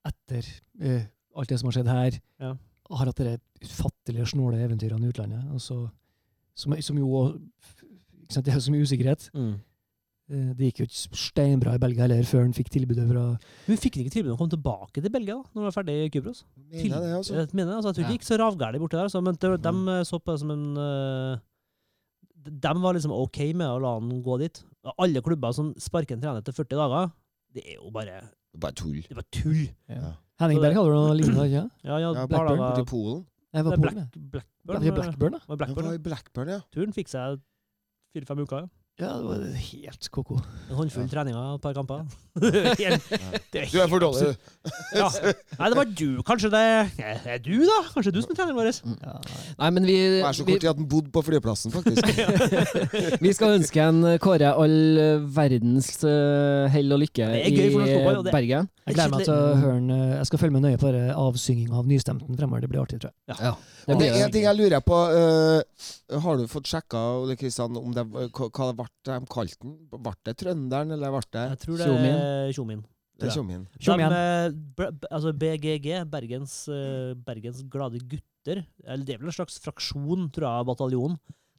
etter 0.05 0.45
uh, 0.83 1.07
alt 1.37 1.49
det 1.49 1.59
som 1.61 1.69
har 1.71 1.73
skjedd 1.79 1.89
her, 1.89 2.21
Ja. 2.39 2.53
har 2.91 3.07
hatt 3.07 3.17
de 3.17 3.39
ufattelige 3.65 4.27
snåle 4.29 4.61
eventyrene 4.63 5.07
i 5.07 5.09
utlandet. 5.15 5.45
og 5.49 5.53
Altså, 5.57 5.91
som, 6.57 6.73
som 6.81 6.99
jo 6.99 7.09
ikke 8.27 8.33
sant, 8.35 8.45
Det 8.49 8.55
er 8.55 8.59
så 8.65 8.73
mye 8.75 8.83
usikkerhet. 8.87 9.29
Mm. 9.37 9.55
Eh, 10.29 10.53
Det 10.59 10.67
gikk 10.73 10.79
jo 10.81 10.87
ikke 10.89 11.19
steinbra 11.21 11.75
i 11.77 11.79
Belgia 11.79 12.03
heller, 12.09 12.25
før 12.27 12.43
han 12.43 12.53
fikk 12.57 12.71
tilbudet 12.75 13.05
fra 13.07 13.27
Men 13.69 13.77
fikk 13.79 13.95
han 14.01 14.07
ikke 14.07 14.15
tilbudet 14.17 14.33
om 14.33 14.39
å 14.39 14.41
komme 14.41 14.55
tilbake 14.57 15.03
til 15.05 15.13
Belgia 15.15 15.37
da, 15.37 15.43
når 15.55 15.61
han 15.63 15.69
var 15.69 15.77
ferdig 15.77 15.95
i 16.03 16.09
Kypros? 16.11 16.41
Mener 16.73 17.05
det, 17.05 17.13
altså. 17.21 17.35
Jeg 17.39 17.53
mener, 17.55 17.77
altså, 17.77 17.93
jeg 17.93 17.99
tror 18.01 18.03
Ja. 18.03 18.09
det 18.11 18.17
gikk 18.19 18.27
så 18.27 18.39
ravgærent 18.43 18.81
borti 18.83 18.97
der, 18.99 19.05
altså, 19.07 19.23
men 19.23 19.35
de, 19.39 19.53
de 19.57 19.73
Mm. 19.77 20.05
så 20.11 20.19
på 20.19 20.33
det 20.33 20.41
som 20.41 20.51
en 20.51 20.65
uh, 20.77 21.39
De 22.47 22.73
var 22.83 22.95
liksom 22.95 23.13
OK 23.13 23.39
med 23.55 23.67
å 23.67 23.79
la 23.83 23.93
han 23.99 24.23
gå 24.23 24.39
dit. 24.39 24.63
Alle 24.99 25.21
klubber 25.23 25.53
som 25.55 25.73
sparker 25.79 26.15
en 26.15 26.21
trener 26.23 26.39
etter 26.43 26.53
40 26.55 26.77
dager, 26.79 27.13
det 27.55 27.63
er 27.67 27.79
jo 27.81 27.91
bare, 27.91 28.21
Bare 28.59 28.73
tull. 28.73 29.01
det 29.03 29.11
er 29.11 29.15
bare 29.21 29.31
tull. 29.33 29.63
Henning 30.39 30.59
Så 30.59 30.63
det- 30.63 30.63
Berg 30.63 30.77
hadde 30.77 30.93
noe 30.95 31.15
lignende, 31.17 31.47
ikke 31.47 31.71
Ja, 31.85 31.99
ja, 31.99 32.13
Ja, 32.13 32.27
Blackburn 32.27 32.59
Borti 32.59 32.85
Polen. 32.87 33.27
Jeg 33.57 33.65
var 33.65 33.73
Det 33.73 33.79
er 33.79 33.83
på 33.83 33.95
Black, 33.97 34.17
Black, 34.33 34.49
Blackburn. 34.67 34.83
det 34.83 34.89
er 34.91 34.97
Blackburn, 35.01 35.33
da. 35.33 35.39
Var 35.49 35.57
Blackburn, 35.63 35.87
ja. 35.89 36.01
Blackburn, 36.09 36.49
ja. 36.53 36.59
Turen 36.77 36.93
fikk 36.97 37.09
seg 37.13 37.41
fire-fem 38.13 38.43
uker. 38.45 38.67
Ja. 38.67 38.86
Ja, 38.97 39.11
det 39.21 39.27
var 39.29 39.41
helt 39.61 40.07
ko-ko. 40.09 40.39
En 40.71 40.77
håndfull 40.79 41.03
Ja. 41.05 41.09
treninger, 41.13 41.55
et 41.59 41.61
par 41.61 41.75
kamper. 41.77 42.07
Helt- 42.81 43.11
det 43.53 43.65
Du 43.69 43.77
er 43.83 43.89
for 43.93 44.01
dårlig. 44.01 44.31
Ja. 44.97 45.11
Nei, 45.59 45.69
det 45.69 45.77
var 45.77 45.91
du. 45.99 46.23
Kanskje 46.25 46.49
det 46.53 46.63
er 46.65 46.89
er 47.35 47.39
du, 47.45 47.59
da? 47.69 47.77
Kanskje 47.93 48.13
du 48.17 48.23
som 48.25 48.33
er 48.33 48.39
treneren 48.39 48.57
vår? 48.57 48.71
Ja, 49.05 49.19
Nei, 49.61 49.69
men 49.77 49.85
vi, 49.89 49.97
er 50.23 50.33
så 50.33 50.47
kort 50.49 50.61
tid 50.65 50.71
at 50.73 50.81
han 50.81 50.89
bodde 50.89 51.13
på 51.13 51.23
flyplassen, 51.29 51.75
faktisk. 51.77 52.09
vi 53.27 53.35
skal 53.37 53.59
ønske 53.59 53.85
en 53.85 54.01
Kåre 54.25 54.55
all 54.57 54.77
verdens 55.29 55.93
eh, 56.09 56.65
hell 56.73 56.97
og 56.97 57.05
lykke 57.05 57.29
Det 57.37 57.45
er 57.45 57.53
i 57.53 57.57
det- 57.77 58.33
Bergen. 58.33 58.71
Jeg 58.87 58.97
gleder 58.97 59.13
meg 59.13 59.25
til 59.29 59.35
å 59.37 59.55
høre 59.61 59.77
den. 59.77 59.91
eh, 59.93 60.17
Jeg 60.23 60.27
skal 60.33 60.39
følge 60.47 60.57
med 60.57 60.65
nøye 60.71 60.81
på 60.81 60.89
avsynginga 60.89 61.21
avsynging 61.27 61.73
av 61.77 61.85
nystemten 61.93 62.37
fremover. 62.41 62.65
Det 62.65 62.73
blir 62.73 62.81
artig, 62.81 63.01
tror 63.05 63.13
jeg. 63.13 63.37
Ja, 63.45 63.53
Det 63.87 63.97
det 64.01 64.09
er 64.11 64.25
en 64.25 64.35
ting 64.35 64.47
jeg 64.47 64.59
lurer 64.59 64.83
på. 64.83 64.97
Uh, 65.15 66.19
har 66.25 66.41
du 66.41 66.49
fått 66.51 66.67
sjekka 66.71 66.99
Ole 67.21 67.37
Kristian, 67.39 67.77
om 67.79 67.95
det, 67.95 68.03
hva, 68.11 68.73
ble 68.75 68.87
de 69.07 69.19
kalte 69.31 69.61
den? 69.63 69.77
Ble 69.93 70.15
det 70.27 70.35
Trønderen, 70.43 70.95
eller 70.97 71.15
ble 71.15 71.23
det 71.37 71.45
Jeg 71.53 71.61
tror 71.63 71.79
det 71.79 71.87
er 71.87 72.53
Tjomin. 72.57 72.83
Det 73.17 73.31
er 73.31 73.35
Tjomin. 73.37 73.63
Altså 75.09 75.33
BGG, 75.33 75.89
Bergens, 76.13 76.57
eh, 76.69 77.15
Bergens 77.29 77.63
glade 77.73 78.03
gutter, 78.03 78.65
eller 78.85 79.07
det 79.07 79.15
er 79.15 79.23
vel 79.23 79.31
en 79.31 79.39
slags 79.39 79.57
fraksjon, 79.63 80.29
tror 80.35 80.49
jeg, 80.49 80.65
av 80.65 80.69
bataljonen, 80.69 81.17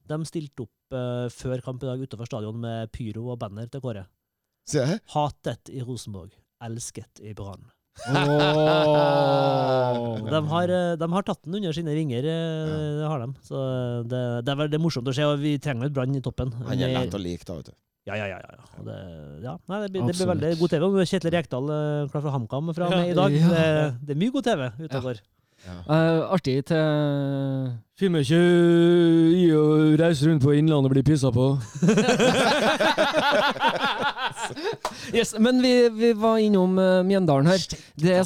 de 0.08 0.20
stilte 0.28 0.68
opp 0.68 0.96
uh, 0.96 1.26
før 1.34 1.64
kamp 1.64 1.82
i 1.84 1.90
dag 1.90 2.04
utenfor 2.04 2.30
stadion 2.30 2.60
med 2.64 2.92
pyro 2.96 3.26
og 3.34 3.42
banner 3.42 3.68
til 3.72 3.84
Kåre. 3.84 4.06
Se. 4.68 4.84
Hatet 5.16 5.72
i 5.74 5.82
Rosenborg, 5.84 6.36
elsket 6.64 7.24
i 7.24 7.34
Brann. 7.36 7.66
Åh. 8.08 8.14
De 10.28 10.40
har, 10.52 10.68
eh, 10.70 10.96
de 11.00 11.08
har 11.14 11.24
tatt 11.26 11.42
den 11.44 11.56
under 11.60 11.74
sine 11.74 11.94
vinger, 11.98 12.24
ja. 12.24 12.32
det 13.02 13.08
har 13.10 13.20
de. 13.24 13.30
Så 13.48 13.58
det, 14.06 14.22
det 14.46 14.52
er 14.54 14.60
veldig 14.62 14.80
morsomt 14.84 15.10
å 15.10 15.14
se, 15.16 15.24
og 15.26 15.36
vi 15.42 15.52
trenger 15.64 15.86
et 15.90 15.96
Brann 15.98 16.16
i 16.16 16.22
toppen. 16.24 16.50
Han 16.68 16.78
er 16.78 16.94
lett 16.94 17.18
å 17.18 17.22
like, 17.22 17.46
da, 17.48 17.54
vet 17.60 17.70
du. 17.72 17.76
Ja, 18.08 18.14
ja, 18.16 18.26
ja. 18.28 18.38
ja. 18.40 18.50
ja. 18.56 18.60
Det, 18.88 18.98
ja. 19.44 19.54
Nei, 19.68 19.78
det, 19.84 19.90
blir, 19.92 20.02
det 20.08 20.16
blir 20.16 20.28
veldig 20.32 20.50
god 20.62 20.70
TV. 20.76 20.84
Kjetil 21.12 21.34
Rekdal 21.36 21.66
eh, 21.76 22.06
klar 22.14 22.22
fra 22.24 22.32
HamKam 22.38 22.66
fra 22.78 22.86
med 22.94 23.04
i 23.12 23.18
dag. 23.18 23.30
Ja. 23.36 23.40
Det, 23.52 23.66
det 24.08 24.12
er 24.16 24.20
mye 24.22 24.34
god 24.38 24.46
TV 24.48 24.62
utover. 24.86 25.16
Ja. 25.66 25.74
Eh, 25.90 26.32
artig 26.32 26.66
til 26.70 26.86
Filmer 27.98 28.22
ikke 28.22 28.38
i 29.34 29.50
å 29.58 29.98
reise 29.98 30.28
rundt 30.30 30.46
på 30.46 30.54
Innlandet 30.54 30.86
og 30.88 30.94
bli 30.94 31.02
pissa 31.04 31.32
på. 31.34 31.46
Yes, 35.14 35.34
men 35.40 35.62
vi, 35.64 35.74
vi 35.94 36.12
var 36.18 36.42
innom 36.44 36.78
uh, 36.80 37.02
Mjøndalen 37.08 37.50
her. 37.52 37.64
Det 38.00 38.14
er, 38.20 38.26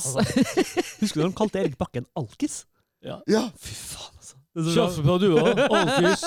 Husker 1.01 1.21
du 1.21 1.27
de 1.27 1.33
kalte 1.37 1.61
Erik 1.61 1.77
Bakken 1.79 2.07
alkis? 2.17 2.63
Ja! 3.05 3.19
Fy 3.57 3.75
faen, 3.75 4.10
altså. 4.55 4.61
Det 4.61 4.61
er 4.61 4.71
så 4.75 4.75
Kjaff 4.75 4.95
på 5.05 5.15
du 5.21 5.27
òg. 5.39 5.59
Alkis. 5.71 6.23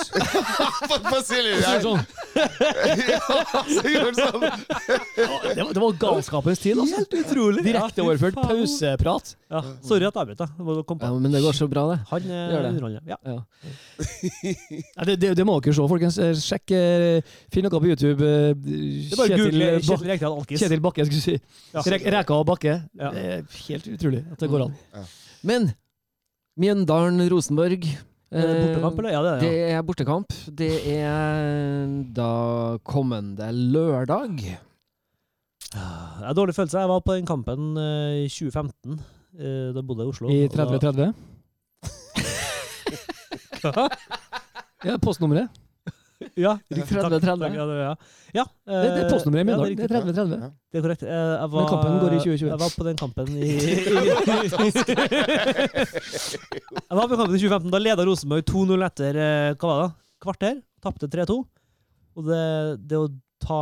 På, 0.89 0.95
på 1.05 1.17
Silje 1.27 1.59
her. 1.61 1.81
Sånn. 1.83 2.01
sånn. 4.19 4.45
Det 5.15 5.61
var, 5.61 5.73
det 5.75 5.81
var 5.83 5.91
galskapens 6.01 6.59
tid, 6.63 6.79
altså. 6.81 7.01
Helt 7.03 7.13
utrolig. 7.21 7.65
Direkte 7.67 8.01
Ja, 8.01 8.07
overført 8.07 8.39
pauseprat. 8.39 9.35
Ja, 9.53 9.61
sorry 9.85 10.07
at 10.07 10.17
jeg 10.17 10.23
avbrøt 10.23 10.41
deg. 10.41 10.49
Ja, 11.05 11.11
men 11.13 11.37
det 11.37 11.43
går 11.45 11.53
så 11.55 11.67
bra, 11.69 11.85
det. 11.93 11.99
Han 12.09 12.25
eh, 12.25 12.55
Gjør 12.55 12.65
det. 12.65 13.03
Ja. 13.05 13.17
Ja. 13.29 13.37
Det, 15.05 15.17
det, 15.21 15.31
det 15.37 15.45
må 15.47 15.59
dere 15.61 15.77
se, 15.77 15.87
folkens. 15.93 16.17
Eh, 16.17 16.33
Sjekk 16.41 16.73
eh, 16.75 17.37
Finn 17.53 17.67
noe 17.67 17.77
på 17.77 17.91
YouTube. 17.93 18.25
Det 18.25 19.15
bare 19.19 19.29
Kjetil, 19.35 19.53
google 19.53 19.69
Bak- 20.25 20.57
Kjetil 20.57 20.83
Bakke, 20.83 21.05
skulle 21.07 21.23
si. 21.23 21.37
Re 21.93 22.01
Reka 22.17 22.41
og 22.41 22.49
Bakke. 22.49 22.79
Ja. 22.97 23.13
Helt 23.69 23.89
utrolig 23.93 24.25
at 24.33 24.41
det 24.41 24.49
går 24.51 24.65
an. 24.67 24.75
Men 25.45 25.69
Mjøndalen-Rosenborg 26.59 27.83
Er 28.35 28.47
det 28.51 28.55
Bortekamp, 28.67 28.97
eller? 28.99 29.11
Ja, 29.15 29.21
det 29.23 29.31
er 29.31 29.35
det. 29.39 29.49
Det 29.49 29.71
er 29.71 29.81
bortekamp. 29.87 30.33
Det 30.59 30.71
er 30.91 31.87
da 32.17 32.29
kommende 32.83 33.47
lørdag. 33.55 34.41
Jeg 35.75 36.25
har 36.27 36.33
dårlig 36.37 36.55
følelse. 36.55 36.79
Jeg 36.83 36.89
var 36.91 36.99
på 37.05 37.15
den 37.15 37.25
kampen 37.27 37.77
eh, 37.77 38.25
i 38.25 38.27
2015. 38.29 38.99
eh, 39.39 39.73
Da 39.75 39.81
bodde 39.81 40.03
jeg 40.03 40.07
i 40.07 40.13
Oslo. 40.13 40.29
I 40.29 40.47
3030? 40.47 40.95
da- 40.95 41.13
3030. 43.61 43.91
Ja, 44.85 44.97
postnummeret. 45.01 45.49
Ja, 46.39 46.53
30-30. 46.71 47.51
Ja, 47.55 47.63
det, 47.67 47.75
ja. 47.75 47.95
ja 48.37 48.43
Det, 48.65 48.75
det 48.87 49.01
er 49.03 49.09
postnummeret 49.11 49.43
i 49.43 49.45
dag. 49.51 49.59
Det 49.75 49.83
er 49.85 49.91
30-30. 49.99 50.39
Ja. 50.39 50.47
Det 50.71 50.77
er 50.79 50.83
korrekt. 50.85 51.03
Eh, 51.03 51.43
var, 51.43 51.59
Men 51.59 51.67
kampen 51.73 51.93
går 52.03 52.11
i 52.15 52.19
2020. 52.23 52.47
Jeg 52.51 52.59
var 52.61 52.71
på 52.75 52.83
den 52.87 52.97
kampen 53.01 53.27
i, 53.35 53.37
Jeg 56.85 56.95
var 56.97 57.07
på 57.09 57.17
kampen 57.19 57.35
i 57.35 57.39
2015. 57.41 57.71
Da 57.73 57.79
leda 57.81 58.05
Rosenborg 58.07 58.43
2-0 58.47 58.85
etter 58.87 59.13
eh, 59.19 59.55
hva 59.59 59.67
var 59.71 59.79
det? 59.83 59.89
kvarter. 60.25 60.55
Tapte 60.85 61.05
3-2. 61.11 61.35
Og 62.15 62.21
det, 62.29 62.43
det 62.89 62.97
å 62.99 63.07
ta 63.45 63.59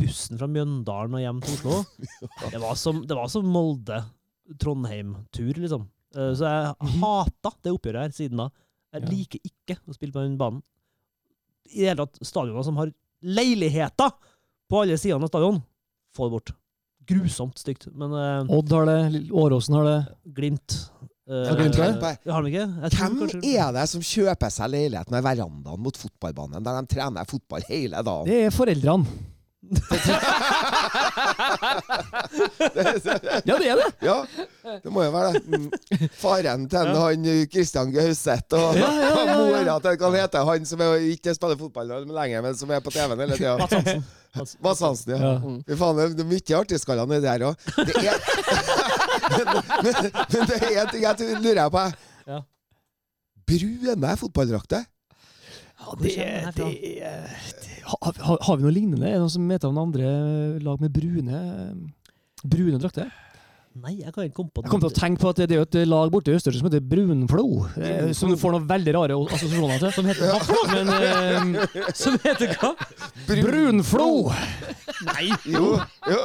bussen 0.00 0.38
fra 0.40 0.48
Mjøndalen 0.48 1.14
og 1.18 1.22
hjem 1.24 1.40
til 1.44 1.54
Oslo, 1.58 1.74
det 2.52 2.60
var 2.62 2.74
som, 2.78 2.94
det 3.04 3.14
var 3.18 3.28
som 3.32 3.44
Molde-Trondheim-tur, 3.52 5.54
liksom. 5.58 5.82
Eh, 6.14 6.32
Så 6.38 6.42
jeg 6.46 6.60
hata 7.02 7.50
det 7.66 7.72
oppgjøret 7.74 8.02
her 8.06 8.12
siden 8.16 8.36
da. 8.44 8.48
Jeg 8.94 9.00
liker 9.10 9.38
ikke 9.46 9.74
å 9.86 9.92
spille 9.94 10.14
på 10.14 10.22
den 10.24 10.38
banen. 10.40 10.62
I 11.72 11.80
det 11.82 11.88
hele 11.92 12.06
tatt 12.06 12.18
stadioner 12.26 12.62
som 12.66 12.76
har 12.80 12.90
leiligheter 13.22 14.10
på 14.70 14.82
alle 14.82 14.96
sidene 14.98 15.24
av 15.26 15.30
stadion, 15.32 15.60
få 16.16 16.26
det 16.28 16.34
bort. 16.36 16.52
Grusomt 17.10 17.58
stygt. 17.58 17.88
Men 17.96 18.12
eh, 18.14 18.52
Odd 18.58 18.70
har 18.72 18.86
det, 18.86 18.98
Åråsen 19.32 19.74
har 19.80 19.84
det. 19.90 19.98
Glimt 20.36 20.78
Eh, 21.30 21.44
Har 21.46 21.54
Glimt 21.60 21.76
det? 21.78 21.84
Tenk. 22.02 22.24
Har 22.34 22.42
de 22.42 22.48
ikke? 22.50 22.62
Jeg 22.82 22.90
tror 22.90 23.00
Hvem 23.04 23.18
kanskje- 23.20 23.50
er 23.62 23.72
det 23.76 23.82
som 23.88 24.00
kjøper 24.02 24.50
seg 24.50 24.70
leilighet 24.72 25.10
med 25.14 25.22
verandaen 25.22 25.78
mot 25.84 25.94
fotballbanen, 26.00 26.64
der 26.66 26.80
de 26.80 26.90
trener 26.90 27.28
fotball 27.30 27.62
hele 27.68 28.00
dagen? 28.02 28.26
Det 28.26 28.38
er 28.48 28.50
foreldrene. 28.50 29.06
Ja, 33.46 33.54
det 33.58 33.68
er 33.70 33.78
det! 33.78 33.90
Ja, 34.02 34.16
det 34.82 34.90
må 34.90 35.04
jo 35.04 35.12
være 35.14 35.32
det. 35.36 35.42
Mm. 35.46 36.08
Faren 36.18 36.64
til 36.70 36.90
ja. 36.90 36.94
han 37.04 37.28
Kristian 37.52 37.92
Gauseth 37.94 38.56
og 38.58 38.78
Ja, 38.78 38.88
ja, 38.98 39.10
ja, 39.28 39.36
mora 39.38 39.76
til 39.84 39.98
hva 40.00 40.10
han 40.10 40.18
heter 40.18 40.48
han 40.48 40.66
som 40.66 40.82
er, 40.84 40.96
ikke 41.12 41.34
spiller 41.36 41.60
fotball 41.60 41.92
lenger, 42.10 42.42
men 42.46 42.58
som 42.58 42.70
er 42.74 42.82
på 42.82 42.90
TV-en 42.94 43.22
hele 43.22 43.38
tida. 43.38 43.56
Mats 43.60 43.76
Hansen. 43.78 44.04
Mads 44.62 44.80
Hansen, 44.86 45.14
ja. 45.14 45.32
Mm. 45.38 45.58
Fy 45.68 45.78
faen, 45.78 46.02
det 46.18 46.24
er 46.26 46.30
mye 46.34 46.60
artigskaller 46.60 47.10
nedi 47.10 47.26
der 47.28 47.40
òg. 47.50 47.54
Men, 49.30 49.46
men 49.86 50.46
det 50.48 50.56
er 50.58 50.80
en 50.82 50.88
ting 50.90 51.04
jeg 51.04 51.36
lurer 51.44 51.68
på. 51.70 51.82
Ja. 52.26 52.40
Brune 53.46 54.16
fotballdrakter? 54.18 54.82
Ja, 55.80 55.94
det, 56.00 56.14
det, 56.56 56.66
det 57.62 57.69
har, 57.86 58.38
har, 58.46 58.56
vi 58.56 58.66
noe 58.66 58.74
lignende? 58.74 59.06
Er 59.08 59.18
det 59.18 59.24
noen 59.24 59.32
som 59.32 59.48
vet 59.50 59.66
om 59.68 59.78
andre 59.80 60.12
lag 60.64 60.80
med 60.82 60.92
brune 60.94 61.40
Brune 62.40 62.78
drakter? 62.80 63.10
Nei, 63.80 64.00
jeg 64.00 64.10
kan 64.10 64.24
ikke 64.26 64.34
komme 64.34 64.50
på 64.50 64.62
Jeg 64.64 64.70
kom 64.72 64.80
til 64.82 64.88
å 64.90 64.96
tenke 64.96 65.22
på 65.22 65.30
at 65.30 65.40
det 65.44 65.54
er 65.54 65.60
jo 65.60 65.66
et 65.68 65.76
lag 65.86 66.10
borte 66.10 66.32
i 66.32 66.34
Østersund 66.34 66.58
som 66.58 66.66
heter 66.66 66.82
Brunflo. 66.90 67.44
eh, 67.78 68.08
Som 68.18 68.32
du 68.32 68.36
får 68.40 68.56
noen 68.56 68.64
veldig 68.66 68.94
rare 68.96 69.18
assosiasjoner 69.36 69.78
til. 69.78 69.92
Som 69.94 70.08
heter 70.10 70.32
hva? 70.32 70.56
Men 70.72 70.90
eh, 70.96 71.92
Som 71.94 72.16
heter 72.24 72.50
hva? 72.58 72.72
Brunflo! 73.28 74.08
Nei! 75.06 75.28
Jo, 75.46 75.76
jo 76.10 76.18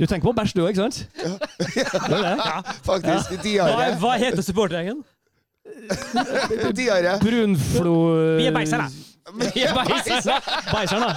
Du 0.00 0.06
tenker 0.06 0.24
på 0.24 0.32
bæsj 0.38 0.56
du 0.56 0.62
òg, 0.64 0.72
ikke 0.72 0.86
sant? 0.86 1.02
Det 1.20 2.22
er 2.22 2.40
det. 2.40 2.72
faktisk. 2.88 3.34
Hva, 3.34 3.42
Diare. 3.44 3.90
hva 4.00 4.16
heter 4.22 4.48
supportergjengen? 4.48 5.04
Diaré. 6.78 7.18
Brunflo 7.20 7.94
Vi 8.40 8.48
er 8.48 8.56
beisere. 8.56 8.88
Vi 8.88 9.15
er 9.26 9.74
beisere. 9.74 10.36
Beiseren, 10.70 11.02
da. 11.02 11.10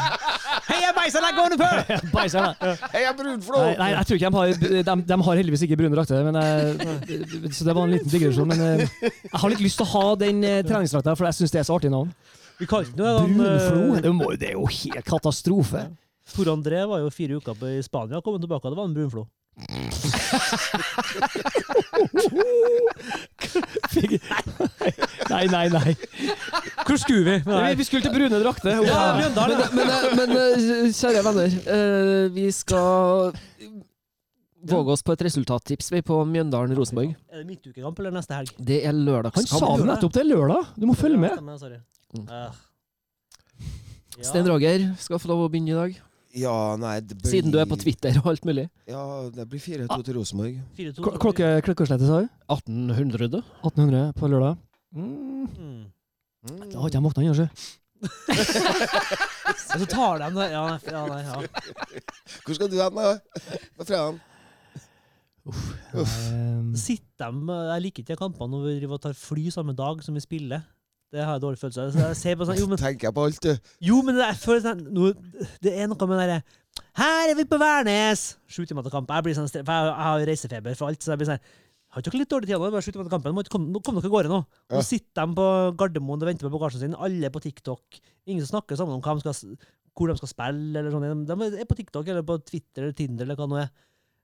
Heia 0.70 0.90
beisere, 0.98 1.30
gående 1.38 1.58
på! 1.60 1.70
Hei, 2.18 2.28
da. 2.34 2.46
Heia 2.94 3.14
brunflå! 3.18 3.62
Nei, 3.62 3.76
nei, 3.78 3.90
jeg 3.94 4.10
tror 4.10 4.20
ikke 4.20 4.32
de 4.32 4.40
har 4.40 4.84
De, 4.90 4.96
de 5.12 5.18
har 5.28 5.40
heldigvis 5.42 5.64
ikke 5.68 5.78
brune 5.80 5.94
drakter, 5.96 6.26
så 7.54 7.68
det 7.70 7.76
var 7.78 7.84
en 7.86 7.94
liten 7.94 8.12
digresjon. 8.14 8.50
Men 8.50 8.66
eh, 8.66 8.84
jeg 9.06 9.40
har 9.44 9.54
litt 9.54 9.64
lyst 9.64 9.82
til 9.82 9.88
å 9.88 9.92
ha 9.94 10.06
den 10.26 10.44
eh, 10.48 10.62
treningsdrakta, 10.68 11.16
for 11.20 11.30
jeg 11.30 11.40
syns 11.40 11.54
det 11.56 11.62
er 11.64 11.70
så 11.70 11.78
artig 11.78 11.94
navn. 11.94 12.12
Vi 12.60 12.68
kalte 12.68 12.92
den 12.98 13.38
Brunflo? 13.40 13.84
eh, 13.96 14.02
Det, 14.04 14.14
må, 14.18 14.32
det 14.42 14.52
er 14.54 14.58
jo 14.58 14.66
helt 14.68 15.06
katastrofe. 15.08 15.86
Tor 16.30 16.50
André 16.54 16.82
var 16.90 17.02
jo 17.02 17.10
fire 17.14 17.38
uker 17.40 17.56
på, 17.58 17.70
i 17.78 17.84
Spania, 17.86 18.20
kom 18.26 18.36
tilbake, 18.42 18.66
og 18.68 18.74
det 18.76 18.78
var 18.82 18.90
en 18.90 18.98
brunflo. 18.98 19.24
Nei, 25.30 25.46
nei, 25.52 25.68
nei. 25.70 25.96
Hvor 26.86 26.98
skulle 26.98 27.24
vi? 27.26 27.36
Nei. 27.46 27.76
vi 27.78 27.84
skulle 27.88 28.04
til 28.06 28.14
brune 28.16 28.40
drakter. 28.42 28.80
Ja, 28.88 29.02
Men, 29.20 29.32
men, 29.76 29.88
men 30.18 30.30
eh, 30.38 30.90
kjære 30.96 31.24
venner, 31.28 31.50
eh, 31.76 32.26
vi 32.34 32.48
skal 32.56 33.34
våge 34.70 34.92
oss 34.96 35.04
på 35.06 35.16
et 35.16 35.22
resultattips 35.28 35.92
vi, 35.94 36.02
på 36.06 36.16
Mjøndalen-Rosenborg. 36.28 37.14
Er 37.32 37.44
det 37.44 37.48
midtukekamp 37.48 38.00
eller 38.02 38.16
neste 38.16 38.36
helg? 38.36 38.56
Det 38.58 38.82
er 38.86 38.92
Han 38.94 39.48
sa 39.48 39.76
det 39.78 39.88
nettopp, 39.88 40.14
det 40.16 40.24
er 40.26 40.30
lørdag. 40.34 40.74
Du 40.76 40.86
må 40.90 40.94
følge 40.98 41.18
med. 41.18 41.32
Mm. 42.16 42.26
Eh, 42.26 42.52
ja. 44.18 44.26
Stein 44.26 44.48
Roger 44.50 44.90
skal 45.00 45.20
få 45.22 45.28
lov 45.32 45.46
å 45.46 45.50
begynne 45.52 45.72
i 45.72 45.78
dag, 45.78 45.92
Ja, 46.38 46.76
nei 46.78 47.00
det 47.02 47.16
blir, 47.18 47.32
siden 47.32 47.50
du 47.54 47.58
er 47.58 47.66
på 47.66 47.78
Twitter 47.82 48.14
og 48.22 48.28
alt 48.30 48.44
mulig. 48.46 48.68
Ja, 48.90 49.02
det 49.34 49.48
blir 49.50 49.62
4-2 49.64 49.96
til 50.06 50.14
Rosenborg. 50.20 50.60
4-2. 50.78 51.02
Kl- 51.02 51.18
Klokke, 51.24 51.48
klokkeslettet, 51.66 52.06
sa 52.06 52.20
du? 52.22 52.28
1800. 52.54 53.42
1800 53.66 54.14
på 54.20 54.30
lørdag. 54.30 54.58
Mm. 54.94 55.48
Mm. 55.58 55.86
Da 56.70 56.78
har 56.80 56.88
ikke 56.90 57.00
jeg 57.00 57.06
våkna 57.08 57.24
ennå, 57.26 57.36
sjø. 57.40 57.48
Så 59.70 59.86
tar 59.92 60.22
de 60.22 60.30
det 60.38 60.46
Ja, 60.54 60.62
nei, 60.70 60.80
ja, 60.88 61.02
nei, 61.10 61.20
ja. 61.26 61.36
Hvor 62.46 62.56
skal 62.56 62.70
du 62.72 62.78
hen, 62.80 62.96
da? 62.96 63.18
På 63.76 63.86
fredagen? 63.90 64.22
Um, 65.50 66.74
Så 66.78 66.84
sitter 66.84 67.32
de 67.34 67.58
Jeg 67.74 67.84
liker 67.88 68.04
ikke 68.06 68.20
kampene 68.22 68.54
når 68.60 68.86
vi 68.86 69.00
tar 69.02 69.16
fly 69.18 69.50
samme 69.54 69.74
dag 69.78 70.04
som 70.06 70.14
vi 70.18 70.22
spiller. 70.24 70.62
Det 71.10 71.24
har 71.26 71.38
jeg 71.38 71.42
dårlig 71.42 71.58
følelse 71.58 71.82
av. 71.82 71.94
Så 71.94 72.02
jeg 72.04 72.18
ser 72.20 72.36
på 72.38 72.46
sånn, 72.46 72.60
jo, 72.60 72.68
men, 72.70 72.78
Tenker 72.82 73.08
jeg 73.10 73.16
på 73.18 73.24
alt, 73.26 73.46
du. 73.46 73.72
jo, 73.88 74.02
men 74.06 74.18
det, 74.20 74.28
jeg 74.28 74.40
føler 74.44 74.62
sånn, 74.66 74.84
nå, 74.94 75.08
det 75.66 75.72
er 75.74 75.90
noe 75.90 76.10
med 76.10 76.20
den 76.20 76.22
derre 76.22 76.84
Her 77.00 77.32
er 77.32 77.40
vi 77.40 77.48
på 77.50 77.58
Værnes! 77.62 78.26
Sju 78.52 78.62
timer 78.70 78.86
til 78.86 78.94
kamp. 78.94 79.10
Jeg 79.10 79.26
blir 79.26 79.38
sånn, 79.38 79.50
for 79.50 79.74
jeg, 79.74 79.90
jeg 79.90 80.06
har 80.06 80.28
reisefeber 80.30 80.78
for 80.78 80.92
alt. 80.92 81.02
Så 81.02 81.16
jeg 81.16 81.22
blir 81.24 81.32
sånn 81.32 81.42
Har 81.96 82.06
dere 82.06 82.22
litt 82.22 82.30
dårlig 82.30 82.52
tid 82.52 82.60
nå? 82.62 82.70
Bare 82.70 82.86
sju 82.86 82.92
timer 82.94 83.10
til 83.10 83.16
kampen. 83.16 83.34
Nå 83.34 83.82
kom 83.82 83.98
dere 83.98 84.06
av 84.12 84.14
gårde 84.14 84.30
nå. 84.30 84.40
Ja. 84.70 84.78
Nå 84.78 84.86
sitter 84.86 85.26
de 85.26 85.40
på 85.42 85.50
Gardermoen 85.82 86.22
og 86.22 86.30
venter 86.30 86.46
på 86.46 86.54
bagasjen 86.60 86.86
sin. 86.86 86.94
Alle 86.94 87.34
på 87.34 87.42
TikTok. 87.48 88.00
Ingen 88.30 88.46
som 88.46 88.60
snakker 88.60 88.78
sammen 88.78 89.00
om 89.00 89.02
hva 89.02 89.18
de 89.18 89.26
skal, 89.26 89.58
hvor 89.98 90.14
de 90.14 90.20
skal 90.22 90.30
spille. 90.36 90.78
eller 90.78 90.94
sånn. 90.94 91.26
De 91.26 91.52
er 91.58 91.70
på 91.70 91.80
TikTok 91.82 92.14
eller 92.14 92.28
på 92.30 92.38
Twitter 92.46 92.86
eller 92.86 92.98
Tinder 93.02 93.26
eller 93.26 93.40
hva 93.40 93.50
det 93.50 93.56
nå 93.56 93.62
er. 93.66 93.72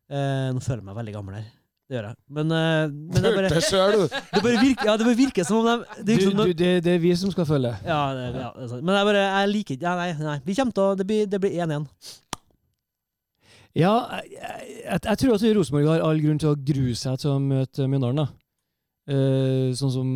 Eh, 0.06 0.50
nå 0.54 0.62
føler 0.62 0.84
jeg 0.84 0.92
meg 0.92 1.02
veldig 1.02 1.18
gammel 1.18 1.40
her. 1.42 1.50
Det 1.86 2.00
gjør 2.00 2.06
jeg. 2.10 2.18
Men, 2.34 2.52
eh, 2.58 2.84
men 2.90 3.22
det, 3.22 3.32
bare, 3.36 3.50
du. 3.94 4.04
det 4.34 4.42
bare 4.42 4.62
virker, 4.64 4.88
ja, 4.90 4.96
det 4.98 5.06
bare 5.06 5.18
virker 5.20 5.46
som 5.46 5.60
om 5.60 5.68
de 5.68 5.76
det 6.02 6.06
du, 6.06 6.12
virker 6.16 6.32
som 6.32 6.40
du, 6.42 6.54
det, 6.64 6.70
det 6.86 6.94
er 6.96 7.02
vi 7.04 7.12
som 7.22 7.34
skal 7.34 7.46
følge. 7.46 7.76
ja, 7.86 8.00
det, 8.18 8.24
ja, 8.42 8.50
det 8.56 8.64
er 8.66 8.72
sant. 8.72 8.84
Men 8.88 8.98
jeg 8.98 9.10
bare 9.12 9.26
Jeg 9.26 9.52
liker 9.52 9.78
ikke 9.78 9.86
ja, 9.86 9.94
Nei, 10.00 10.08
nei. 10.26 10.40
Vi 10.48 10.56
kommer 10.58 10.74
til 10.80 10.86
å 10.86 10.96
Det 10.98 11.06
blir 11.12 11.28
det 11.30 11.42
blir 11.44 11.60
1-1. 11.68 11.86
Ja, 13.76 13.94
jeg, 14.24 14.32
jeg, 14.82 15.00
jeg 15.04 15.20
tror 15.22 15.36
at 15.36 15.46
Rosenborg 15.60 15.90
har 15.92 16.04
all 16.08 16.22
grunn 16.24 16.42
til 16.42 16.54
å 16.54 16.58
grue 16.58 16.96
seg 16.98 17.20
til 17.22 17.34
å 17.34 17.40
møte 17.44 17.86
Mjøndalen. 17.92 18.24
da. 18.24 18.28
Eh, 19.12 19.74
sånn 19.78 19.92
som 19.94 20.14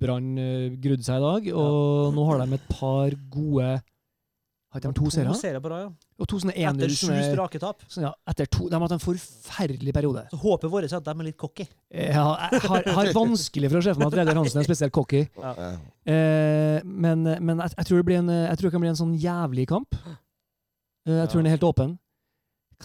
Brann 0.00 0.30
eh, 0.40 0.70
grudde 0.82 1.04
seg 1.04 1.18
i 1.18 1.24
dag, 1.26 1.48
og 1.58 2.14
nå 2.16 2.24
har 2.30 2.40
de 2.46 2.56
et 2.56 2.68
par 2.70 3.12
gode 3.34 3.66
Har 3.68 4.80
ikke 4.80 4.88
de 4.88 4.96
to 4.96 5.10
seire? 5.12 5.34
serier 5.36 5.60
på 5.60 5.68
rad, 5.74 5.90
ja. 5.90 5.92
Og 6.20 6.28
2001 6.28 6.76
Etter 6.76 6.90
1-0 6.92 6.96
sju 6.98 7.14
strake 7.32 7.58
tap. 7.62 7.82
sånn, 7.90 8.04
ja, 8.04 8.12
etter 8.28 8.46
to, 8.46 8.68
De 8.68 8.76
har 8.76 8.84
hatt 8.84 8.94
en 8.94 9.02
forferdelig 9.02 9.94
periode. 9.96 10.26
Så 10.30 10.38
håpet 10.42 10.70
vårt 10.70 10.84
er 10.86 10.96
at 10.98 11.04
de 11.08 11.14
er 11.14 11.26
litt 11.26 11.38
cocky. 11.40 11.66
Ja, 11.90 12.26
jeg 12.52 12.60
har, 12.68 12.84
har 12.98 13.12
vanskelig 13.16 13.70
for 13.72 13.80
å 13.80 13.82
se 13.82 13.94
for 13.94 14.04
meg 14.04 14.12
at 14.12 14.18
Reidar 14.20 14.38
Hansen 14.38 14.60
er 14.60 14.68
spesielt 14.68 14.92
cocky. 14.94 15.24
Ja. 15.40 15.54
Ja. 15.56 15.70
Eh, 16.12 16.78
men 16.84 17.24
men 17.24 17.58
jeg, 17.64 17.74
jeg, 17.78 17.86
tror 17.88 18.02
det 18.02 18.06
blir 18.10 18.20
en, 18.20 18.28
jeg 18.28 18.58
tror 18.60 18.68
det 18.68 18.74
kan 18.76 18.84
bli 18.84 18.92
en 18.92 19.00
sånn 19.00 19.16
jævlig 19.18 19.66
kamp. 19.72 19.96
Eh, 20.02 21.16
jeg 21.22 21.28
tror 21.32 21.40
Ja. 21.40 21.42
den 21.42 21.46
er 21.50 21.56
helt 21.56 21.68
åpen. 21.70 21.98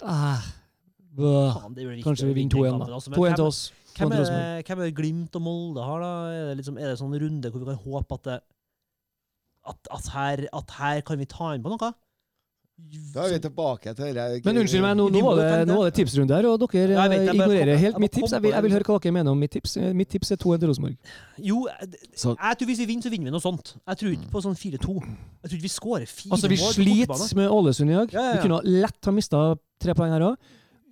Ah. 0.02 0.42
Faen, 1.18 1.76
Kanskje 2.06 2.28
vi 2.30 2.34
vinner 2.38 2.54
2-1, 2.54 2.80
da. 2.80 2.94
altså. 2.94 3.12
2-1 3.12 3.18
hvem- 3.18 3.36
til 3.36 3.46
oss. 3.46 3.62
Hvem 3.98 4.12
er, 4.14 4.18
det, 4.24 4.66
hvem 4.68 4.80
er 4.80 4.86
det 4.86 4.96
Glimt 4.96 5.36
og 5.36 5.42
Molde 5.42 5.82
har, 5.84 6.00
da? 6.00 6.12
Er 6.30 6.46
det, 6.52 6.58
liksom, 6.60 6.78
er 6.78 6.92
det 6.92 7.00
sånn 7.00 7.16
runde 7.18 7.50
hvor 7.50 7.64
vi 7.64 7.66
kan 7.66 7.80
håpe 7.82 8.14
at 8.14 8.24
det 8.24 8.40
at, 9.68 9.88
at, 9.92 10.08
her, 10.14 10.44
at 10.54 10.72
her 10.78 11.02
kan 11.02 11.18
vi 11.20 11.26
ta 11.26 11.54
inn 11.56 11.64
på 11.66 11.74
noe? 11.74 11.90
Da 13.14 13.24
er 13.26 13.32
vi 13.34 13.40
tilbake 13.42 13.92
til 13.98 14.14
det 14.14 14.24
Men 14.46 14.60
unnskyld 14.62 14.84
meg, 14.86 14.94
nå, 15.00 15.08
nå, 15.10 15.22
var, 15.26 15.40
det, 15.42 15.68
nå 15.68 15.78
var 15.80 15.88
det 15.90 15.96
tipsrunde 15.98 16.36
her, 16.38 16.46
og 16.46 16.60
dere 16.62 16.92
Ja, 16.94 17.08
jeg 17.08 17.10
vet, 17.10 17.18
eh, 17.18 17.26
jeg 17.26 17.36
ignorerer 17.36 17.72
kom- 17.74 17.82
helt 17.84 18.00
mitt 18.04 18.12
tips. 18.14 18.32
Jeg 18.36 18.42
vil, 18.44 18.52
jeg 18.54 18.64
vil 18.68 18.72
høre 18.76 18.86
hva 18.86 18.98
dere 19.02 19.14
mener 19.16 19.32
om 19.32 19.40
mitt 19.42 19.52
tips. 19.52 19.74
Eh, 19.82 19.94
Mitt 19.98 20.10
tips 20.14 20.32
er 20.32 20.38
2-1 20.38 20.60
til 20.62 20.70
Rosenborg. 20.70 20.96
Jo, 21.42 21.58
jeg, 21.68 21.90
jeg 22.14 22.60
tror 22.60 22.70
hvis 22.70 22.80
vi 22.84 22.86
vinner, 22.86 23.02
så 23.08 23.10
vinner 23.10 23.26
vi 23.32 23.34
noe 23.34 23.42
sånt. 23.42 23.74
Jeg 23.82 23.98
tror 23.98 24.12
ikke 24.14 24.30
på 24.36 24.44
sånn 24.46 24.56
4-2. 24.62 24.94
Jeg 25.02 25.50
tror 25.50 25.58
ikke 25.58 25.68
vi 25.68 25.74
skårer 25.74 26.06
fire 26.08 26.32
Altså, 26.38 26.48
vi 26.54 26.58
sliter 26.62 27.36
med 27.42 27.50
Ålesund 27.58 27.90
i 27.90 27.98
dag. 27.98 28.14
Ja, 28.14 28.20
ja, 28.22 28.30
ja. 28.30 28.38
Vi 28.38 28.46
kunne 28.48 28.62
lett 28.86 29.10
ha 29.10 29.12
mista 29.18 29.42
tre 29.82 29.94
poeng 29.98 30.14
her 30.14 30.28
òg. 30.30 30.38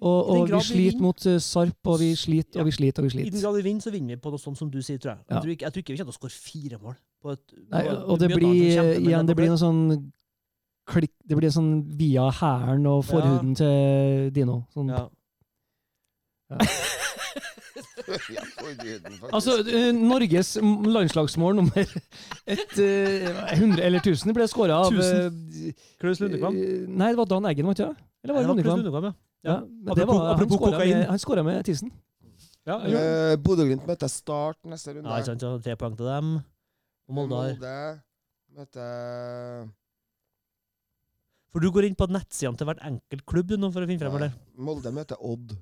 Og, 0.05 0.29
og 0.29 0.49
vi 0.51 0.59
sliter 0.65 0.99
mot 1.01 1.25
eh, 1.29 1.37
Sarp, 1.39 1.77
og 1.87 1.99
vi 2.01 2.09
sliter 2.19 2.59
og 2.61 2.65
vi 2.67 2.71
sliter 2.75 3.05
og 3.05 3.07
vi 3.13 3.21
I 3.23 3.29
den 3.29 3.41
grad 3.41 3.55
vi 3.55 3.61
vinner, 3.69 3.81
så 3.85 3.93
vinner 3.93 4.17
vi 4.17 4.21
på 4.25 4.33
noe 4.33 4.41
sånt 4.41 4.57
som 4.59 4.69
du 4.73 4.81
sier, 4.81 4.97
tror 4.99 5.13
jeg. 5.15 5.21
Jeg, 5.21 5.31
Ja. 5.31 5.39
tror, 5.39 5.53
ikke, 5.53 5.65
jeg 5.69 5.71
tror 5.73 5.81
ikke 5.85 5.93
vi 5.93 5.97
kommer 6.01 6.11
til 6.11 6.17
å 6.17 6.21
skåre 6.25 6.35
fire 6.49 6.77
mål. 6.81 6.97
På 7.23 7.31
et, 7.31 7.39
Nei, 7.71 7.87
og 7.93 8.19
det 8.19 8.27
blir 8.35 8.99
igjen 8.99 9.25
det 9.25 9.35
blir 9.37 9.47
noe 9.53 9.57
sånn 9.61 10.11
klikk 10.85 11.11
Det 11.25 11.35
blir 11.37 11.49
sånn 11.53 11.71
via 11.97 12.27
hæren 12.31 12.85
og 12.87 13.03
forhuden 13.07 13.55
til 13.57 14.29
Dino. 14.35 14.61
Sånn. 14.73 14.89
ja. 14.93 15.07
Ja. 16.49 16.57
Altså, 19.33 19.55
eh, 19.65 19.89
Norges 19.95 20.53
landslagsmål 20.61 21.55
nummer 21.57 21.81
et, 22.47 22.75
eh, 22.79 23.25
100 23.57 23.81
eller 23.83 23.99
1000 24.03 24.33
ble 24.35 24.45
skåra 24.47 24.77
av 24.85 24.93
eh, 24.93 25.73
Klaus 26.01 26.19
Lundekvam. 26.21 26.55
eh, 26.55 26.85
Nei, 26.87 27.09
det 27.11 27.17
var 27.19 27.25
Dan 27.31 27.47
Eggen, 27.49 27.65
var 27.67 27.73
det 27.77 27.87
ikke? 27.87 28.05
Eller 28.23 28.33
var 28.37 28.41
Nei, 28.41 28.47
det 28.55 28.63
det 28.63 28.69
var 28.69 28.77
Lundekvam? 28.77 29.07
Ja. 29.09 29.13
Ja, 29.45 29.55
Apropos- 29.91 30.07
var, 30.07 30.19
han 30.25 30.35
apropos 30.35 30.57
skåra 30.59 30.71
kokain. 30.77 30.93
med, 30.97 31.07
han 31.09 31.19
skåra 31.19 31.43
med 31.43 31.65
tissen. 31.65 31.91
Ja, 32.65 32.77
Eh, 32.81 33.35
Bodø-Glimt 33.37 33.85
møter 33.87 34.07
Start 34.09 34.57
neste 34.65 34.93
runde. 34.95 35.09
Ja, 35.09 35.17
ikke 35.21 35.25
sant, 35.39 35.63
tre 35.63 35.75
poeng 35.75 35.97
til 35.97 36.05
dem. 36.05 36.35
Og 37.09 37.13
Molde 37.15 37.57
møter 38.55 39.67
For 41.55 41.63
du 41.63 41.69
går 41.71 41.87
inn 41.87 41.95
på 41.95 42.09
nettsidene 42.11 42.59
til 42.59 42.67
hvert 42.67 42.81
enkelt 42.83 43.23
klubb 43.31 43.47
du 43.47 43.55
nå 43.55 43.69
for 43.71 43.85
å 43.85 43.87
finne 43.87 44.01
frem 44.03 44.11
Nei, 44.17 44.25
eller? 44.27 44.33
Molde 44.59 44.91
møter 44.91 45.21
Odd. 45.23 45.53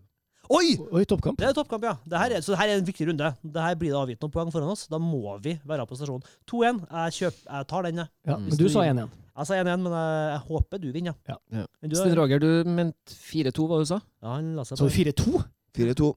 Oi! 0.52 0.74
Oi, 0.92 1.04
toppkamp. 1.08 1.38
Det 1.40 1.46
er 1.48 1.54
toppkamp, 1.56 1.86
ja. 1.88 1.94
Det 2.10 2.18
her 2.20 2.34
er, 2.36 2.42
så 2.44 2.52
det 2.52 2.58
her 2.60 2.72
er 2.74 2.80
en 2.82 2.88
viktig 2.88 3.06
runde. 3.08 3.30
Det 3.46 3.62
her 3.64 3.78
blir 3.80 3.94
det 3.94 4.00
avgitt 4.02 4.26
noen 4.26 4.34
poeng 4.34 4.50
foran 4.52 4.74
oss. 4.74 4.88
Da 4.92 4.98
må 5.00 5.38
vi 5.46 5.54
være 5.70 5.86
på 5.88 5.96
stasjonen. 5.96 6.26
2-1. 6.52 6.82
Jeg, 6.90 7.30
jeg 7.46 7.68
tar 7.70 7.86
den, 7.88 8.02
jeg. 8.02 8.12
Ja, 8.28 8.36
men 8.42 8.58
du 8.60 8.66
sa 8.74 8.84
1-1. 8.90 9.14
Jeg 9.38 9.50
sa 9.50 9.60
1-1, 9.62 9.86
men 9.86 9.96
jeg, 9.96 10.18
jeg 10.34 10.42
håper 10.50 10.82
du 10.84 10.90
vinner. 10.98 11.16
Ja. 11.30 11.38
Ja. 11.62 11.64
Men 11.80 11.94
du, 11.94 11.96
Stein 12.02 12.18
Roger, 12.20 12.44
du 12.44 12.70
mente 12.74 13.16
4-2, 13.22 13.70
hva 13.72 13.80
du 13.80 13.88
sa? 13.94 14.02
ja, 14.20 14.34
han 14.36 14.52
la 14.58 14.66
seg 14.68 14.82
Så 14.82 14.90
på. 14.90 14.98
4-2? 14.98 15.46
4-2 15.80 16.10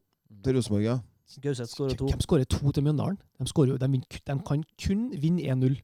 til 0.42 0.58
Rosenborg, 0.58 0.88
ja. 0.88 0.96
Gauseth 1.42 1.70
skårer 1.76 1.96
to. 1.98 2.06
Hvem 2.10 2.20
skårer 2.22 2.46
to 2.50 2.70
til 2.74 2.84
Mjøndalen? 2.86 3.16
De, 3.38 3.46
skårer 3.50 3.72
jo, 3.74 3.78
de, 3.82 3.86
vin- 3.94 4.04
de 4.10 4.36
kan 4.46 4.60
kun 4.78 5.06
vinne 5.22 5.42
1-0. 5.54 5.78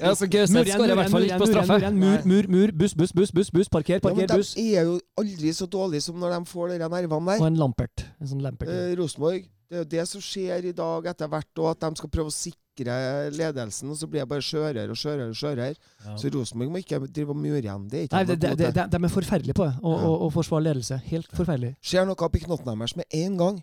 Ja, 0.00 0.12
så 0.14 0.26
Gauseth 0.30 0.68
skårer 0.74 0.92
i 0.92 0.96
hvert 0.98 1.12
fall 1.12 1.24
ikke 1.26 1.38
på 1.40 1.48
straffe. 1.50 1.90
Mur, 1.96 2.24
mur, 2.28 2.48
mur, 2.52 2.72
buss, 2.76 2.94
buss, 2.98 3.12
buss, 3.16 3.30
buss, 3.32 3.50
buss, 3.54 3.68
parker, 3.72 4.00
Ja, 4.02 4.26
buss. 4.36 4.54
de 4.54 4.66
er 4.76 4.84
jo 4.88 4.98
aldri 5.20 5.52
så 5.56 5.66
dårlige 5.70 6.02
som 6.04 6.18
når 6.20 6.34
de 6.38 6.40
får 6.50 6.68
de 6.74 6.78
nervene 6.82 7.16
Og 7.16 7.26
der. 7.40 7.46
en 7.46 7.56
Lampert. 7.60 8.04
En 8.20 8.26
sånn 8.28 8.42
Lampert. 8.44 8.68
Eh, 8.68 8.94
Rosenborg. 9.00 9.48
Det 9.70 9.76
er 9.78 9.84
jo 9.84 9.88
det 9.92 10.04
som 10.10 10.20
skjer 10.20 10.64
i 10.66 10.72
dag 10.74 11.04
etter 11.06 11.28
hvert, 11.30 11.58
og 11.62 11.68
at 11.70 11.80
de 11.84 11.90
skal 12.00 12.10
prøve 12.10 12.26
å 12.26 12.34
sikre 12.34 13.30
ledelsen, 13.30 13.90
og 13.92 13.96
så 14.00 14.08
blir 14.10 14.24
det 14.24 14.28
bare 14.32 14.42
skjørere 14.42 14.90
og 14.90 14.96
skjørere. 14.98 15.28
og 15.30 15.36
skjørere. 15.38 15.76
Ja. 16.04 16.16
Så 16.18 16.30
Rosenborg 16.34 16.70
må 16.74 16.80
ikke 16.82 16.98
drive 17.06 17.30
og 17.30 17.36
mure 17.38 17.60
igjen. 17.62 17.88
Det 17.88 18.00
er 18.00 18.04
ikke 18.08 18.16
Nei, 18.16 18.24
de 18.90 18.96
er 18.98 19.14
forferdelige 19.14 19.54
på 19.54 19.64
det, 19.68 19.76
å 19.80 19.90
Ja. 19.94 20.06
å- 20.10 20.32
forsvare 20.34 20.64
ledelse. 20.64 20.98
Helt 21.06 21.28
forferdelig. 21.30 21.76
Skjer 21.82 22.04
noe 22.06 22.16
oppi 22.18 22.40
knotten 22.40 22.66
deres 22.66 22.96
med 22.96 23.04
en 23.12 23.36
gang. 23.38 23.62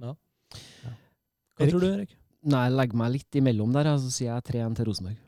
Hva 0.00 1.60
Erik? 1.60 1.70
tror 1.70 1.80
du, 1.80 1.86
Erik? 1.94 2.10
Nei, 2.44 2.66
legger 2.72 2.98
meg 3.00 3.14
litt 3.14 3.38
imellom 3.40 3.72
der, 3.74 3.94
så 4.00 4.10
sier 4.12 4.34
jeg 4.34 4.48
3-1 4.50 4.78
til 4.78 4.88
Rosenborg. 4.90 5.20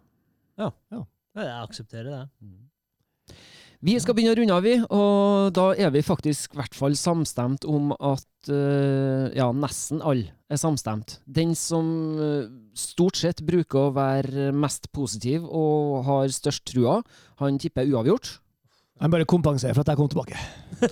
Ja, 0.61 0.73
Jeg 1.37 1.61
aksepterer 1.69 2.11
det. 2.13 2.25
Vi 3.85 3.93
skal 4.01 4.17
begynne 4.17 4.33
å 4.33 4.39
runde 4.39 4.55
av, 4.57 4.65
vi, 4.65 4.75
og 4.81 5.51
da 5.55 5.67
er 5.77 5.91
vi 5.93 6.01
faktisk 6.05 6.55
i 6.55 6.59
hvert 6.59 6.77
fall 6.77 6.97
samstemt 6.97 7.67
om 7.69 7.93
at 7.95 8.49
uh, 8.49 9.29
Ja, 9.37 9.51
nesten 9.53 10.01
alle 10.01 10.33
er 10.49 10.61
samstemt. 10.61 11.19
Den 11.29 11.53
som 11.59 11.87
uh, 12.17 12.49
stort 12.79 13.21
sett 13.21 13.45
bruker 13.47 13.87
å 13.87 13.95
være 13.97 14.49
mest 14.57 14.89
positiv 14.97 15.45
og 15.45 16.07
har 16.09 16.33
størst 16.33 16.65
trua, 16.73 17.03
han 17.43 17.61
tipper 17.61 17.89
uavgjort. 17.93 18.39
Jeg 18.97 19.13
bare 19.13 19.27
kompenserer 19.29 19.75
for 19.77 19.85
at 19.85 19.91
jeg 19.93 19.99
kom 19.99 20.09
tilbake. 20.09 20.37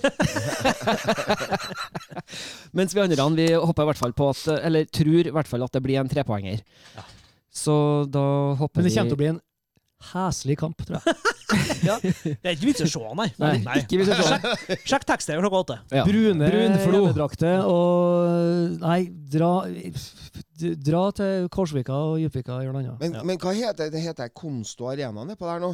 Mens 2.77 2.93
vi 2.93 2.99
andre 3.01 3.25
vi 3.37 3.47
håper 3.53 3.83
i 3.83 3.85
hvert 3.89 3.97
fall 4.01 4.13
på 4.17 4.27
at 4.29 4.47
Eller 4.65 4.85
tror 4.93 5.25
i 5.25 5.31
hvert 5.33 5.47
fall 5.49 5.63
at 5.65 5.73
det 5.73 5.81
blir 5.85 5.97
en 6.01 6.09
trepoenger. 6.11 6.59
Ja. 6.95 7.01
Så 7.55 7.73
da 8.11 8.25
håper 8.59 8.77
Men 8.81 8.85
det 8.85 8.91
vi 8.91 8.95
kommer 8.99 9.09
til 9.13 9.17
å 9.17 9.21
bli 9.23 9.31
en 9.33 9.41
heslig 10.11 10.57
kamp, 10.59 10.77
tror 10.85 10.99
jeg. 10.99 11.03
ja. 11.87 11.95
Det 12.03 12.43
er 12.43 12.51
ikke 12.53 12.67
vits 12.67 12.81
i 12.83 12.85
å 12.85 12.87
se, 12.91 12.99
nei. 13.17 13.29
Nei, 13.41 13.55
ikke 13.81 13.97
hvis 14.01 14.09
jeg 14.11 14.17
ser 14.27 14.39
Sjekk 14.85 15.05
tekst-TV 15.07 15.39
klokka 15.41 15.59
åtte. 15.63 15.77
ja. 15.95 16.03
Brune 16.05 16.49
Brun 16.51 16.73
hjemmedrakter 16.77 17.57
og 17.69 17.79
Nei, 18.83 18.99
dra, 19.33 19.51
dra 20.91 21.03
til 21.15 21.47
Korsvika 21.53 21.95
og 22.11 22.15
Djupvika 22.21 22.51
og 22.59 22.63
gjør 22.67 22.73
noe 22.75 22.81
annet. 22.83 22.99
Men, 23.01 23.11
Ja. 23.17 23.21
men 23.31 23.37
hva 23.41 23.51
heter 23.55 23.85
det? 23.89 24.01
heter 24.03 24.29
Konsto 24.35 24.83
Arena 24.91 25.21
nedpå 25.25 25.45
der 25.49 25.59
nå? 25.63 25.71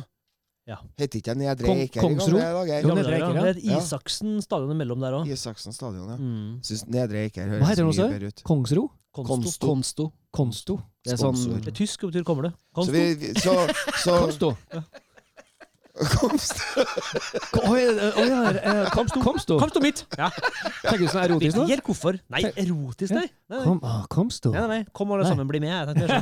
Ja. 0.72 0.78
Heter 1.02 1.20
ikke 1.20 1.34
det 1.34 1.38
Nedre 1.42 1.68
Kong- 1.68 1.82
Eiker 1.84 2.06
Kongsro? 2.06 2.38
Nedre 2.40 2.64
Eiker, 2.72 3.36
ja. 3.36 3.44
Det 3.44 3.44
er 3.44 3.58
et 3.58 3.64
Isaksen 3.76 4.38
stadion 4.46 4.72
imellom 4.72 5.04
der 5.04 5.18
òg. 5.20 5.28
Isaksen 5.36 5.76
stadion, 5.76 6.08
ja. 6.14 6.16
Mm. 6.16 6.62
Syns 6.64 6.86
Nedre 6.88 7.26
Eiker 7.28 7.44
Hva 7.50 7.58
høres 7.60 7.68
heter 7.74 7.84
det 7.84 7.88
nå, 7.90 7.94
mye 7.98 8.14
bedre 8.16 8.32
ut. 8.32 8.44
Kongsro? 8.48 8.88
Konsto. 9.12 9.68
Konsto. 9.68 10.06
Konsto? 10.32 10.78
Det 11.04 11.12
er 11.12 11.20
sånn 11.20 11.36
Sponsor. 11.36 11.60
Det 11.66 11.74
er 11.74 11.78
tysk 11.82 12.04
og 12.08 12.14
betyr 12.14 12.24
'kommer 12.24 12.44
du'. 12.48 12.54
Så 12.56 12.76
Konsto. 12.80 12.92
vi, 12.96 13.16
vi- 13.20 13.34
så, 13.36 13.54
så. 14.00 14.86
Oi, 17.68 17.82
oi, 17.84 18.28
ja, 18.30 18.40
eh, 18.56 18.90
Komsto. 18.96 19.20
Komsto. 19.22 19.58
Kom 19.60 19.70
til 19.76 19.84
mitt! 19.84 20.06
Ja. 20.18 20.30
Tenker 20.32 21.04
du 21.04 21.08
sånn 21.12 21.26
erotisk 21.26 21.58
nå? 21.60 21.66
Vet 21.70 21.84
hvorfor. 21.86 22.18
Nei, 22.32 22.42
erotisk, 22.56 23.12
nei. 23.12 23.28
Nei, 23.52 23.58
nei. 23.58 23.64
Kom, 23.66 23.80
ah, 23.84 24.06
Komsto. 24.12 24.54
Nei, 24.56 24.62
nei, 24.64 24.78
nei. 24.80 24.86
Kom 24.96 25.12
alle 25.12 25.26
Nei. 25.28 25.32
sammen, 25.34 25.48
bli 25.52 25.60
med. 25.60 25.74
Jeg 25.76 25.86
tenkte 25.92 26.08
mer 26.08 26.16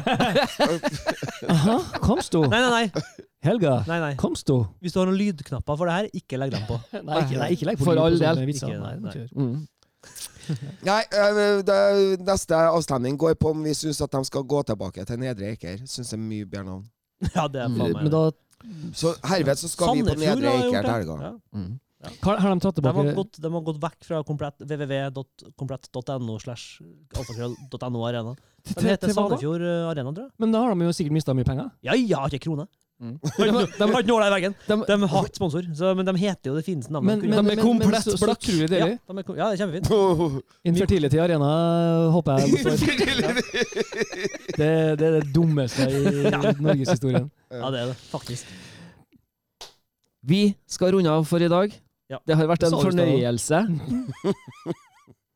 sånn. 0.57 1.49
Aha, 1.55 1.77
Komsto. 2.01 2.41
Nei, 2.49 2.59
nei, 2.65 2.71
nei. 2.89 3.03
Helga. 3.45 3.77
nei, 3.87 3.99
nei. 4.03 4.13
Komsto. 4.19 4.61
Hvis 4.83 4.95
du 4.95 4.99
har 4.99 5.07
noen 5.07 5.19
lydknapper 5.19 5.77
for 5.79 5.87
det 5.87 5.95
her, 5.95 6.07
ikke 6.19 6.39
legg 6.41 6.51
dem 6.51 6.65
på. 6.67 6.75
Nei, 7.07 7.19
ikke, 7.23 7.37
nei, 7.39 7.47
ikke 7.55 7.67
legg 7.69 7.79
på 7.79 7.87
For 7.87 8.01
all 8.01 8.17
del. 8.19 8.41
Ikke- 8.51 8.75
Nei, 8.75 8.95
nei. 8.99 9.13
mm. 9.31 9.53
Nei, 10.89 11.03
eh, 11.11 11.61
det, 11.63 11.75
neste 12.25 12.55
avstemning 12.57 13.17
går 13.19 13.35
på 13.39 13.49
om 13.53 13.63
vi 13.63 13.73
syns 13.77 14.01
at 14.03 14.11
de 14.15 14.21
skal 14.27 14.43
gå 14.49 14.59
tilbake 14.67 15.05
til 15.07 15.17
Nedre 15.21 15.45
Eiker. 15.53 15.77
Syns 15.87 16.09
det 16.11 16.17
er 16.17 16.21
mye 16.23 16.45
bedre 16.49 16.65
navn. 16.71 16.85
Ja, 17.35 17.43
det 17.51 17.59
er 17.63 17.69
faen 17.75 17.93
meg 17.95 18.11
Så 18.95 19.07
herved 19.27 19.57
så 19.61 19.67
skal 19.71 19.95
vi 19.95 20.01
på 20.07 20.15
Nedre 20.19 20.47
Eiker 20.57 20.83
til 20.83 20.93
helga. 20.97 21.15
Ja. 21.29 21.33
Mm. 21.55 21.71
har, 22.25 22.35
har 22.43 22.49
de 22.55 22.59
tatt 22.63 22.77
De 22.79 22.83
har, 22.83 22.87
tilbake 22.95 23.15
gått, 23.21 23.33
de 23.43 23.47
har 23.55 23.63
gått 23.71 23.81
vekk 23.85 23.99
fra 24.07 24.17
www.komplett.no 24.25 26.33
slash 26.43 26.65
alfakrøll.no 27.15 27.99
arena. 28.07 28.31
De 28.67 28.71
heter? 28.87 29.09
Sandefjord 29.15 29.63
eh, 29.63 29.87
Arena, 29.87 30.11
tror 30.11 30.25
jeg. 30.27 30.33
Men 30.43 30.49
da 30.55 30.57
har 30.65 30.75
de 30.75 30.91
jo 30.91 30.95
sikkert 30.95 31.15
mista 31.21 31.31
mye 31.35 31.47
penger. 31.47 31.67
Ja, 31.87 31.93
ja, 31.95 32.19
ikke 32.27 32.43
krone. 32.49 32.65
Mm. 32.99 33.13
De 33.79 33.85
har 33.87 34.01
ikke 34.01 34.09
nåla 34.09 34.25
i 34.27 34.31
veggen. 34.33 34.55
De, 34.67 34.75
De 34.87 34.95
har 35.07 35.27
ikke 35.29 35.39
sponsor, 35.39 35.67
så, 35.75 35.93
men 35.95 36.07
de 36.09 36.13
heter 36.19 36.51
jo 36.51 36.55
det 36.57 36.65
fineste 36.65 36.91
navnet. 36.91 37.21
Men, 37.23 37.31
men, 37.31 37.47
De 37.47 37.53
er 37.55 37.61
komplett 37.63 37.93
men 37.95 38.03
så, 38.03 38.17
så 38.19 38.27
blakk. 38.27 38.47
ja, 38.51 38.67
de 38.67 38.79
er, 38.83 38.97
ja, 39.37 39.45
det 39.45 39.53
er 39.53 39.61
kjempefint. 39.61 39.87
Infertility 40.71 41.21
Arena 41.23 41.51
håper 42.11 42.43
jeg 42.43 42.51
består. 42.57 42.75
Det, 44.59 44.71
det 44.99 45.07
er 45.07 45.15
det 45.19 45.23
dummeste 45.35 45.87
i 45.87 46.33
norgeshistorien. 46.59 47.29
Ja, 47.55 47.71
det 47.71 47.85
er 47.85 47.93
det, 47.93 47.95
faktisk. 48.11 48.51
vi 50.27 50.41
skal 50.67 50.91
runde 50.97 51.13
av 51.15 51.23
for 51.29 51.39
i 51.39 51.47
dag. 51.51 51.71
Ja. 52.09 52.19
Det 52.27 52.35
har 52.35 52.49
vært 52.49 52.65
en 52.67 52.75
fornøyelse. 52.81 53.61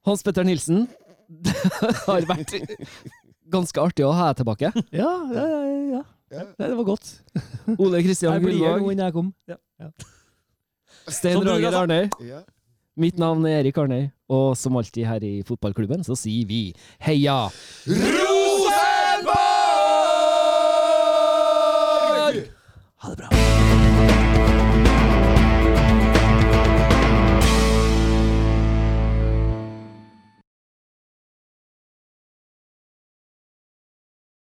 Hans 0.04 0.24
Petter 0.26 0.44
Nilsen, 0.44 0.88
det 1.30 1.54
har 2.04 2.26
vært 2.28 2.58
ganske 3.54 3.80
artig 3.80 4.04
å 4.04 4.12
ha 4.12 4.32
deg 4.34 4.42
tilbake. 4.42 4.72
Ja, 4.92 5.12
ja, 5.32 5.46
ja, 5.94 6.02
ja. 6.34 6.44
Det 6.58 6.72
var 6.78 6.84
godt. 6.88 7.12
Ole 7.82 8.02
Kristian 8.04 8.42
Gullvåg. 8.42 8.82
Stein 11.08 11.44
Rager 11.46 11.78
Arnøy. 11.84 12.10
Ja. 12.26 12.42
Mitt 12.98 13.18
navn 13.18 13.46
er 13.50 13.60
Erik 13.64 13.78
Arnøy, 13.82 14.08
og 14.30 14.58
som 14.58 14.78
alltid 14.78 15.06
her 15.10 15.24
i 15.26 15.42
fotballklubben 15.48 16.04
så 16.06 16.14
sier 16.18 16.46
vi 16.50 16.60
heia 17.02 17.40
Rosenborg! 17.88 19.24
Ha 23.04 23.10
det 23.10 23.18
bra. 23.24 23.43